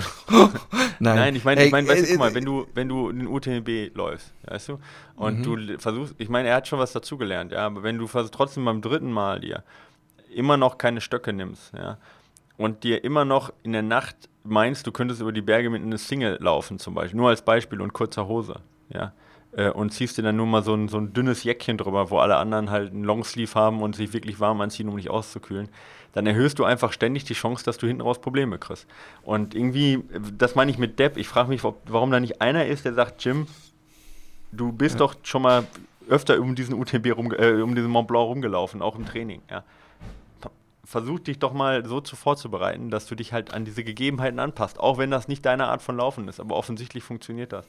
Nein. 0.99 1.15
Nein, 1.15 1.35
ich 1.35 1.43
meine, 1.43 1.65
ich 1.65 1.71
mein, 1.71 1.87
weißt 1.87 2.05
du, 2.05 2.09
guck 2.11 2.19
mal, 2.19 2.33
wenn 2.33 2.45
du, 2.45 2.65
wenn 2.73 2.89
du 2.89 3.11
den 3.11 3.27
UTMB 3.27 3.95
läufst, 3.95 4.33
weißt 4.45 4.69
du, 4.69 4.79
und 5.17 5.39
mhm. 5.39 5.43
du 5.43 5.79
versuchst, 5.79 6.15
ich 6.17 6.29
meine, 6.29 6.47
er 6.47 6.55
hat 6.55 6.67
schon 6.67 6.79
was 6.79 6.93
dazugelernt, 6.93 7.51
ja, 7.51 7.65
aber 7.65 7.83
wenn 7.83 7.97
du 7.97 8.07
trotzdem 8.07 8.65
beim 8.65 8.81
dritten 8.81 9.11
Mal 9.11 9.41
dir 9.41 9.63
immer 10.33 10.57
noch 10.57 10.77
keine 10.77 11.01
Stöcke 11.01 11.33
nimmst, 11.33 11.73
ja, 11.77 11.97
und 12.57 12.83
dir 12.83 13.03
immer 13.03 13.25
noch 13.25 13.51
in 13.63 13.73
der 13.73 13.81
Nacht 13.81 14.29
meinst, 14.43 14.85
du 14.85 14.91
könntest 14.91 15.21
über 15.21 15.31
die 15.31 15.41
Berge 15.41 15.69
mit 15.69 15.81
einer 15.81 15.97
Single 15.97 16.37
laufen 16.39 16.79
zum 16.79 16.93
Beispiel, 16.93 17.17
nur 17.17 17.29
als 17.29 17.41
Beispiel 17.41 17.81
und 17.81 17.93
kurzer 17.93 18.27
Hose, 18.27 18.59
ja, 18.89 19.13
äh, 19.53 19.69
und 19.69 19.91
ziehst 19.91 20.17
dir 20.17 20.21
dann 20.21 20.35
nur 20.35 20.45
mal 20.45 20.63
so 20.63 20.73
ein, 20.73 20.87
so 20.87 20.97
ein 20.97 21.13
dünnes 21.13 21.43
Jäckchen 21.43 21.77
drüber, 21.77 22.09
wo 22.09 22.19
alle 22.19 22.37
anderen 22.37 22.69
halt 22.69 22.91
einen 22.91 23.03
Longsleeve 23.03 23.55
haben 23.55 23.81
und 23.81 23.95
sich 23.95 24.13
wirklich 24.13 24.39
warm 24.39 24.61
anziehen, 24.61 24.89
um 24.89 24.95
nicht 24.95 25.09
auszukühlen, 25.09 25.69
dann 26.13 26.27
erhöhst 26.27 26.59
du 26.59 26.63
einfach 26.63 26.93
ständig 26.93 27.23
die 27.23 27.33
Chance, 27.33 27.63
dass 27.65 27.77
du 27.77 27.87
hinten 27.87 28.01
raus 28.01 28.21
Probleme 28.21 28.59
kriegst. 28.59 28.87
Und 29.23 29.55
irgendwie, 29.55 30.03
das 30.37 30.53
meine 30.53 30.69
ich 30.69 30.77
mit 30.77 30.99
Depp, 30.99 31.17
ich 31.17 31.27
frage 31.27 31.49
mich, 31.49 31.63
warum 31.63 32.11
da 32.11 32.19
nicht 32.19 32.41
einer 32.41 32.67
ist, 32.67 32.85
der 32.85 32.93
sagt, 32.93 33.23
Jim, 33.23 33.47
du 34.51 34.71
bist 34.71 34.95
ja. 34.95 34.99
doch 34.99 35.15
schon 35.23 35.41
mal 35.41 35.65
öfter 36.07 36.39
um 36.39 36.53
diesen 36.53 36.75
UTMB 36.75 37.15
rum, 37.15 37.31
äh, 37.31 37.61
um 37.61 37.73
diesen 37.73 37.89
Mont 37.89 38.07
Blanc 38.07 38.27
rumgelaufen, 38.27 38.81
auch 38.81 38.95
im 38.95 39.05
Training, 39.05 39.41
ja 39.49 39.63
versuch 40.85 41.19
dich 41.19 41.39
doch 41.39 41.53
mal 41.53 41.85
so 41.85 42.01
zu 42.01 42.15
vorzubereiten, 42.15 42.89
dass 42.89 43.05
du 43.05 43.15
dich 43.15 43.33
halt 43.33 43.53
an 43.53 43.65
diese 43.65 43.83
Gegebenheiten 43.83 44.39
anpasst, 44.39 44.79
auch 44.79 44.97
wenn 44.97 45.11
das 45.11 45.27
nicht 45.27 45.45
deine 45.45 45.67
Art 45.67 45.81
von 45.81 45.97
Laufen 45.97 46.27
ist, 46.27 46.39
aber 46.39 46.55
offensichtlich 46.55 47.03
funktioniert 47.03 47.53
das. 47.53 47.65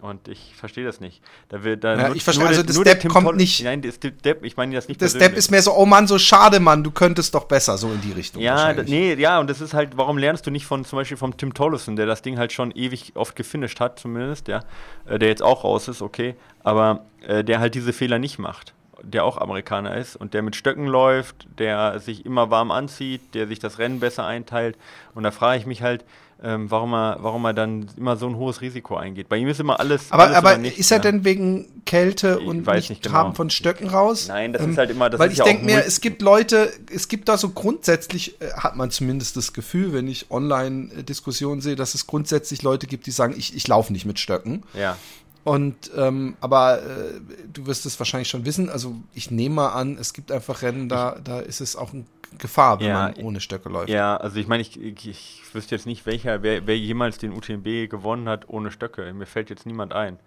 Und 0.00 0.28
ich 0.28 0.54
verstehe 0.54 0.84
das 0.84 1.00
nicht. 1.00 1.20
Da 1.48 1.64
wird 1.64 1.82
da 1.82 1.96
ja, 1.96 2.14
ich 2.14 2.22
verstehe, 2.22 2.46
also 2.46 2.62
das 2.62 2.76
Step 2.76 3.08
kommt 3.08 3.36
nicht. 3.36 3.64
Nein, 3.64 3.82
das 3.82 3.96
Step, 3.96 4.44
ich 4.44 4.56
meine 4.56 4.72
das 4.76 4.86
nicht 4.86 5.02
Das 5.02 5.10
Step 5.10 5.36
ist 5.36 5.50
mehr 5.50 5.60
so, 5.60 5.74
oh 5.74 5.86
Mann, 5.86 6.06
so 6.06 6.20
schade, 6.20 6.60
Mann, 6.60 6.84
du 6.84 6.92
könntest 6.92 7.34
doch 7.34 7.44
besser, 7.44 7.76
so 7.76 7.90
in 7.90 8.00
die 8.00 8.12
Richtung. 8.12 8.40
Ja, 8.40 8.72
nee, 8.72 9.14
ja, 9.14 9.40
und 9.40 9.50
das 9.50 9.60
ist 9.60 9.74
halt, 9.74 9.96
warum 9.96 10.16
lernst 10.16 10.46
du 10.46 10.52
nicht 10.52 10.66
von 10.66 10.84
zum 10.84 10.98
Beispiel 10.98 11.16
vom 11.16 11.36
Tim 11.36 11.52
Tollison, 11.52 11.96
der 11.96 12.06
das 12.06 12.22
Ding 12.22 12.38
halt 12.38 12.52
schon 12.52 12.70
ewig 12.70 13.12
oft 13.14 13.34
gefinisht 13.34 13.80
hat, 13.80 13.98
zumindest, 13.98 14.46
ja, 14.46 14.60
äh, 15.06 15.18
der 15.18 15.28
jetzt 15.28 15.42
auch 15.42 15.64
raus 15.64 15.88
ist, 15.88 16.00
okay, 16.00 16.36
aber 16.62 17.04
äh, 17.26 17.42
der 17.42 17.58
halt 17.58 17.74
diese 17.74 17.92
Fehler 17.92 18.20
nicht 18.20 18.38
macht 18.38 18.74
der 19.02 19.24
auch 19.24 19.38
Amerikaner 19.38 19.96
ist 19.96 20.16
und 20.16 20.34
der 20.34 20.42
mit 20.42 20.56
Stöcken 20.56 20.86
läuft, 20.86 21.46
der 21.58 22.00
sich 22.00 22.26
immer 22.26 22.50
warm 22.50 22.70
anzieht, 22.70 23.34
der 23.34 23.46
sich 23.46 23.58
das 23.58 23.78
Rennen 23.78 24.00
besser 24.00 24.24
einteilt. 24.26 24.76
Und 25.14 25.22
da 25.22 25.30
frage 25.30 25.58
ich 25.58 25.66
mich 25.66 25.82
halt, 25.82 26.04
ähm, 26.40 26.70
warum, 26.70 26.94
er, 26.94 27.16
warum 27.20 27.44
er 27.46 27.52
dann 27.52 27.86
immer 27.96 28.16
so 28.16 28.28
ein 28.28 28.36
hohes 28.36 28.60
Risiko 28.60 28.96
eingeht. 28.96 29.28
Bei 29.28 29.36
ihm 29.36 29.48
ist 29.48 29.58
immer 29.58 29.80
alles. 29.80 30.12
Aber, 30.12 30.24
alles 30.24 30.36
aber 30.36 30.56
nichts, 30.56 30.78
ist 30.78 30.92
er 30.92 31.00
denn 31.00 31.24
wegen 31.24 31.82
Kälte 31.84 32.38
und 32.38 32.64
nicht, 32.64 32.90
nicht 32.90 33.02
genau. 33.02 33.32
von 33.32 33.50
Stöcken 33.50 33.88
raus? 33.88 34.28
Nein, 34.28 34.52
das 34.52 34.62
ähm, 34.62 34.70
ist 34.70 34.78
halt 34.78 34.90
immer. 34.90 35.10
Das 35.10 35.18
weil 35.18 35.32
ich 35.32 35.38
ja 35.38 35.44
denke 35.44 35.64
mir, 35.64 35.84
es 35.84 36.00
gibt 36.00 36.22
Leute, 36.22 36.72
es 36.94 37.08
gibt 37.08 37.28
da 37.28 37.36
so 37.36 37.48
grundsätzlich, 37.48 38.40
äh, 38.40 38.52
hat 38.52 38.76
man 38.76 38.92
zumindest 38.92 39.36
das 39.36 39.52
Gefühl, 39.52 39.92
wenn 39.92 40.06
ich 40.06 40.30
Online-Diskussionen 40.30 41.60
sehe, 41.60 41.74
dass 41.74 41.96
es 41.96 42.06
grundsätzlich 42.06 42.62
Leute 42.62 42.86
gibt, 42.86 43.06
die 43.06 43.10
sagen, 43.10 43.34
ich, 43.36 43.56
ich 43.56 43.66
laufe 43.66 43.92
nicht 43.92 44.04
mit 44.04 44.20
Stöcken. 44.20 44.62
Ja. 44.74 44.96
Und 45.44 45.90
ähm, 45.96 46.36
aber 46.40 46.82
äh, 46.82 47.20
du 47.50 47.66
wirst 47.66 47.86
es 47.86 47.98
wahrscheinlich 47.98 48.28
schon 48.28 48.44
wissen. 48.44 48.68
Also 48.68 48.96
ich 49.14 49.30
nehme 49.30 49.56
mal 49.56 49.68
an, 49.68 49.96
es 49.98 50.12
gibt 50.12 50.30
einfach 50.30 50.62
Rennen, 50.62 50.88
da, 50.88 51.18
da 51.22 51.40
ist 51.40 51.60
es 51.60 51.76
auch 51.76 51.92
eine 51.92 52.04
Gefahr, 52.36 52.80
wenn 52.80 52.88
ja, 52.88 52.94
man 52.94 53.14
ohne 53.24 53.40
Stöcke 53.40 53.68
läuft. 53.68 53.88
Ja, 53.88 54.16
also 54.16 54.38
ich 54.38 54.46
meine, 54.46 54.60
ich, 54.60 54.78
ich, 54.80 55.08
ich, 55.08 55.42
wüsste 55.52 55.74
jetzt 55.74 55.86
nicht, 55.86 56.04
welcher, 56.04 56.42
wer, 56.42 56.66
wer 56.66 56.76
jemals 56.76 57.16
den 57.16 57.32
UTMB 57.32 57.88
gewonnen 57.88 58.28
hat 58.28 58.48
ohne 58.48 58.70
Stöcke. 58.70 59.12
Mir 59.14 59.26
fällt 59.26 59.48
jetzt 59.48 59.64
niemand 59.64 59.94
ein, 59.94 60.18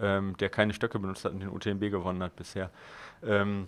ähm, 0.00 0.36
der 0.38 0.50
keine 0.50 0.74
Stöcke 0.74 0.98
benutzt 0.98 1.24
hat 1.24 1.32
und 1.32 1.40
den 1.40 1.48
UTMB 1.48 1.90
gewonnen 1.90 2.22
hat 2.22 2.36
bisher. 2.36 2.70
Ähm, 3.24 3.66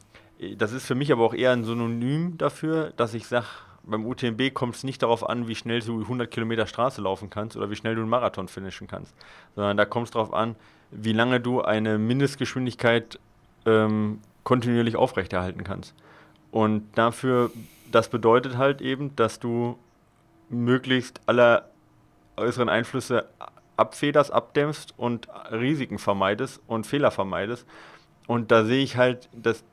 das 0.57 0.73
ist 0.73 0.87
für 0.87 0.95
mich 0.95 1.13
aber 1.13 1.25
auch 1.25 1.35
eher 1.35 1.53
ein 1.53 1.65
Synonym 1.65 2.37
dafür, 2.37 2.93
dass 2.97 3.15
ich 3.15 3.27
sage, 3.27 3.47
beim 3.83 4.07
UTMB 4.07 4.53
kommt 4.53 4.77
es 4.77 4.85
nicht 4.85 5.03
darauf 5.03 5.29
an, 5.29 5.49
wie 5.49 5.55
schnell 5.55 5.81
du 5.81 6.01
100 6.03 6.31
Kilometer 6.31 6.67
Straße 6.67 7.01
laufen 7.01 7.31
kannst 7.31 7.57
oder 7.57 7.71
wie 7.71 7.77
schnell 7.77 7.95
du 7.95 8.03
einen 8.03 8.11
Marathon 8.11 8.49
finishen 8.49 8.87
kannst, 8.87 9.15
sondern 9.55 9.77
da 9.77 9.85
kommt 9.85 10.07
es 10.07 10.11
darauf 10.13 10.33
an, 10.33 10.57
wie 10.91 11.13
lange 11.13 11.41
du 11.41 11.63
eine 11.63 11.99
Mindestgeschwindigkeit 11.99 13.19
ähm, 13.67 14.21
kontinuierlich 14.45 14.97
aufrechterhalten 14.97 15.65
kannst. 15.65 15.95
Und 16.51 16.87
dafür, 16.97 17.51
das 17.91 18.09
bedeutet 18.09 18.57
halt 18.57 18.81
eben, 18.81 19.15
dass 19.17 19.39
du 19.39 19.79
möglichst 20.49 21.21
alle 21.27 21.65
äußeren 22.37 22.69
Einflüsse 22.69 23.27
abfederst, 23.77 24.33
abdämpfst 24.33 24.95
und 24.97 25.29
Risiken 25.51 25.99
vermeidest 25.99 26.61
und 26.67 26.87
Fehler 26.87 27.11
vermeidest. 27.11 27.67
Und 28.27 28.51
da 28.51 28.65
sehe 28.65 28.83
ich 28.83 28.97
halt, 28.97 29.29
dass 29.33 29.65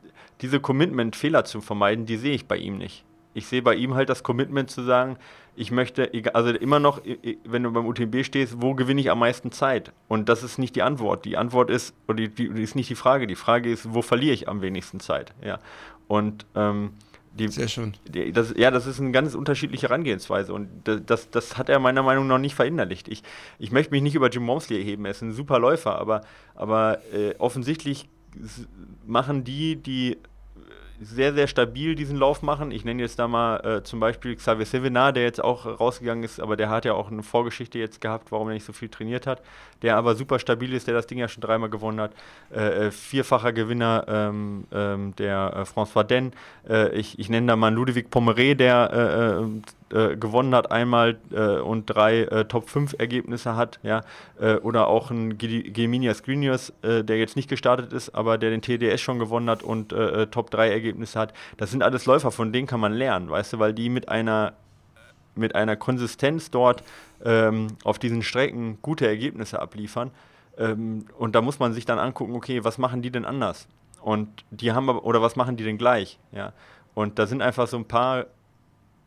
diese 0.42 0.60
Commitment, 0.60 1.16
Fehler 1.16 1.46
zu 1.46 1.62
vermeiden, 1.62 2.06
die 2.06 2.18
sehe 2.18 2.34
ich 2.34 2.48
bei 2.48 2.58
ihm 2.58 2.78
nicht. 2.78 3.04
Ich 3.38 3.48
sehe 3.48 3.62
bei 3.62 3.76
ihm 3.76 3.94
halt 3.94 4.10
das 4.10 4.24
Commitment 4.24 4.72
zu 4.72 4.82
sagen, 4.82 5.18
ich 5.56 5.72
möchte, 5.72 6.12
also 6.34 6.50
immer 6.50 6.80
noch, 6.80 7.02
wenn 7.46 7.64
du 7.64 7.72
beim 7.72 7.86
UTMB 7.86 8.24
stehst, 8.24 8.62
wo 8.62 8.74
gewinne 8.74 9.00
ich 9.00 9.12
am 9.12 9.20
meisten 9.20 9.52
Zeit? 9.52 9.94
Und 10.08 10.28
das 10.28 10.44
ist 10.44 10.58
nicht 10.58 10.76
die 10.76 10.82
Antwort. 10.82 11.24
Die 11.24 11.38
Antwort 11.38 11.70
ist, 11.70 11.96
oder 12.08 12.18
die, 12.18 12.30
die 12.30 12.64
ist 12.64 12.76
nicht 12.76 12.90
die 12.90 12.96
Frage. 12.96 13.28
Die 13.28 13.36
Frage 13.36 13.72
ist, 13.72 13.94
wo 13.94 14.02
verliere 14.02 14.34
ich 14.34 14.50
am 14.50 14.62
wenigsten 14.62 15.00
Zeit? 15.00 15.34
Ja. 15.44 15.60
Und 16.08 16.46
ähm, 16.56 16.94
die, 17.38 17.48
Sehr 17.50 17.68
schön. 17.68 17.94
Die, 18.08 18.32
das, 18.32 18.56
ja, 18.58 18.72
das 18.72 18.88
ist 18.88 19.00
eine 19.00 19.12
ganz 19.12 19.36
unterschiedliche 19.36 19.88
Herangehensweise 19.88 20.52
und 20.54 20.70
das, 20.84 21.30
das 21.30 21.58
hat 21.60 21.70
er 21.70 21.78
meiner 21.78 22.02
Meinung 22.02 22.26
nach 22.26 22.40
nicht 22.40 22.56
verinnerlicht. 22.56 23.08
Ich, 23.08 23.22
ich 23.60 23.72
möchte 23.72 23.92
mich 23.92 24.02
nicht 24.02 24.16
über 24.16 24.30
Jim 24.30 24.44
Momsley 24.44 24.80
erheben, 24.80 25.06
er 25.06 25.12
ist 25.12 25.22
ein 25.22 25.34
super 25.34 25.60
Läufer, 25.60 26.00
aber, 26.00 26.22
aber 26.56 26.98
äh, 27.14 27.36
offensichtlich 27.38 28.10
machen 29.06 29.44
die, 29.44 29.76
die 29.76 30.18
sehr, 31.00 31.34
sehr 31.34 31.48
stabil 31.48 31.96
diesen 31.96 32.18
Lauf 32.18 32.42
machen. 32.42 32.72
Ich 32.72 32.84
nenne 32.84 33.02
jetzt 33.02 33.20
da 33.20 33.28
mal 33.28 33.58
äh, 33.58 33.84
zum 33.84 34.00
Beispiel 34.00 34.36
Xavier 34.36 34.66
Sevenar, 34.66 35.14
der 35.14 35.24
jetzt 35.24 35.44
auch 35.44 35.66
rausgegangen 35.66 36.24
ist, 36.24 36.40
aber 36.40 36.58
der 36.58 36.70
hat 36.70 36.86
ja 36.86 36.94
auch 36.94 37.12
eine 37.12 37.24
Vorgeschichte 37.24 37.78
jetzt 37.78 38.02
gehabt, 38.02 38.32
warum 38.32 38.48
er 38.48 38.56
nicht 38.56 38.66
so 38.66 38.74
viel 38.74 38.90
trainiert 38.90 39.28
hat. 39.28 39.42
Der 39.84 39.96
aber 39.96 40.16
super 40.16 40.40
stabil 40.40 40.74
ist, 40.74 40.88
der 40.88 40.96
das 40.96 41.06
Ding 41.06 41.20
ja 41.20 41.28
schon 41.28 41.42
dreimal 41.42 41.70
gewonnen 41.70 42.02
hat. 42.02 42.12
Äh, 42.54 42.88
äh 42.88 42.92
vierfacher 42.92 43.54
Gewinner 43.54 44.06
ähm, 44.08 44.66
ähm, 44.72 45.16
der 45.18 45.54
äh, 45.56 45.62
François 45.62 46.04
Den. 46.04 46.34
Äh, 46.68 46.96
ich, 46.98 47.20
ich 47.20 47.30
nenne 47.30 47.48
da 47.48 47.56
mal 47.56 47.74
Ludovic 47.74 48.08
Pomeré, 48.10 48.56
der 48.56 49.40
äh, 49.92 50.16
gewonnen 50.18 50.54
hat 50.54 50.72
einmal 50.72 51.18
äh, 51.32 51.60
und 51.60 51.86
drei 51.86 52.24
äh, 52.24 52.46
Top 52.46 52.70
5 52.70 52.96
Ergebnisse 52.98 53.56
hat, 53.56 53.80
ja, 53.84 54.02
äh, 54.40 54.56
oder 54.56 54.88
auch 54.88 55.12
ein 55.12 55.38
Geminias 55.38 56.24
Grinius, 56.24 56.74
äh, 56.82 57.04
der 57.04 57.18
jetzt 57.18 57.36
nicht 57.36 57.50
gestartet 57.50 57.94
ist, 57.94 58.16
aber 58.16 58.38
der 58.38 58.50
den 58.50 58.62
TDS 58.62 59.02
schon 59.02 59.20
gewonnen 59.20 59.50
hat 59.50 59.64
und 59.64 59.94
äh, 59.94 60.28
Top 60.28 60.52
3 60.52 60.70
Ergebnisse 60.70 61.20
hat. 61.20 61.34
Das 61.58 61.72
sind 61.72 61.84
alles 61.84 62.06
Läufer, 62.06 62.32
von 62.32 62.52
denen 62.52 62.68
kann 62.68 62.80
man 62.80 62.94
lernen, 62.94 63.30
weißt 63.30 63.54
du, 63.54 63.60
weil 63.60 63.74
die 63.74 63.90
mit 63.90 64.10
einer 64.10 64.54
mit 65.36 65.54
einer 65.54 65.76
Konsistenz 65.76 66.50
dort 66.50 66.84
ähm, 67.24 67.68
auf 67.84 68.00
diesen 68.00 68.24
Strecken 68.24 68.80
gute 68.82 69.08
Ergebnisse 69.08 69.62
abliefern. 69.62 70.12
Ähm, 70.58 71.06
und 71.18 71.36
da 71.36 71.42
muss 71.42 71.60
man 71.60 71.74
sich 71.74 71.86
dann 71.86 72.00
angucken, 72.00 72.36
okay, 72.36 72.64
was 72.64 72.78
machen 72.78 73.02
die 73.02 73.12
denn 73.12 73.24
anders? 73.24 73.68
Und 74.02 74.46
die 74.52 74.72
haben 74.72 74.90
oder 74.90 75.22
was 75.22 75.36
machen 75.36 75.58
die 75.58 75.64
denn 75.64 75.78
gleich? 75.78 76.20
Ja. 76.32 76.54
Und 76.94 77.20
da 77.20 77.28
sind 77.28 77.42
einfach 77.42 77.68
so 77.68 77.78
ein 77.78 77.86
paar 77.86 78.26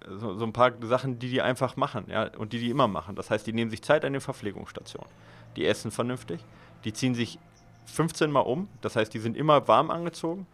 so, 0.09 0.39
so, 0.39 0.45
ein 0.45 0.53
paar 0.53 0.73
Sachen, 0.83 1.19
die 1.19 1.31
die 1.31 1.43
einfach 1.43 1.77
machen, 1.77 2.05
ja, 2.09 2.31
und 2.37 2.53
die 2.53 2.59
die 2.59 2.71
immer 2.71 2.89
machen. 2.89 3.17
Das 3.17 3.31
heißt, 3.31 3.47
die 3.47 3.53
nehmen 3.53 3.71
sich 3.71 3.83
Zeit 3.83 4.05
an 4.05 4.13
den 4.13 4.23
Verpflegungsstationen. 4.23 5.11
Die 5.57 5.67
essen 5.67 5.91
vernünftig, 5.91 6.41
die 6.85 6.93
ziehen 6.93 7.15
sich 7.15 7.39
15 7.87 8.31
Mal 8.31 8.41
um, 8.41 8.69
das 8.81 8.97
heißt, 8.97 9.13
die 9.13 9.19
sind 9.19 9.37
immer 9.37 9.67
warm 9.69 9.91
angezogen. 9.91 10.47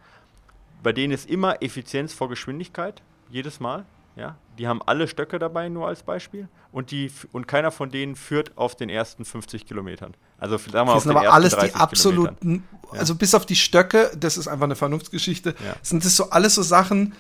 Bei 0.82 0.92
denen 0.92 1.12
ist 1.12 1.28
immer 1.28 1.62
Effizienz 1.62 2.12
vor 2.12 2.28
Geschwindigkeit, 2.28 3.02
jedes 3.30 3.60
Mal. 3.60 3.84
Ja, 4.16 4.36
die 4.58 4.66
haben 4.66 4.80
alle 4.82 5.08
Stöcke 5.08 5.38
dabei, 5.38 5.68
nur 5.68 5.86
als 5.86 6.02
Beispiel. 6.02 6.48
Und, 6.72 6.90
die, 6.90 7.12
und 7.32 7.46
keiner 7.46 7.70
von 7.70 7.90
denen 7.90 8.16
führt 8.16 8.56
auf 8.56 8.74
den 8.74 8.88
ersten 8.88 9.26
50 9.26 9.66
Kilometern. 9.66 10.14
Also 10.38 10.56
sagen 10.56 10.88
wir 10.88 10.94
das 10.94 11.02
sind 11.02 11.14
aber 11.14 11.32
alles 11.32 11.54
die 11.54 11.74
absoluten, 11.74 12.64
ja. 12.92 12.98
also 12.98 13.14
bis 13.14 13.34
auf 13.34 13.44
die 13.44 13.56
Stöcke, 13.56 14.10
das 14.18 14.38
ist 14.38 14.48
einfach 14.48 14.64
eine 14.64 14.74
Vernunftsgeschichte, 14.74 15.50
ja. 15.50 15.76
sind 15.82 16.04
das 16.04 16.16
so 16.16 16.30
alles 16.30 16.54
so 16.54 16.62
Sachen, 16.62 17.14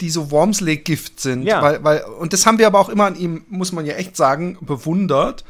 die 0.00 0.10
so 0.10 0.30
Wormsley-Gift 0.30 1.20
sind. 1.20 1.42
Ja. 1.42 1.62
Weil, 1.62 1.84
weil, 1.84 2.04
und 2.04 2.32
das 2.32 2.46
haben 2.46 2.58
wir 2.58 2.66
aber 2.66 2.80
auch 2.80 2.88
immer 2.88 3.04
an 3.04 3.16
ihm, 3.16 3.44
muss 3.48 3.72
man 3.72 3.86
ja 3.86 3.94
echt 3.94 4.16
sagen, 4.16 4.58
bewundert. 4.60 5.44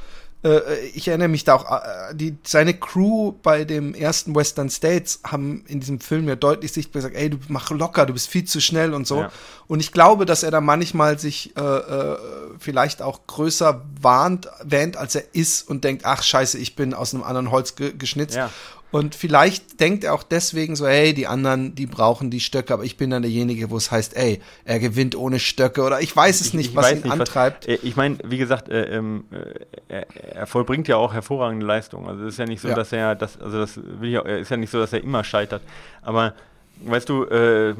Äh, 0.44 0.60
ich 0.94 1.08
erinnere 1.08 1.28
mich 1.28 1.44
da 1.44 1.54
auch, 1.54 1.70
äh, 1.70 2.14
die, 2.14 2.36
seine 2.44 2.74
Crew 2.74 3.32
bei 3.42 3.64
dem 3.64 3.94
ersten 3.94 4.34
Western 4.34 4.70
States 4.70 5.20
haben 5.24 5.64
in 5.66 5.80
diesem 5.80 6.00
Film 6.00 6.28
ja 6.28 6.36
deutlich 6.36 6.72
sichtbar 6.72 7.02
gesagt, 7.02 7.16
ey, 7.16 7.30
du 7.30 7.38
mach 7.48 7.70
locker, 7.70 8.06
du 8.06 8.12
bist 8.12 8.28
viel 8.28 8.44
zu 8.44 8.60
schnell 8.60 8.94
und 8.94 9.06
so. 9.06 9.22
Ja. 9.22 9.32
Und 9.66 9.80
ich 9.80 9.92
glaube, 9.92 10.26
dass 10.26 10.42
er 10.42 10.50
da 10.50 10.60
manchmal 10.60 11.18
sich 11.18 11.56
äh, 11.56 11.60
äh, 11.60 12.18
vielleicht 12.58 13.02
auch 13.02 13.26
größer 13.26 13.82
warnt, 14.00 14.48
wähnt, 14.62 14.96
als 14.96 15.14
er 15.14 15.24
ist 15.32 15.68
und 15.68 15.84
denkt, 15.84 16.04
ach 16.04 16.22
scheiße, 16.22 16.58
ich 16.58 16.76
bin 16.76 16.94
aus 16.94 17.14
einem 17.14 17.24
anderen 17.24 17.50
Holz 17.50 17.74
ge 17.74 17.92
geschnitzt. 17.96 18.36
Ja. 18.36 18.50
Und 18.90 19.14
vielleicht 19.14 19.80
denkt 19.80 20.04
er 20.04 20.14
auch 20.14 20.22
deswegen 20.22 20.74
so, 20.74 20.86
hey, 20.86 21.12
die 21.12 21.26
anderen, 21.26 21.74
die 21.74 21.86
brauchen 21.86 22.30
die 22.30 22.40
Stöcke, 22.40 22.72
aber 22.72 22.84
ich 22.84 22.96
bin 22.96 23.10
dann 23.10 23.22
derjenige, 23.22 23.70
wo 23.70 23.76
es 23.76 23.90
heißt, 23.90 24.16
ey, 24.16 24.40
er 24.64 24.78
gewinnt 24.78 25.14
ohne 25.14 25.38
Stöcke 25.38 25.82
oder 25.82 26.00
ich 26.00 26.14
weiß 26.14 26.40
es 26.40 26.54
nicht, 26.54 26.66
ich, 26.66 26.70
ich 26.70 26.76
was 26.76 26.92
ihn 26.92 27.02
nicht, 27.02 27.10
antreibt. 27.10 27.68
Was, 27.68 27.74
äh, 27.74 27.78
ich 27.82 27.96
meine, 27.96 28.16
wie 28.24 28.38
gesagt, 28.38 28.70
äh, 28.70 28.84
ähm, 28.96 29.24
äh, 29.30 29.66
er, 29.88 30.06
er, 30.36 30.46
vollbringt 30.46 30.88
ja 30.88 30.96
auch 30.96 31.12
hervorragende 31.12 31.66
Leistungen. 31.66 32.08
Also 32.08 32.24
es 32.24 32.34
ist 32.34 32.38
ja 32.38 32.46
nicht 32.46 32.62
so, 32.62 32.68
ja. 32.68 32.74
dass 32.74 32.90
er, 32.92 33.14
das, 33.14 33.38
also 33.38 33.58
das 33.58 33.76
will 33.76 34.10
ich 34.10 34.18
auch, 34.18 34.24
ist 34.24 34.50
ja 34.50 34.56
nicht 34.56 34.70
so, 34.70 34.78
dass 34.78 34.92
er 34.94 35.02
immer 35.02 35.22
scheitert. 35.22 35.60
Aber 36.00 36.32
weißt 36.80 37.08
du, 37.10 37.24
äh, 37.24 37.74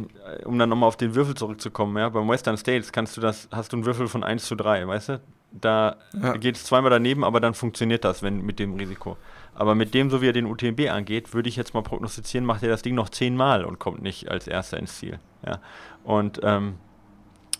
um 0.45 0.59
dann 0.59 0.69
nochmal 0.69 0.89
auf 0.89 0.99
den 0.99 1.15
Würfel 1.15 1.35
zurückzukommen, 1.35 1.97
ja, 1.97 2.11
beim 2.11 2.29
Western 2.29 2.59
States 2.59 2.93
kannst 2.93 3.17
du 3.17 3.23
das, 3.23 3.49
hast 3.51 3.73
du 3.73 3.77
einen 3.77 3.87
Würfel 3.87 4.09
von 4.09 4.25
1 4.25 4.45
zu 4.45 4.57
3, 4.57 4.87
weißt 4.87 5.09
du? 5.09 5.21
Da 5.53 5.97
ja. 6.21 6.37
geht 6.37 6.57
es 6.57 6.65
zweimal 6.65 6.91
daneben, 6.91 7.25
aber 7.25 7.41
dann 7.41 7.55
funktioniert 7.55 8.05
das, 8.05 8.23
wenn 8.23 8.45
mit 8.45 8.59
dem 8.59 8.75
Risiko. 8.75 9.17
Aber 9.59 9.75
mit 9.75 9.93
dem, 9.93 10.09
so 10.09 10.23
wie 10.23 10.29
er 10.29 10.33
den 10.33 10.47
UTMB 10.47 10.89
angeht, 10.89 11.35
würde 11.35 11.49
ich 11.49 11.57
jetzt 11.57 11.75
mal 11.75 11.83
prognostizieren, 11.83 12.47
macht 12.47 12.63
er 12.63 12.69
das 12.69 12.83
Ding 12.83 12.95
noch 12.95 13.09
zehnmal 13.09 13.65
und 13.65 13.81
kommt 13.81 14.01
nicht 14.03 14.31
als 14.31 14.47
erster 14.47 14.79
ins 14.79 14.99
Ziel. 14.99 15.19
Ja. 15.45 15.61
Und 16.05 16.39
ähm, 16.45 16.75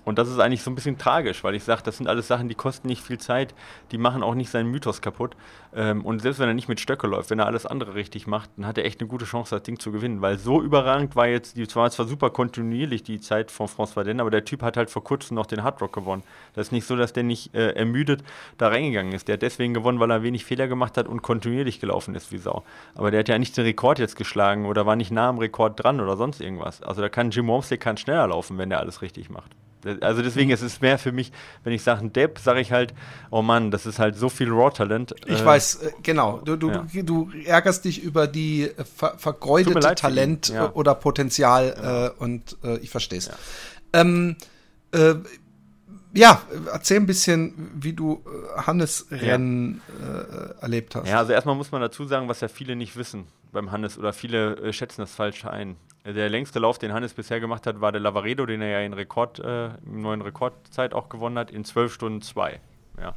und 0.09 0.19
das 0.19 0.29
ist 0.29 0.39
eigentlich 0.39 0.63
so 0.63 0.71
ein 0.71 0.75
bisschen 0.75 0.99
tragisch, 0.99 1.45
weil 1.45 1.55
ich 1.55 1.65
sage, 1.65 1.83
das 1.85 1.99
sind 1.99 2.09
alles 2.09 2.29
Sachen, 2.29 2.49
die 2.49 2.55
kosten 2.55 2.89
nicht 2.89 3.03
viel 3.03 3.19
Zeit, 3.19 3.55
die 3.93 3.99
machen 3.99 4.23
auch 4.23 4.35
nicht 4.35 4.51
seinen 4.51 4.71
Mythos 4.71 5.03
kaputt. 5.03 5.37
Ähm, 5.75 6.05
und 6.05 6.23
selbst 6.23 6.39
wenn 6.39 6.49
er 6.49 6.55
nicht 6.55 6.69
mit 6.69 6.81
Stöcke 6.81 7.07
läuft, 7.07 7.31
wenn 7.31 7.39
er 7.39 7.47
alles 7.47 7.67
andere 7.67 7.95
richtig 7.95 8.27
macht, 8.27 8.51
dann 8.57 8.67
hat 8.67 8.79
er 8.79 8.87
echt 8.87 9.01
eine 9.01 9.09
gute 9.09 9.27
Chance, 9.27 9.55
das 9.55 9.63
Ding 9.63 9.79
zu 9.79 9.93
gewinnen. 9.93 10.23
Weil 10.23 10.39
so 10.39 10.63
überragend 10.63 11.15
war 11.15 11.29
jetzt, 11.29 11.57
die 11.57 11.67
war 11.75 11.91
zwar 11.91 12.07
super 12.07 12.31
kontinuierlich 12.31 13.03
die 13.03 13.21
Zeit 13.21 13.51
von 13.51 13.67
François 13.67 14.03
Denne, 14.03 14.23
aber 14.23 14.31
der 14.31 14.45
Typ 14.45 14.63
hat 14.63 14.77
halt 14.77 14.91
vor 14.91 15.05
kurzem 15.05 15.35
noch 15.35 15.47
den 15.47 15.63
Hardrock 15.63 15.93
gewonnen. 15.93 16.23
Das 16.55 16.69
ist 16.69 16.73
nicht 16.73 16.87
so, 16.87 16.97
dass 16.97 17.13
der 17.13 17.23
nicht 17.23 17.55
äh, 17.55 17.73
ermüdet 17.73 18.25
da 18.57 18.69
reingegangen 18.69 19.13
ist. 19.13 19.29
Der 19.29 19.35
hat 19.35 19.43
deswegen 19.43 19.75
gewonnen, 19.75 20.01
weil 20.01 20.11
er 20.11 20.23
wenig 20.23 20.45
Fehler 20.45 20.69
gemacht 20.69 20.97
hat 20.97 21.07
und 21.07 21.23
kontinuierlich 21.23 21.81
gelaufen 21.81 22.15
ist 22.15 22.33
wie 22.33 22.39
Sau. 22.39 22.65
Aber 22.95 23.11
der 23.11 23.21
hat 23.21 23.29
ja 23.29 23.39
nicht 23.39 23.57
den 23.57 23.65
Rekord 23.65 23.99
jetzt 23.99 24.17
geschlagen 24.17 24.65
oder 24.65 24.87
war 24.87 24.97
nicht 24.97 25.11
nah 25.11 25.29
am 25.29 25.39
Rekord 25.39 25.83
dran 25.83 26.01
oder 26.01 26.17
sonst 26.17 26.41
irgendwas. 26.41 26.83
Also 26.83 27.03
da 27.03 27.09
kann 27.11 27.31
Jim 27.31 27.47
Wormsley 27.47 27.77
kann 27.77 27.99
schneller 27.99 28.29
laufen, 28.29 28.57
wenn 28.57 28.71
der 28.71 28.81
alles 28.81 29.03
richtig 29.03 29.29
macht. 29.29 29.55
Also 30.01 30.23
deswegen 30.23 30.51
ist 30.51 30.63
es 30.63 30.81
mehr 30.81 30.99
für 30.99 31.13
mich, 31.13 31.33
wenn 31.65 31.73
ich 31.73 31.83
sage 31.83 32.09
Depp, 32.09 32.39
sage 32.39 32.61
ich 32.61 32.73
halt, 32.73 32.95
oh 33.31 33.43
Mann, 33.43 33.71
das 33.71 33.87
ist 33.87 33.99
halt 33.99 34.17
so 34.17 34.29
viel 34.29 34.51
Raw-Talent. 34.51 35.15
Ich 35.27 35.41
äh, 35.41 35.45
weiß, 35.45 35.75
äh, 35.77 35.93
genau. 36.03 36.39
Du, 36.39 36.57
du, 36.57 36.71
ja. 36.71 37.03
du, 37.03 37.31
ärgerst 37.45 37.85
dich 37.85 38.03
über 38.03 38.27
die 38.27 38.65
äh, 38.65 38.85
ver 38.85 39.19
vergeudete 39.19 39.95
Talent 39.95 40.49
ja. 40.49 40.73
oder 40.73 40.95
Potenzial 40.95 41.75
genau. 41.75 42.07
äh, 42.07 42.11
und 42.19 42.57
äh, 42.65 42.79
ich 42.79 42.91
verstehe 42.91 43.19
es. 43.19 43.27
Ja. 43.27 43.35
Ähm, 43.93 44.37
äh, 44.93 45.15
ja, 46.15 46.43
erzähl 46.73 46.97
ein 46.97 47.07
bisschen, 47.07 47.71
wie 47.75 47.93
du 47.93 48.25
Hannes 48.57 49.07
Rennen 49.11 49.83
erlebt 50.61 50.95
hast. 50.95 51.07
Ja, 51.07 51.19
also 51.19 51.33
erstmal 51.33 51.55
muss 51.55 51.71
man 51.71 51.83
dazu 51.83 52.07
sagen, 52.07 52.29
was 52.29 52.41
ja 52.41 52.49
viele 52.49 52.77
nicht 52.77 52.97
wissen 52.97 53.27
beim 53.53 53.71
Hannes 53.71 53.99
oder 53.99 54.15
viele 54.15 54.73
schätzen 54.73 55.03
das 55.03 55.15
falsch 55.15 55.45
ein. 55.45 55.77
Der 56.15 56.31
längste 56.31 56.59
Lauf, 56.59 56.79
den 56.79 56.93
Hannes 56.93 57.13
bisher 57.13 57.39
gemacht 57.39 57.67
hat, 57.67 57.83
war 57.83 57.93
der 57.93 58.01
Lavaredo, 58.01 58.47
den 58.47 58.63
er 58.63 58.69
ja 58.69 58.81
in 58.81 58.95
Rekord, 58.95 59.41
äh, 59.41 59.67
in 59.85 60.01
neuen 60.01 60.23
Rekordzeit 60.23 60.95
auch 60.95 61.11
gewonnen 61.11 61.39
hat, 61.39 61.51
in 61.51 61.65
12 61.65 61.93
Stunden 61.93 62.23
2. 62.23 62.61
Ja. 62.99 63.15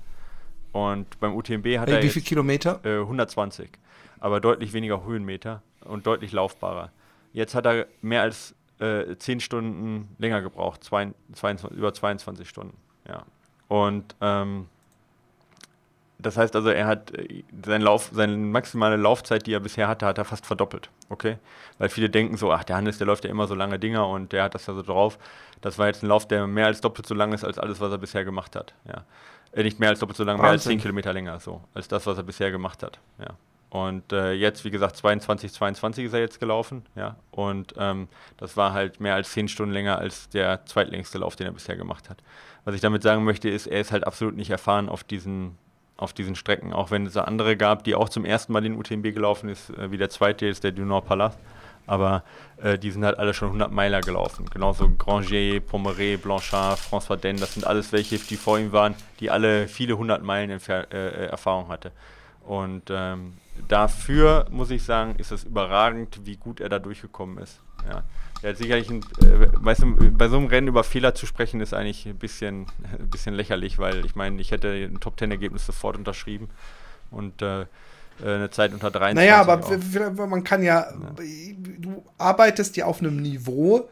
Und 0.74 1.20
beim 1.20 1.34
UTMB 1.34 1.78
hat 1.78 1.88
hey, 1.88 1.98
er. 1.98 2.04
Wie 2.04 2.10
viele 2.10 2.26
Kilometer? 2.26 2.82
Äh, 2.84 3.00
120. 3.00 3.70
Aber 4.20 4.42
deutlich 4.42 4.74
weniger 4.74 5.06
Höhenmeter 5.06 5.62
und 5.86 6.06
deutlich 6.06 6.34
laufbarer. 6.34 6.92
Jetzt 7.34 7.56
hat 7.56 7.66
er 7.66 7.88
mehr 8.02 8.24
als 8.24 8.56
äh, 8.80 9.16
10 9.16 9.40
Stunden 9.40 10.14
länger 10.18 10.42
gebraucht, 10.42 10.84
zwei, 10.84 11.14
22, 11.34 11.78
über 11.78 11.94
22 11.94 12.50
Stunden. 12.50 12.78
Ja. 13.08 13.24
Und 13.68 14.16
ähm, 14.20 14.68
das 16.22 16.38
heißt 16.38 16.56
also, 16.56 16.70
er 16.70 16.88
hat 16.88 17.12
äh, 17.18 17.44
seinen 17.66 17.82
Lauf, 17.82 18.10
seine 18.14 18.36
maximale 18.38 18.98
Laufzeit, 18.98 19.46
die 19.46 19.54
er 19.54 19.60
bisher 19.60 19.88
hatte, 19.88 20.06
hat 20.06 20.18
er 20.18 20.26
fast 20.26 20.46
verdoppelt. 20.46 20.90
Okay? 21.10 21.38
Weil 21.78 21.90
viele 21.90 22.10
denken 22.10 22.38
so, 22.38 22.52
ach, 22.52 22.64
der 22.64 22.78
Hannes, 22.78 22.98
der 22.98 23.08
läuft 23.08 23.24
ja 23.24 23.30
immer 23.30 23.48
so 23.48 23.56
lange 23.56 23.80
Dinger 23.80 24.08
und 24.08 24.32
der 24.32 24.44
hat 24.44 24.56
das 24.56 24.66
ja 24.68 24.74
so 24.74 24.82
drauf. 24.82 25.18
Das 25.62 25.78
war 25.78 25.88
jetzt 25.88 26.04
ein 26.04 26.08
Lauf, 26.08 26.28
der 26.28 26.48
mehr 26.48 26.68
als 26.68 26.82
doppelt 26.82 27.06
so 27.08 27.14
lang 27.14 27.34
ist 27.34 27.44
als 27.44 27.60
alles, 27.60 27.80
was 27.80 27.92
er 27.92 27.98
bisher 27.98 28.24
gemacht 28.26 28.56
hat. 28.56 28.74
Ja. 28.88 29.04
Äh, 29.54 29.64
nicht 29.64 29.80
mehr 29.80 29.90
als 29.90 30.00
doppelt 30.00 30.18
so 30.18 30.24
lang, 30.24 30.36
Wahnsinn. 30.38 30.44
mehr 30.44 30.52
als 30.52 30.64
10 30.64 30.80
Kilometer 30.82 31.14
länger, 31.14 31.40
so, 31.40 31.62
als 31.74 31.88
das, 31.88 32.06
was 32.06 32.18
er 32.18 32.24
bisher 32.24 32.52
gemacht 32.52 32.84
hat. 32.84 33.00
Ja. 33.20 33.36
Und 33.70 34.12
äh, 34.12 34.34
jetzt, 34.34 34.66
wie 34.66 34.70
gesagt, 34.70 34.98
22, 34.98 35.54
22 35.54 36.06
ist 36.06 36.14
er 36.14 36.20
jetzt 36.20 36.42
gelaufen, 36.42 36.84
ja. 36.96 37.16
Und 37.32 37.74
ähm, 37.78 38.10
das 38.36 38.58
war 38.58 38.74
halt 38.74 39.00
mehr 39.00 39.16
als 39.16 39.32
10 39.32 39.48
Stunden 39.48 39.72
länger 39.72 39.98
als 39.98 40.28
der 40.28 40.66
zweitlängste 40.66 41.20
Lauf, 41.20 41.38
den 41.38 41.48
er 41.48 41.54
bisher 41.54 41.78
gemacht 41.78 42.10
hat. 42.10 42.22
Was 42.66 42.76
ich 42.76 42.82
damit 42.82 43.02
sagen 43.02 43.24
möchte, 43.24 43.50
ist, 43.50 43.68
er 43.68 43.80
ist 43.80 43.94
halt 43.94 44.06
absolut 44.06 44.36
nicht 44.36 44.50
erfahren 44.50 44.90
auf 44.90 45.06
diesen 45.06 45.58
auf 46.02 46.14
diesen 46.14 46.36
Strecken, 46.36 46.74
auch 46.74 46.92
wenn 46.92 47.06
es 47.06 47.16
andere 47.16 47.56
gab, 47.56 47.84
die 47.84 47.96
auch 47.96 48.10
zum 48.10 48.26
ersten 48.26 48.54
Mal 48.54 48.62
den 48.62 48.76
UTMB 48.76 49.14
gelaufen 49.14 49.50
ist, 49.50 49.70
äh, 49.72 49.92
wie 49.92 49.98
der 49.98 50.10
zweite 50.10 50.48
ist, 50.48 50.64
der 50.64 50.72
Dunor 50.72 51.04
Palace. 51.04 51.38
Aber 51.88 52.24
äh, 52.58 52.78
die 52.78 52.92
sind 52.92 53.04
halt 53.04 53.18
alle 53.20 53.34
schon 53.34 53.50
100 53.50 53.72
Meiler 53.72 54.02
gelaufen. 54.02 54.46
Genauso 54.52 54.90
Granger, 54.90 55.60
Pommeret, 55.60 56.22
Blanchard, 56.22 56.80
François 56.80 57.18
Den, 57.18 57.38
das 57.38 57.54
sind 57.54 57.66
alles 57.66 57.92
welche, 57.92 58.18
die 58.18 58.36
vor 58.36 58.60
ihm 58.60 58.72
waren, 58.72 58.96
die 59.20 59.30
alle 59.30 59.68
viele 59.68 59.98
hundert 59.98 60.24
Meilen 60.24 60.50
Entfer 60.52 60.92
äh, 60.92 61.28
Erfahrung 61.28 61.70
hatte. 61.70 61.92
Und 62.44 62.84
ähm, 62.90 63.34
dafür 63.68 64.46
muss 64.52 64.72
ich 64.72 64.84
sagen, 64.84 65.16
ist 65.18 65.32
es 65.32 65.44
überragend, 65.44 66.22
wie 66.26 66.38
gut 66.38 66.60
er 66.60 66.70
da 66.70 66.80
durchgekommen 66.80 67.38
ist. 67.38 67.62
Ja. 67.88 68.04
Ja, 68.42 68.56
sicherlich, 68.56 68.90
ein, 68.90 69.02
äh, 69.22 69.48
weißt 69.54 69.84
du, 69.84 70.12
bei 70.12 70.28
so 70.28 70.38
einem 70.38 70.48
Rennen 70.48 70.68
über 70.68 70.84
Fehler 70.84 71.14
zu 71.14 71.26
sprechen, 71.26 71.62
ist 71.62 71.74
eigentlich 71.74 72.08
ein 72.08 72.18
bisschen, 72.18 72.66
ein 73.00 73.10
bisschen 73.12 73.36
lächerlich, 73.36 73.78
weil 73.78 74.06
ich 74.06 74.16
meine, 74.16 74.42
ich 74.42 74.52
hätte 74.52 74.70
ein 74.70 75.00
Top-10-Ergebnis 75.00 75.66
sofort 75.66 75.98
unterschrieben 75.98 76.50
und 77.12 77.42
äh, 77.42 77.62
äh 77.62 77.66
eine 78.24 78.50
Zeit 78.50 78.74
unter 78.74 78.90
23. 78.90 79.16
Naja, 79.16 79.42
aber 79.42 80.28
man 80.28 80.44
kann 80.44 80.64
ja, 80.64 80.92
ja, 80.92 81.14
du 81.78 82.04
arbeitest 82.18 82.78
ja 82.78 82.86
auf 82.86 83.00
einem 83.00 83.18
Niveau, 83.18 83.90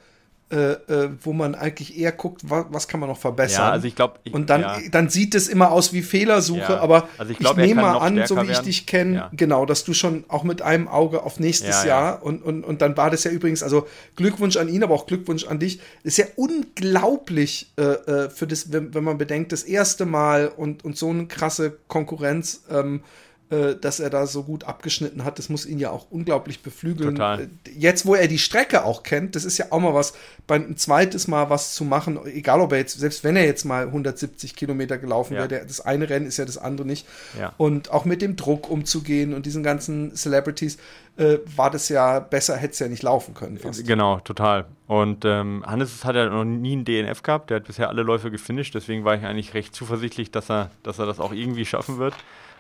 äh, 0.52 0.72
äh, 0.72 1.10
wo 1.22 1.32
man 1.32 1.54
eigentlich 1.54 1.96
eher 1.96 2.12
guckt, 2.12 2.42
was, 2.44 2.66
was, 2.70 2.88
kann 2.88 3.00
man 3.00 3.08
noch 3.08 3.20
verbessern. 3.20 3.66
Ja, 3.66 3.72
also 3.72 3.88
ich 3.88 3.96
glaube, 3.96 4.20
und 4.32 4.50
dann, 4.50 4.62
ja. 4.62 4.80
dann 4.92 5.08
sieht 5.10 5.36
es 5.36 5.48
immer 5.48 5.72
aus 5.72 5.94
wie 5.94 6.02
Fehlersuche, 6.02 6.74
ja. 6.74 6.80
aber 6.80 7.08
also 7.20 7.32
ich, 7.32 7.38
glaub, 7.38 7.58
ich 7.60 7.68
nehme 7.68 7.82
mal 7.82 7.98
an, 7.98 8.26
so 8.26 8.36
wie 8.38 8.42
ich 8.42 8.48
werden. 8.50 8.66
dich 8.66 8.88
kenne, 8.88 9.16
ja. 9.16 9.32
genau, 9.32 9.68
dass 9.68 9.84
du 9.84 9.94
schon 9.94 10.26
auch 10.28 10.44
mit 10.44 10.64
einem 10.64 10.88
Auge 10.88 11.22
auf 11.22 11.40
nächstes 11.40 11.84
Jahr 11.84 12.24
und, 12.24 12.42
und, 12.42 12.64
und 12.64 12.82
dann 12.82 12.98
war 12.98 13.12
das 13.12 13.24
ja 13.26 13.32
übrigens, 13.32 13.62
also 13.62 13.88
Glückwunsch 14.16 14.58
an 14.58 14.70
ihn, 14.70 14.84
aber 14.84 14.96
auch 14.96 15.06
Glückwunsch 15.06 15.46
an 15.46 15.60
dich. 15.60 15.80
ist 16.02 16.18
ja 16.18 16.26
unglaublich 16.36 17.72
äh, 17.78 17.84
äh, 17.84 18.30
für 18.32 18.48
das, 18.48 18.72
wenn, 18.72 18.94
wenn, 18.96 19.04
man 19.04 19.20
bedenkt, 19.20 19.52
das 19.52 19.62
erste 19.62 20.08
Mal 20.08 20.48
und, 20.48 20.84
und 20.84 20.98
so 20.98 21.10
eine 21.10 21.28
krasse 21.28 21.78
Konkurrenz. 21.88 22.64
Ähm, 22.72 23.02
äh, 23.02 23.29
dass 23.50 24.00
er 24.00 24.12
da 24.12 24.28
so 24.28 24.44
gut 24.44 24.64
abgeschnitten 24.64 25.24
hat. 25.24 25.40
Das 25.40 25.50
muss 25.50 25.66
ihn 25.66 25.80
ja 25.80 25.90
auch 25.90 26.12
unglaublich 26.12 26.62
beflügeln. 26.62 27.16
Total. 27.16 27.42
Äh, 27.42 27.48
jetzt, 27.76 28.06
wo 28.06 28.14
er 28.14 28.28
die 28.28 28.38
Strecke 28.38 28.84
auch 28.84 29.02
kennt, 29.02 29.36
das 29.36 29.44
ist 29.44 29.58
ja 29.58 29.68
auch 29.72 29.80
mal 29.80 29.96
was, 29.96 30.14
beim 30.46 30.78
zweites 30.78 31.28
Mal 31.28 31.50
was 31.50 31.74
zu 31.74 31.84
machen, 31.84 32.20
egal 32.26 32.62
ob 32.62 32.72
er 32.74 32.78
jetzt, 32.78 33.00
selbst 33.00 33.24
wenn 33.24 33.36
er 33.36 33.46
jetzt 33.46 33.66
mal 33.66 33.86
170 33.86 34.56
Kilometer 34.56 35.00
gelaufen 35.00 35.34
ja. 35.34 35.50
wäre, 35.50 35.66
das 35.66 35.82
eine 35.82 36.10
Rennen 36.10 36.28
ist 36.28 36.38
ja 36.38 36.46
das 36.46 36.60
andere 36.60 36.86
nicht. 36.86 37.08
Ja. 37.40 37.54
Und 37.58 37.92
auch 37.92 38.06
mit 38.06 38.22
dem 38.22 38.36
Druck 38.36 38.70
umzugehen 38.70 39.34
und 39.34 39.48
diesen 39.48 39.64
ganzen 39.64 40.16
Celebrities, 40.16 40.78
äh, 41.18 41.40
war 41.56 41.72
das 41.72 41.90
ja 41.90 42.20
besser, 42.20 42.56
hätte 42.56 42.74
es 42.74 42.80
ja 42.80 42.88
nicht 42.88 43.04
laufen 43.04 43.34
können. 43.34 43.58
Fast. 43.58 43.86
Genau, 43.86 44.20
total. 44.20 44.66
Und 44.88 45.26
ähm, 45.26 45.64
Hannes 45.66 46.06
hat 46.06 46.16
ja 46.16 46.30
noch 46.30 46.46
nie 46.46 46.74
einen 46.74 46.86
DNF 46.86 47.24
gehabt, 47.24 47.50
der 47.50 47.58
hat 47.58 47.66
bisher 47.66 47.90
alle 47.90 48.04
Läufe 48.04 48.32
gefinisht, 48.32 48.74
deswegen 48.76 49.04
war 49.06 49.16
ich 49.16 49.24
eigentlich 49.24 49.54
recht 49.54 49.76
zuversichtlich, 49.76 50.32
dass 50.32 50.50
er, 50.50 50.72
dass 50.84 51.00
er 51.00 51.06
das 51.06 51.20
auch 51.20 51.34
irgendwie 51.34 51.66
schaffen 51.66 51.98
wird 51.98 52.14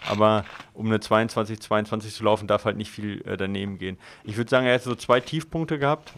aber 0.08 0.46
um 0.74 0.86
eine 0.88 1.00
22, 1.00 1.60
22 1.60 2.14
zu 2.14 2.24
laufen, 2.24 2.48
darf 2.48 2.66
halt 2.66 2.78
nicht 2.78 2.92
viel 2.92 3.22
äh, 3.26 3.38
daneben 3.38 3.78
gehen. 3.78 3.98
Ich 4.24 4.38
würde 4.38 4.50
sagen, 4.50 4.66
er 4.66 4.76
hat 4.76 4.84
so 4.84 4.96
zwei 4.96 5.20
Tiefpunkte 5.20 5.80
gehabt. 5.80 6.14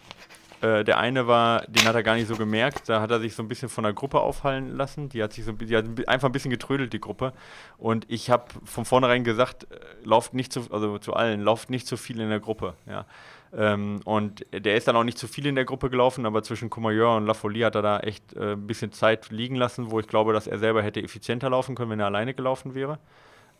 Äh, 0.62 0.84
der 0.84 0.98
eine 0.98 1.26
war, 1.26 1.62
den 1.66 1.86
hat 1.88 1.96
er 1.96 2.04
gar 2.04 2.14
nicht 2.14 2.28
so 2.28 2.36
gemerkt, 2.36 2.88
da 2.88 3.00
hat 3.00 3.10
er 3.10 3.18
sich 3.18 3.34
so 3.34 3.42
ein 3.42 3.48
bisschen 3.48 3.68
von 3.68 3.82
der 3.82 3.92
Gruppe 3.92 4.20
auffallen 4.20 4.76
lassen. 4.76 5.08
Die 5.08 5.20
hat 5.22 5.32
sich 5.32 5.44
so 5.44 5.52
die 5.52 5.76
hat 5.76 5.86
einfach 6.06 6.28
ein 6.28 6.32
bisschen 6.32 6.52
getrödelt, 6.52 6.92
die 6.92 7.00
Gruppe. 7.00 7.32
Und 7.78 8.06
ich 8.08 8.30
habe 8.30 8.44
von 8.64 8.84
vornherein 8.84 9.24
gesagt, 9.24 9.64
äh, 9.64 9.78
lauft 10.04 10.34
nicht 10.34 10.52
zu, 10.52 10.70
also 10.70 10.98
zu 10.98 11.14
allen, 11.14 11.42
lauft 11.42 11.68
nicht 11.68 11.88
zu 11.88 11.96
viel 11.96 12.20
in 12.20 12.28
der 12.28 12.40
Gruppe. 12.40 12.74
Ja. 12.86 13.06
Ähm, 13.54 14.00
und 14.04 14.46
der 14.52 14.76
ist 14.76 14.86
dann 14.88 14.96
auch 14.96 15.04
nicht 15.04 15.18
zu 15.18 15.26
viel 15.26 15.46
in 15.46 15.56
der 15.56 15.64
Gruppe 15.64 15.90
gelaufen, 15.90 16.24
aber 16.26 16.42
zwischen 16.44 16.70
Comayeur 16.70 17.16
und 17.16 17.26
Lafolie 17.26 17.66
hat 17.66 17.74
er 17.74 17.82
da 17.82 18.00
echt 18.00 18.32
äh, 18.34 18.52
ein 18.52 18.66
bisschen 18.66 18.92
Zeit 18.92 19.30
liegen 19.30 19.56
lassen, 19.56 19.90
wo 19.90 19.98
ich 19.98 20.06
glaube, 20.06 20.32
dass 20.32 20.46
er 20.46 20.58
selber 20.58 20.82
hätte 20.82 21.02
effizienter 21.02 21.50
laufen 21.50 21.74
können, 21.74 21.90
wenn 21.90 22.00
er 22.00 22.06
alleine 22.06 22.34
gelaufen 22.34 22.74
wäre. 22.74 22.98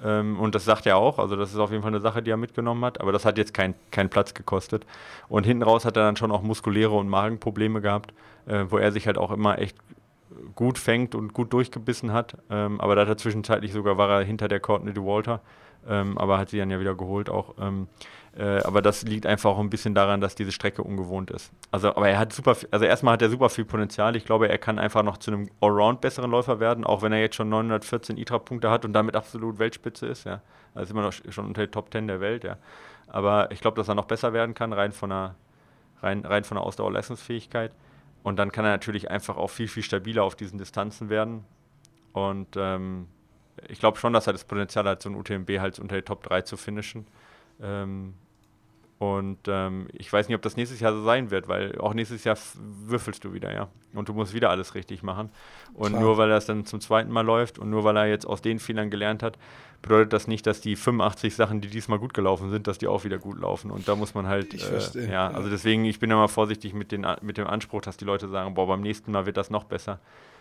Ähm, 0.04 0.38
und 0.38 0.54
das 0.54 0.64
sagt 0.64 0.86
er 0.86 0.96
auch. 0.96 1.18
Also, 1.18 1.36
das 1.36 1.52
ist 1.52 1.58
auf 1.58 1.70
jeden 1.70 1.82
Fall 1.82 1.92
eine 1.92 2.00
Sache, 2.00 2.22
die 2.22 2.30
er 2.30 2.36
mitgenommen 2.36 2.84
hat. 2.84 3.00
Aber 3.00 3.12
das 3.12 3.24
hat 3.24 3.38
jetzt 3.38 3.54
keinen 3.54 3.74
kein 3.90 4.08
Platz 4.08 4.34
gekostet. 4.34 4.86
Und 5.28 5.44
hinten 5.44 5.62
raus 5.62 5.84
hat 5.84 5.96
er 5.96 6.04
dann 6.04 6.16
schon 6.16 6.30
auch 6.32 6.42
muskuläre 6.42 6.92
und 6.92 7.08
Magenprobleme 7.08 7.80
gehabt, 7.80 8.12
äh, 8.46 8.64
wo 8.68 8.78
er 8.78 8.92
sich 8.92 9.06
halt 9.06 9.18
auch 9.18 9.30
immer 9.30 9.58
echt 9.58 9.76
gut 10.54 10.78
fängt 10.78 11.14
und 11.14 11.32
gut 11.32 11.52
durchgebissen 11.52 12.12
hat. 12.12 12.36
Ähm, 12.50 12.80
aber 12.80 12.94
da 12.94 13.02
hat 13.02 13.08
er 13.08 13.16
zwischenzeitlich 13.16 13.72
sogar 13.72 13.96
war 13.98 14.10
er 14.10 14.24
hinter 14.24 14.48
der 14.48 14.60
Courtney 14.60 14.92
de 14.92 15.02
Walter. 15.02 15.40
Ähm, 15.88 16.16
aber 16.18 16.38
hat 16.38 16.50
sie 16.50 16.58
dann 16.58 16.70
ja 16.70 16.78
wieder 16.80 16.94
geholt 16.94 17.28
auch. 17.28 17.54
Ähm, 17.60 17.88
äh, 18.36 18.62
aber 18.62 18.80
das 18.80 19.02
liegt 19.02 19.26
einfach 19.26 19.50
auch 19.50 19.58
ein 19.58 19.68
bisschen 19.68 19.94
daran, 19.94 20.20
dass 20.20 20.34
diese 20.34 20.52
Strecke 20.52 20.82
ungewohnt 20.82 21.30
ist. 21.30 21.52
Also, 21.70 21.88
aber 21.88 22.08
er 22.08 22.18
hat 22.18 22.32
super, 22.32 22.54
viel, 22.54 22.68
also 22.70 22.86
erstmal 22.86 23.14
hat 23.14 23.22
er 23.22 23.28
super 23.28 23.50
viel 23.50 23.64
Potenzial. 23.64 24.16
Ich 24.16 24.24
glaube, 24.24 24.48
er 24.48 24.58
kann 24.58 24.78
einfach 24.78 25.02
noch 25.02 25.18
zu 25.18 25.32
einem 25.32 25.50
Allround 25.60 26.00
besseren 26.00 26.30
Läufer 26.30 26.58
werden, 26.58 26.84
auch 26.84 27.02
wenn 27.02 27.12
er 27.12 27.20
jetzt 27.20 27.36
schon 27.36 27.50
914 27.50 28.16
ITRA-Punkte 28.16 28.70
hat 28.70 28.84
und 28.84 28.94
damit 28.94 29.16
absolut 29.16 29.58
Weltspitze 29.58 30.06
ist. 30.06 30.24
Ja, 30.24 30.40
also 30.74 30.94
immer 30.94 31.02
noch 31.02 31.12
schon 31.12 31.46
unter 31.46 31.66
den 31.66 31.70
Top 31.70 31.92
10 31.92 32.06
der 32.06 32.20
Welt. 32.20 32.44
Ja, 32.44 32.56
aber 33.06 33.50
ich 33.50 33.60
glaube, 33.60 33.76
dass 33.76 33.88
er 33.88 33.94
noch 33.94 34.06
besser 34.06 34.32
werden 34.32 34.54
kann, 34.54 34.72
rein 34.72 34.92
von 34.92 35.10
der, 35.10 35.34
rein, 36.00 36.24
rein 36.24 36.44
von 36.44 36.56
der 36.56 36.64
Ausdauerleistungsfähigkeit. 36.64 37.72
Und 38.22 38.38
dann 38.38 38.50
kann 38.50 38.64
er 38.64 38.70
natürlich 38.70 39.10
einfach 39.10 39.36
auch 39.36 39.50
viel, 39.50 39.68
viel 39.68 39.82
stabiler 39.82 40.22
auf 40.22 40.36
diesen 40.36 40.58
Distanzen 40.58 41.10
werden. 41.10 41.44
Und 42.12 42.56
ähm, 42.56 43.08
ich 43.68 43.78
glaube 43.78 43.98
schon, 43.98 44.12
dass 44.12 44.26
er 44.26 44.32
das 44.32 44.44
Potenzial 44.44 44.84
hat, 44.84 45.02
so 45.02 45.10
ein 45.10 45.16
UTMB 45.16 45.50
halt 45.58 45.78
unter 45.78 45.96
die 45.96 46.02
Top 46.02 46.22
3 46.22 46.42
zu 46.42 46.56
finishen. 46.56 47.06
Ähm, 47.60 48.14
und 49.02 49.38
ähm, 49.48 49.88
ich 49.92 50.12
weiß 50.12 50.28
nicht, 50.28 50.36
ob 50.36 50.42
das 50.42 50.56
nächstes 50.56 50.78
Jahr 50.78 50.92
so 50.92 51.02
sein 51.02 51.32
wird, 51.32 51.48
weil 51.48 51.76
auch 51.80 51.92
nächstes 51.92 52.22
Jahr 52.22 52.38
würfelst 52.86 53.24
du 53.24 53.32
wieder, 53.32 53.52
ja. 53.52 53.66
Und 53.94 54.08
du 54.08 54.14
musst 54.14 54.32
wieder 54.32 54.50
alles 54.50 54.76
richtig 54.76 55.02
machen. 55.02 55.30
Und 55.74 55.88
Klar. 55.88 56.00
nur 56.00 56.18
weil 56.18 56.28
das 56.28 56.46
dann 56.46 56.66
zum 56.66 56.80
zweiten 56.80 57.10
Mal 57.10 57.22
läuft 57.22 57.58
und 57.58 57.68
nur 57.68 57.82
weil 57.82 57.96
er 57.96 58.06
jetzt 58.06 58.26
aus 58.26 58.42
den 58.42 58.60
Fehlern 58.60 58.90
gelernt 58.90 59.24
hat, 59.24 59.38
bedeutet 59.82 60.12
das 60.12 60.28
nicht, 60.28 60.46
dass 60.46 60.60
die 60.60 60.76
85 60.76 61.34
Sachen, 61.34 61.60
die 61.60 61.66
diesmal 61.66 61.98
gut 61.98 62.14
gelaufen 62.14 62.50
sind, 62.50 62.68
dass 62.68 62.78
die 62.78 62.86
auch 62.86 63.02
wieder 63.02 63.18
gut 63.18 63.40
laufen. 63.40 63.72
Und 63.72 63.88
da 63.88 63.96
muss 63.96 64.14
man 64.14 64.28
halt, 64.28 64.54
ich 64.54 64.64
äh, 64.70 65.10
ja, 65.10 65.26
also 65.26 65.50
deswegen, 65.50 65.84
ich 65.84 65.98
bin 65.98 66.08
immer 66.08 66.28
vorsichtig 66.28 66.72
mit, 66.72 66.92
den, 66.92 67.04
mit 67.22 67.38
dem 67.38 67.48
Anspruch, 67.48 67.82
dass 67.82 67.96
die 67.96 68.04
Leute 68.04 68.28
sagen, 68.28 68.54
boah, 68.54 68.68
beim 68.68 68.82
nächsten 68.82 69.10
Mal 69.10 69.26
wird 69.26 69.36
das 69.36 69.50
noch 69.50 69.64
besser. 69.64 69.98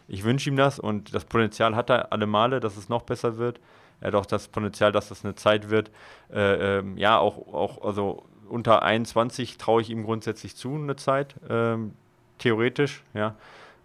Ich 0.07 0.23
wünsche 0.23 0.49
ihm 0.49 0.55
das 0.55 0.79
und 0.79 1.13
das 1.13 1.25
Potenzial 1.25 1.75
hat 1.75 1.89
er 1.89 2.11
alle 2.11 2.27
Male, 2.27 2.59
dass 2.59 2.77
es 2.77 2.89
noch 2.89 3.03
besser 3.03 3.37
wird. 3.37 3.59
Er 4.01 4.07
hat 4.07 4.15
auch 4.15 4.25
das 4.25 4.47
Potenzial, 4.47 4.91
dass 4.91 5.09
das 5.09 5.23
eine 5.23 5.35
Zeit 5.35 5.69
wird, 5.69 5.91
äh, 6.33 6.79
ähm, 6.79 6.97
ja, 6.97 7.19
auch, 7.19 7.53
auch, 7.53 7.83
also 7.85 8.25
unter 8.49 8.83
21 8.83 9.57
traue 9.57 9.81
ich 9.81 9.89
ihm 9.89 10.03
grundsätzlich 10.03 10.55
zu, 10.55 10.75
eine 10.75 10.95
Zeit, 10.95 11.35
ähm, 11.49 11.93
theoretisch, 12.39 13.03
ja, 13.13 13.35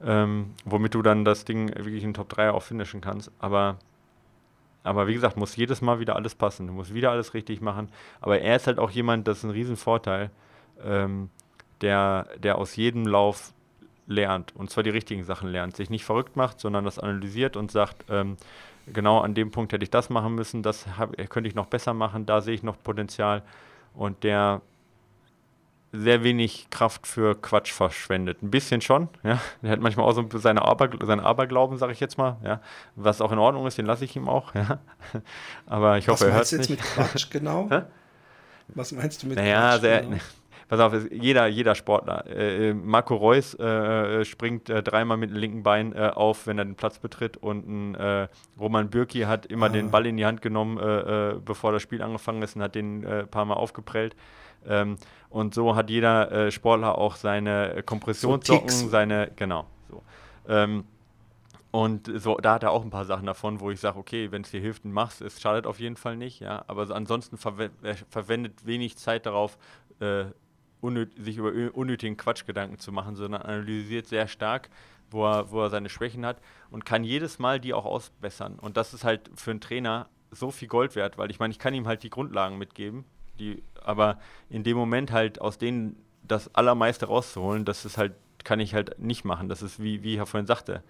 ähm, 0.04 0.54
womit 0.64 0.94
du 0.94 1.02
dann 1.02 1.24
das 1.24 1.44
Ding 1.44 1.68
wirklich 1.68 2.02
in 2.02 2.14
Top 2.14 2.28
3 2.30 2.50
auch 2.50 2.62
finishen 2.62 3.00
kannst. 3.00 3.30
Aber, 3.38 3.76
aber 4.82 5.06
wie 5.06 5.14
gesagt, 5.14 5.36
muss 5.36 5.56
jedes 5.56 5.82
Mal 5.82 6.00
wieder 6.00 6.16
alles 6.16 6.34
passen, 6.34 6.66
du 6.66 6.72
musst 6.72 6.94
wieder 6.94 7.10
alles 7.10 7.34
richtig 7.34 7.60
machen. 7.60 7.88
Aber 8.20 8.40
er 8.40 8.56
ist 8.56 8.66
halt 8.66 8.78
auch 8.78 8.90
jemand, 8.90 9.28
das 9.28 9.38
ist 9.38 9.44
ein 9.44 9.50
Riesenvorteil, 9.50 10.30
ähm, 10.82 11.30
der, 11.80 12.28
der 12.38 12.58
aus 12.58 12.76
jedem 12.76 13.06
Lauf 13.06 13.52
lernt 14.06 14.54
und 14.54 14.70
zwar 14.70 14.82
die 14.82 14.90
richtigen 14.90 15.24
Sachen 15.24 15.48
lernt, 15.48 15.76
sich 15.76 15.90
nicht 15.90 16.04
verrückt 16.04 16.36
macht, 16.36 16.60
sondern 16.60 16.84
das 16.84 16.98
analysiert 16.98 17.56
und 17.56 17.70
sagt, 17.70 18.04
ähm, 18.08 18.36
genau 18.92 19.20
an 19.20 19.34
dem 19.34 19.50
Punkt 19.50 19.72
hätte 19.72 19.82
ich 19.82 19.90
das 19.90 20.10
machen 20.10 20.34
müssen, 20.34 20.62
das 20.62 20.86
hab, 20.98 21.16
könnte 21.28 21.48
ich 21.48 21.54
noch 21.54 21.66
besser 21.66 21.94
machen, 21.94 22.26
da 22.26 22.40
sehe 22.40 22.54
ich 22.54 22.62
noch 22.62 22.82
Potenzial 22.82 23.42
und 23.94 24.22
der 24.24 24.62
sehr 25.92 26.22
wenig 26.22 26.68
Kraft 26.70 27.06
für 27.06 27.34
Quatsch 27.40 27.72
verschwendet. 27.72 28.42
Ein 28.42 28.50
bisschen 28.50 28.80
schon, 28.80 29.08
ja. 29.22 29.40
Der 29.62 29.70
hat 29.70 29.80
manchmal 29.80 30.06
auch 30.06 30.12
so 30.12 30.26
seine, 30.38 30.62
Aber, 30.62 30.90
seine 31.06 31.22
Aberglauben, 31.22 31.78
sage 31.78 31.92
ich 31.92 32.00
jetzt 32.00 32.18
mal, 32.18 32.36
ja. 32.44 32.60
Was 32.96 33.20
auch 33.20 33.32
in 33.32 33.38
Ordnung 33.38 33.66
ist, 33.66 33.78
den 33.78 33.86
lasse 33.86 34.04
ich 34.04 34.14
ihm 34.16 34.28
auch, 34.28 34.54
ja. 34.54 34.78
Aber 35.66 35.98
ich 35.98 36.08
hoffe, 36.08 36.26
er 36.26 36.34
hört 36.34 36.44
es 36.44 36.52
nicht. 36.52 36.60
Was 36.60 36.68
meinst 36.68 36.68
du 36.68 36.74
jetzt 36.74 36.96
mit 36.98 37.10
Quatsch 37.12 37.30
genau? 37.30 37.70
Was 38.68 38.92
meinst 38.92 39.22
du 39.22 39.28
mit 39.28 39.36
naja, 39.36 39.78
Quatsch? 39.78 39.82
Naja, 39.82 40.00
genau? 40.00 40.16
Pass 40.68 40.80
auf, 40.80 40.92
jeder, 41.10 41.46
jeder 41.46 41.74
Sportler. 41.74 42.26
Äh, 42.26 42.70
äh, 42.70 42.74
Marco 42.74 43.14
Reus 43.14 43.54
äh, 43.54 44.24
springt 44.24 44.68
äh, 44.68 44.82
dreimal 44.82 45.16
mit 45.16 45.30
dem 45.30 45.36
linken 45.36 45.62
Bein 45.62 45.92
äh, 45.92 46.10
auf, 46.14 46.46
wenn 46.46 46.58
er 46.58 46.64
den 46.64 46.74
Platz 46.74 46.98
betritt 46.98 47.36
und 47.36 47.66
ein 47.66 47.94
äh, 47.94 48.28
Roman 48.58 48.90
Bürki 48.90 49.20
hat 49.20 49.46
immer 49.46 49.66
ah. 49.66 49.70
den 49.70 49.90
Ball 49.90 50.06
in 50.06 50.16
die 50.16 50.26
Hand 50.26 50.42
genommen, 50.42 50.76
bevor 51.44 51.72
das 51.72 51.82
Spiel 51.82 52.02
angefangen 52.02 52.42
ist 52.42 52.56
und 52.56 52.62
hat 52.62 52.74
den 52.74 53.06
ein 53.06 53.28
paar 53.28 53.44
Mal 53.44 53.54
aufgeprellt. 53.54 54.16
Ähm, 54.66 54.96
und 55.30 55.54
so 55.54 55.76
hat 55.76 55.90
jeder 55.90 56.50
Sportler 56.50 56.98
auch 56.98 57.16
seine 57.16 57.82
Kompressionssocken, 57.84 58.70
so 58.70 58.88
seine, 58.88 59.30
genau, 59.36 59.66
so. 59.88 60.02
Ähm, 60.48 60.84
und 61.70 62.10
so, 62.20 62.36
da 62.38 62.54
hat 62.54 62.62
er 62.62 62.70
auch 62.70 62.82
ein 62.82 62.90
paar 62.90 63.04
Sachen 63.04 63.26
davon, 63.26 63.60
wo 63.60 63.70
ich 63.70 63.80
sage, 63.80 63.98
okay, 63.98 64.32
wenn 64.32 64.42
es 64.42 64.50
dir 64.50 64.60
hilft, 64.60 64.86
machst 64.86 65.20
es 65.20 65.40
schadet 65.42 65.66
auf 65.66 65.78
jeden 65.78 65.96
Fall 65.96 66.16
nicht, 66.16 66.40
ja. 66.40 66.64
Aber 66.68 66.90
ansonsten 66.94 67.36
verwe 67.36 67.70
verwendet 68.08 68.64
wenig 68.64 68.96
Zeit 68.96 69.26
darauf, 69.26 69.58
äh, 70.00 70.24
sich 71.18 71.36
über 71.36 71.52
unnötigen 71.74 72.16
Quatschgedanken 72.16 72.78
zu 72.78 72.92
machen, 72.92 73.16
sondern 73.16 73.42
analysiert 73.42 74.06
sehr 74.06 74.28
stark, 74.28 74.70
wo 75.10 75.26
er, 75.26 75.50
wo 75.50 75.62
er 75.62 75.70
seine 75.70 75.88
Schwächen 75.88 76.24
hat 76.26 76.40
und 76.70 76.84
kann 76.84 77.04
jedes 77.04 77.38
Mal 77.38 77.60
die 77.60 77.74
auch 77.74 77.84
ausbessern. 77.84 78.58
Und 78.60 78.76
das 78.76 78.94
ist 78.94 79.04
halt 79.04 79.30
für 79.34 79.50
einen 79.50 79.60
Trainer 79.60 80.08
so 80.30 80.50
viel 80.50 80.68
Gold 80.68 80.96
wert, 80.96 81.18
weil 81.18 81.30
ich 81.30 81.38
meine, 81.38 81.52
ich 81.52 81.58
kann 81.58 81.74
ihm 81.74 81.86
halt 81.86 82.02
die 82.02 82.10
Grundlagen 82.10 82.58
mitgeben, 82.58 83.04
die, 83.38 83.62
aber 83.82 84.18
in 84.50 84.64
dem 84.64 84.76
Moment 84.76 85.12
halt 85.12 85.40
aus 85.40 85.58
denen 85.58 85.96
das 86.22 86.54
Allermeiste 86.54 87.06
rauszuholen, 87.06 87.64
das 87.64 87.84
ist 87.84 87.98
halt, 87.98 88.14
kann 88.44 88.60
ich 88.60 88.74
halt 88.74 88.98
nicht 88.98 89.24
machen. 89.24 89.48
Das 89.48 89.62
ist 89.62 89.82
wie, 89.82 90.02
wie 90.02 90.18
Herr 90.18 90.26
vorhin 90.26 90.46
sagte. 90.46 90.82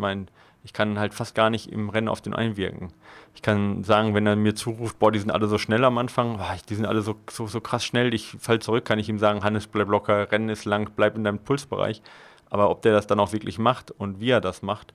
Ich 0.00 0.02
meine, 0.02 0.26
ich 0.64 0.72
kann 0.72 0.98
halt 0.98 1.12
fast 1.12 1.34
gar 1.34 1.50
nicht 1.50 1.70
im 1.70 1.90
Rennen 1.90 2.08
auf 2.08 2.22
den 2.22 2.32
einwirken. 2.32 2.90
Ich 3.34 3.42
kann 3.42 3.84
sagen, 3.84 4.14
wenn 4.14 4.26
er 4.26 4.34
mir 4.34 4.54
zuruft, 4.54 4.98
boah, 4.98 5.12
die 5.12 5.18
sind 5.18 5.30
alle 5.30 5.46
so 5.46 5.58
schnell 5.58 5.84
am 5.84 5.98
Anfang, 5.98 6.38
boah, 6.38 6.56
die 6.70 6.74
sind 6.74 6.86
alle 6.86 7.02
so, 7.02 7.16
so, 7.30 7.46
so 7.46 7.60
krass 7.60 7.84
schnell, 7.84 8.14
ich 8.14 8.34
fall 8.40 8.60
zurück, 8.60 8.86
kann 8.86 8.98
ich 8.98 9.10
ihm 9.10 9.18
sagen, 9.18 9.44
Hannes, 9.44 9.66
bleib 9.66 9.88
locker, 9.88 10.32
Rennen 10.32 10.48
ist 10.48 10.64
lang, 10.64 10.90
bleib 10.96 11.16
in 11.16 11.24
deinem 11.24 11.38
Pulsbereich. 11.38 12.00
Aber 12.48 12.70
ob 12.70 12.80
der 12.80 12.94
das 12.94 13.06
dann 13.06 13.20
auch 13.20 13.34
wirklich 13.34 13.58
macht 13.58 13.90
und 13.90 14.20
wie 14.20 14.30
er 14.30 14.40
das 14.40 14.62
macht, 14.62 14.94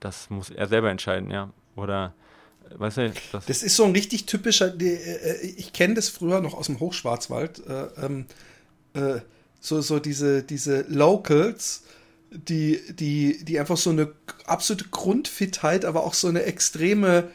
das 0.00 0.30
muss 0.30 0.50
er 0.50 0.66
selber 0.66 0.90
entscheiden, 0.90 1.30
ja. 1.30 1.50
Oder 1.76 2.12
weißt 2.76 2.96
du, 2.96 3.12
das, 3.30 3.46
das 3.46 3.62
ist 3.62 3.76
so 3.76 3.84
ein 3.84 3.92
richtig 3.92 4.26
typischer, 4.26 4.74
äh, 4.80 5.46
ich 5.46 5.72
kenne 5.72 5.94
das 5.94 6.08
früher 6.08 6.40
noch 6.40 6.54
aus 6.54 6.66
dem 6.66 6.80
Hochschwarzwald, 6.80 7.64
äh, 7.68 7.86
ähm, 8.04 8.26
äh, 8.94 9.20
so, 9.60 9.80
so 9.80 10.00
diese, 10.00 10.42
diese 10.42 10.82
Locals, 10.88 11.84
die, 12.30 12.80
die, 12.94 13.44
die 13.44 13.58
einfach 13.58 13.76
so 13.76 13.90
eine 13.90 14.12
absolute 14.46 14.86
Grundfitheit, 14.90 15.84
aber 15.84 16.04
auch 16.04 16.14
so 16.14 16.28
eine 16.28 16.44
extreme 16.44 17.28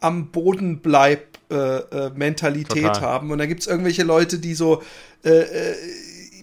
am 0.00 0.30
Boden 0.30 0.80
bleib 0.80 1.38
äh, 1.50 1.54
äh, 1.54 2.10
Mentalität 2.14 2.84
Total. 2.84 3.00
haben. 3.00 3.30
Und 3.30 3.38
da 3.38 3.46
gibt 3.46 3.60
es 3.60 3.66
irgendwelche 3.66 4.02
Leute, 4.02 4.38
die 4.38 4.54
so 4.54 4.82
äh, 5.24 5.30
äh, 5.30 5.74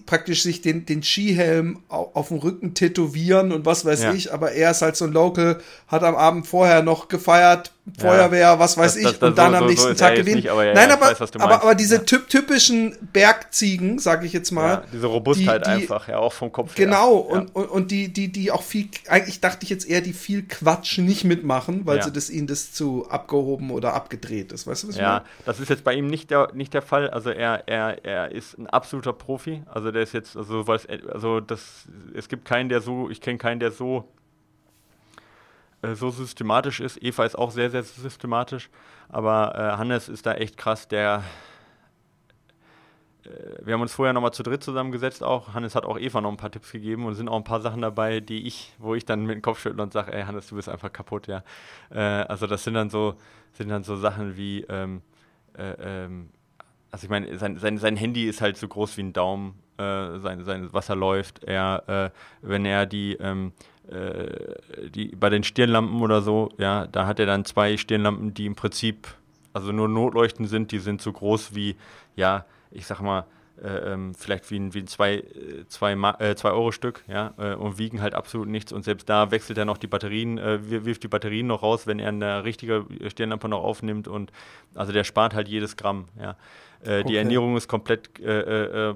praktisch 0.06 0.42
sich 0.42 0.60
den, 0.60 0.86
den 0.86 1.02
Skihelm 1.02 1.80
auf, 1.88 2.16
auf 2.16 2.28
dem 2.28 2.38
Rücken 2.38 2.74
tätowieren 2.74 3.52
und 3.52 3.66
was 3.66 3.84
weiß 3.84 4.02
ja. 4.02 4.12
ich, 4.14 4.32
aber 4.32 4.52
er 4.52 4.72
ist 4.72 4.82
halt 4.82 4.96
so 4.96 5.04
ein 5.04 5.12
Local, 5.12 5.60
hat 5.86 6.02
am 6.02 6.16
Abend 6.16 6.46
vorher 6.46 6.82
noch 6.82 7.08
gefeiert, 7.08 7.72
Feuerwehr, 7.98 8.58
was 8.58 8.76
weiß 8.76 8.94
das, 8.94 9.02
ich, 9.02 9.18
das, 9.18 9.28
und 9.30 9.38
dann 9.38 9.52
so, 9.52 9.58
am 9.58 9.66
nächsten 9.66 9.88
so 9.88 9.94
Tag 9.94 10.14
gewinnen. 10.14 10.36
Nicht, 10.36 10.50
aber 10.50 10.64
ja, 10.64 10.74
Nein, 10.74 10.90
aber, 10.90 11.06
weiß, 11.06 11.34
aber, 11.36 11.62
aber 11.62 11.74
diese 11.74 12.04
typ, 12.04 12.28
typischen 12.28 12.96
Bergziegen, 13.12 13.98
sage 13.98 14.26
ich 14.26 14.32
jetzt 14.32 14.50
mal. 14.50 14.68
Ja, 14.68 14.82
diese 14.92 15.06
Robustheit 15.06 15.66
die, 15.66 15.70
die, 15.70 15.76
einfach, 15.76 16.06
ja, 16.06 16.18
auch 16.18 16.32
vom 16.32 16.52
Kopf 16.52 16.74
Genau, 16.74 17.24
her. 17.24 17.32
und, 17.32 17.56
und, 17.56 17.64
und 17.66 17.90
die, 17.90 18.12
die, 18.12 18.30
die 18.30 18.52
auch 18.52 18.62
viel, 18.62 18.88
eigentlich 19.08 19.40
dachte 19.40 19.64
ich 19.64 19.70
jetzt 19.70 19.88
eher, 19.88 20.02
die 20.02 20.12
viel 20.12 20.42
Quatsch 20.42 20.98
nicht 20.98 21.24
mitmachen, 21.24 21.86
weil 21.86 22.02
sie 22.02 22.12
das 22.12 22.30
ihnen 22.30 22.46
das 22.46 22.72
zu 22.72 23.08
abgehoben 23.08 23.70
oder 23.70 23.94
abgedreht 23.94 24.52
ist. 24.52 24.66
Weißt 24.66 24.84
du, 24.84 24.88
was 24.88 24.94
ich 24.96 25.00
Ja, 25.00 25.08
meine? 25.08 25.24
das 25.46 25.58
ist 25.58 25.70
jetzt 25.70 25.82
bei 25.84 25.94
ihm 25.94 26.06
nicht 26.06 26.30
der, 26.30 26.50
nicht 26.54 26.74
der 26.74 26.82
Fall. 26.82 27.10
Also 27.10 27.30
er, 27.30 27.66
er, 27.66 28.04
er 28.04 28.30
ist 28.30 28.58
ein 28.58 28.66
absoluter 28.66 29.12
Profi. 29.12 29.62
Also 29.66 29.90
der 29.90 30.02
ist 30.02 30.12
jetzt, 30.12 30.36
also, 30.36 30.64
also 31.12 31.40
das, 31.40 31.86
es 32.14 32.28
gibt 32.28 32.44
keinen, 32.44 32.68
der 32.68 32.80
so, 32.80 33.10
ich 33.10 33.20
kenne 33.20 33.38
keinen, 33.38 33.58
der 33.58 33.72
so 33.72 34.08
äh, 35.82 35.94
so 35.94 36.10
systematisch 36.10 36.80
ist. 36.80 37.02
Eva 37.02 37.24
ist 37.24 37.36
auch 37.36 37.50
sehr, 37.50 37.70
sehr 37.70 37.82
systematisch, 37.82 38.70
aber 39.08 39.54
äh, 39.54 39.76
Hannes 39.76 40.08
ist 40.08 40.26
da 40.26 40.34
echt 40.34 40.56
krass, 40.56 40.88
der 40.88 41.22
äh, 43.24 43.30
wir 43.64 43.74
haben 43.74 43.82
uns 43.82 43.92
vorher 43.92 44.12
nochmal 44.12 44.32
zu 44.32 44.42
dritt 44.42 44.62
zusammengesetzt 44.62 45.22
auch. 45.22 45.54
Hannes 45.54 45.74
hat 45.74 45.84
auch 45.84 45.98
Eva 45.98 46.20
noch 46.20 46.30
ein 46.30 46.36
paar 46.36 46.50
Tipps 46.50 46.72
gegeben 46.72 47.04
und 47.06 47.14
sind 47.14 47.28
auch 47.28 47.36
ein 47.36 47.44
paar 47.44 47.60
Sachen 47.60 47.82
dabei, 47.82 48.20
die 48.20 48.46
ich, 48.46 48.72
wo 48.78 48.94
ich 48.94 49.04
dann 49.04 49.26
mit 49.26 49.36
dem 49.36 49.42
Kopf 49.42 49.60
schüttle 49.60 49.82
und 49.82 49.92
sage, 49.92 50.12
ey 50.12 50.24
Hannes, 50.24 50.48
du 50.48 50.56
bist 50.56 50.68
einfach 50.68 50.92
kaputt, 50.92 51.26
ja. 51.26 51.42
Äh, 51.90 51.98
also 51.98 52.46
das 52.46 52.64
sind 52.64 52.74
dann 52.74 52.90
so, 52.90 53.14
sind 53.52 53.68
dann 53.68 53.84
so 53.84 53.96
Sachen 53.96 54.36
wie, 54.36 54.62
ähm, 54.68 55.02
äh, 55.56 56.04
ähm, 56.04 56.30
also 56.90 57.04
ich 57.04 57.10
meine, 57.10 57.38
sein, 57.38 57.58
sein, 57.58 57.78
sein 57.78 57.96
Handy 57.96 58.26
ist 58.28 58.40
halt 58.40 58.56
so 58.56 58.66
groß 58.66 58.96
wie 58.96 59.02
ein 59.02 59.12
Daumen, 59.12 59.54
äh, 59.78 60.18
sein, 60.18 60.44
sein 60.44 60.72
Wasser 60.72 60.96
läuft. 60.96 61.44
Er, 61.44 61.84
äh, 61.86 62.10
wenn 62.42 62.64
er 62.64 62.86
die, 62.86 63.14
ähm, 63.14 63.52
äh, 63.52 63.69
die, 63.90 65.08
bei 65.16 65.30
den 65.30 65.42
Stirnlampen 65.42 66.00
oder 66.00 66.22
so, 66.22 66.50
ja, 66.58 66.86
da 66.86 67.06
hat 67.06 67.18
er 67.18 67.26
dann 67.26 67.44
zwei 67.44 67.76
Stirnlampen, 67.76 68.34
die 68.34 68.46
im 68.46 68.54
Prinzip, 68.54 69.08
also 69.52 69.72
nur 69.72 69.88
Notleuchten 69.88 70.46
sind, 70.46 70.70
die 70.70 70.78
sind 70.78 71.02
so 71.02 71.12
groß 71.12 71.54
wie, 71.54 71.76
ja, 72.14 72.44
ich 72.70 72.86
sag 72.86 73.00
mal, 73.00 73.26
äh, 73.62 73.92
ähm, 73.92 74.14
vielleicht 74.14 74.50
wie 74.50 74.58
ein, 74.58 74.72
wie 74.72 74.80
ein 74.80 74.86
2 74.86 75.14
äh, 75.14 75.22
zwei, 75.68 75.92
äh, 75.92 76.34
zwei 76.34 76.50
Euro 76.50 76.72
Stück, 76.72 77.04
ja, 77.08 77.34
äh, 77.36 77.54
und 77.54 77.78
wiegen 77.78 78.00
halt 78.00 78.14
absolut 78.14 78.48
nichts. 78.48 78.72
Und 78.72 78.84
selbst 78.84 79.08
da 79.08 79.30
wechselt 79.30 79.58
er 79.58 79.66
noch 79.66 79.76
die 79.76 79.86
Batterien, 79.86 80.38
äh, 80.38 80.84
wirft 80.84 81.02
die 81.02 81.08
Batterien 81.08 81.46
noch 81.46 81.62
raus, 81.62 81.86
wenn 81.86 81.98
er 81.98 82.08
eine 82.08 82.44
richtige 82.44 82.86
Stirnlampe 83.08 83.48
noch 83.48 83.62
aufnimmt. 83.62 84.08
Und 84.08 84.32
also 84.74 84.92
der 84.92 85.04
spart 85.04 85.34
halt 85.34 85.48
jedes 85.48 85.76
Gramm, 85.76 86.06
ja. 86.18 86.36
Äh, 86.82 87.00
okay. 87.00 87.08
Die 87.08 87.16
Ernährung 87.16 87.56
ist 87.56 87.68
komplett, 87.68 88.18
äh, 88.20 88.40
äh, 88.40 88.90
äh, 88.90 88.94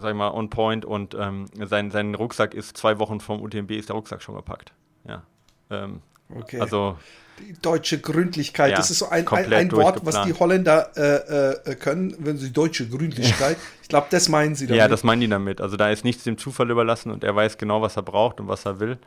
sag 0.00 0.10
ich 0.10 0.16
mal, 0.16 0.30
on 0.30 0.50
point 0.50 0.84
und 0.84 1.14
ähm, 1.14 1.46
sein, 1.64 1.90
sein 1.90 2.14
Rucksack 2.14 2.54
ist 2.54 2.76
zwei 2.76 2.98
Wochen 2.98 3.20
vom 3.20 3.40
UTMB 3.40 3.70
ist 3.72 3.88
der 3.88 3.96
Rucksack 3.96 4.22
schon 4.22 4.34
gepackt. 4.34 4.72
Ja. 5.06 5.22
Ähm, 5.70 6.00
okay. 6.34 6.60
Also 6.60 6.96
die 7.38 7.54
deutsche 7.62 7.98
Gründlichkeit, 8.00 8.72
ja, 8.72 8.76
das 8.76 8.90
ist 8.90 8.98
so 8.98 9.08
ein, 9.08 9.26
ein, 9.26 9.52
ein 9.52 9.72
Wort, 9.72 10.04
was 10.04 10.22
die 10.24 10.34
Holländer 10.34 10.90
äh, 10.96 11.70
äh, 11.70 11.74
können, 11.76 12.14
wenn 12.18 12.36
sie 12.36 12.52
deutsche 12.52 12.86
Gründlichkeit, 12.88 13.56
ich 13.82 13.88
glaube, 13.88 14.08
das 14.10 14.28
meinen 14.28 14.54
sie 14.54 14.66
damit. 14.66 14.78
Ja, 14.78 14.88
das 14.88 15.04
meinen 15.04 15.20
die 15.20 15.28
damit. 15.28 15.60
Also 15.60 15.76
da 15.76 15.90
ist 15.90 16.04
nichts 16.04 16.24
dem 16.24 16.36
Zufall 16.36 16.70
überlassen 16.70 17.10
und 17.10 17.24
er 17.24 17.34
weiß 17.34 17.56
genau, 17.56 17.80
was 17.80 17.96
er 17.96 18.02
braucht 18.02 18.40
und 18.40 18.48
was 18.48 18.66
er 18.66 18.78
will 18.80 18.98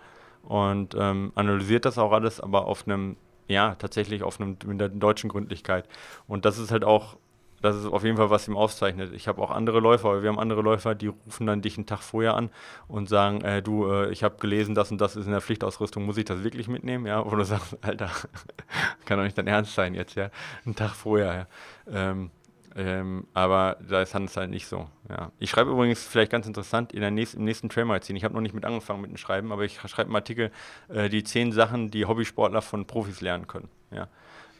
und 0.43 0.95
ähm, 0.97 1.31
analysiert 1.35 1.85
das 1.85 1.97
auch 1.97 2.11
alles, 2.11 2.39
aber 2.39 2.65
auf 2.65 2.85
einem, 2.85 3.15
ja, 3.47 3.75
tatsächlich 3.75 4.23
auf 4.23 4.39
einem, 4.39 4.57
mit 4.65 4.79
der 4.79 4.89
deutschen 4.89 5.29
Gründlichkeit. 5.29 5.87
Und 6.27 6.45
das 6.45 6.57
ist 6.57 6.71
halt 6.71 6.83
auch 6.83 7.17
das 7.63 7.77
ist 7.77 7.85
auf 7.85 8.03
jeden 8.03 8.17
Fall, 8.17 8.29
was 8.29 8.45
ihm 8.49 8.57
auszeichnet. 8.57 9.13
Ich 9.13 9.29
habe 9.29 9.41
auch 9.41 9.49
andere 9.49 9.79
Läufer, 9.79 10.21
wir 10.21 10.29
haben 10.29 10.37
andere 10.37 10.61
Läufer, 10.61 10.95
die 10.95 11.07
rufen 11.07 11.47
dann 11.47 11.61
dich 11.61 11.77
einen 11.77 11.85
Tag 11.85 12.01
vorher 12.01 12.35
an 12.35 12.49
und 12.89 13.07
sagen, 13.07 13.39
äh, 13.39 13.61
du, 13.61 13.89
äh, 13.89 14.11
ich 14.11 14.21
habe 14.21 14.35
gelesen, 14.37 14.75
das 14.75 14.91
und 14.91 14.99
das 14.99 15.15
ist 15.15 15.27
in 15.27 15.31
der 15.31 15.39
Pflichtausrüstung, 15.39 16.05
muss 16.05 16.17
ich 16.17 16.25
das 16.25 16.43
wirklich 16.43 16.67
mitnehmen? 16.67 17.05
Ja, 17.05 17.25
wo 17.25 17.33
du 17.33 17.43
sagst, 17.45 17.77
Alter, 17.81 18.09
kann 19.05 19.17
doch 19.17 19.23
nicht 19.23 19.37
dein 19.37 19.47
Ernst 19.47 19.75
sein 19.75 19.93
jetzt, 19.93 20.15
ja, 20.15 20.29
einen 20.65 20.75
Tag 20.75 20.91
vorher, 20.91 21.47
ja. 21.87 22.11
Ähm, 22.11 22.31
ähm, 22.75 23.27
aber 23.33 23.77
da 23.87 24.01
ist 24.01 24.13
Hans 24.13 24.35
halt 24.35 24.49
nicht 24.49 24.67
so. 24.67 24.89
Ja. 25.07 25.31
Ich 25.39 25.49
schreibe 25.49 25.71
übrigens, 25.71 26.03
vielleicht 26.03 26.31
ganz 26.31 26.45
interessant, 26.45 26.91
in 26.91 26.99
der 26.99 27.11
nächsten, 27.11 27.37
im 27.37 27.45
nächsten 27.45 27.69
Trailmagazin, 27.69 28.17
ich 28.17 28.25
habe 28.25 28.33
noch 28.33 28.41
nicht 28.41 28.55
mit 28.55 28.65
angefangen 28.65 28.99
mit 28.99 29.09
dem 29.09 29.17
Schreiben, 29.17 29.53
aber 29.53 29.63
ich 29.63 29.79
schreibe 29.79 30.09
einen 30.09 30.15
Artikel, 30.17 30.51
äh, 30.89 31.07
die 31.07 31.23
zehn 31.23 31.53
Sachen, 31.53 31.91
die 31.91 32.05
Hobbysportler 32.05 32.61
von 32.61 32.85
Profis 32.85 33.21
lernen 33.21 33.47
können. 33.47 33.69
Ja. 33.89 34.09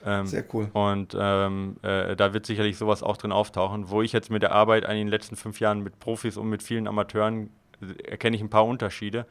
Ähm, 0.06 0.26
Sehr 0.26 0.44
cool. 0.54 0.70
Und 0.74 1.16
ähm, 1.20 1.78
äh, 1.82 2.16
da 2.16 2.34
wird 2.34 2.46
sicherlich 2.46 2.78
sowas 2.78 3.04
auch 3.04 3.18
drin 3.18 3.32
auftauchen. 3.32 3.90
Wo 3.90 4.02
ich 4.02 4.12
jetzt 4.12 4.30
mit 4.30 4.42
der 4.42 4.52
Arbeit 4.52 4.84
in 4.84 4.98
den 4.98 5.08
letzten 5.08 5.36
fünf 5.36 5.60
Jahren 5.60 5.82
mit 5.82 6.00
Profis 6.00 6.38
und 6.38 6.50
mit 6.50 6.64
vielen 6.64 6.88
Amateuren 6.88 7.50
äh, 7.82 8.10
erkenne 8.10 8.36
ich 8.36 8.42
ein 8.42 8.50
paar 8.50 8.66
Unterschiede. 8.66 9.26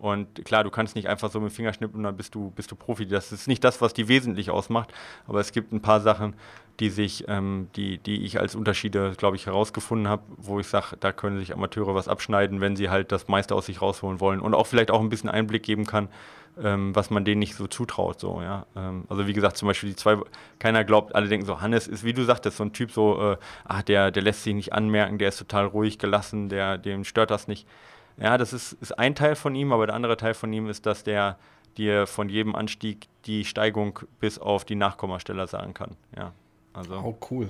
Und 0.00 0.46
klar, 0.46 0.64
du 0.64 0.70
kannst 0.70 0.96
nicht 0.96 1.08
einfach 1.08 1.30
so 1.30 1.40
mit 1.40 1.50
dem 1.50 1.54
Finger 1.54 1.74
schnippen 1.74 1.98
und 1.98 2.04
dann 2.04 2.16
bist 2.16 2.34
du, 2.34 2.50
bist 2.50 2.70
du 2.70 2.74
Profi. 2.74 3.06
Das 3.06 3.32
ist 3.32 3.46
nicht 3.46 3.62
das, 3.62 3.82
was 3.82 3.92
die 3.92 4.08
wesentlich 4.08 4.50
ausmacht, 4.50 4.92
aber 5.26 5.40
es 5.40 5.52
gibt 5.52 5.72
ein 5.72 5.82
paar 5.82 6.00
Sachen, 6.00 6.34
die 6.80 6.88
sich, 6.88 7.26
ähm, 7.28 7.68
die, 7.76 7.98
die 7.98 8.24
ich 8.24 8.40
als 8.40 8.54
Unterschiede, 8.54 9.12
glaube 9.18 9.36
ich, 9.36 9.44
herausgefunden 9.44 10.08
habe, 10.08 10.22
wo 10.38 10.58
ich 10.58 10.66
sage, 10.66 10.96
da 10.98 11.12
können 11.12 11.38
sich 11.38 11.52
Amateure 11.52 11.94
was 11.94 12.08
abschneiden, 12.08 12.62
wenn 12.62 12.76
sie 12.76 12.88
halt 12.88 13.12
das 13.12 13.28
meiste 13.28 13.54
aus 13.54 13.66
sich 13.66 13.82
rausholen 13.82 14.20
wollen 14.20 14.40
und 14.40 14.54
auch 14.54 14.66
vielleicht 14.66 14.90
auch 14.90 15.00
ein 15.00 15.10
bisschen 15.10 15.28
Einblick 15.28 15.62
geben 15.62 15.84
kann, 15.84 16.08
ähm, 16.62 16.96
was 16.96 17.10
man 17.10 17.26
denen 17.26 17.40
nicht 17.40 17.54
so 17.54 17.66
zutraut. 17.66 18.18
So, 18.18 18.40
ja? 18.40 18.64
Ähm, 18.74 19.04
also 19.10 19.26
wie 19.26 19.34
gesagt, 19.34 19.58
zum 19.58 19.68
Beispiel 19.68 19.90
die 19.90 19.96
zwei, 19.96 20.16
keiner 20.58 20.84
glaubt, 20.84 21.14
alle 21.14 21.28
denken 21.28 21.44
so, 21.44 21.60
Hannes 21.60 21.86
ist, 21.86 22.04
wie 22.04 22.14
du 22.14 22.24
sagtest, 22.24 22.56
so 22.56 22.64
ein 22.64 22.72
Typ 22.72 22.90
so, 22.90 23.32
äh, 23.32 23.36
ach, 23.64 23.82
der, 23.82 24.10
der 24.10 24.22
lässt 24.22 24.44
sich 24.44 24.54
nicht 24.54 24.72
anmerken, 24.72 25.18
der 25.18 25.28
ist 25.28 25.38
total 25.38 25.66
ruhig 25.66 25.98
gelassen, 25.98 26.48
der, 26.48 26.78
dem 26.78 27.04
stört 27.04 27.30
das 27.30 27.46
nicht. 27.46 27.68
Ja, 28.20 28.36
das 28.36 28.52
ist, 28.52 28.74
ist 28.74 28.98
ein 28.98 29.14
Teil 29.14 29.34
von 29.34 29.54
ihm, 29.54 29.72
aber 29.72 29.86
der 29.86 29.94
andere 29.96 30.16
Teil 30.16 30.34
von 30.34 30.52
ihm 30.52 30.68
ist, 30.68 30.86
dass 30.86 31.04
der 31.04 31.38
dir 31.76 32.06
von 32.06 32.28
jedem 32.28 32.54
Anstieg 32.54 33.08
die 33.24 33.44
Steigung 33.44 34.00
bis 34.18 34.38
auf 34.38 34.64
die 34.64 34.74
Nachkommastelle 34.74 35.46
sagen 35.46 35.72
kann. 35.74 35.96
Ja, 36.16 36.32
also. 36.72 36.98
Oh, 36.98 37.18
cool. 37.30 37.48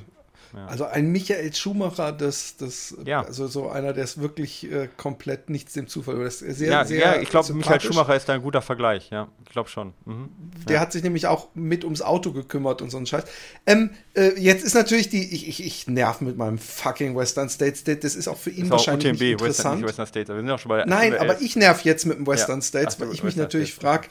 Also 0.67 0.85
ein 0.85 1.13
Michael 1.13 1.55
Schumacher, 1.55 2.13
das, 2.13 2.57
das, 2.57 2.97
ja. 3.05 3.23
also 3.23 3.47
so 3.47 3.69
einer, 3.69 3.93
der 3.93 4.05
ist 4.05 4.21
wirklich 4.21 4.71
äh, 4.71 4.89
komplett 4.97 5.49
nichts 5.49 5.75
dem 5.75 5.87
Zufall. 5.87 6.19
Das 6.25 6.43
ist 6.43 6.59
sehr, 6.59 6.71
ja, 6.71 6.85
sehr 6.85 6.99
ja, 6.99 7.21
ich 7.21 7.29
glaube, 7.29 7.53
Michael 7.55 7.81
Schumacher 7.81 8.17
ist 8.17 8.29
da 8.29 8.33
ein 8.33 8.43
guter 8.43 8.63
Vergleich, 8.63 9.11
ja. 9.11 9.29
Ich 9.45 9.53
glaube 9.53 9.69
schon. 9.69 9.93
Mhm. 10.05 10.29
Der 10.69 10.77
ja. 10.77 10.81
hat 10.81 10.93
sich 10.93 11.03
nämlich 11.03 11.27
auch 11.27 11.49
mit 11.55 11.85
ums 11.85 12.03
Auto 12.03 12.33
gekümmert 12.33 12.83
und 12.83 12.91
so 12.91 12.99
ein 12.99 13.07
Scheiß. 13.07 13.25
Ähm, 13.67 13.91
äh, 14.15 14.39
jetzt 14.39 14.65
ist 14.65 14.75
natürlich 14.75 15.09
die, 15.09 15.35
ich, 15.35 15.49
ich, 15.49 15.65
ich 15.65 15.87
nerv 15.87 16.21
mit 16.21 16.37
meinem 16.37 16.59
fucking 16.59 17.17
Western 17.17 17.49
States. 17.49 17.85
Das 17.85 18.17
ist 18.17 18.29
auch 18.29 18.39
für 18.39 18.51
ihn 18.51 18.71
wahrscheinlich 18.71 19.07
UTMB, 19.07 19.23
interessant. 19.23 19.83
Western, 19.83 19.89
Western 19.89 20.07
States. 20.07 20.29
Wir 20.31 20.37
sind 20.37 20.51
auch 20.51 20.59
schon 20.59 20.69
bei 20.71 20.85
Nein, 20.85 21.17
aber 21.17 21.41
ich 21.41 21.57
nerv 21.57 21.83
jetzt 21.83 22.07
mit 22.07 22.19
dem 22.19 22.27
Western 22.27 22.63
States, 22.63 22.99
weil 22.99 23.09
ich 23.09 23.23
mich 23.23 23.37
Western 23.37 23.43
natürlich 23.43 23.75
frage, 23.75 24.09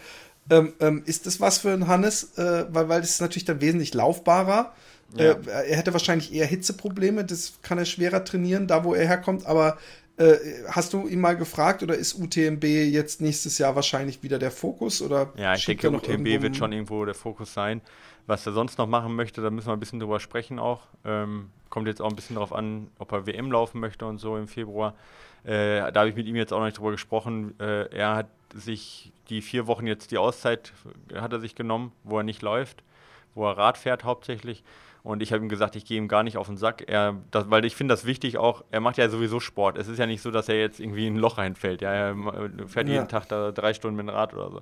ähm, 0.50 0.74
ähm, 0.80 1.04
ist 1.06 1.26
das 1.26 1.40
was 1.40 1.60
für 1.60 1.72
ein 1.72 1.88
Hannes? 1.88 2.38
Äh, 2.38 2.66
weil, 2.70 2.90
weil 2.90 3.02
das 3.02 3.12
ist 3.12 3.22
natürlich 3.22 3.46
dann 3.46 3.62
wesentlich 3.62 3.94
laufbarer. 3.94 4.74
Ja. 5.18 5.32
Äh, 5.32 5.70
er 5.70 5.78
hätte 5.78 5.94
wahrscheinlich 5.94 6.34
eher 6.34 6.46
Hitzeprobleme, 6.46 7.26
das 7.26 7.54
kann 7.62 7.78
er 7.78 7.86
schwerer 7.86 8.24
trainieren, 8.24 8.68
da 8.68 8.84
wo 8.84 8.94
er 8.94 9.08
herkommt, 9.08 9.46
aber 9.46 9.78
äh, 10.18 10.38
hast 10.68 10.94
du 10.94 11.08
ihn 11.08 11.22
mal 11.22 11.38
gefragt 11.38 11.82
oder 11.82 11.96
ist 11.96 12.20
UTMB 12.20 12.64
jetzt 12.64 13.22
nächstes 13.22 13.58
Jahr 13.58 13.76
wahrscheinlich 13.76 14.22
wieder 14.22 14.38
der 14.38 14.52
Fokus? 14.52 15.02
Oder 15.02 15.32
ja, 15.38 15.56
ich 15.56 15.66
denke, 15.66 15.90
UTMB 15.90 16.42
wird 16.42 16.58
schon 16.58 16.74
irgendwo 16.74 17.06
der 17.06 17.16
Fokus 17.16 17.54
sein. 17.54 17.82
Was 18.28 18.46
er 18.46 18.52
sonst 18.52 18.78
noch 18.78 18.86
machen 18.86 19.16
möchte, 19.16 19.42
da 19.42 19.50
müssen 19.50 19.68
wir 19.68 19.74
ein 19.74 19.80
bisschen 19.80 20.00
drüber 20.00 20.20
sprechen 20.20 20.60
auch. 20.60 20.82
Ähm, 21.06 21.50
kommt 21.70 21.88
jetzt 21.88 22.02
auch 22.02 22.10
ein 22.10 22.16
bisschen 22.16 22.36
darauf 22.36 22.54
an, 22.54 22.90
ob 23.00 23.12
er 23.14 23.26
WM 23.26 23.52
laufen 23.52 23.80
möchte 23.80 24.06
und 24.06 24.20
so 24.20 24.38
im 24.38 24.48
Februar. 24.48 24.94
Äh, 25.46 25.92
da 25.92 26.02
habe 26.02 26.10
ich 26.10 26.16
mit 26.16 26.28
ihm 26.28 26.36
jetzt 26.36 26.52
auch 26.52 26.60
noch 26.60 26.66
nicht 26.66 26.78
drüber 26.78 26.92
gesprochen. 26.92 27.56
Äh, 27.60 27.86
er 27.96 28.16
hat 28.16 28.28
sich 28.54 29.14
die 29.30 29.42
vier 29.42 29.68
Wochen 29.68 29.88
jetzt 29.88 30.12
die 30.12 30.18
Auszeit 30.18 30.74
hat 31.16 31.32
er 31.32 31.40
sich 31.40 31.56
genommen, 31.56 31.92
wo 32.04 32.18
er 32.18 32.24
nicht 32.24 32.42
läuft, 32.42 32.84
wo 33.36 33.48
er 33.48 33.58
Rad 33.58 33.78
fährt 33.78 34.04
hauptsächlich. 34.04 34.64
Und 35.02 35.22
ich 35.24 35.32
habe 35.32 35.44
ihm 35.44 35.50
gesagt, 35.50 35.76
ich 35.76 35.86
gehe 35.86 35.98
ihm 35.98 36.08
gar 36.08 36.24
nicht 36.24 36.38
auf 36.38 36.48
den 36.48 36.58
Sack, 36.58 36.84
er, 36.88 37.16
das, 37.32 37.50
weil 37.50 37.64
ich 37.64 37.76
finde 37.76 37.94
das 37.94 38.06
wichtig 38.06 38.38
auch, 38.38 38.64
er 38.70 38.82
macht 38.82 38.98
ja 38.98 39.10
sowieso 39.10 39.40
Sport. 39.40 39.78
Es 39.78 39.88
ist 39.88 39.98
ja 39.98 40.06
nicht 40.06 40.22
so, 40.22 40.30
dass 40.30 40.50
er 40.50 40.60
jetzt 40.60 40.80
irgendwie 40.80 41.08
in 41.08 41.16
ein 41.16 41.20
Loch 41.20 41.38
reinfällt. 41.38 41.82
Ja, 41.82 41.92
er 41.94 42.16
fährt 42.68 42.88
ja. 42.88 42.96
jeden 42.96 43.08
Tag 43.08 43.28
da 43.30 43.52
drei 43.52 43.74
Stunden 43.74 43.96
mit 43.96 44.08
dem 44.08 44.10
Rad 44.10 44.34
oder 44.34 44.52
so. 44.52 44.62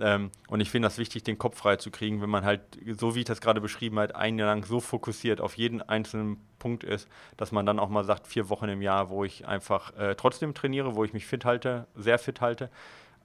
Ähm, 0.00 0.30
und 0.48 0.60
ich 0.60 0.70
finde 0.70 0.86
das 0.86 0.98
wichtig, 0.98 1.22
den 1.24 1.38
Kopf 1.38 1.58
frei 1.58 1.76
zu 1.76 1.90
kriegen, 1.90 2.20
wenn 2.20 2.30
man 2.30 2.44
halt, 2.44 2.60
so 2.98 3.14
wie 3.14 3.20
ich 3.20 3.24
das 3.24 3.40
gerade 3.40 3.60
beschrieben 3.60 3.98
habe, 3.98 4.16
ein 4.16 4.38
Jahr 4.38 4.48
lang 4.48 4.64
so 4.64 4.80
fokussiert 4.80 5.40
auf 5.40 5.56
jeden 5.56 5.82
einzelnen 5.82 6.38
Punkt 6.58 6.82
ist, 6.82 7.08
dass 7.36 7.52
man 7.52 7.64
dann 7.64 7.78
auch 7.78 7.88
mal 7.88 8.04
sagt, 8.04 8.26
vier 8.26 8.48
Wochen 8.48 8.68
im 8.68 8.82
Jahr, 8.82 9.10
wo 9.10 9.24
ich 9.24 9.46
einfach 9.46 9.96
äh, 9.96 10.14
trotzdem 10.16 10.54
trainiere, 10.54 10.96
wo 10.96 11.04
ich 11.04 11.12
mich 11.12 11.26
fit 11.26 11.44
halte, 11.44 11.86
sehr 11.94 12.18
fit 12.18 12.40
halte, 12.40 12.70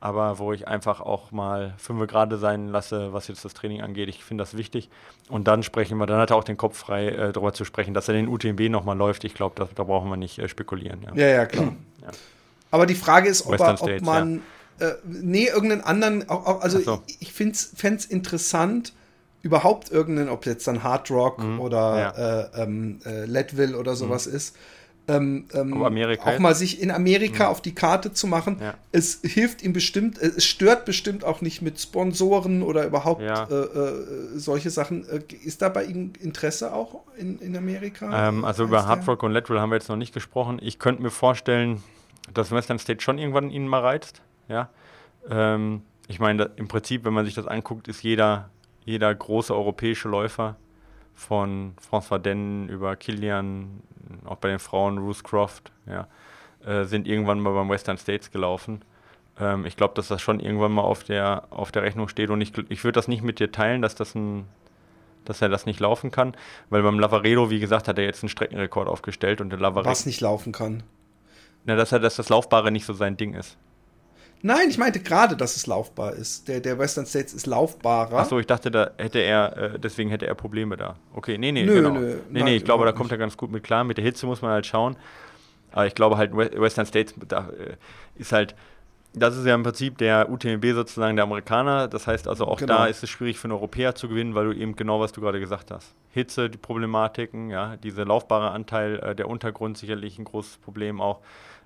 aber 0.03 0.37
wo 0.37 0.51
ich 0.51 0.67
einfach 0.67 0.99
auch 0.99 1.31
mal 1.31 1.73
fünf 1.77 2.05
gerade 2.07 2.37
sein 2.37 2.67
lasse, 2.67 3.13
was 3.13 3.29
jetzt 3.29 3.45
das 3.45 3.53
Training 3.53 3.81
angeht. 3.81 4.09
Ich 4.09 4.21
finde 4.21 4.41
das 4.41 4.57
wichtig. 4.57 4.89
Und 5.29 5.47
dann 5.47 5.63
sprechen 5.63 5.97
wir, 5.97 6.05
dann 6.05 6.19
hat 6.19 6.31
er 6.31 6.35
auch 6.35 6.43
den 6.43 6.57
Kopf 6.57 6.77
frei, 6.77 7.07
äh, 7.07 7.31
darüber 7.31 7.53
zu 7.53 7.63
sprechen, 7.63 7.93
dass 7.93 8.09
er 8.09 8.13
den 8.13 8.27
UTMB 8.27 8.69
nochmal 8.69 8.97
läuft. 8.97 9.23
Ich 9.23 9.33
glaube, 9.33 9.65
da 9.73 9.83
brauchen 9.85 10.09
wir 10.09 10.17
nicht 10.17 10.39
äh, 10.39 10.49
spekulieren. 10.49 11.03
Ja, 11.03 11.15
ja, 11.15 11.27
ja 11.27 11.45
klar. 11.45 11.73
Ja. 12.01 12.09
Aber 12.69 12.85
die 12.85 12.95
Frage 12.95 13.29
ist, 13.29 13.45
ob, 13.45 13.57
er, 13.57 13.81
ob 13.81 14.01
man, 14.01 14.41
ja. 14.81 14.89
äh, 14.89 14.95
nee, 15.05 15.47
irgendeinen 15.47 15.83
anderen, 15.83 16.27
also 16.27 16.81
so. 16.81 17.01
ich, 17.07 17.21
ich 17.21 17.31
fände 17.31 17.55
es 17.95 18.05
interessant, 18.05 18.91
überhaupt 19.41 19.89
irgendeinen, 19.89 20.27
ob 20.27 20.45
jetzt 20.45 20.67
dann 20.67 20.83
Hard 20.83 21.11
Rock 21.11 21.41
mhm, 21.41 21.61
oder 21.61 21.97
ja. 21.97 22.41
äh, 22.41 22.63
ähm, 22.63 22.99
äh, 23.05 23.23
Leadville 23.23 23.77
oder 23.77 23.95
sowas 23.95 24.27
mhm. 24.27 24.35
ist, 24.35 24.57
ähm, 25.07 25.45
ähm, 25.53 25.83
auch 25.83 26.39
mal 26.39 26.55
sich 26.55 26.81
in 26.81 26.89
Amerika 26.89 27.45
mhm. 27.45 27.49
auf 27.49 27.61
die 27.61 27.75
Karte 27.75 28.13
zu 28.13 28.25
machen. 28.27 28.57
Ja. 28.61 28.75
Es 28.91 29.19
hilft 29.21 29.61
ihm 29.61 29.73
bestimmt, 29.73 30.21
äh, 30.21 30.27
es 30.37 30.45
stört 30.45 30.85
bestimmt 30.85 31.25
auch 31.25 31.41
nicht 31.41 31.61
mit 31.61 31.79
Sponsoren 31.79 32.63
oder 32.63 32.85
überhaupt 32.85 33.21
ja. 33.21 33.43
äh, 33.43 33.53
äh, 33.53 34.37
solche 34.37 34.69
Sachen. 34.69 35.07
Äh, 35.09 35.21
ist 35.43 35.61
da 35.61 35.69
bei 35.69 35.83
ihm 35.83 36.13
Interesse 36.21 36.73
auch 36.73 37.01
in, 37.17 37.39
in 37.39 37.57
Amerika? 37.57 38.29
Ähm, 38.29 38.45
also 38.45 38.63
über 38.63 38.85
Hard 38.85 39.07
Rock 39.07 39.23
und 39.23 39.31
Lateral 39.33 39.59
haben 39.59 39.71
wir 39.71 39.75
jetzt 39.75 39.89
noch 39.89 39.97
nicht 39.97 40.13
gesprochen. 40.13 40.59
Ich 40.61 40.79
könnte 40.79 41.01
mir 41.01 41.11
vorstellen, 41.11 41.83
dass 42.33 42.51
Western 42.51 42.79
State 42.79 43.01
schon 43.01 43.17
irgendwann 43.17 43.49
ihn 43.49 43.67
mal 43.67 43.81
reizt. 43.81 44.21
Ja. 44.47 44.69
Ähm, 45.29 45.81
ich 46.07 46.19
meine, 46.19 46.51
im 46.55 46.67
Prinzip, 46.67 47.03
wenn 47.03 47.13
man 47.13 47.25
sich 47.25 47.33
das 47.33 47.47
anguckt, 47.47 47.87
ist 47.89 48.03
jeder, 48.03 48.49
jeder 48.85 49.13
große 49.13 49.53
europäische 49.53 50.07
Läufer 50.07 50.55
von 51.15 51.73
François 51.77 52.19
Dennen 52.19 52.69
über 52.69 52.95
Kilian, 52.95 53.81
auch 54.25 54.37
bei 54.37 54.49
den 54.49 54.59
Frauen 54.59 54.97
Ruth 54.97 55.23
Croft, 55.23 55.71
ja, 55.85 56.07
äh, 56.65 56.85
sind 56.85 57.07
irgendwann 57.07 57.39
mal 57.39 57.53
beim 57.53 57.69
Western 57.69 57.97
States 57.97 58.31
gelaufen. 58.31 58.81
Ähm, 59.39 59.65
ich 59.65 59.75
glaube, 59.75 59.93
dass 59.95 60.07
das 60.07 60.21
schon 60.21 60.39
irgendwann 60.39 60.71
mal 60.71 60.81
auf 60.81 61.03
der, 61.03 61.43
auf 61.49 61.71
der 61.71 61.83
Rechnung 61.83 62.07
steht 62.07 62.29
und 62.29 62.41
ich, 62.41 62.53
ich 62.69 62.83
würde 62.83 62.95
das 62.95 63.07
nicht 63.07 63.23
mit 63.23 63.39
dir 63.39 63.51
teilen, 63.51 63.81
dass 63.81 63.95
das 63.95 64.15
ein 64.15 64.45
dass 65.25 65.41
er 65.41 65.49
das 65.49 65.65
nicht 65.65 65.79
laufen 65.79 66.11
kann, 66.11 66.35
weil 66.69 66.83
beim 66.83 66.99
Lavaredo, 66.99 67.49
wie 67.49 67.59
gesagt, 67.59 67.87
hat 67.87 67.97
er 67.97 68.03
jetzt 68.05 68.23
einen 68.23 68.29
Streckenrekord 68.29 68.87
aufgestellt 68.87 69.41
und 69.41 69.51
der 69.51 69.59
Lavaredo. 69.59 69.89
Was 69.89 70.05
nicht 70.05 70.21
laufen 70.21 70.51
kann. 70.51 70.83
Na, 71.65 71.75
dass 71.75 71.91
er, 71.91 71.99
dass 71.99 72.17
das 72.17 72.29
Laufbare 72.29 72.71
nicht 72.71 72.85
so 72.85 72.93
sein 72.93 73.15
Ding 73.15 73.33
ist. 73.33 73.57
Nein, 74.45 74.69
ich 74.69 74.77
meinte 74.77 74.99
gerade, 74.99 75.37
dass 75.37 75.55
es 75.55 75.67
laufbar 75.67 76.13
ist. 76.13 76.49
Der, 76.49 76.59
der 76.59 76.77
Western 76.77 77.05
States 77.05 77.33
ist 77.33 77.47
laufbarer. 77.47 78.19
Achso, 78.19 78.37
ich 78.39 78.45
dachte, 78.45 78.69
da 78.69 78.91
hätte 78.97 79.19
er, 79.19 79.57
äh, 79.57 79.79
deswegen 79.79 80.09
hätte 80.09 80.27
er 80.27 80.35
Probleme 80.35 80.75
da. 80.75 80.97
Okay, 81.13 81.37
nee, 81.37 81.53
nee, 81.53 81.63
nö, 81.63 81.75
genau. 81.75 81.91
Nö, 81.91 81.99
nee, 82.29 82.39
nein, 82.39 82.43
nee, 82.43 82.55
ich 82.57 82.65
glaube, 82.65 82.83
da 82.83 82.91
kommt 82.91 83.09
er 83.13 83.17
ganz 83.17 83.37
gut 83.37 83.51
mit 83.51 83.63
klar. 83.63 83.85
Mit 83.85 83.97
der 83.97 84.03
Hitze 84.03 84.25
muss 84.25 84.41
man 84.41 84.51
halt 84.51 84.65
schauen. 84.65 84.97
Aber 85.71 85.87
ich 85.87 85.95
glaube 85.95 86.17
halt, 86.17 86.35
Western 86.35 86.85
States 86.85 87.15
da, 87.25 87.47
äh, 87.51 87.77
ist 88.17 88.33
halt, 88.33 88.53
das 89.13 89.37
ist 89.37 89.45
ja 89.45 89.55
im 89.55 89.63
Prinzip 89.63 89.97
der 89.97 90.29
UTMB 90.29 90.65
sozusagen 90.73 91.15
der 91.15 91.23
Amerikaner. 91.23 91.87
Das 91.87 92.05
heißt 92.05 92.27
also 92.27 92.45
auch 92.45 92.57
genau. 92.57 92.79
da 92.79 92.85
ist 92.87 93.01
es 93.01 93.09
schwierig 93.09 93.39
für 93.39 93.45
einen 93.45 93.53
Europäer 93.53 93.95
zu 93.95 94.09
gewinnen, 94.09 94.35
weil 94.35 94.47
du 94.47 94.51
eben 94.51 94.75
genau, 94.75 94.99
was 94.99 95.13
du 95.13 95.21
gerade 95.21 95.39
gesagt 95.39 95.71
hast. 95.71 95.95
Hitze, 96.09 96.49
die 96.49 96.57
Problematiken, 96.57 97.49
ja, 97.49 97.77
dieser 97.77 98.03
laufbare 98.03 98.51
Anteil, 98.51 98.99
äh, 98.99 99.15
der 99.15 99.29
Untergrund 99.29 99.77
sicherlich 99.77 100.19
ein 100.19 100.25
großes 100.25 100.57
Problem 100.57 100.99
auch. 100.99 101.21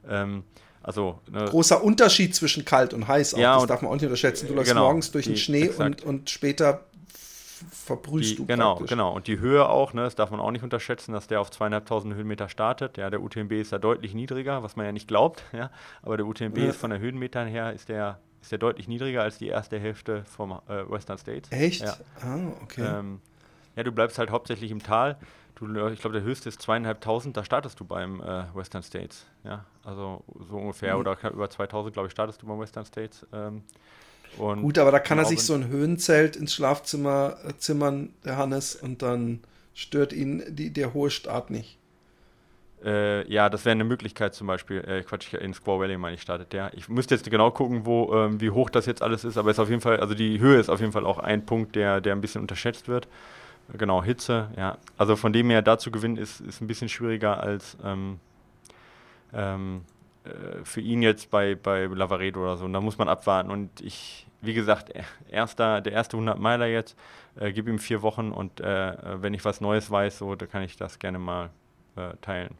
Ähm, 0.08 0.44
also, 0.88 1.20
ne 1.30 1.44
Großer 1.44 1.84
Unterschied 1.84 2.34
zwischen 2.34 2.64
kalt 2.64 2.94
und 2.94 3.10
heiß 3.10 3.34
auch. 3.34 3.40
Ja, 3.40 3.56
das 3.58 3.68
darf 3.68 3.82
man 3.82 3.92
auch 3.92 3.96
nicht 3.96 4.06
unterschätzen. 4.06 4.48
Du 4.48 4.54
läufst 4.54 4.72
genau, 4.72 4.86
morgens 4.86 5.12
durch 5.12 5.26
die, 5.26 5.32
den 5.32 5.38
Schnee 5.38 5.68
und, 5.70 6.02
und 6.04 6.30
später 6.30 6.86
verbrühst 7.72 8.32
die, 8.32 8.36
du 8.38 8.46
Genau, 8.46 8.76
praktisch. 8.76 8.90
genau. 8.90 9.14
Und 9.14 9.28
die 9.28 9.40
Höhe 9.40 9.68
auch, 9.68 9.92
ne, 9.94 10.04
das 10.04 10.16
darf 10.16 10.32
man 10.32 10.40
auch 10.40 10.52
nicht 10.52 10.64
unterschätzen, 10.64 11.12
dass 11.12 11.28
der 11.28 11.42
auf 11.42 11.52
zweieinhalbtausend 11.52 12.16
Höhenmeter 12.16 12.48
startet. 12.48 12.96
Ja, 12.96 13.10
der 13.10 13.22
UTMB 13.22 13.52
ist 13.52 13.74
ja 13.74 13.80
deutlich 13.80 14.14
niedriger, 14.14 14.64
was 14.64 14.78
man 14.78 14.86
ja 14.86 14.94
nicht 14.94 15.10
glaubt. 15.10 15.44
Ja, 15.52 15.72
aber 16.02 16.16
der 16.16 16.26
UTMB 16.26 16.58
ja. 16.58 16.70
ist 16.70 16.78
von 16.78 16.90
der 16.90 17.00
Höhenmetern 17.00 17.50
her 17.50 17.74
ist 17.74 17.90
der, 17.90 18.20
ist 18.42 18.54
der 18.54 18.60
deutlich 18.60 18.88
niedriger 18.88 19.24
als 19.24 19.38
die 19.38 19.48
erste 19.48 19.80
Hälfte 19.80 20.24
vom 20.24 20.54
äh, 20.70 20.90
Western 20.90 21.18
States. 21.18 21.52
Echt? 21.52 21.82
Ja. 21.82 21.98
Ah, 22.22 22.38
okay. 22.64 23.00
Ähm, 23.00 23.20
ja, 23.76 23.84
du 23.84 23.92
bleibst 23.92 24.18
halt 24.20 24.30
hauptsächlich 24.30 24.72
im 24.72 24.82
Tal. 24.82 25.18
Du, 25.60 25.88
ich 25.88 26.00
glaube, 26.00 26.14
der 26.14 26.22
höchste 26.22 26.50
ist 26.50 26.62
zweieinhalbtausend, 26.62 27.36
da 27.36 27.44
startest 27.44 27.80
du 27.80 27.86
beim 27.86 28.22
äh, 28.22 28.44
Western 28.54 28.84
States. 28.84 29.26
Ja, 29.44 29.66
also 29.84 30.24
so 30.48 30.58
ungefähr, 30.58 30.94
mhm. 30.94 31.00
oder 31.00 31.16
knapp 31.16 31.34
über 31.34 31.50
2000, 31.50 31.94
glaube 31.94 32.08
ich, 32.08 32.12
startest 32.12 32.42
du 32.44 32.48
beim 32.48 32.60
Western 32.60 32.86
States. 32.86 33.26
Ähm, 33.34 33.64
Gut, 34.38 34.78
aber 34.78 34.92
da 34.92 35.00
kann 35.00 35.18
er 35.18 35.26
sich 35.26 35.42
so 35.42 35.56
ein 35.56 35.68
Höhenzelt 35.68 36.36
ins 36.36 36.54
Schlafzimmer 36.54 37.38
äh, 37.44 37.54
zimmern, 37.58 38.14
der 38.24 38.38
Hannes, 38.38 38.76
und 38.76 39.02
dann 39.02 39.40
stört 39.74 40.14
ihn 40.14 40.44
die, 40.50 40.72
der 40.72 40.94
hohe 40.94 41.10
Start 41.10 41.50
nicht. 41.50 41.80
Äh, 42.86 43.28
ja, 43.32 43.50
das 43.50 43.66
wäre 43.66 43.72
eine 43.72 43.84
Möglichkeit 43.84 44.36
zum 44.36 44.46
Beispiel. 44.46 44.84
Äh, 44.88 45.02
Quatsch, 45.02 45.34
in 45.34 45.56
Squaw 45.56 45.80
Valley 45.80 45.98
meine 45.98 46.16
ich 46.16 46.22
startet 46.22 46.54
der. 46.54 46.72
Ich 46.76 46.88
müsste 46.88 47.16
jetzt 47.16 47.28
genau 47.28 47.50
gucken, 47.50 47.86
wo, 47.86 48.14
ähm, 48.14 48.40
wie 48.40 48.52
hoch 48.52 48.70
das 48.70 48.86
jetzt 48.86 49.02
alles 49.02 49.24
ist, 49.24 49.38
aber 49.38 49.50
ist 49.50 49.60
auf 49.60 49.70
jeden 49.70 49.82
Fall, 49.82 50.00
also 50.00 50.14
die 50.14 50.40
Höhe 50.40 50.60
ist 50.60 50.70
auf 50.70 50.82
jeden 50.82 50.92
Fall 50.92 51.06
auch 51.06 51.18
ein 51.18 51.46
Punkt, 51.46 51.76
der, 51.76 52.02
der 52.02 52.14
ein 52.14 52.22
bisschen 52.22 52.42
unterschätzt 52.42 52.88
wird. 52.88 53.08
Genau, 53.74 54.04
Hitze, 54.04 54.50
ja. 54.56 54.78
Also 54.98 55.16
von 55.16 55.34
dem 55.34 55.50
her 55.50 55.62
da 55.62 55.78
zu 55.78 55.92
gewinnen 55.92 56.18
ist, 56.18 56.40
ist 56.40 56.62
ein 56.62 56.68
bisschen 56.68 56.90
schwieriger 56.90 57.42
als 57.42 57.78
ähm, 57.84 58.20
ähm, 59.34 59.82
äh, 60.24 60.64
für 60.64 60.82
ihn 60.82 61.02
jetzt 61.02 61.30
bei, 61.32 61.56
bei 61.56 61.86
Lavaredo 61.86 62.42
oder 62.42 62.58
so. 62.58 62.66
Und 62.66 62.74
da 62.74 62.82
muss 62.82 62.98
man 62.98 63.10
abwarten. 63.10 63.52
Und 63.52 63.82
ich, 63.82 64.28
wie 64.42 64.54
gesagt, 64.54 64.94
erster, 65.30 65.82
der 65.82 65.94
erste 65.94 66.18
100 66.18 66.40
Meiler 66.40 66.68
jetzt, 66.68 66.98
äh, 67.36 67.52
gib 67.52 67.68
ihm 67.68 67.80
vier 67.80 68.02
Wochen 68.02 68.32
und 68.32 68.60
äh, 68.62 69.22
wenn 69.22 69.34
ich 69.34 69.44
was 69.46 69.62
Neues 69.62 69.92
weiß, 69.92 70.18
so, 70.18 70.36
da 70.36 70.46
kann 70.46 70.64
ich 70.64 70.78
das 70.78 71.00
gerne 71.00 71.20
mal 71.20 71.50
äh, 71.96 72.16
teilen. 72.22 72.56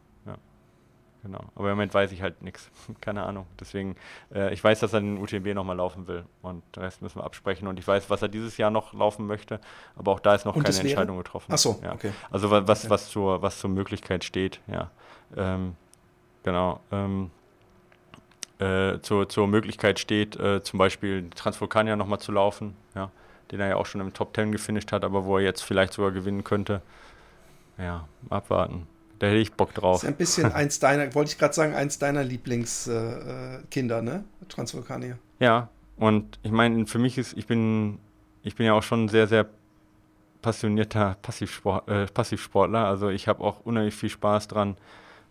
Genau. 1.22 1.40
Aber 1.54 1.70
im 1.70 1.76
Moment 1.76 1.92
weiß 1.92 2.12
ich 2.12 2.22
halt 2.22 2.42
nichts. 2.42 2.70
Keine 3.00 3.24
Ahnung. 3.24 3.46
Deswegen, 3.58 3.96
äh, 4.32 4.52
ich 4.52 4.62
weiß, 4.62 4.80
dass 4.80 4.92
er 4.92 5.00
den 5.00 5.18
UTMB 5.18 5.54
nochmal 5.54 5.76
laufen 5.76 6.06
will. 6.06 6.24
Und 6.42 6.62
den 6.76 6.82
Rest 6.82 7.02
müssen 7.02 7.18
wir 7.18 7.24
absprechen. 7.24 7.66
Und 7.68 7.78
ich 7.78 7.86
weiß, 7.86 8.08
was 8.10 8.22
er 8.22 8.28
dieses 8.28 8.56
Jahr 8.56 8.70
noch 8.70 8.92
laufen 8.92 9.26
möchte. 9.26 9.60
Aber 9.96 10.12
auch 10.12 10.20
da 10.20 10.34
ist 10.34 10.44
noch 10.44 10.54
Und 10.54 10.62
keine 10.62 10.78
Entscheidung 10.78 11.18
getroffen. 11.18 11.52
Ach 11.52 11.58
so, 11.58 11.80
ja. 11.82 11.92
okay. 11.92 12.12
Also 12.30 12.50
was, 12.50 12.80
okay. 12.80 12.90
was, 12.90 13.10
zur, 13.10 13.42
was 13.42 13.58
zur 13.58 13.70
Möglichkeit 13.70 14.24
steht, 14.24 14.60
ja. 14.66 14.90
Ähm, 15.36 15.74
genau. 16.42 16.80
Ähm, 16.90 17.30
äh, 18.58 18.98
zur, 19.00 19.28
zur 19.28 19.46
Möglichkeit 19.46 19.98
steht, 19.98 20.36
äh, 20.36 20.62
zum 20.62 20.78
Beispiel 20.78 21.30
Transvulkania 21.30 21.96
nochmal 21.96 22.18
zu 22.18 22.32
laufen, 22.32 22.76
ja, 22.94 23.10
den 23.52 23.60
er 23.60 23.68
ja 23.68 23.76
auch 23.76 23.86
schon 23.86 24.00
im 24.00 24.12
Top 24.12 24.34
Ten 24.34 24.50
gefinisht 24.50 24.90
hat, 24.90 25.04
aber 25.04 25.24
wo 25.24 25.38
er 25.38 25.44
jetzt 25.44 25.62
vielleicht 25.62 25.92
sogar 25.92 26.10
gewinnen 26.10 26.42
könnte. 26.42 26.82
Ja, 27.76 28.08
abwarten. 28.30 28.88
Da 29.18 29.26
hätte 29.26 29.38
ich 29.38 29.52
Bock 29.52 29.74
drauf. 29.74 29.96
Das 29.96 30.04
ist 30.04 30.08
ein 30.08 30.16
bisschen 30.16 30.52
eins 30.52 30.78
deiner, 30.78 31.14
wollte 31.14 31.32
ich 31.32 31.38
gerade 31.38 31.54
sagen, 31.54 31.74
eins 31.74 31.98
deiner 31.98 32.22
Lieblingskinder, 32.24 33.98
äh, 33.98 34.02
ne? 34.02 34.24
Transvulkanier. 34.48 35.18
Ja, 35.40 35.68
und 35.96 36.38
ich 36.42 36.52
meine, 36.52 36.86
für 36.86 36.98
mich 36.98 37.18
ist, 37.18 37.36
ich 37.36 37.46
bin, 37.46 37.98
ich 38.42 38.56
bin 38.56 38.66
ja 38.66 38.74
auch 38.74 38.82
schon 38.82 39.08
sehr, 39.08 39.26
sehr 39.26 39.46
passionierter 40.42 41.16
Passivsport, 41.20 41.88
äh, 41.88 42.06
Passivsportler. 42.06 42.86
Also 42.86 43.08
ich 43.08 43.28
habe 43.28 43.42
auch 43.42 43.60
unheimlich 43.60 43.94
viel 43.94 44.08
Spaß 44.08 44.48
dran, 44.48 44.76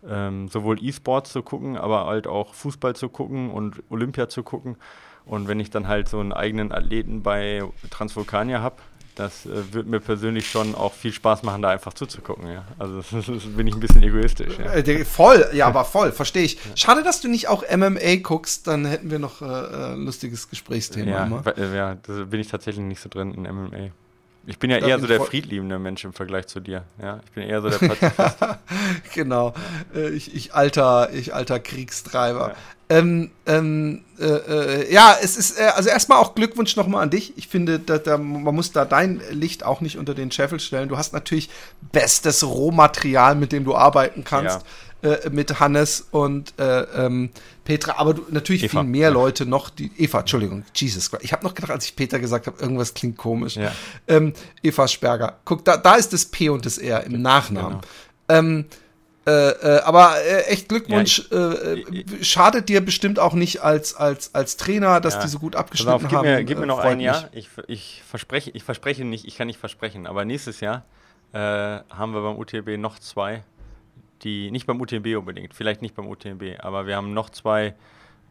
ähm, 0.06 0.48
sowohl 0.48 0.82
E-Sports 0.82 1.32
zu 1.32 1.42
gucken, 1.42 1.76
aber 1.76 2.06
halt 2.06 2.26
auch 2.26 2.54
Fußball 2.54 2.94
zu 2.94 3.08
gucken 3.08 3.50
und 3.50 3.82
Olympia 3.90 4.28
zu 4.28 4.42
gucken. 4.42 4.76
Und 5.24 5.48
wenn 5.48 5.60
ich 5.60 5.70
dann 5.70 5.88
halt 5.88 6.08
so 6.08 6.20
einen 6.20 6.32
eigenen 6.32 6.72
Athleten 6.72 7.22
bei 7.22 7.62
Transvulkania 7.90 8.60
habe, 8.62 8.76
das 9.18 9.46
äh, 9.46 9.72
wird 9.72 9.86
mir 9.86 10.00
persönlich 10.00 10.48
schon 10.48 10.74
auch 10.74 10.94
viel 10.94 11.12
Spaß 11.12 11.42
machen, 11.42 11.62
da 11.62 11.70
einfach 11.70 11.92
zuzugucken. 11.92 12.50
Ja. 12.50 12.64
Also 12.78 12.96
das, 13.10 13.26
das 13.26 13.44
bin 13.44 13.66
ich 13.66 13.74
ein 13.74 13.80
bisschen 13.80 14.02
egoistisch. 14.02 14.58
Ja. 14.58 14.72
Äh, 14.74 15.04
voll, 15.04 15.48
ja, 15.52 15.66
aber 15.66 15.84
voll, 15.84 16.12
verstehe 16.12 16.44
ich. 16.44 16.58
Schade, 16.74 17.02
dass 17.02 17.20
du 17.20 17.28
nicht 17.28 17.48
auch 17.48 17.64
MMA 17.68 18.16
guckst, 18.22 18.66
dann 18.66 18.84
hätten 18.84 19.10
wir 19.10 19.18
noch 19.18 19.42
äh, 19.42 19.44
ein 19.44 20.00
äh, 20.00 20.04
lustiges 20.04 20.48
Gesprächsthema. 20.48 21.42
Ja, 21.44 21.50
äh, 21.52 21.76
ja, 21.76 21.94
da 21.96 22.24
bin 22.24 22.40
ich 22.40 22.48
tatsächlich 22.48 22.84
nicht 22.84 23.00
so 23.00 23.08
drin 23.08 23.34
in 23.34 23.42
MMA. 23.42 23.90
Ich 24.48 24.58
bin 24.58 24.70
ja 24.70 24.78
eher 24.78 24.98
so 24.98 25.06
der 25.06 25.20
friedliebende 25.20 25.78
Mensch 25.78 26.04
im 26.04 26.14
Vergleich 26.14 26.46
zu 26.46 26.58
dir. 26.58 26.84
Ja, 27.02 27.20
ich 27.22 27.32
bin 27.32 27.44
eher 27.44 27.60
so 27.60 27.68
der 27.68 27.78
Pazifist. 27.88 28.38
genau. 29.12 29.52
Ich, 30.14 30.34
ich, 30.34 30.54
alter, 30.54 31.10
ich 31.12 31.34
alter 31.34 31.60
Kriegstreiber. 31.60 32.48
Ja. 32.48 32.56
Ähm, 32.90 33.30
ähm, 33.44 34.04
äh, 34.18 34.24
äh, 34.24 34.92
ja, 34.92 35.14
es 35.22 35.36
ist, 35.36 35.60
äh, 35.60 35.64
also 35.64 35.90
erstmal 35.90 36.18
auch 36.18 36.34
Glückwunsch 36.34 36.74
nochmal 36.76 37.02
an 37.02 37.10
dich. 37.10 37.36
Ich 37.36 37.48
finde, 37.48 37.78
da, 37.78 37.98
da, 37.98 38.16
man 38.16 38.54
muss 38.54 38.72
da 38.72 38.86
dein 38.86 39.20
Licht 39.30 39.62
auch 39.62 39.82
nicht 39.82 39.98
unter 39.98 40.14
den 40.14 40.30
Scheffel 40.30 40.58
stellen. 40.58 40.88
Du 40.88 40.96
hast 40.96 41.12
natürlich 41.12 41.50
bestes 41.92 42.42
Rohmaterial, 42.42 43.34
mit 43.34 43.52
dem 43.52 43.64
du 43.64 43.76
arbeiten 43.76 44.24
kannst. 44.24 44.60
Ja. 44.60 44.66
Äh, 45.00 45.30
mit 45.30 45.60
Hannes 45.60 46.08
und 46.10 46.54
äh, 46.58 46.80
ähm, 46.80 47.30
Petra, 47.62 47.98
aber 47.98 48.14
du, 48.14 48.26
natürlich 48.30 48.64
Eva. 48.64 48.80
viel 48.80 48.88
mehr 48.88 49.12
Leute 49.12 49.46
noch, 49.46 49.70
die 49.70 49.92
Eva, 49.96 50.20
Entschuldigung, 50.20 50.64
Jesus 50.74 51.08
Christ. 51.08 51.22
Ich 51.22 51.32
habe 51.32 51.44
noch 51.44 51.54
gedacht, 51.54 51.70
als 51.70 51.84
ich 51.84 51.94
Peter 51.94 52.18
gesagt 52.18 52.48
habe, 52.48 52.60
irgendwas 52.60 52.94
klingt 52.94 53.16
komisch. 53.16 53.54
Ja. 53.54 53.70
Ähm, 54.08 54.32
Eva 54.60 54.88
Sperger. 54.88 55.38
Guck, 55.44 55.64
da, 55.64 55.76
da 55.76 55.94
ist 55.94 56.12
das 56.12 56.26
P 56.26 56.48
und 56.48 56.66
das 56.66 56.78
R 56.78 57.04
im 57.04 57.22
Nachnamen. 57.22 57.80
Genau. 58.26 58.40
Ähm, 58.40 58.64
äh, 59.24 59.50
äh, 59.50 59.80
aber 59.82 60.16
äh, 60.20 60.46
echt 60.46 60.68
Glückwunsch. 60.68 61.28
Ja, 61.30 61.52
ich, 61.52 61.96
äh, 61.96 62.00
äh, 62.00 62.24
schadet 62.24 62.68
dir 62.68 62.84
bestimmt 62.84 63.20
auch 63.20 63.34
nicht 63.34 63.62
als, 63.62 63.94
als, 63.94 64.34
als 64.34 64.56
Trainer, 64.56 65.00
dass 65.00 65.14
ja. 65.14 65.22
die 65.22 65.28
so 65.28 65.38
gut 65.38 65.54
abgeschnitten 65.54 65.92
auf, 65.92 66.02
gib 66.02 66.10
haben. 66.10 66.24
Mir, 66.24 66.42
gib 66.42 66.58
mir 66.58 66.66
noch 66.66 66.80
ein 66.80 66.98
Jahr. 66.98 67.28
Ich, 67.30 67.48
ich, 67.68 68.02
verspreche, 68.04 68.50
ich 68.50 68.64
verspreche 68.64 69.04
nicht, 69.04 69.26
ich 69.26 69.36
kann 69.36 69.46
nicht 69.46 69.60
versprechen, 69.60 70.08
aber 70.08 70.24
nächstes 70.24 70.58
Jahr 70.58 70.84
haben 71.30 72.14
wir 72.14 72.22
beim 72.22 72.36
UTB 72.36 72.78
noch 72.78 72.98
zwei, 72.98 73.44
die, 74.22 74.50
nicht 74.50 74.66
beim 74.66 74.80
UTB 74.80 75.16
unbedingt, 75.16 75.54
vielleicht 75.54 75.82
nicht 75.82 75.94
beim 75.94 76.08
UTB, 76.08 76.60
aber 76.60 76.86
wir 76.86 76.96
haben 76.96 77.14
noch 77.14 77.30
zwei, 77.30 77.74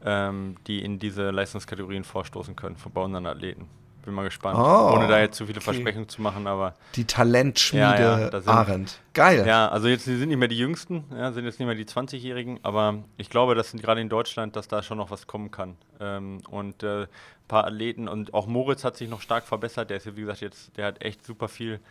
ähm, 0.04 0.56
die 0.68 0.84
in 0.84 1.00
diese 1.00 1.32
Leistungskategorien 1.32 2.04
vorstoßen 2.04 2.56
können, 2.56 2.76
bei 2.94 3.02
unseren 3.02 3.26
Athleten 3.26 3.68
bin 4.08 4.16
mal 4.16 4.24
gespannt. 4.24 4.58
Oh, 4.58 4.96
Ohne 4.96 5.08
da 5.08 5.20
jetzt 5.20 5.36
zu 5.36 5.46
viele 5.46 5.58
okay. 5.58 5.66
Versprechungen 5.66 6.10
zu 6.10 6.22
machen, 6.22 6.48
aber. 6.48 6.76
Die 6.96 7.06
Talentschmiede 7.06 7.84
ja, 7.84 8.20
ja, 8.30 8.42
Arendt. 8.46 9.02
Geil. 9.14 9.46
Ja, 9.46 9.68
also 9.68 9.90
jetzt 9.90 10.06
sind 10.06 10.30
nicht 10.30 10.38
mehr 10.38 10.48
die 10.48 10.58
Jüngsten, 10.58 11.04
ja, 11.12 11.32
sind 11.34 11.44
jetzt 11.44 11.60
nicht 11.60 11.68
mehr 11.68 11.76
die 11.76 11.86
20-Jährigen, 11.86 12.60
aber 12.64 13.04
ich 13.18 13.30
glaube, 13.30 13.54
dass 13.54 13.74
gerade 13.74 14.00
in 14.02 14.10
Deutschland, 14.10 14.56
dass 14.56 14.70
da 14.70 14.82
schon 14.82 14.98
noch 14.98 15.12
was 15.12 15.28
kommen 15.28 15.52
kann. 15.52 15.76
Ähm, 16.00 16.40
und 16.50 16.84
äh, 16.84 17.02
ein 17.02 17.08
paar 17.50 17.68
Athleten 17.68 18.08
und 18.08 18.34
auch 18.34 18.48
Moritz 18.48 18.86
hat 18.86 18.96
sich 18.96 19.10
noch 19.10 19.22
stark 19.22 19.44
verbessert. 19.44 19.90
Der 19.90 19.98
ist 19.98 20.06
ja, 20.06 20.16
wie 20.16 20.22
gesagt, 20.22 20.40
jetzt, 20.40 20.76
der 20.78 20.86
hat 20.86 21.04
echt 21.04 21.26
super 21.26 21.50
viel 21.50 21.82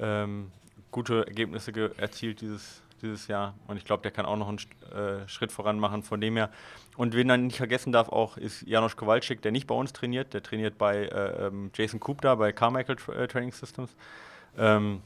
ähm, 0.00 0.50
gute 0.90 1.26
Ergebnisse 1.26 1.72
erzielt 1.98 2.40
dieses, 2.40 2.82
dieses 3.02 3.28
Jahr. 3.28 3.54
Und 3.66 3.76
ich 3.76 3.84
glaube, 3.84 4.02
der 4.02 4.10
kann 4.10 4.26
auch 4.26 4.36
noch 4.36 4.48
einen 4.48 4.58
äh, 4.58 5.28
Schritt 5.28 5.52
voran 5.52 5.78
machen 5.78 6.02
von 6.02 6.20
dem 6.20 6.36
her. 6.36 6.50
Und 6.96 7.14
wen 7.14 7.26
man 7.26 7.46
nicht 7.46 7.58
vergessen 7.58 7.92
darf 7.92 8.08
auch, 8.08 8.36
ist 8.36 8.62
Janusz 8.62 8.96
Kowalczyk, 8.96 9.42
der 9.42 9.52
nicht 9.52 9.66
bei 9.66 9.74
uns 9.74 9.92
trainiert. 9.92 10.34
Der 10.34 10.42
trainiert 10.42 10.78
bei 10.78 11.04
äh, 11.04 11.46
ähm, 11.46 11.70
Jason 11.74 12.00
Coop 12.00 12.20
da, 12.22 12.34
bei 12.34 12.52
Carmichael 12.52 12.96
Tra 12.96 13.12
äh, 13.12 13.28
Training 13.28 13.52
Systems. 13.52 13.94
Ähm, 14.56 15.02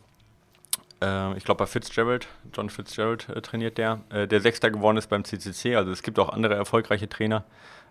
äh, 1.03 1.37
ich 1.37 1.45
glaube 1.45 1.59
bei 1.59 1.67
Fitzgerald, 1.67 2.29
John 2.53 2.71
Fitzgerald 2.71 3.29
äh, 3.29 3.41
trainiert 3.41 3.79
der, 3.79 4.01
äh, 4.11 4.27
der 4.29 4.41
Sechster 4.41 4.71
geworden 4.71 4.97
ist 4.97 5.09
beim 5.09 5.25
CCC. 5.25 5.77
Also 5.77 5.91
es 5.91 6.03
gibt 6.03 6.19
auch 6.19 6.29
andere 6.29 6.55
erfolgreiche 6.55 7.09
Trainer, 7.09 7.45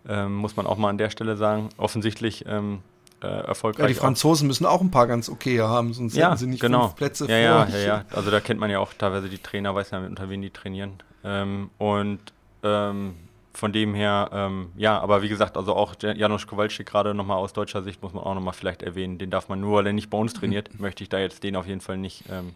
ähm, 0.08 0.36
muss 0.36 0.56
man 0.56 0.68
auch 0.68 0.78
mal 0.78 0.90
an 0.90 0.98
der 0.98 1.10
Stelle 1.10 1.36
sagen. 1.36 1.70
Offensichtlich 1.78 2.46
ähm, 2.48 2.82
äh, 3.22 3.28
erfolgreich. 3.28 3.84
Ja, 3.84 3.88
die 3.88 3.94
Franzosen 3.94 4.48
müssen 4.48 4.66
auch 4.66 4.82
ein 4.82 4.92
paar 4.92 5.08
ganz 5.08 5.30
okay 5.30 5.60
haben, 5.60 5.94
sonst 5.94 6.16
ja, 6.16 6.28
hätten 6.28 6.38
sie 6.38 6.48
nicht 6.48 6.62
genau. 6.62 6.88
fünf 6.88 6.96
Plätze 6.96 7.26
ja, 7.26 7.66
vor. 7.66 7.74
Ja, 7.74 7.80
ja, 7.80 7.88
ja. 7.88 8.06
Also 8.12 8.32
da 8.32 8.40
kennt 8.40 8.60
man 8.60 8.70
ja 8.70 8.80
auch 8.80 8.94
teilweise 8.94 9.30
die 9.30 9.38
Trainer, 9.38 9.76
weiß 9.76 9.92
ja, 9.92 10.00
unter 10.00 10.30
wen 10.30 10.42
die 10.42 10.50
trainieren. 10.50 10.94
Ähm, 11.24 11.70
und 11.78 12.20
ähm, 12.64 13.16
von 13.54 13.74
dem 13.74 13.94
her, 13.94 14.30
ähm, 14.32 14.72
ja, 14.78 15.00
aber 15.00 15.22
wie 15.22 15.30
gesagt, 15.30 15.58
also 15.58 15.76
auch 15.76 15.96
Janusz 16.02 16.48
Kowalczyk 16.48 16.88
gerade 16.88 17.14
nochmal 17.14 17.38
aus 17.38 17.52
deutscher 17.54 17.82
Sicht 17.84 18.02
muss 18.02 18.14
man 18.14 18.24
auch 18.24 18.36
nochmal 18.36 18.54
vielleicht 18.54 18.84
erwähnen. 18.84 19.18
Den 19.18 19.30
darf 19.30 19.50
man 19.50 19.60
nur, 19.60 19.78
weil 19.78 19.88
er 19.88 19.94
nicht 19.94 20.10
bei 20.10 20.18
uns 20.18 20.34
trainiert, 20.34 20.74
mhm. 20.74 20.82
möchte 20.82 21.04
ich 21.04 21.10
da 21.10 21.20
jetzt 21.20 21.44
den 21.44 21.56
auf 21.56 21.68
jeden 21.68 21.82
Fall 21.82 21.98
nicht 21.98 22.24
ähm, 22.30 22.54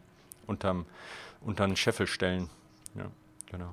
unterm, 0.47 0.85
unter 1.41 1.65
den 1.65 1.75
Scheffel 1.75 2.07
stellen. 2.07 2.49
Ja. 2.95 3.05
Genau. 3.53 3.69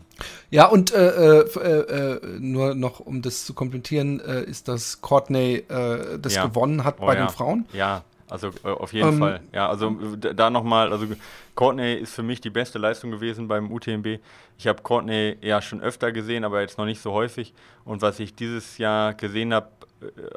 Ja, 0.51 0.67
und 0.67 0.93
äh, 0.93 1.41
äh, 1.41 1.41
äh, 1.41 2.39
nur 2.39 2.75
noch, 2.75 3.01
um 3.01 3.23
das 3.23 3.47
zu 3.47 3.55
komplettieren, 3.55 4.21
äh, 4.21 4.43
ist, 4.43 4.69
dass 4.69 5.01
Courtney 5.01 5.65
äh, 5.69 6.19
das 6.19 6.35
ja. 6.35 6.47
gewonnen 6.47 6.85
hat 6.85 6.97
oh, 7.01 7.07
bei 7.07 7.15
ja. 7.15 7.25
den 7.25 7.31
Frauen. 7.31 7.65
Ja, 7.73 8.05
also 8.29 8.49
äh, 8.63 8.69
auf 8.69 8.93
jeden 8.93 9.09
ähm, 9.09 9.19
Fall. 9.19 9.41
Ja, 9.53 9.71
also 9.71 9.91
da 10.17 10.51
nochmal, 10.51 10.93
also 10.93 11.07
Courtney 11.55 11.95
ist 11.95 12.13
für 12.13 12.23
mich 12.23 12.43
die 12.43 12.51
beste 12.51 12.79
Leistung 12.79 13.11
gewesen 13.11 13.49
beim 13.49 13.73
UTMB. 13.73 14.19
Ich 14.59 14.67
habe 14.67 14.83
Courtney 14.83 15.39
ja 15.41 15.63
schon 15.63 15.81
öfter 15.81 16.13
gesehen, 16.13 16.45
aber 16.45 16.61
jetzt 16.61 16.77
noch 16.77 16.85
nicht 16.85 17.01
so 17.01 17.13
häufig. 17.13 17.55
Und 17.87 18.03
was 18.03 18.21
ich 18.21 18.35
dieses 18.35 18.77
Jahr 18.77 19.15
gesehen 19.15 19.55
habe, 19.55 19.71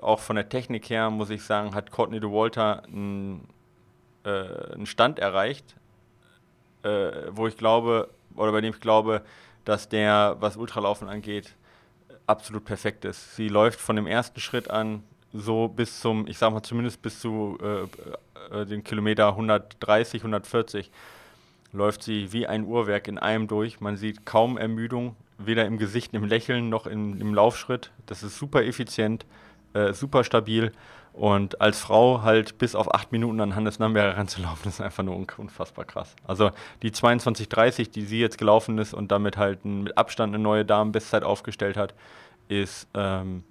auch 0.02 0.20
von 0.20 0.38
der 0.38 0.48
Technik 0.48 0.90
her, 0.90 1.10
muss 1.10 1.30
ich 1.30 1.44
sagen, 1.44 1.76
hat 1.76 1.92
Courtney 1.92 2.22
de 2.22 2.30
Walter 2.30 2.84
einen, 2.86 3.46
einen 4.24 4.86
Stand 4.86 5.20
erreicht, 5.20 5.76
wo 7.32 7.48
ich 7.48 7.56
glaube, 7.56 8.10
oder 8.36 8.52
bei 8.52 8.62
dem 8.62 8.74
ich 8.74 8.80
glaube, 8.80 9.24
dass 9.66 9.90
der, 9.90 10.38
was 10.40 10.58
Ultralaufen 10.58 11.08
angeht, 11.08 11.56
absolut 12.28 12.66
perfekt 12.66 13.06
ist. 13.06 13.36
Sie 13.36 13.50
läuft 13.50 13.80
von 13.80 13.96
dem 13.96 14.08
ersten 14.08 14.40
Schritt 14.40 14.70
an 14.70 15.04
so 15.34 15.68
bis 15.68 16.00
zum, 16.00 16.28
ich 16.28 16.38
sag 16.38 16.54
mal 16.54 16.62
zumindest 16.62 17.02
bis 17.02 17.20
zu 17.20 17.58
äh, 17.62 18.62
äh, 18.62 18.66
den 18.66 18.84
Kilometer 18.84 19.30
130, 19.30 20.22
140 20.22 20.92
läuft 21.72 22.04
sie 22.04 22.32
wie 22.32 22.46
ein 22.48 22.66
Uhrwerk 22.66 23.08
in 23.08 23.18
einem 23.18 23.48
durch. 23.48 23.82
Man 23.82 23.98
sieht 23.98 24.26
kaum 24.26 24.58
Ermüdung, 24.58 25.16
weder 25.40 25.66
im 25.66 25.78
Gesicht, 25.78 26.14
im 26.14 26.24
Lächeln 26.24 26.70
noch 26.70 26.86
in, 26.86 27.20
im 27.20 27.34
Laufschritt. 27.34 27.92
Das 28.06 28.22
ist 28.22 28.38
super 28.38 28.64
effizient, 28.64 29.26
äh, 29.74 29.92
super 29.94 30.24
stabil 30.24 30.72
und 31.14 31.62
als 31.62 31.80
Frau 31.80 32.24
halt 32.24 32.58
bis 32.58 32.74
auf 32.74 32.94
acht 32.94 33.12
Minuten 33.12 33.40
an 33.40 33.56
Hannes 33.56 33.78
Namberger 33.78 34.18
ranzulaufen, 34.18 34.70
ist 34.70 34.82
einfach 34.82 35.04
nur 35.04 35.16
unfassbar 35.16 35.86
krass. 35.86 36.16
Also 36.26 36.50
die 36.82 36.92
22,30, 36.92 37.92
die 37.92 38.04
sie 38.04 38.20
jetzt 38.20 38.40
gelaufen 38.40 38.80
ist 38.80 38.94
und 38.94 39.12
damit 39.12 39.38
halt 39.38 39.64
mit 39.64 39.96
Abstand 39.98 40.34
eine 40.34 40.44
neue 40.44 40.66
Damenbestzeit 40.66 41.24
aufgestellt 41.24 41.78
hat, 41.78 41.94
ist, 42.48 42.88
ähm, 42.96 43.44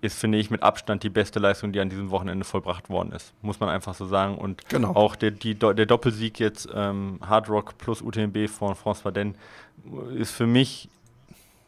ist, 0.00 0.18
finde 0.18 0.38
ich, 0.38 0.50
mit 0.50 0.62
Abstand 0.62 1.02
die 1.02 1.10
beste 1.10 1.38
Leistung, 1.38 1.72
die 1.72 1.80
an 1.80 1.90
diesem 1.90 2.10
Wochenende 2.10 2.44
vollbracht 2.44 2.88
worden 2.88 3.12
ist. 3.12 3.34
Muss 3.42 3.60
man 3.60 3.68
einfach 3.68 3.94
so 3.94 4.06
sagen. 4.06 4.38
Und 4.38 4.66
genau. 4.68 4.94
auch 4.94 5.16
der, 5.16 5.32
die, 5.32 5.54
der 5.54 5.86
Doppelsieg 5.86 6.40
jetzt 6.40 6.68
ähm, 6.74 7.20
Hard 7.26 7.50
Rock 7.50 7.76
plus 7.76 8.00
UTMB 8.00 8.48
von 8.48 8.74
François 8.74 9.10
Den 9.10 9.36
ist 10.16 10.32
für 10.32 10.46
mich 10.46 10.88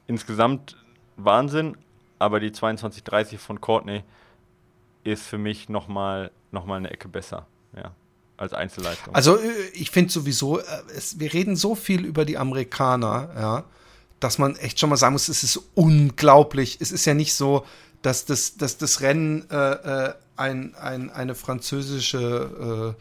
insgesamt 0.07 0.77
Wahnsinn, 1.17 1.77
aber 2.19 2.41
die 2.41 2.51
22,30 2.51 3.37
von 3.37 3.61
Courtney 3.61 4.03
ist 5.13 5.27
für 5.27 5.39
mich 5.39 5.69
nochmal 5.69 6.31
noch 6.51 6.67
mal 6.67 6.77
eine 6.77 6.91
Ecke 6.91 7.09
besser, 7.09 7.47
ja, 7.77 7.95
als 8.37 8.53
Einzelleistung. 8.53 9.15
Also 9.15 9.37
äh, 9.37 9.51
ich 9.75 9.91
finde 9.91 10.13
sowieso, 10.13 10.61
äh, 10.61 10.65
es, 10.97 11.19
wir 11.21 11.33
reden 11.33 11.57
so 11.57 11.75
viel 11.75 12.05
über 12.05 12.25
die 12.25 12.39
Amerikaner, 12.39 13.31
ja, 13.37 13.65
dass 14.21 14.39
man 14.39 14.57
echt 14.57 14.81
schon 14.81 14.91
mal 14.91 14.97
sagen 14.97 15.13
muss, 15.13 15.29
es 15.29 15.43
ist 15.43 15.61
unglaublich. 15.75 16.79
Es 16.81 16.93
ist 16.93 17.05
ja 17.05 17.15
nicht 17.15 17.35
so, 17.35 17.67
dass 18.03 18.25
das, 18.25 18.57
dass 18.57 18.79
das 18.79 19.01
Rennen 19.01 19.49
äh, 19.51 19.57
äh 19.57 20.15
ein, 20.39 20.75
ein, 20.75 21.09
eine 21.09 21.35
französische 21.35 22.95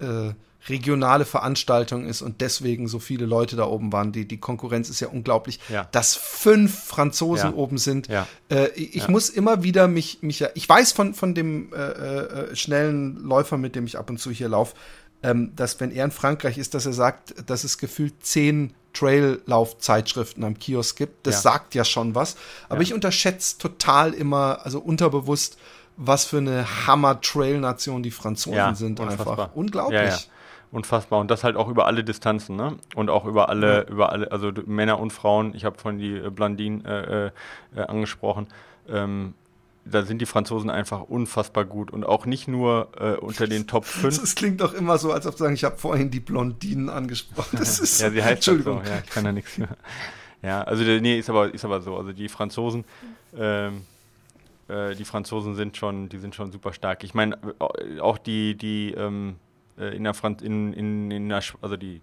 äh, 0.00 0.04
äh, 0.04 0.34
regionale 0.68 1.24
Veranstaltung 1.24 2.06
ist 2.06 2.22
und 2.22 2.40
deswegen 2.40 2.86
so 2.86 2.98
viele 2.98 3.26
Leute 3.26 3.56
da 3.56 3.64
oben 3.64 3.92
waren. 3.92 4.12
Die, 4.12 4.26
die 4.26 4.38
Konkurrenz 4.38 4.90
ist 4.90 5.00
ja 5.00 5.08
unglaublich, 5.08 5.58
ja. 5.68 5.88
dass 5.92 6.14
fünf 6.14 6.84
Franzosen 6.84 7.50
ja. 7.50 7.56
oben 7.56 7.78
sind. 7.78 8.08
Ja. 8.08 8.26
Äh, 8.50 8.68
ich 8.74 9.08
muss 9.08 9.30
immer 9.30 9.62
wieder 9.62 9.88
mich, 9.88 10.18
mich 10.22 10.44
ich 10.54 10.68
weiß 10.68 10.92
von, 10.92 11.14
von 11.14 11.34
dem 11.34 11.72
äh, 11.72 11.78
äh, 11.78 12.56
schnellen 12.56 13.16
Läufer, 13.16 13.56
mit 13.56 13.74
dem 13.74 13.86
ich 13.86 13.96
ab 13.96 14.10
und 14.10 14.18
zu 14.18 14.30
hier 14.30 14.48
laufe, 14.48 14.76
ähm, 15.22 15.52
dass 15.56 15.80
wenn 15.80 15.90
er 15.90 16.04
in 16.04 16.10
Frankreich 16.10 16.58
ist, 16.58 16.74
dass 16.74 16.86
er 16.86 16.92
sagt, 16.92 17.48
dass 17.48 17.64
es 17.64 17.78
gefühlt 17.78 18.24
zehn 18.24 18.74
Traillauf-Zeitschriften 18.92 20.44
am 20.44 20.58
Kiosk 20.58 20.96
gibt. 20.96 21.26
Das 21.26 21.42
sagt 21.42 21.74
ja 21.74 21.84
schon 21.84 22.14
was. 22.14 22.36
Aber 22.68 22.82
ich 22.82 22.92
unterschätze 22.92 23.56
total 23.58 24.12
immer, 24.12 24.64
also 24.64 24.80
unterbewusst, 24.80 25.58
was 25.96 26.24
für 26.24 26.38
eine 26.38 26.86
Hammer-Trail-Nation 26.86 28.02
die 28.02 28.10
Franzosen 28.10 28.74
sind. 28.74 28.98
Unfassbar. 28.98 29.38
Einfach 29.38 29.54
unglaublich 29.54 30.28
unfassbar. 30.72 31.20
Und 31.20 31.30
das 31.30 31.44
halt 31.44 31.56
auch 31.56 31.68
über 31.68 31.86
alle 31.86 32.04
Distanzen, 32.04 32.56
ne? 32.56 32.76
Und 32.94 33.10
auch 33.10 33.24
über 33.24 33.48
alle, 33.48 33.84
ja. 33.84 33.88
über 33.88 34.12
alle, 34.12 34.30
also 34.30 34.52
Männer 34.66 34.98
und 35.00 35.12
Frauen. 35.12 35.54
Ich 35.54 35.64
habe 35.64 35.78
von 35.78 35.98
die 35.98 36.16
äh, 36.16 36.30
Blandin 36.30 36.84
äh, 36.84 37.26
äh, 37.26 37.30
angesprochen. 37.76 38.46
Ähm, 38.88 39.34
da 39.84 40.02
sind 40.04 40.20
die 40.20 40.26
Franzosen 40.26 40.70
einfach 40.70 41.02
unfassbar 41.02 41.64
gut 41.64 41.90
und 41.90 42.04
auch 42.04 42.26
nicht 42.26 42.48
nur 42.48 42.88
äh, 42.98 43.14
unter 43.14 43.46
den 43.46 43.66
Top 43.66 43.84
5. 43.86 44.22
Es 44.22 44.34
klingt 44.34 44.60
doch 44.60 44.74
immer 44.74 44.98
so, 44.98 45.12
als 45.12 45.26
ob 45.26 45.36
sagen, 45.36 45.54
ich 45.54 45.64
habe 45.64 45.76
vorhin 45.76 46.10
die 46.10 46.20
Blondinen 46.20 46.88
angesprochen. 46.88 47.58
Das 47.58 47.80
ist 47.80 48.00
ja, 48.02 48.10
sie 48.10 48.22
heißt 48.22 48.34
Entschuldigung. 48.34 48.82
So. 48.84 48.90
Ja, 48.90 48.98
ich 49.04 49.10
kann 49.10 49.24
da 49.24 49.32
nichts. 49.32 49.58
Ja, 50.42 50.62
also 50.62 50.82
nee, 50.82 51.18
ist 51.18 51.28
aber 51.28 51.52
ist 51.52 51.64
aber 51.64 51.80
so. 51.80 51.96
Also 51.96 52.12
die 52.12 52.28
Franzosen, 52.28 52.84
ähm, 53.36 53.82
äh, 54.68 54.94
die 54.94 55.04
Franzosen 55.04 55.54
sind 55.54 55.76
schon, 55.76 56.08
die 56.08 56.18
sind 56.18 56.34
schon 56.34 56.50
super 56.52 56.72
stark. 56.72 57.04
Ich 57.04 57.14
meine 57.14 57.36
auch 58.00 58.16
die 58.16 58.56
die 58.56 58.92
ähm, 58.92 59.36
äh, 59.36 59.49
in 59.88 60.04
der 60.04 60.14
Franz 60.14 60.42
in, 60.42 60.72
in, 60.72 61.10
in 61.10 61.28
der, 61.28 61.42
also 61.60 61.76
die 61.76 62.00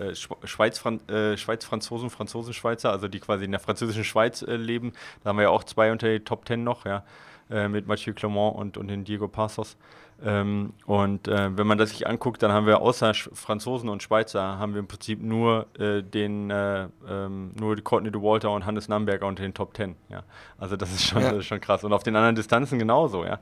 äh, 0.00 0.14
Schweiz, 0.14 0.78
Fran 0.78 1.06
äh, 1.08 1.36
Schweiz, 1.36 1.64
Franzosen, 1.64 2.10
Franzosen, 2.10 2.54
Schweizer, 2.54 2.90
also 2.90 3.08
die 3.08 3.20
quasi 3.20 3.44
in 3.44 3.50
der 3.50 3.60
französischen 3.60 4.04
Schweiz 4.04 4.42
äh, 4.42 4.56
leben. 4.56 4.92
Da 5.22 5.30
haben 5.30 5.36
wir 5.36 5.44
ja 5.44 5.50
auch 5.50 5.64
zwei 5.64 5.92
unter 5.92 6.08
den 6.08 6.24
Top 6.24 6.44
Ten 6.44 6.64
noch, 6.64 6.86
ja, 6.86 7.04
äh, 7.50 7.68
mit 7.68 7.86
Mathieu 7.86 8.14
Clement 8.14 8.56
und, 8.56 8.76
und 8.76 8.88
den 8.88 9.04
Diego 9.04 9.28
Passos. 9.28 9.76
Ähm, 10.22 10.74
und 10.84 11.28
äh, 11.28 11.56
wenn 11.56 11.66
man 11.66 11.78
das 11.78 11.90
sich 11.90 12.06
anguckt, 12.06 12.42
dann 12.42 12.52
haben 12.52 12.66
wir 12.66 12.82
außer 12.82 13.14
Sch 13.14 13.30
Franzosen 13.32 13.88
und 13.88 14.02
Schweizer 14.02 14.58
haben 14.58 14.74
wir 14.74 14.80
im 14.80 14.86
Prinzip 14.86 15.22
nur 15.22 15.66
äh, 15.78 16.02
den 16.02 16.52
ähm, 16.52 17.52
nur 17.58 17.76
Courtney 17.76 18.10
de 18.10 18.20
Walter 18.20 18.50
und 18.50 18.66
Hannes 18.66 18.88
Namberger 18.88 19.26
unter 19.26 19.42
den 19.42 19.54
Top 19.54 19.72
Ten. 19.72 19.96
Ja, 20.10 20.22
also 20.58 20.76
das 20.76 20.92
ist 20.92 21.06
schon, 21.06 21.22
ja. 21.22 21.30
das 21.30 21.38
ist 21.40 21.46
schon 21.46 21.60
krass. 21.60 21.84
Und 21.84 21.94
auf 21.94 22.02
den 22.02 22.16
anderen 22.16 22.34
Distanzen 22.34 22.78
genauso, 22.78 23.24
ja. 23.24 23.38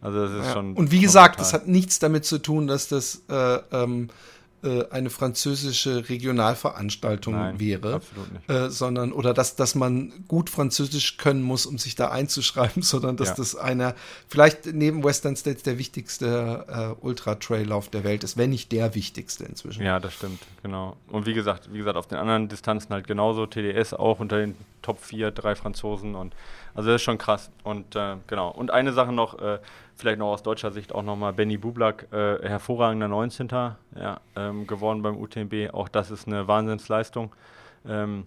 Also 0.00 0.22
das 0.22 0.32
ist 0.32 0.46
ja. 0.46 0.52
schon. 0.54 0.74
Und 0.74 0.90
wie 0.90 1.00
gesagt, 1.00 1.36
total. 1.36 1.44
das 1.44 1.52
hat 1.52 1.68
nichts 1.68 1.98
damit 1.98 2.24
zu 2.24 2.38
tun, 2.38 2.66
dass 2.66 2.88
das 2.88 3.24
äh, 3.28 3.58
ähm, 3.70 4.08
äh, 4.62 4.84
eine 4.90 5.10
französische 5.10 6.08
Regionalveranstaltung 6.08 7.34
Nein, 7.34 7.60
wäre, 7.60 8.00
äh, 8.48 8.68
sondern 8.68 9.12
oder 9.12 9.34
dass, 9.34 9.56
dass 9.56 9.74
man 9.74 10.12
gut 10.28 10.50
Französisch 10.50 11.16
können 11.16 11.42
muss, 11.42 11.66
um 11.66 11.78
sich 11.78 11.94
da 11.94 12.10
einzuschreiben, 12.10 12.82
sondern 12.82 13.16
dass 13.16 13.30
ja. 13.30 13.34
das 13.34 13.56
einer 13.56 13.94
vielleicht 14.28 14.66
neben 14.66 15.02
Western 15.02 15.36
States 15.36 15.62
der 15.62 15.78
wichtigste 15.78 16.94
äh, 17.00 17.04
Ultra-Trail-Lauf 17.04 17.88
der 17.88 18.04
Welt 18.04 18.24
ist, 18.24 18.36
wenn 18.36 18.50
nicht 18.50 18.72
der 18.72 18.94
wichtigste 18.94 19.44
inzwischen. 19.44 19.82
Ja, 19.82 19.98
das 19.98 20.14
stimmt, 20.14 20.40
genau. 20.62 20.96
Und 21.08 21.26
wie 21.26 21.34
gesagt, 21.34 21.72
wie 21.72 21.78
gesagt, 21.78 21.96
auf 21.96 22.06
den 22.06 22.18
anderen 22.18 22.48
Distanzen 22.48 22.90
halt 22.90 23.06
genauso, 23.06 23.46
TDS 23.46 23.94
auch 23.94 24.20
unter 24.20 24.38
den 24.38 24.54
Top 24.82 25.00
4, 25.00 25.30
drei 25.30 25.54
Franzosen 25.54 26.14
und 26.14 26.34
also 26.74 26.90
das 26.90 26.96
ist 26.96 27.02
schon 27.02 27.18
krass. 27.18 27.50
Und 27.64 27.96
äh, 27.96 28.16
genau. 28.26 28.50
Und 28.50 28.70
eine 28.70 28.92
Sache 28.92 29.12
noch, 29.12 29.38
äh, 29.38 29.58
vielleicht 29.94 30.18
noch 30.18 30.28
aus 30.28 30.42
deutscher 30.42 30.70
Sicht 30.70 30.94
auch 30.94 31.02
nochmal, 31.02 31.32
Benny 31.32 31.58
Bublak, 31.58 32.08
äh, 32.12 32.38
hervorragender 32.48 33.08
19. 33.08 33.48
Ja, 33.50 34.20
ähm, 34.36 34.66
geworden 34.66 35.02
beim 35.02 35.16
UTMB. 35.16 35.72
Auch 35.72 35.88
das 35.88 36.10
ist 36.10 36.26
eine 36.26 36.48
Wahnsinnsleistung. 36.48 37.34
Ähm, 37.86 38.26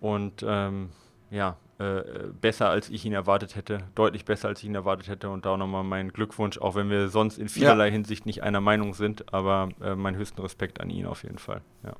und 0.00 0.44
ähm, 0.46 0.90
ja, 1.30 1.56
äh, 1.78 2.02
besser 2.40 2.70
als 2.70 2.88
ich 2.90 3.04
ihn 3.04 3.12
erwartet 3.12 3.54
hätte, 3.54 3.78
deutlich 3.94 4.24
besser 4.24 4.48
als 4.48 4.60
ich 4.60 4.66
ihn 4.66 4.74
erwartet 4.74 5.08
hätte. 5.08 5.30
Und 5.30 5.44
da 5.44 5.50
auch 5.50 5.56
nochmal 5.56 5.84
mein 5.84 6.12
Glückwunsch, 6.12 6.58
auch 6.58 6.74
wenn 6.74 6.90
wir 6.90 7.08
sonst 7.08 7.38
in 7.38 7.48
vielerlei 7.48 7.86
ja. 7.86 7.92
Hinsicht 7.92 8.26
nicht 8.26 8.42
einer 8.42 8.60
Meinung 8.60 8.94
sind, 8.94 9.32
aber 9.32 9.68
äh, 9.80 9.94
meinen 9.94 10.16
höchsten 10.16 10.40
Respekt 10.40 10.80
an 10.80 10.90
ihn 10.90 11.06
auf 11.06 11.22
jeden 11.22 11.38
Fall. 11.38 11.60
Ja. 11.84 11.94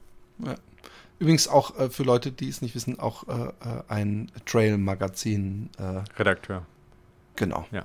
ja. 0.47 0.55
Übrigens 1.19 1.49
auch 1.49 1.79
äh, 1.79 1.91
für 1.91 2.05
Leute, 2.05 2.31
die 2.31 2.49
es 2.49 2.63
nicht 2.63 2.75
wissen, 2.75 2.99
auch 3.01 3.27
äh, 3.29 3.33
äh 3.33 3.83
ein 3.89 4.31
Trail-Magazin. 4.47 5.71
Äh, 5.79 6.19
Redakteur. 6.19 6.63
Genau. 7.37 7.67
Ja. 7.71 7.85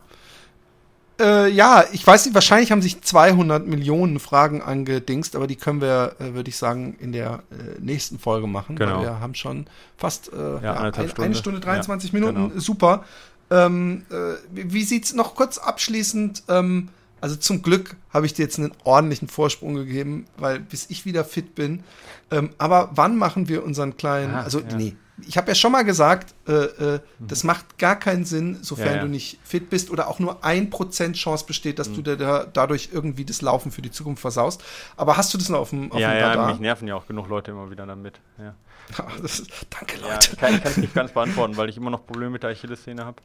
äh, 1.19 1.49
ja, 1.49 1.83
ich 1.91 2.05
weiß 2.05 2.25
nicht, 2.25 2.33
wahrscheinlich 2.33 2.71
haben 2.71 2.81
sich 2.81 3.01
200 3.01 3.67
Millionen 3.67 4.19
Fragen 4.19 4.61
angedingst, 4.61 5.35
aber 5.35 5.47
die 5.47 5.55
können 5.55 5.81
wir, 5.81 6.15
äh, 6.19 6.33
würde 6.33 6.49
ich 6.49 6.57
sagen, 6.57 6.95
in 6.99 7.11
der 7.11 7.43
nächsten 7.79 8.17
Folge 8.19 8.47
machen. 8.47 8.75
Genau. 8.75 9.01
Wir 9.01 9.19
haben 9.19 9.35
schon 9.35 9.67
fast 9.97 10.31
Ja, 10.33 10.61
ja, 10.61 10.73
ein, 10.73 10.93
Stunde. 10.93 11.23
eine 11.23 11.35
Stunde 11.35 11.59
23 11.59 12.11
Ja, 12.11 12.19
Minuten. 12.19 12.49
genau. 12.49 12.59
Super. 12.59 13.03
Ähm, 13.51 14.05
äh, 14.09 14.15
wie 14.51 14.73
wie 14.73 14.83
sieht's 14.83 15.13
noch 15.13 15.35
kurz 15.35 15.57
abschließend? 15.57 16.43
Ähm, 16.49 16.89
also 17.23 17.37
zum 17.37 17.61
Glück 17.61 17.95
habe 18.13 18.25
ich 18.25 18.33
dir 18.33 18.43
jetzt 18.43 18.59
einen 18.59 18.73
ordentlichen 18.83 19.29
Vorsprung 19.29 19.75
gegeben, 19.75 20.25
weil 20.35 20.59
bis 20.59 20.89
ich 20.89 21.05
wieder 21.05 21.23
fit 21.23 21.55
bin. 21.55 21.85
Ähm, 22.31 22.49
aber 22.57 22.89
wann 22.95 23.15
machen 23.15 23.47
wir 23.47 23.63
unseren 23.63 23.95
kleinen? 23.95 24.33
Ah, 24.35 24.41
also 24.41 24.59
ja. 24.59 24.75
nee, 24.75 24.97
ich 25.25 25.37
habe 25.37 25.47
ja 25.47 25.55
schon 25.55 25.71
mal 25.71 25.83
gesagt, 25.83 26.35
äh, 26.49 26.51
äh, 26.95 26.99
das 27.19 27.45
macht 27.45 27.77
gar 27.77 27.95
keinen 27.97 28.25
Sinn, 28.25 28.57
sofern 28.61 28.87
Ja, 28.87 28.95
ja. 28.95 29.01
du 29.03 29.07
nicht 29.07 29.39
fit 29.45 29.69
bist 29.69 29.89
oder 29.89 30.09
auch 30.09 30.19
nur 30.19 30.43
ein 30.43 30.69
Prozent 30.69 31.15
Chance 31.15 31.45
besteht, 31.45 31.79
dass 31.79 31.93
du 31.93 32.01
dir 32.01 32.17
da, 32.17 32.45
dadurch 32.45 32.89
irgendwie 32.91 33.23
das 33.23 33.41
Laufen 33.41 33.71
für 33.71 33.81
die 33.81 33.91
Zukunft 33.91 34.19
versaust. 34.21 34.61
Aber 34.97 35.15
hast 35.15 35.33
du 35.33 35.37
das 35.37 35.47
noch 35.47 35.59
auf 35.59 35.69
dem, 35.69 35.93
auf 35.93 35.99
ja, 35.99 36.11
dem 36.11 36.19
ja, 36.19 36.27
Radar? 36.27 36.49
mich 36.49 36.59
nerven 36.59 36.89
ja 36.89 36.95
auch 36.95 37.07
genug 37.07 37.29
Leute 37.29 37.51
immer 37.51 37.71
wieder 37.71 37.85
damit. 37.85 38.19
Ja. 38.37 38.53
Ja, 38.97 39.07
das 39.21 39.39
ist, 39.39 39.51
danke, 39.69 39.97
Ja, 40.01 40.15
Leute. 40.15 40.35
kann, 40.35 40.61
kann 40.61 40.71
ich 40.73 40.77
nicht 40.77 40.93
ganz 40.93 41.13
beantworten, 41.13 41.55
weil 41.55 41.69
ich 41.69 41.77
immer 41.77 41.89
noch 41.89 42.05
Probleme 42.05 42.31
mit 42.31 42.43
der 42.43 42.49
Achillessehne 42.49 43.05
habe. 43.05 43.21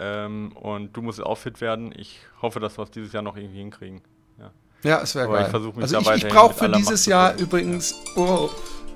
Ähm, 0.00 0.52
und 0.52 0.92
du 0.96 1.02
musst 1.02 1.20
auch 1.22 1.38
fit 1.38 1.60
werden. 1.60 1.92
Ich 1.96 2.20
hoffe, 2.42 2.60
dass 2.60 2.78
wir 2.78 2.84
es 2.84 2.90
dieses 2.90 3.12
Jahr 3.12 3.22
noch 3.22 3.36
irgendwie 3.36 3.58
hinkriegen. 3.58 4.00
Ja. 4.38 4.50
Ja, 4.82 5.00
es 5.02 5.14
wäre 5.14 5.26
Aber 5.26 5.36
ich 5.38 5.42
geil. 5.44 5.50
versuch 5.50 5.74
mich 5.74 5.82
also 5.82 6.00
da 6.00 6.14
ich, 6.14 6.24
ich 6.24 6.30
brauche 6.30 6.48
mit 6.50 6.58
für 6.58 6.64
aller 6.66 6.76
dieses 6.76 6.90
Macht 6.92 7.02
zu 7.04 7.10
Jahr 7.10 7.36
übrigens, 7.36 7.94
oh, 8.16 8.48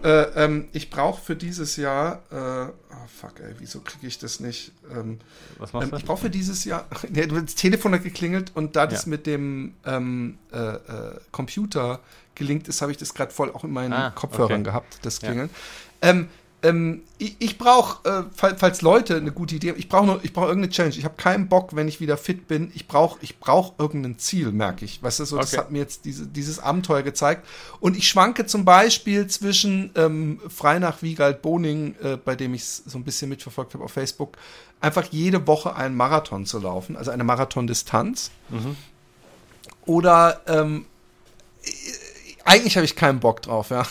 äh, 0.04 0.22
ähm, 0.44 0.68
ich 0.72 0.90
brauche 0.90 1.20
für 1.20 1.36
dieses 1.36 1.76
Jahr, 1.76 2.22
äh, 2.30 2.34
oh 2.94 3.06
fuck, 3.20 3.38
ey, 3.40 3.54
wieso 3.58 3.80
kriege 3.80 4.06
ich 4.06 4.18
das 4.18 4.40
nicht? 4.40 4.72
Ähm, 4.90 5.18
Was 5.58 5.72
machst 5.72 5.84
ähm, 5.86 5.90
du? 5.92 5.96
ich 5.96 6.04
brauche 6.04 6.22
für 6.22 6.30
dieses 6.30 6.64
Jahr, 6.64 6.86
nee, 7.08 7.26
das 7.26 7.54
Telefon 7.54 7.94
hat 7.94 8.02
geklingelt 8.02 8.52
und 8.54 8.74
da 8.76 8.86
das 8.86 9.04
Ja. 9.04 9.10
mit 9.10 9.26
dem 9.26 9.74
ähm, 9.86 10.38
äh, 10.52 10.58
äh, 10.58 10.80
Computer 11.30 12.00
gelingt 12.34 12.66
ist, 12.68 12.80
habe 12.82 12.90
ich 12.92 12.98
das 12.98 13.12
gerade 13.14 13.30
voll 13.32 13.50
auch 13.52 13.62
in 13.64 13.70
meinen 13.72 13.92
Ah, 13.92 14.10
Kopfhörern 14.10 14.52
okay. 14.54 14.62
gehabt, 14.64 14.98
das 15.02 15.20
Ja. 15.20 15.28
Klingeln. 15.28 15.50
Ähm, 16.00 16.28
ähm, 16.62 17.02
ich, 17.18 17.36
ich 17.40 17.58
brauche, 17.58 18.08
äh, 18.08 18.22
fall- 18.36 18.56
falls 18.58 18.82
Leute 18.82 19.16
eine 19.16 19.32
gute 19.32 19.56
Idee 19.56 19.70
haben, 19.70 19.78
ich 19.78 19.88
brauche 19.88 20.20
ich 20.22 20.32
brauche 20.32 20.46
irgendeine 20.46 20.72
Challenge. 20.72 20.94
Ich 20.96 21.04
habe 21.04 21.16
keinen 21.16 21.48
Bock, 21.48 21.74
wenn 21.74 21.88
ich 21.88 22.00
wieder 22.00 22.16
fit 22.16 22.46
bin. 22.48 22.70
Ich 22.74 22.86
brauche 22.86 23.18
ich 23.20 23.38
brauch 23.40 23.74
irgendein 23.78 24.18
Ziel, 24.18 24.52
merke 24.52 24.84
ich. 24.84 25.02
Weißt 25.02 25.20
du, 25.20 25.24
so, 25.24 25.36
das 25.38 25.52
Okay. 25.52 25.58
hat 25.60 25.70
mir 25.72 25.78
jetzt 25.78 26.04
diese, 26.04 26.26
dieses 26.26 26.58
Abenteuer 26.60 27.02
gezeigt. 27.02 27.46
Und 27.80 27.96
ich 27.96 28.08
schwanke 28.08 28.46
zum 28.46 28.64
Beispiel 28.64 29.26
zwischen 29.26 29.90
ähm, 29.96 30.40
frei 30.48 30.78
nach 30.78 31.02
Wiegald 31.02 31.42
Boning, 31.42 31.94
äh, 32.02 32.16
bei 32.16 32.36
dem 32.36 32.54
ich 32.54 32.62
es 32.62 32.76
so 32.86 32.96
ein 32.98 33.04
bisschen 33.04 33.28
mitverfolgt 33.28 33.74
habe 33.74 33.84
auf 33.84 33.92
Facebook, 33.92 34.36
einfach 34.80 35.06
jede 35.10 35.46
Woche 35.46 35.74
einen 35.76 35.96
Marathon 35.96 36.46
zu 36.46 36.58
laufen, 36.60 36.96
also 36.96 37.10
eine 37.10 37.24
Marathondistanz. 37.24 38.30
Mhm. 38.50 38.76
Oder 39.86 40.40
ähm, 40.46 40.86
eigentlich 42.44 42.76
habe 42.76 42.84
ich 42.84 42.96
keinen 42.96 43.20
Bock 43.20 43.42
drauf, 43.42 43.70
ja. 43.70 43.84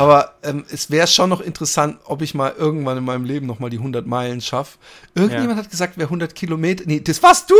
Aber 0.00 0.34
ähm, 0.42 0.64
es 0.72 0.90
wäre 0.90 1.06
schon 1.06 1.28
noch 1.28 1.40
interessant, 1.42 1.98
ob 2.04 2.22
ich 2.22 2.34
mal 2.34 2.54
irgendwann 2.56 2.96
in 2.96 3.04
meinem 3.04 3.24
Leben 3.24 3.46
noch 3.46 3.58
mal 3.58 3.68
die 3.68 3.76
100 3.76 4.06
Meilen 4.06 4.40
schaffe. 4.40 4.78
Irgendjemand 5.14 5.58
hat 5.58 5.70
gesagt, 5.70 5.94
wer 5.96 6.06
100 6.06 6.34
Kilometer. 6.34 6.84
Nee, 6.86 7.00
das 7.00 7.22
warst 7.22 7.50
du! 7.50 7.54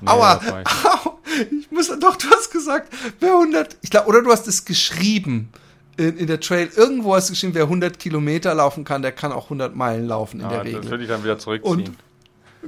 Nee, 0.00 0.08
Aua! 0.08 0.40
das. 0.44 0.84
Au, 1.06 1.18
ich 1.60 1.70
muss 1.70 1.88
doch, 2.00 2.16
du 2.16 2.28
hast 2.30 2.50
gesagt, 2.50 2.92
wer 3.20 3.34
100. 3.34 3.76
Ich 3.82 3.90
glaube, 3.90 4.08
oder 4.08 4.22
du 4.22 4.30
hast 4.32 4.48
es 4.48 4.64
geschrieben 4.64 5.50
in, 5.96 6.16
in 6.18 6.26
der 6.26 6.40
Trail. 6.40 6.68
Irgendwo 6.74 7.14
hast 7.14 7.28
du 7.28 7.34
geschrieben, 7.34 7.54
wer 7.54 7.64
100 7.64 7.98
Kilometer 8.00 8.52
laufen 8.54 8.82
kann, 8.84 9.02
der 9.02 9.12
kann 9.12 9.30
auch 9.30 9.44
100 9.44 9.76
Meilen 9.76 10.06
laufen 10.08 10.40
in 10.40 10.46
Ah, 10.46 10.48
der 10.48 10.58
das 10.64 10.66
Regel. 10.66 10.90
würde 10.90 11.02
ich 11.04 11.08
dann 11.08 11.22
wieder 11.22 11.38
zurückziehen. 11.38 11.72
Und 11.72 11.90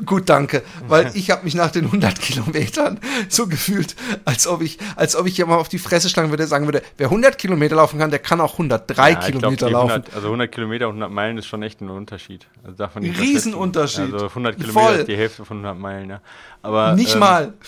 Gut, 0.05 0.29
danke. 0.29 0.63
Weil 0.87 1.11
ich 1.15 1.31
habe 1.31 1.45
mich 1.45 1.55
nach 1.55 1.71
den 1.71 1.87
100 1.87 2.21
Kilometern 2.21 3.01
so 3.29 3.47
gefühlt, 3.47 3.97
als 4.25 4.47
ob 4.47 4.63
ich, 4.63 4.79
als 4.97 5.17
ob 5.17 5.27
ich 5.27 5.37
hier 5.37 5.47
mal 5.47 5.57
auf 5.57 5.69
die 5.69 5.79
Fresse 5.79 6.09
schlagen 6.09 6.31
würde, 6.31 6.47
sagen 6.47 6.67
würde, 6.67 6.83
wer 6.97 7.07
100 7.07 7.39
Kilometer 7.39 7.77
laufen 7.77 7.99
kann, 7.99 8.11
der 8.11 8.19
kann 8.19 8.41
auch 8.41 8.53
103 8.53 9.11
Ja, 9.11 9.19
ich 9.19 9.19
glaub, 9.19 9.33
Kilometer 9.41 9.67
die 9.67 9.73
laufen. 9.73 9.91
100, 9.91 10.15
also 10.15 10.27
100 10.29 10.53
Kilometer 10.53 10.87
und 10.89 10.95
100 10.95 11.11
Meilen 11.11 11.39
ist 11.39 11.47
schon 11.47 11.63
echt 11.63 11.81
ein 11.81 11.91
Unterschied. 11.91 12.47
Also 12.65 12.77
darf 12.77 12.95
man 12.95 13.05
nicht 13.05 13.21
Riesenunterschied. 13.21 14.13
Also 14.13 14.27
100 14.27 14.57
Kilometer 14.57 14.81
Voll. 14.81 14.95
ist 14.97 15.09
die 15.09 15.17
Hälfte 15.17 15.45
von 15.45 15.59
100 15.59 15.79
Meilen, 15.79 16.11
ja. 16.11 16.21
Aber, 16.63 16.95
Nicht 16.95 17.15
ähm, 17.15 17.21
mal. 17.21 17.55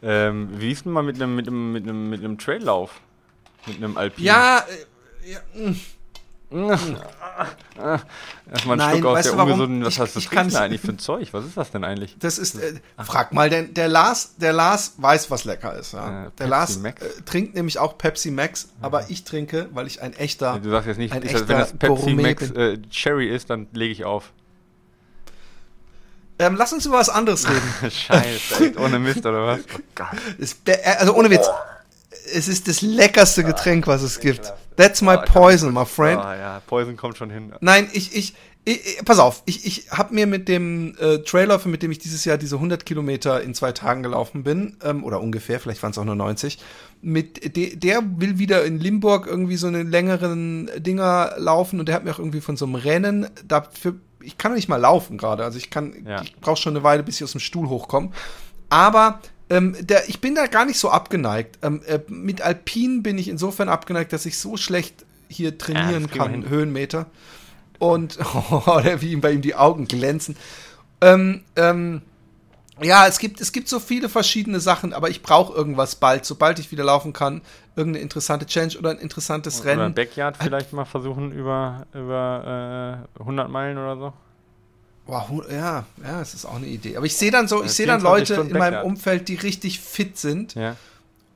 Ähm, 0.00 0.48
wie 0.58 0.70
ist 0.70 0.84
denn 0.84 0.92
mal 0.92 1.02
mit 1.02 1.16
einem 1.16 1.34
mit 1.34 1.48
einem 1.48 1.72
mit 1.72 1.82
einem 1.82 2.08
mit 2.08 2.20
einem 2.20 2.38
Traillauf? 2.38 3.00
Mit 3.66 3.78
einem 3.78 3.96
Alpin? 3.96 4.24
Ja, 4.24 4.58
äh, 5.24 5.32
ja, 5.32 5.38
mh. 5.54 5.74
Erstmal 6.50 8.00
einen 8.72 8.76
Nein, 8.78 8.98
Schluck 8.98 9.16
aus 9.18 9.22
der 9.24 9.38
ungesunden, 9.38 9.84
was 9.84 9.94
Ich- 9.94 10.00
hast 10.00 10.14
du 10.16 10.18
ich 10.20 10.30
kann's- 10.30 10.54
denn 10.54 10.62
eigentlich 10.62 10.80
für 10.80 10.88
ein 10.92 10.98
Zeug? 10.98 11.28
Was 11.32 11.44
ist 11.44 11.56
das 11.56 11.70
denn 11.70 11.84
eigentlich? 11.84 12.16
das 12.18 12.38
ist, 12.38 12.54
äh, 12.56 12.74
frag 13.04 13.32
mal, 13.34 13.50
denn 13.50 13.74
der 13.74 13.88
Lars, 13.88 14.34
der 14.38 14.52
Lars 14.54 14.94
weiß, 14.96 15.30
was 15.30 15.44
lecker 15.44 15.74
ist. 15.76 15.92
Ja. 15.92 16.26
Äh, 16.26 16.30
der 16.38 16.46
Lars 16.48 16.76
äh, 16.82 16.92
trinkt 17.26 17.54
nämlich 17.54 17.78
auch 17.78 17.98
Pepsi 17.98 18.30
Max, 18.30 18.68
aber 18.80 19.10
ich 19.10 19.24
trinke, 19.24 19.68
weil 19.72 19.86
ich 19.86 20.00
ein 20.00 20.14
echter, 20.14 20.58
Du 20.58 20.70
sagst 20.70 20.88
jetzt 20.88 20.96
nicht, 20.98 21.12
ein 21.12 21.20
das, 21.22 21.32
wenn 21.48 21.58
das 21.58 21.68
echter 21.72 21.78
Pepsi 21.88 22.02
Gourmet 22.14 22.22
Max 22.22 22.50
äh, 22.52 22.78
Cherry 22.90 23.28
ist, 23.28 23.50
dann 23.50 23.66
lege 23.72 23.92
ich 23.92 24.04
auf. 24.06 24.32
ähm, 26.38 26.54
lass 26.56 26.72
uns 26.72 26.86
über 26.86 26.96
was 26.98 27.10
anderes 27.10 27.46
reden. 27.50 27.90
Scheiße, 27.90 28.64
echt 28.68 28.78
ohne 28.78 28.98
Mist 28.98 29.26
oder 29.26 29.46
was? 29.46 29.60
Oh 29.76 29.80
Gott. 29.94 30.08
Äh, 30.66 30.96
also 30.98 31.14
ohne 31.14 31.28
Witz. 31.30 31.46
Es 32.32 32.48
ist 32.48 32.68
das 32.68 32.80
leckerste 32.80 33.44
Getränk, 33.44 33.86
was 33.86 34.02
es 34.02 34.18
gibt. 34.20 34.52
That's 34.78 35.02
my 35.02 35.16
Oh, 35.16 35.24
poison, 35.26 35.74
my 35.74 35.84
friend. 35.84 36.20
Ah 36.20 36.36
ja, 36.36 36.62
Poison 36.66 36.96
kommt 36.96 37.16
schon 37.18 37.30
hin. 37.30 37.52
Nein, 37.60 37.88
ich, 37.92 38.14
ich, 38.16 38.34
ich, 38.64 38.98
ich 38.98 39.04
pass 39.04 39.18
auf, 39.18 39.42
ich, 39.44 39.66
ich 39.66 39.90
habe 39.90 40.14
mir 40.14 40.26
mit 40.28 40.46
dem 40.48 40.94
äh, 41.00 41.18
Trailer, 41.18 41.60
mit 41.66 41.82
dem 41.82 41.90
ich 41.90 41.98
dieses 41.98 42.24
Jahr 42.24 42.38
diese 42.38 42.54
100 42.56 42.86
Kilometer 42.86 43.42
in 43.42 43.54
zwei 43.54 43.72
Tagen 43.72 44.02
gelaufen 44.04 44.44
bin, 44.44 44.76
ähm, 44.84 45.02
oder 45.02 45.20
ungefähr, 45.20 45.58
vielleicht 45.58 45.82
waren 45.82 45.90
es 45.90 45.98
auch 45.98 46.04
nur 46.04 46.14
90, 46.14 46.58
mit 47.02 47.56
de, 47.56 47.74
der 47.76 48.02
will 48.18 48.38
wieder 48.38 48.64
in 48.64 48.78
Limburg 48.78 49.26
irgendwie 49.26 49.56
so 49.56 49.66
einen 49.66 49.90
längeren 49.90 50.70
Dinger 50.78 51.32
laufen 51.38 51.80
und 51.80 51.86
der 51.88 51.96
hat 51.96 52.04
mir 52.04 52.12
auch 52.12 52.18
irgendwie 52.20 52.40
von 52.40 52.56
so 52.56 52.64
einem 52.64 52.76
Rennen 52.76 53.26
dafür, 53.46 53.96
ich 54.20 54.38
kann 54.38 54.54
nicht 54.54 54.68
mal 54.68 54.76
laufen 54.76 55.18
gerade, 55.18 55.44
also 55.44 55.58
ich 55.58 55.70
kann, 55.70 55.92
Ja. 56.06 56.22
ich 56.22 56.36
brauche 56.36 56.56
schon 56.60 56.74
eine 56.76 56.84
Weile, 56.84 57.02
bis 57.02 57.16
ich 57.16 57.24
aus 57.24 57.32
dem 57.32 57.40
Stuhl 57.40 57.68
hochkomme, 57.68 58.10
aber 58.70 59.18
ähm, 59.50 59.76
der, 59.80 60.08
ich 60.08 60.20
bin 60.20 60.34
da 60.34 60.46
gar 60.46 60.64
nicht 60.64 60.78
so 60.78 60.90
abgeneigt. 60.90 61.58
Ähm, 61.62 61.82
äh, 61.86 62.00
mit 62.08 62.42
Alpin 62.42 63.02
bin 63.02 63.18
ich 63.18 63.28
insofern 63.28 63.68
abgeneigt, 63.68 64.12
dass 64.12 64.26
ich 64.26 64.38
so 64.38 64.56
schlecht 64.56 65.06
hier 65.28 65.58
trainieren 65.58 66.10
wir 66.12 66.18
kann. 66.18 66.48
Höhenmeter. 66.48 67.06
Und 67.78 68.18
oh, 68.50 68.82
wie 68.98 69.16
bei 69.16 69.32
ihm 69.32 69.42
die 69.42 69.54
Augen 69.54 69.86
glänzen. 69.86 70.36
Ähm, 71.00 71.42
ähm, 71.56 72.02
ja, 72.80 73.06
es 73.06 73.18
gibt, 73.18 73.40
es 73.40 73.52
gibt 73.52 73.68
so 73.68 73.80
viele 73.80 74.08
verschiedene 74.08 74.60
Sachen, 74.60 74.92
aber 74.92 75.10
ich 75.10 75.22
brauche 75.22 75.52
irgendwas 75.54 75.96
bald, 75.96 76.24
sobald 76.24 76.58
ich 76.58 76.70
wieder 76.70 76.84
laufen 76.84 77.12
kann. 77.12 77.42
Irgendeine 77.74 78.02
interessante 78.02 78.46
Challenge 78.46 78.76
oder 78.78 78.90
ein 78.90 78.98
interessantes 78.98 79.60
Oder 79.60 79.70
Rennen. 79.70 79.94
Backyard 79.94 80.36
vielleicht 80.36 80.72
mal 80.72 80.84
versuchen 80.84 81.32
über, 81.32 81.86
über 81.92 83.06
äh, 83.16 83.20
100 83.20 83.48
Meilen 83.48 83.78
oder 83.78 83.96
so. 83.96 84.12
Wow, 85.08 85.42
ja, 85.50 85.86
ja, 86.04 86.20
es 86.20 86.34
ist 86.34 86.44
auch 86.44 86.56
eine 86.56 86.66
Idee. 86.66 86.96
Aber 86.96 87.06
ich 87.06 87.16
sehe 87.16 87.30
dann 87.30 87.48
so, 87.48 87.56
ich 87.62 87.68
Ja, 87.68 87.72
sehe 87.72 87.86
dann 87.86 88.00
24 88.02 88.02
Leute 88.28 88.34
Stunden 88.34 88.50
in 88.52 88.58
meinem 88.58 88.72
Backyard. 88.74 88.86
Umfeld, 88.86 89.28
die 89.28 89.34
richtig 89.36 89.80
fit 89.80 90.18
sind 90.18 90.54
Ja. 90.54 90.76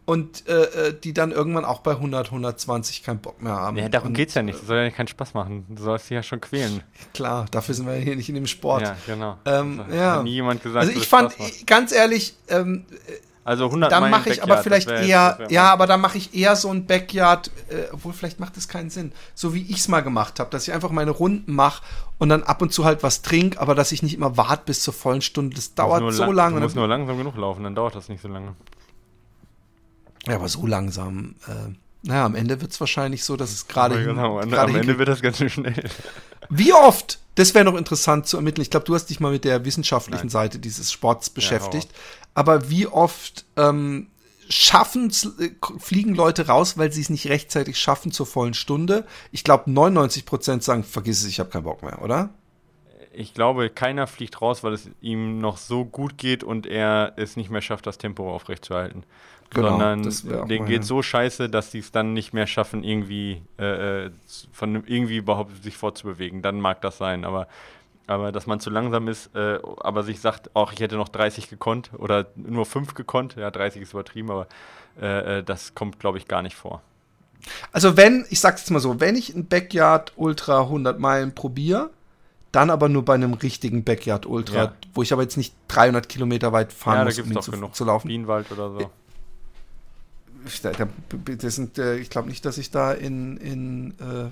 und 0.05 0.47
äh, 0.47 0.89
äh, 0.89 0.94
die 1.03 1.15
dann 1.15 1.32
irgendwann 1.32 1.65
auch 1.65 1.81
bei 1.81 1.93
100, 1.93 2.27
120 2.27 3.03
keinen 3.03 3.20
Bock 3.20 3.40
mehr 3.43 3.55
haben. 3.55 3.78
Ja, 3.78 3.89
darum 3.89 4.09
und, 4.09 4.15
geht's 4.15 4.35
ja 4.35 4.43
nicht. 4.43 4.59
Das 4.61 4.66
soll 4.66 4.77
ja 4.77 4.90
keinen 4.90 5.09
Spaß 5.09 5.32
machen. 5.35 5.65
Du 5.70 5.82
sollst 5.82 6.11
dich 6.11 6.15
ja 6.16 6.23
schon 6.23 6.40
quälen. 6.43 6.82
Klar, 7.15 7.47
dafür 7.51 7.74
sind 7.74 7.86
wir 7.86 7.94
hier 7.94 8.15
nicht 8.15 8.28
in 8.28 8.35
dem 8.35 8.47
Sport. 8.47 8.82
Ja, 8.82 8.97
genau. 9.07 9.39
Ähm, 9.47 9.78
Das 9.78 9.86
hat 9.86 9.94
ja. 9.94 10.23
nie 10.23 10.32
jemand 10.35 10.62
gesagt, 10.62 10.86
Also 10.86 10.99
ich 11.01 11.09
fand, 11.09 11.35
ganz 11.66 11.93
ehrlich, 11.93 12.35
ähm, 12.49 12.85
Also 13.44 13.64
100 13.66 13.90
dann 13.90 14.09
mache 14.10 14.31
ich 14.31 14.39
Backyard, 14.39 14.51
aber 14.51 14.62
vielleicht 14.62 14.89
wär- 14.89 15.02
eher, 15.02 15.39
ja, 15.51 15.73
aber 15.73 15.86
dann 15.89 16.01
mache 16.01 16.16
ich 16.16 16.32
eher 16.32 16.55
so 16.55 16.70
ein 16.70 16.86
Backyard, 16.86 17.51
äh, 17.70 17.86
obwohl 17.93 18.12
vielleicht 18.12 18.39
macht 18.39 18.56
das 18.56 18.69
keinen 18.69 18.89
Sinn, 18.89 19.10
so 19.35 19.52
wie 19.52 19.62
ich 19.62 19.78
es 19.78 19.89
mal 19.89 20.01
gemacht 20.01 20.39
habe, 20.39 20.48
dass 20.51 20.69
ich 20.69 20.73
einfach 20.73 20.90
meine 20.90 21.10
Runden 21.10 21.52
mache 21.52 21.82
und 22.19 22.28
dann 22.28 22.44
ab 22.44 22.62
und 22.62 22.73
zu 22.73 22.85
halt 22.85 23.02
was 23.02 23.23
trinke, 23.23 23.60
aber 23.60 23.74
dass 23.74 23.90
ich 23.90 24.02
nicht 24.05 24.14
immer 24.14 24.36
warte 24.36 24.62
bis 24.66 24.82
zur 24.82 24.94
vollen 24.94 25.23
Stunde. 25.23 25.56
Das 25.56 25.74
dauert 25.74 26.02
so 26.14 26.27
lang- 26.27 26.35
lange. 26.35 26.55
Du 26.56 26.62
musst 26.62 26.77
nur 26.77 26.86
langsam 26.86 27.19
genug 27.19 27.36
laufen, 27.36 27.64
dann 27.64 27.74
dauert 27.74 27.97
das 27.97 28.09
nicht 28.09 28.23
so 28.23 28.28
lange. 28.28 28.55
ja, 30.28 30.36
aber 30.36 30.48
so 30.48 30.64
langsam. 30.66 31.35
Äh, 31.48 31.74
naja, 32.05 32.24
am 32.27 32.35
Ende 32.36 32.60
wird 32.60 32.73
es 32.73 32.81
wahrscheinlich 32.81 33.24
so, 33.24 33.36
dass 33.36 33.51
es 33.52 33.66
gerade 33.66 33.97
hin- 33.97 34.06
genau, 34.14 34.39
am 34.39 34.74
Ende 34.77 34.98
wird 34.98 35.09
das 35.09 35.20
ganz 35.23 35.39
schön 35.39 35.51
schnell. 35.51 35.74
Wie 36.48 36.73
oft, 36.73 37.19
das 37.35 37.55
wäre 37.55 37.65
noch 37.65 37.77
interessant 37.77 38.27
zu 38.27 38.37
ermitteln, 38.37 38.63
ich 38.63 38.71
glaube, 38.71 38.85
du 38.85 38.95
hast 38.95 39.07
dich 39.07 39.21
mal 39.21 39.33
mit 39.33 39.45
der 39.45 39.65
wissenschaftlichen 39.65 40.27
Nein. 40.27 40.31
Seite 40.31 40.59
dieses 40.59 40.93
Sports 40.93 41.31
beschäftigt, 41.31 41.89
hau 41.93 42.23
aber 42.35 42.71
wie 42.71 42.87
oft 42.87 43.45
ähm, 43.57 44.09
schaffen, 44.49 45.11
fliegen 45.79 46.15
Leute 46.15 46.47
raus, 46.47 46.79
weil 46.79 46.93
sie 46.93 47.01
es 47.01 47.11
nicht 47.11 47.27
rechtzeitig 47.27 47.79
schaffen 47.79 48.13
zur 48.13 48.27
vollen 48.27 48.55
Stunde? 48.55 49.07
Ich 49.31 49.45
glaube, 49.45 49.71
99 49.71 50.27
Prozent 50.27 50.63
sagen, 50.63 50.85
vergiss 50.85 51.21
es, 51.21 51.29
ich 51.29 51.41
habe 51.41 51.51
keinen 51.51 51.65
Bock 51.65 51.83
mehr, 51.83 52.03
oder? 52.03 52.31
Ich 53.15 53.35
glaube, 53.35 53.69
keiner 53.69 54.07
fliegt 54.07 54.41
raus, 54.41 54.65
weil 54.65 54.73
es 54.73 54.89
ihm 55.03 55.39
noch 55.39 55.59
so 55.59 55.85
gut 55.85 56.17
geht 56.17 56.43
und 56.43 56.67
er 56.67 57.13
es 57.17 57.37
nicht 57.37 57.51
mehr 57.51 57.61
schafft, 57.61 57.87
das 57.87 57.99
Tempo 57.99 58.35
aufrechtzuerhalten. 58.35 59.05
Genau, 59.55 59.79
Sondern 59.79 60.49
denen 60.49 60.66
geht 60.66 60.85
so 60.85 61.03
scheiße, 61.03 61.51
dass 61.51 61.70
sie 61.70 61.81
es 61.81 61.93
dann 61.93 62.15
nicht 62.15 62.33
mehr 62.33 62.47
schaffen, 62.47 62.85
irgendwie, 62.85 63.43
äh, 63.59 64.07
äh, 64.07 64.11
von 64.51 64.85
irgendwie 64.87 65.19
überhaupt 65.19 65.62
sich 65.62 65.77
fortzubewegen. 65.77 66.41
Dann 66.41 66.61
mag 66.61 66.81
das 66.81 66.99
sein, 66.99 67.24
aber 67.24 67.49
aber 68.07 68.33
dass 68.33 68.47
man 68.47 68.61
zu 68.61 68.70
langsam 68.70 69.09
ist, 69.09 69.35
äh, 69.35 69.59
aber 69.81 70.03
sich 70.03 70.20
sagt, 70.20 70.55
auch 70.55 70.73
ich 70.73 70.81
hätte 70.81 70.97
noch 70.97 71.09
30 71.09 71.49
gekonnt 71.49 71.91
oder 71.97 72.27
nur 72.35 72.66
5 72.66 72.95
gekonnt, 72.95 73.37
ja, 73.37 73.51
30 73.51 73.83
ist 73.83 73.93
übertrieben, 73.93 74.31
aber 74.31 74.49
äh, 75.01 75.39
äh, 75.39 75.43
das 75.45 75.74
kommt, 75.74 76.01
glaube 76.01 76.19
ich, 76.19 76.29
gar 76.29 76.43
nicht 76.43 76.57
vor. 76.57 76.83
Also 77.70 77.97
wenn, 77.97 78.24
ich 78.29 78.41
sag's 78.41 78.62
jetzt 78.62 78.70
mal 78.70 78.81
so, 78.81 79.01
wenn 79.01 79.16
ich 79.16 79.35
ein 79.35 79.47
Backyard 79.47 80.12
Ultra 80.16 80.62
100 80.62 80.99
Meilen 80.99 81.35
probiere, 81.35 81.91
dann 82.53 82.70
aber 82.70 82.89
nur 82.89 83.05
bei 83.05 83.15
einem 83.15 83.35
richtigen 83.35 83.83
Backyard 83.83 84.27
Ultra, 84.27 84.65
ja. 84.65 84.73
wo 84.95 85.03
ich 85.03 85.12
aber 85.12 85.23
jetzt 85.23 85.37
nicht 85.37 85.55
300 85.69 86.09
Kilometer 86.09 86.53
weit 86.53 86.73
fahren 86.73 86.99
ja, 86.99 87.05
muss, 87.05 87.19
um 87.19 87.33
ihn 87.33 87.41
zu, 87.41 87.51
genug. 87.51 87.74
zu 87.74 87.85
laufen. 87.85 88.09
Bienenwald 88.09 88.53
oder 88.53 88.70
so. 88.70 88.91
Da, 90.62 91.51
sind, 91.51 91.78
äh, 91.78 91.97
ich 91.97 92.10
glaube 92.10 92.28
nicht, 92.28 92.44
dass 92.44 92.59
ich 92.59 92.70
da 92.70 92.93
in, 92.93 93.36
in 93.36 93.90
äh, 93.93 94.31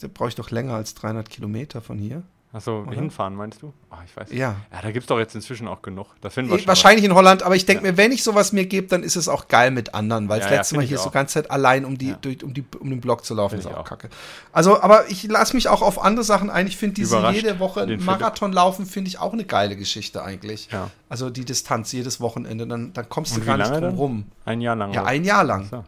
da 0.00 0.08
brauche 0.12 0.28
ich 0.28 0.34
doch 0.34 0.50
länger 0.50 0.74
als 0.74 0.94
300 0.94 1.28
Kilometer 1.28 1.80
von 1.80 1.98
hier. 1.98 2.22
Achso, 2.54 2.86
hinfahren 2.90 3.34
meinst 3.34 3.62
du? 3.62 3.72
Oh, 3.90 3.96
ich 4.04 4.14
weiß 4.14 4.28
nicht. 4.28 4.38
Ja. 4.38 4.56
Ja, 4.70 4.82
da 4.82 4.90
gibt 4.90 5.04
es 5.04 5.06
doch 5.06 5.18
jetzt 5.18 5.34
inzwischen 5.34 5.66
auch 5.68 5.80
genug. 5.80 6.08
Das 6.20 6.34
finden 6.34 6.50
wir 6.50 6.58
schon 6.58 6.68
Wahrscheinlich 6.68 7.02
in 7.02 7.14
Holland, 7.14 7.42
aber 7.42 7.56
ich 7.56 7.64
denke 7.64 7.82
ja. 7.82 7.92
mir, 7.92 7.96
wenn 7.96 8.12
ich 8.12 8.22
sowas 8.22 8.52
mir 8.52 8.66
gebe, 8.66 8.88
dann 8.88 9.02
ist 9.02 9.16
es 9.16 9.26
auch 9.26 9.48
geil 9.48 9.70
mit 9.70 9.94
anderen, 9.94 10.28
weil 10.28 10.40
ja, 10.40 10.44
das 10.44 10.56
letzte 10.58 10.76
Mal 10.76 10.84
hier 10.84 10.98
so 10.98 11.08
ganze 11.08 11.34
Zeit 11.34 11.50
allein 11.50 11.86
um 11.86 11.96
die, 11.96 12.14
durch, 12.20 12.44
um 12.44 12.52
die, 12.52 12.62
um 12.78 12.90
den 12.90 13.00
Block 13.00 13.24
zu 13.24 13.32
laufen, 13.34 13.54
find 13.54 13.64
ist 13.64 13.72
auch, 13.72 13.80
auch, 13.80 13.84
kacke. 13.88 14.10
Also, 14.52 14.82
aber 14.82 15.10
ich 15.10 15.22
lasse 15.24 15.56
mich 15.56 15.68
auch 15.68 15.80
auf 15.80 16.02
andere 16.02 16.24
Sachen 16.24 16.50
ein. 16.50 16.66
Ich 16.66 16.76
finde 16.76 16.96
diese 16.96 17.26
jede 17.30 17.58
Woche 17.58 17.86
Marathon 17.98 18.52
laufen, 18.52 18.84
finde 18.84 19.08
ich 19.08 19.18
auch 19.18 19.32
eine 19.32 19.44
geile 19.44 19.74
Geschichte 19.74 20.22
eigentlich. 20.22 20.68
Ja. 20.70 20.90
Also 21.08 21.30
die 21.30 21.46
Distanz 21.46 21.90
jedes 21.92 22.20
Wochenende, 22.20 22.66
dann, 22.66 22.92
dann 22.92 23.08
kommst 23.08 23.34
Und 23.34 23.42
du 23.42 23.46
gar 23.46 23.56
nicht 23.56 23.70
drum 23.70 23.94
rum. 23.94 24.26
Ein 24.44 24.60
Jahr 24.60 24.76
lang. 24.76 24.92
Ja, 24.92 25.04
ein 25.04 25.24
Jahr 25.24 25.44
lang. 25.44 25.68
So. 25.70 25.84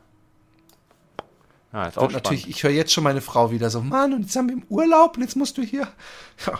Ja, 1.74 1.86
ist 1.86 1.98
auch 1.98 2.12
natürlich, 2.12 2.48
ich 2.48 2.62
höre 2.62 2.70
jetzt 2.70 2.92
schon 2.92 3.02
meine 3.02 3.20
Frau 3.20 3.50
wieder 3.50 3.68
so, 3.68 3.80
Mann, 3.80 4.12
und 4.12 4.22
jetzt 4.22 4.36
haben 4.36 4.48
wir 4.48 4.54
im 4.54 4.62
Urlaub 4.68 5.16
und 5.16 5.24
jetzt 5.24 5.34
musst 5.34 5.58
du 5.58 5.62
hier. 5.62 5.88
Ja, 6.46 6.58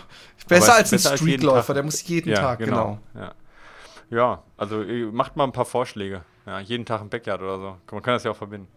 besser 0.49 0.75
als 0.75 0.91
ein 0.91 0.99
Streetläufer, 0.99 1.73
der 1.73 1.83
muss 1.83 2.05
jeden 2.05 2.31
ja, 2.31 2.35
Tag, 2.35 2.59
genau. 2.59 2.99
genau. 3.13 3.25
Ja. 4.11 4.17
ja. 4.17 4.43
also 4.57 4.83
macht 5.13 5.37
mal 5.37 5.45
ein 5.45 5.53
paar 5.53 5.63
Vorschläge. 5.63 6.25
Ja, 6.45 6.59
jeden 6.59 6.85
Tag 6.85 6.99
ein 6.99 7.09
Backyard 7.09 7.41
oder 7.41 7.57
so. 7.57 7.77
Man 7.91 8.03
kann 8.03 8.13
das 8.15 8.25
ja 8.25 8.31
auch 8.31 8.35
verbinden. 8.35 8.67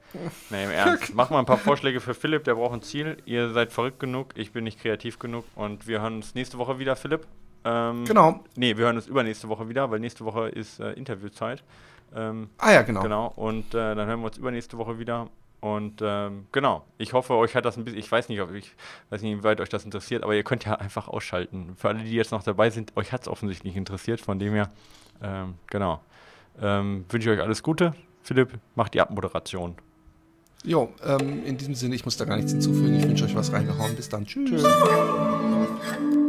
Nee, 0.49 0.65
im 0.65 0.71
Ernst. 0.71 1.13
Mach 1.15 1.29
mal 1.31 1.41
ein 1.41 1.45
paar 1.45 1.59
Vorschläge 1.59 2.01
für 2.01 2.15
Philipp, 2.15 2.45
der 2.45 2.55
braucht 2.55 2.73
ein 2.73 2.83
Ziel. 2.83 3.19
Ihr 3.27 3.51
seid 3.51 3.73
verrückt 3.73 3.99
genug, 3.99 4.29
ich 4.37 4.53
bin 4.53 4.63
nicht 4.63 4.81
kreativ 4.81 5.19
genug 5.19 5.45
und 5.57 5.89
wir 5.89 6.01
hören 6.01 6.17
uns 6.17 6.37
nächste 6.37 6.57
Woche 6.59 6.79
wieder, 6.79 6.95
Philipp. 6.95 7.27
Ähm, 7.65 8.05
genau. 8.05 8.45
Nee, 8.55 8.77
wir 8.77 8.85
hören 8.85 8.97
uns 8.97 9.09
übernächste 9.09 9.49
Woche 9.49 9.69
wieder, 9.69 9.91
weil 9.91 9.99
nächste 9.99 10.25
Woche 10.25 10.49
ist 10.49 10.79
äh, 10.79 10.93
Interviewzeit. 10.93 11.65
Ähm, 12.15 12.49
ah 12.59 12.73
ja, 12.73 12.83
genau. 12.83 13.03
Genau, 13.03 13.27
und 13.35 13.75
äh, 13.75 13.95
dann 13.95 14.07
hören 14.07 14.21
wir 14.21 14.27
uns 14.27 14.39
übernächste 14.39 14.79
Woche 14.79 14.99
wieder 14.99 15.29
und 15.61 16.01
ähm, 16.03 16.47
genau, 16.53 16.85
ich 16.99 17.13
hoffe, 17.13 17.35
euch 17.35 17.55
hat 17.55 17.65
das 17.65 17.77
ein 17.77 17.85
bisschen, 17.85 17.99
ich 17.99 18.11
weiß 18.11 18.29
nicht, 18.29 18.41
ob 18.41 18.53
ich 18.53 18.75
weiß 19.11 19.23
nicht, 19.23 19.39
wie 19.39 19.43
weit 19.43 19.61
euch 19.61 19.69
das 19.69 19.85
interessiert, 19.85 20.23
aber 20.23 20.35
ihr 20.35 20.45
könnt 20.45 20.65
ja 20.65 20.75
einfach 20.75 21.09
ausschalten. 21.09 21.75
Für 21.77 21.89
alle, 21.89 22.05
die 22.05 22.13
jetzt 22.13 22.31
noch 22.31 22.43
dabei 22.43 22.71
sind, 22.71 22.97
euch 22.97 23.13
hat 23.13 23.23
es 23.23 23.29
offensichtlich 23.29 23.77
interessiert, 23.77 24.21
von 24.21 24.39
dem 24.39 24.55
her, 24.55 24.71
ähm, 25.23 25.55
genau. 25.67 26.01
Ähm, 26.61 27.05
wünsche 27.09 27.31
ich 27.31 27.39
euch 27.39 27.45
alles 27.45 27.63
Gute. 27.63 27.95
Philipp, 28.23 28.59
macht 28.75 28.95
die 28.95 29.01
Abmoderation. 29.01 29.77
Jo, 30.65 30.93
ähm, 31.05 31.45
in 31.45 31.57
diesem 31.57 31.75
Sinne, 31.75 31.95
ich 31.95 32.05
muss 32.05 32.17
da 32.17 32.25
gar 32.25 32.37
nichts 32.37 32.53
hinzufügen. 32.53 32.97
Ich 32.97 33.09
wünsche 33.09 33.25
euch 33.25 33.35
was 33.35 33.53
reingehauen. 33.53 33.95
Bis 33.95 34.09
dann. 34.09 34.27
Tschüss. 34.27 34.51
Tschüss. 34.51 36.25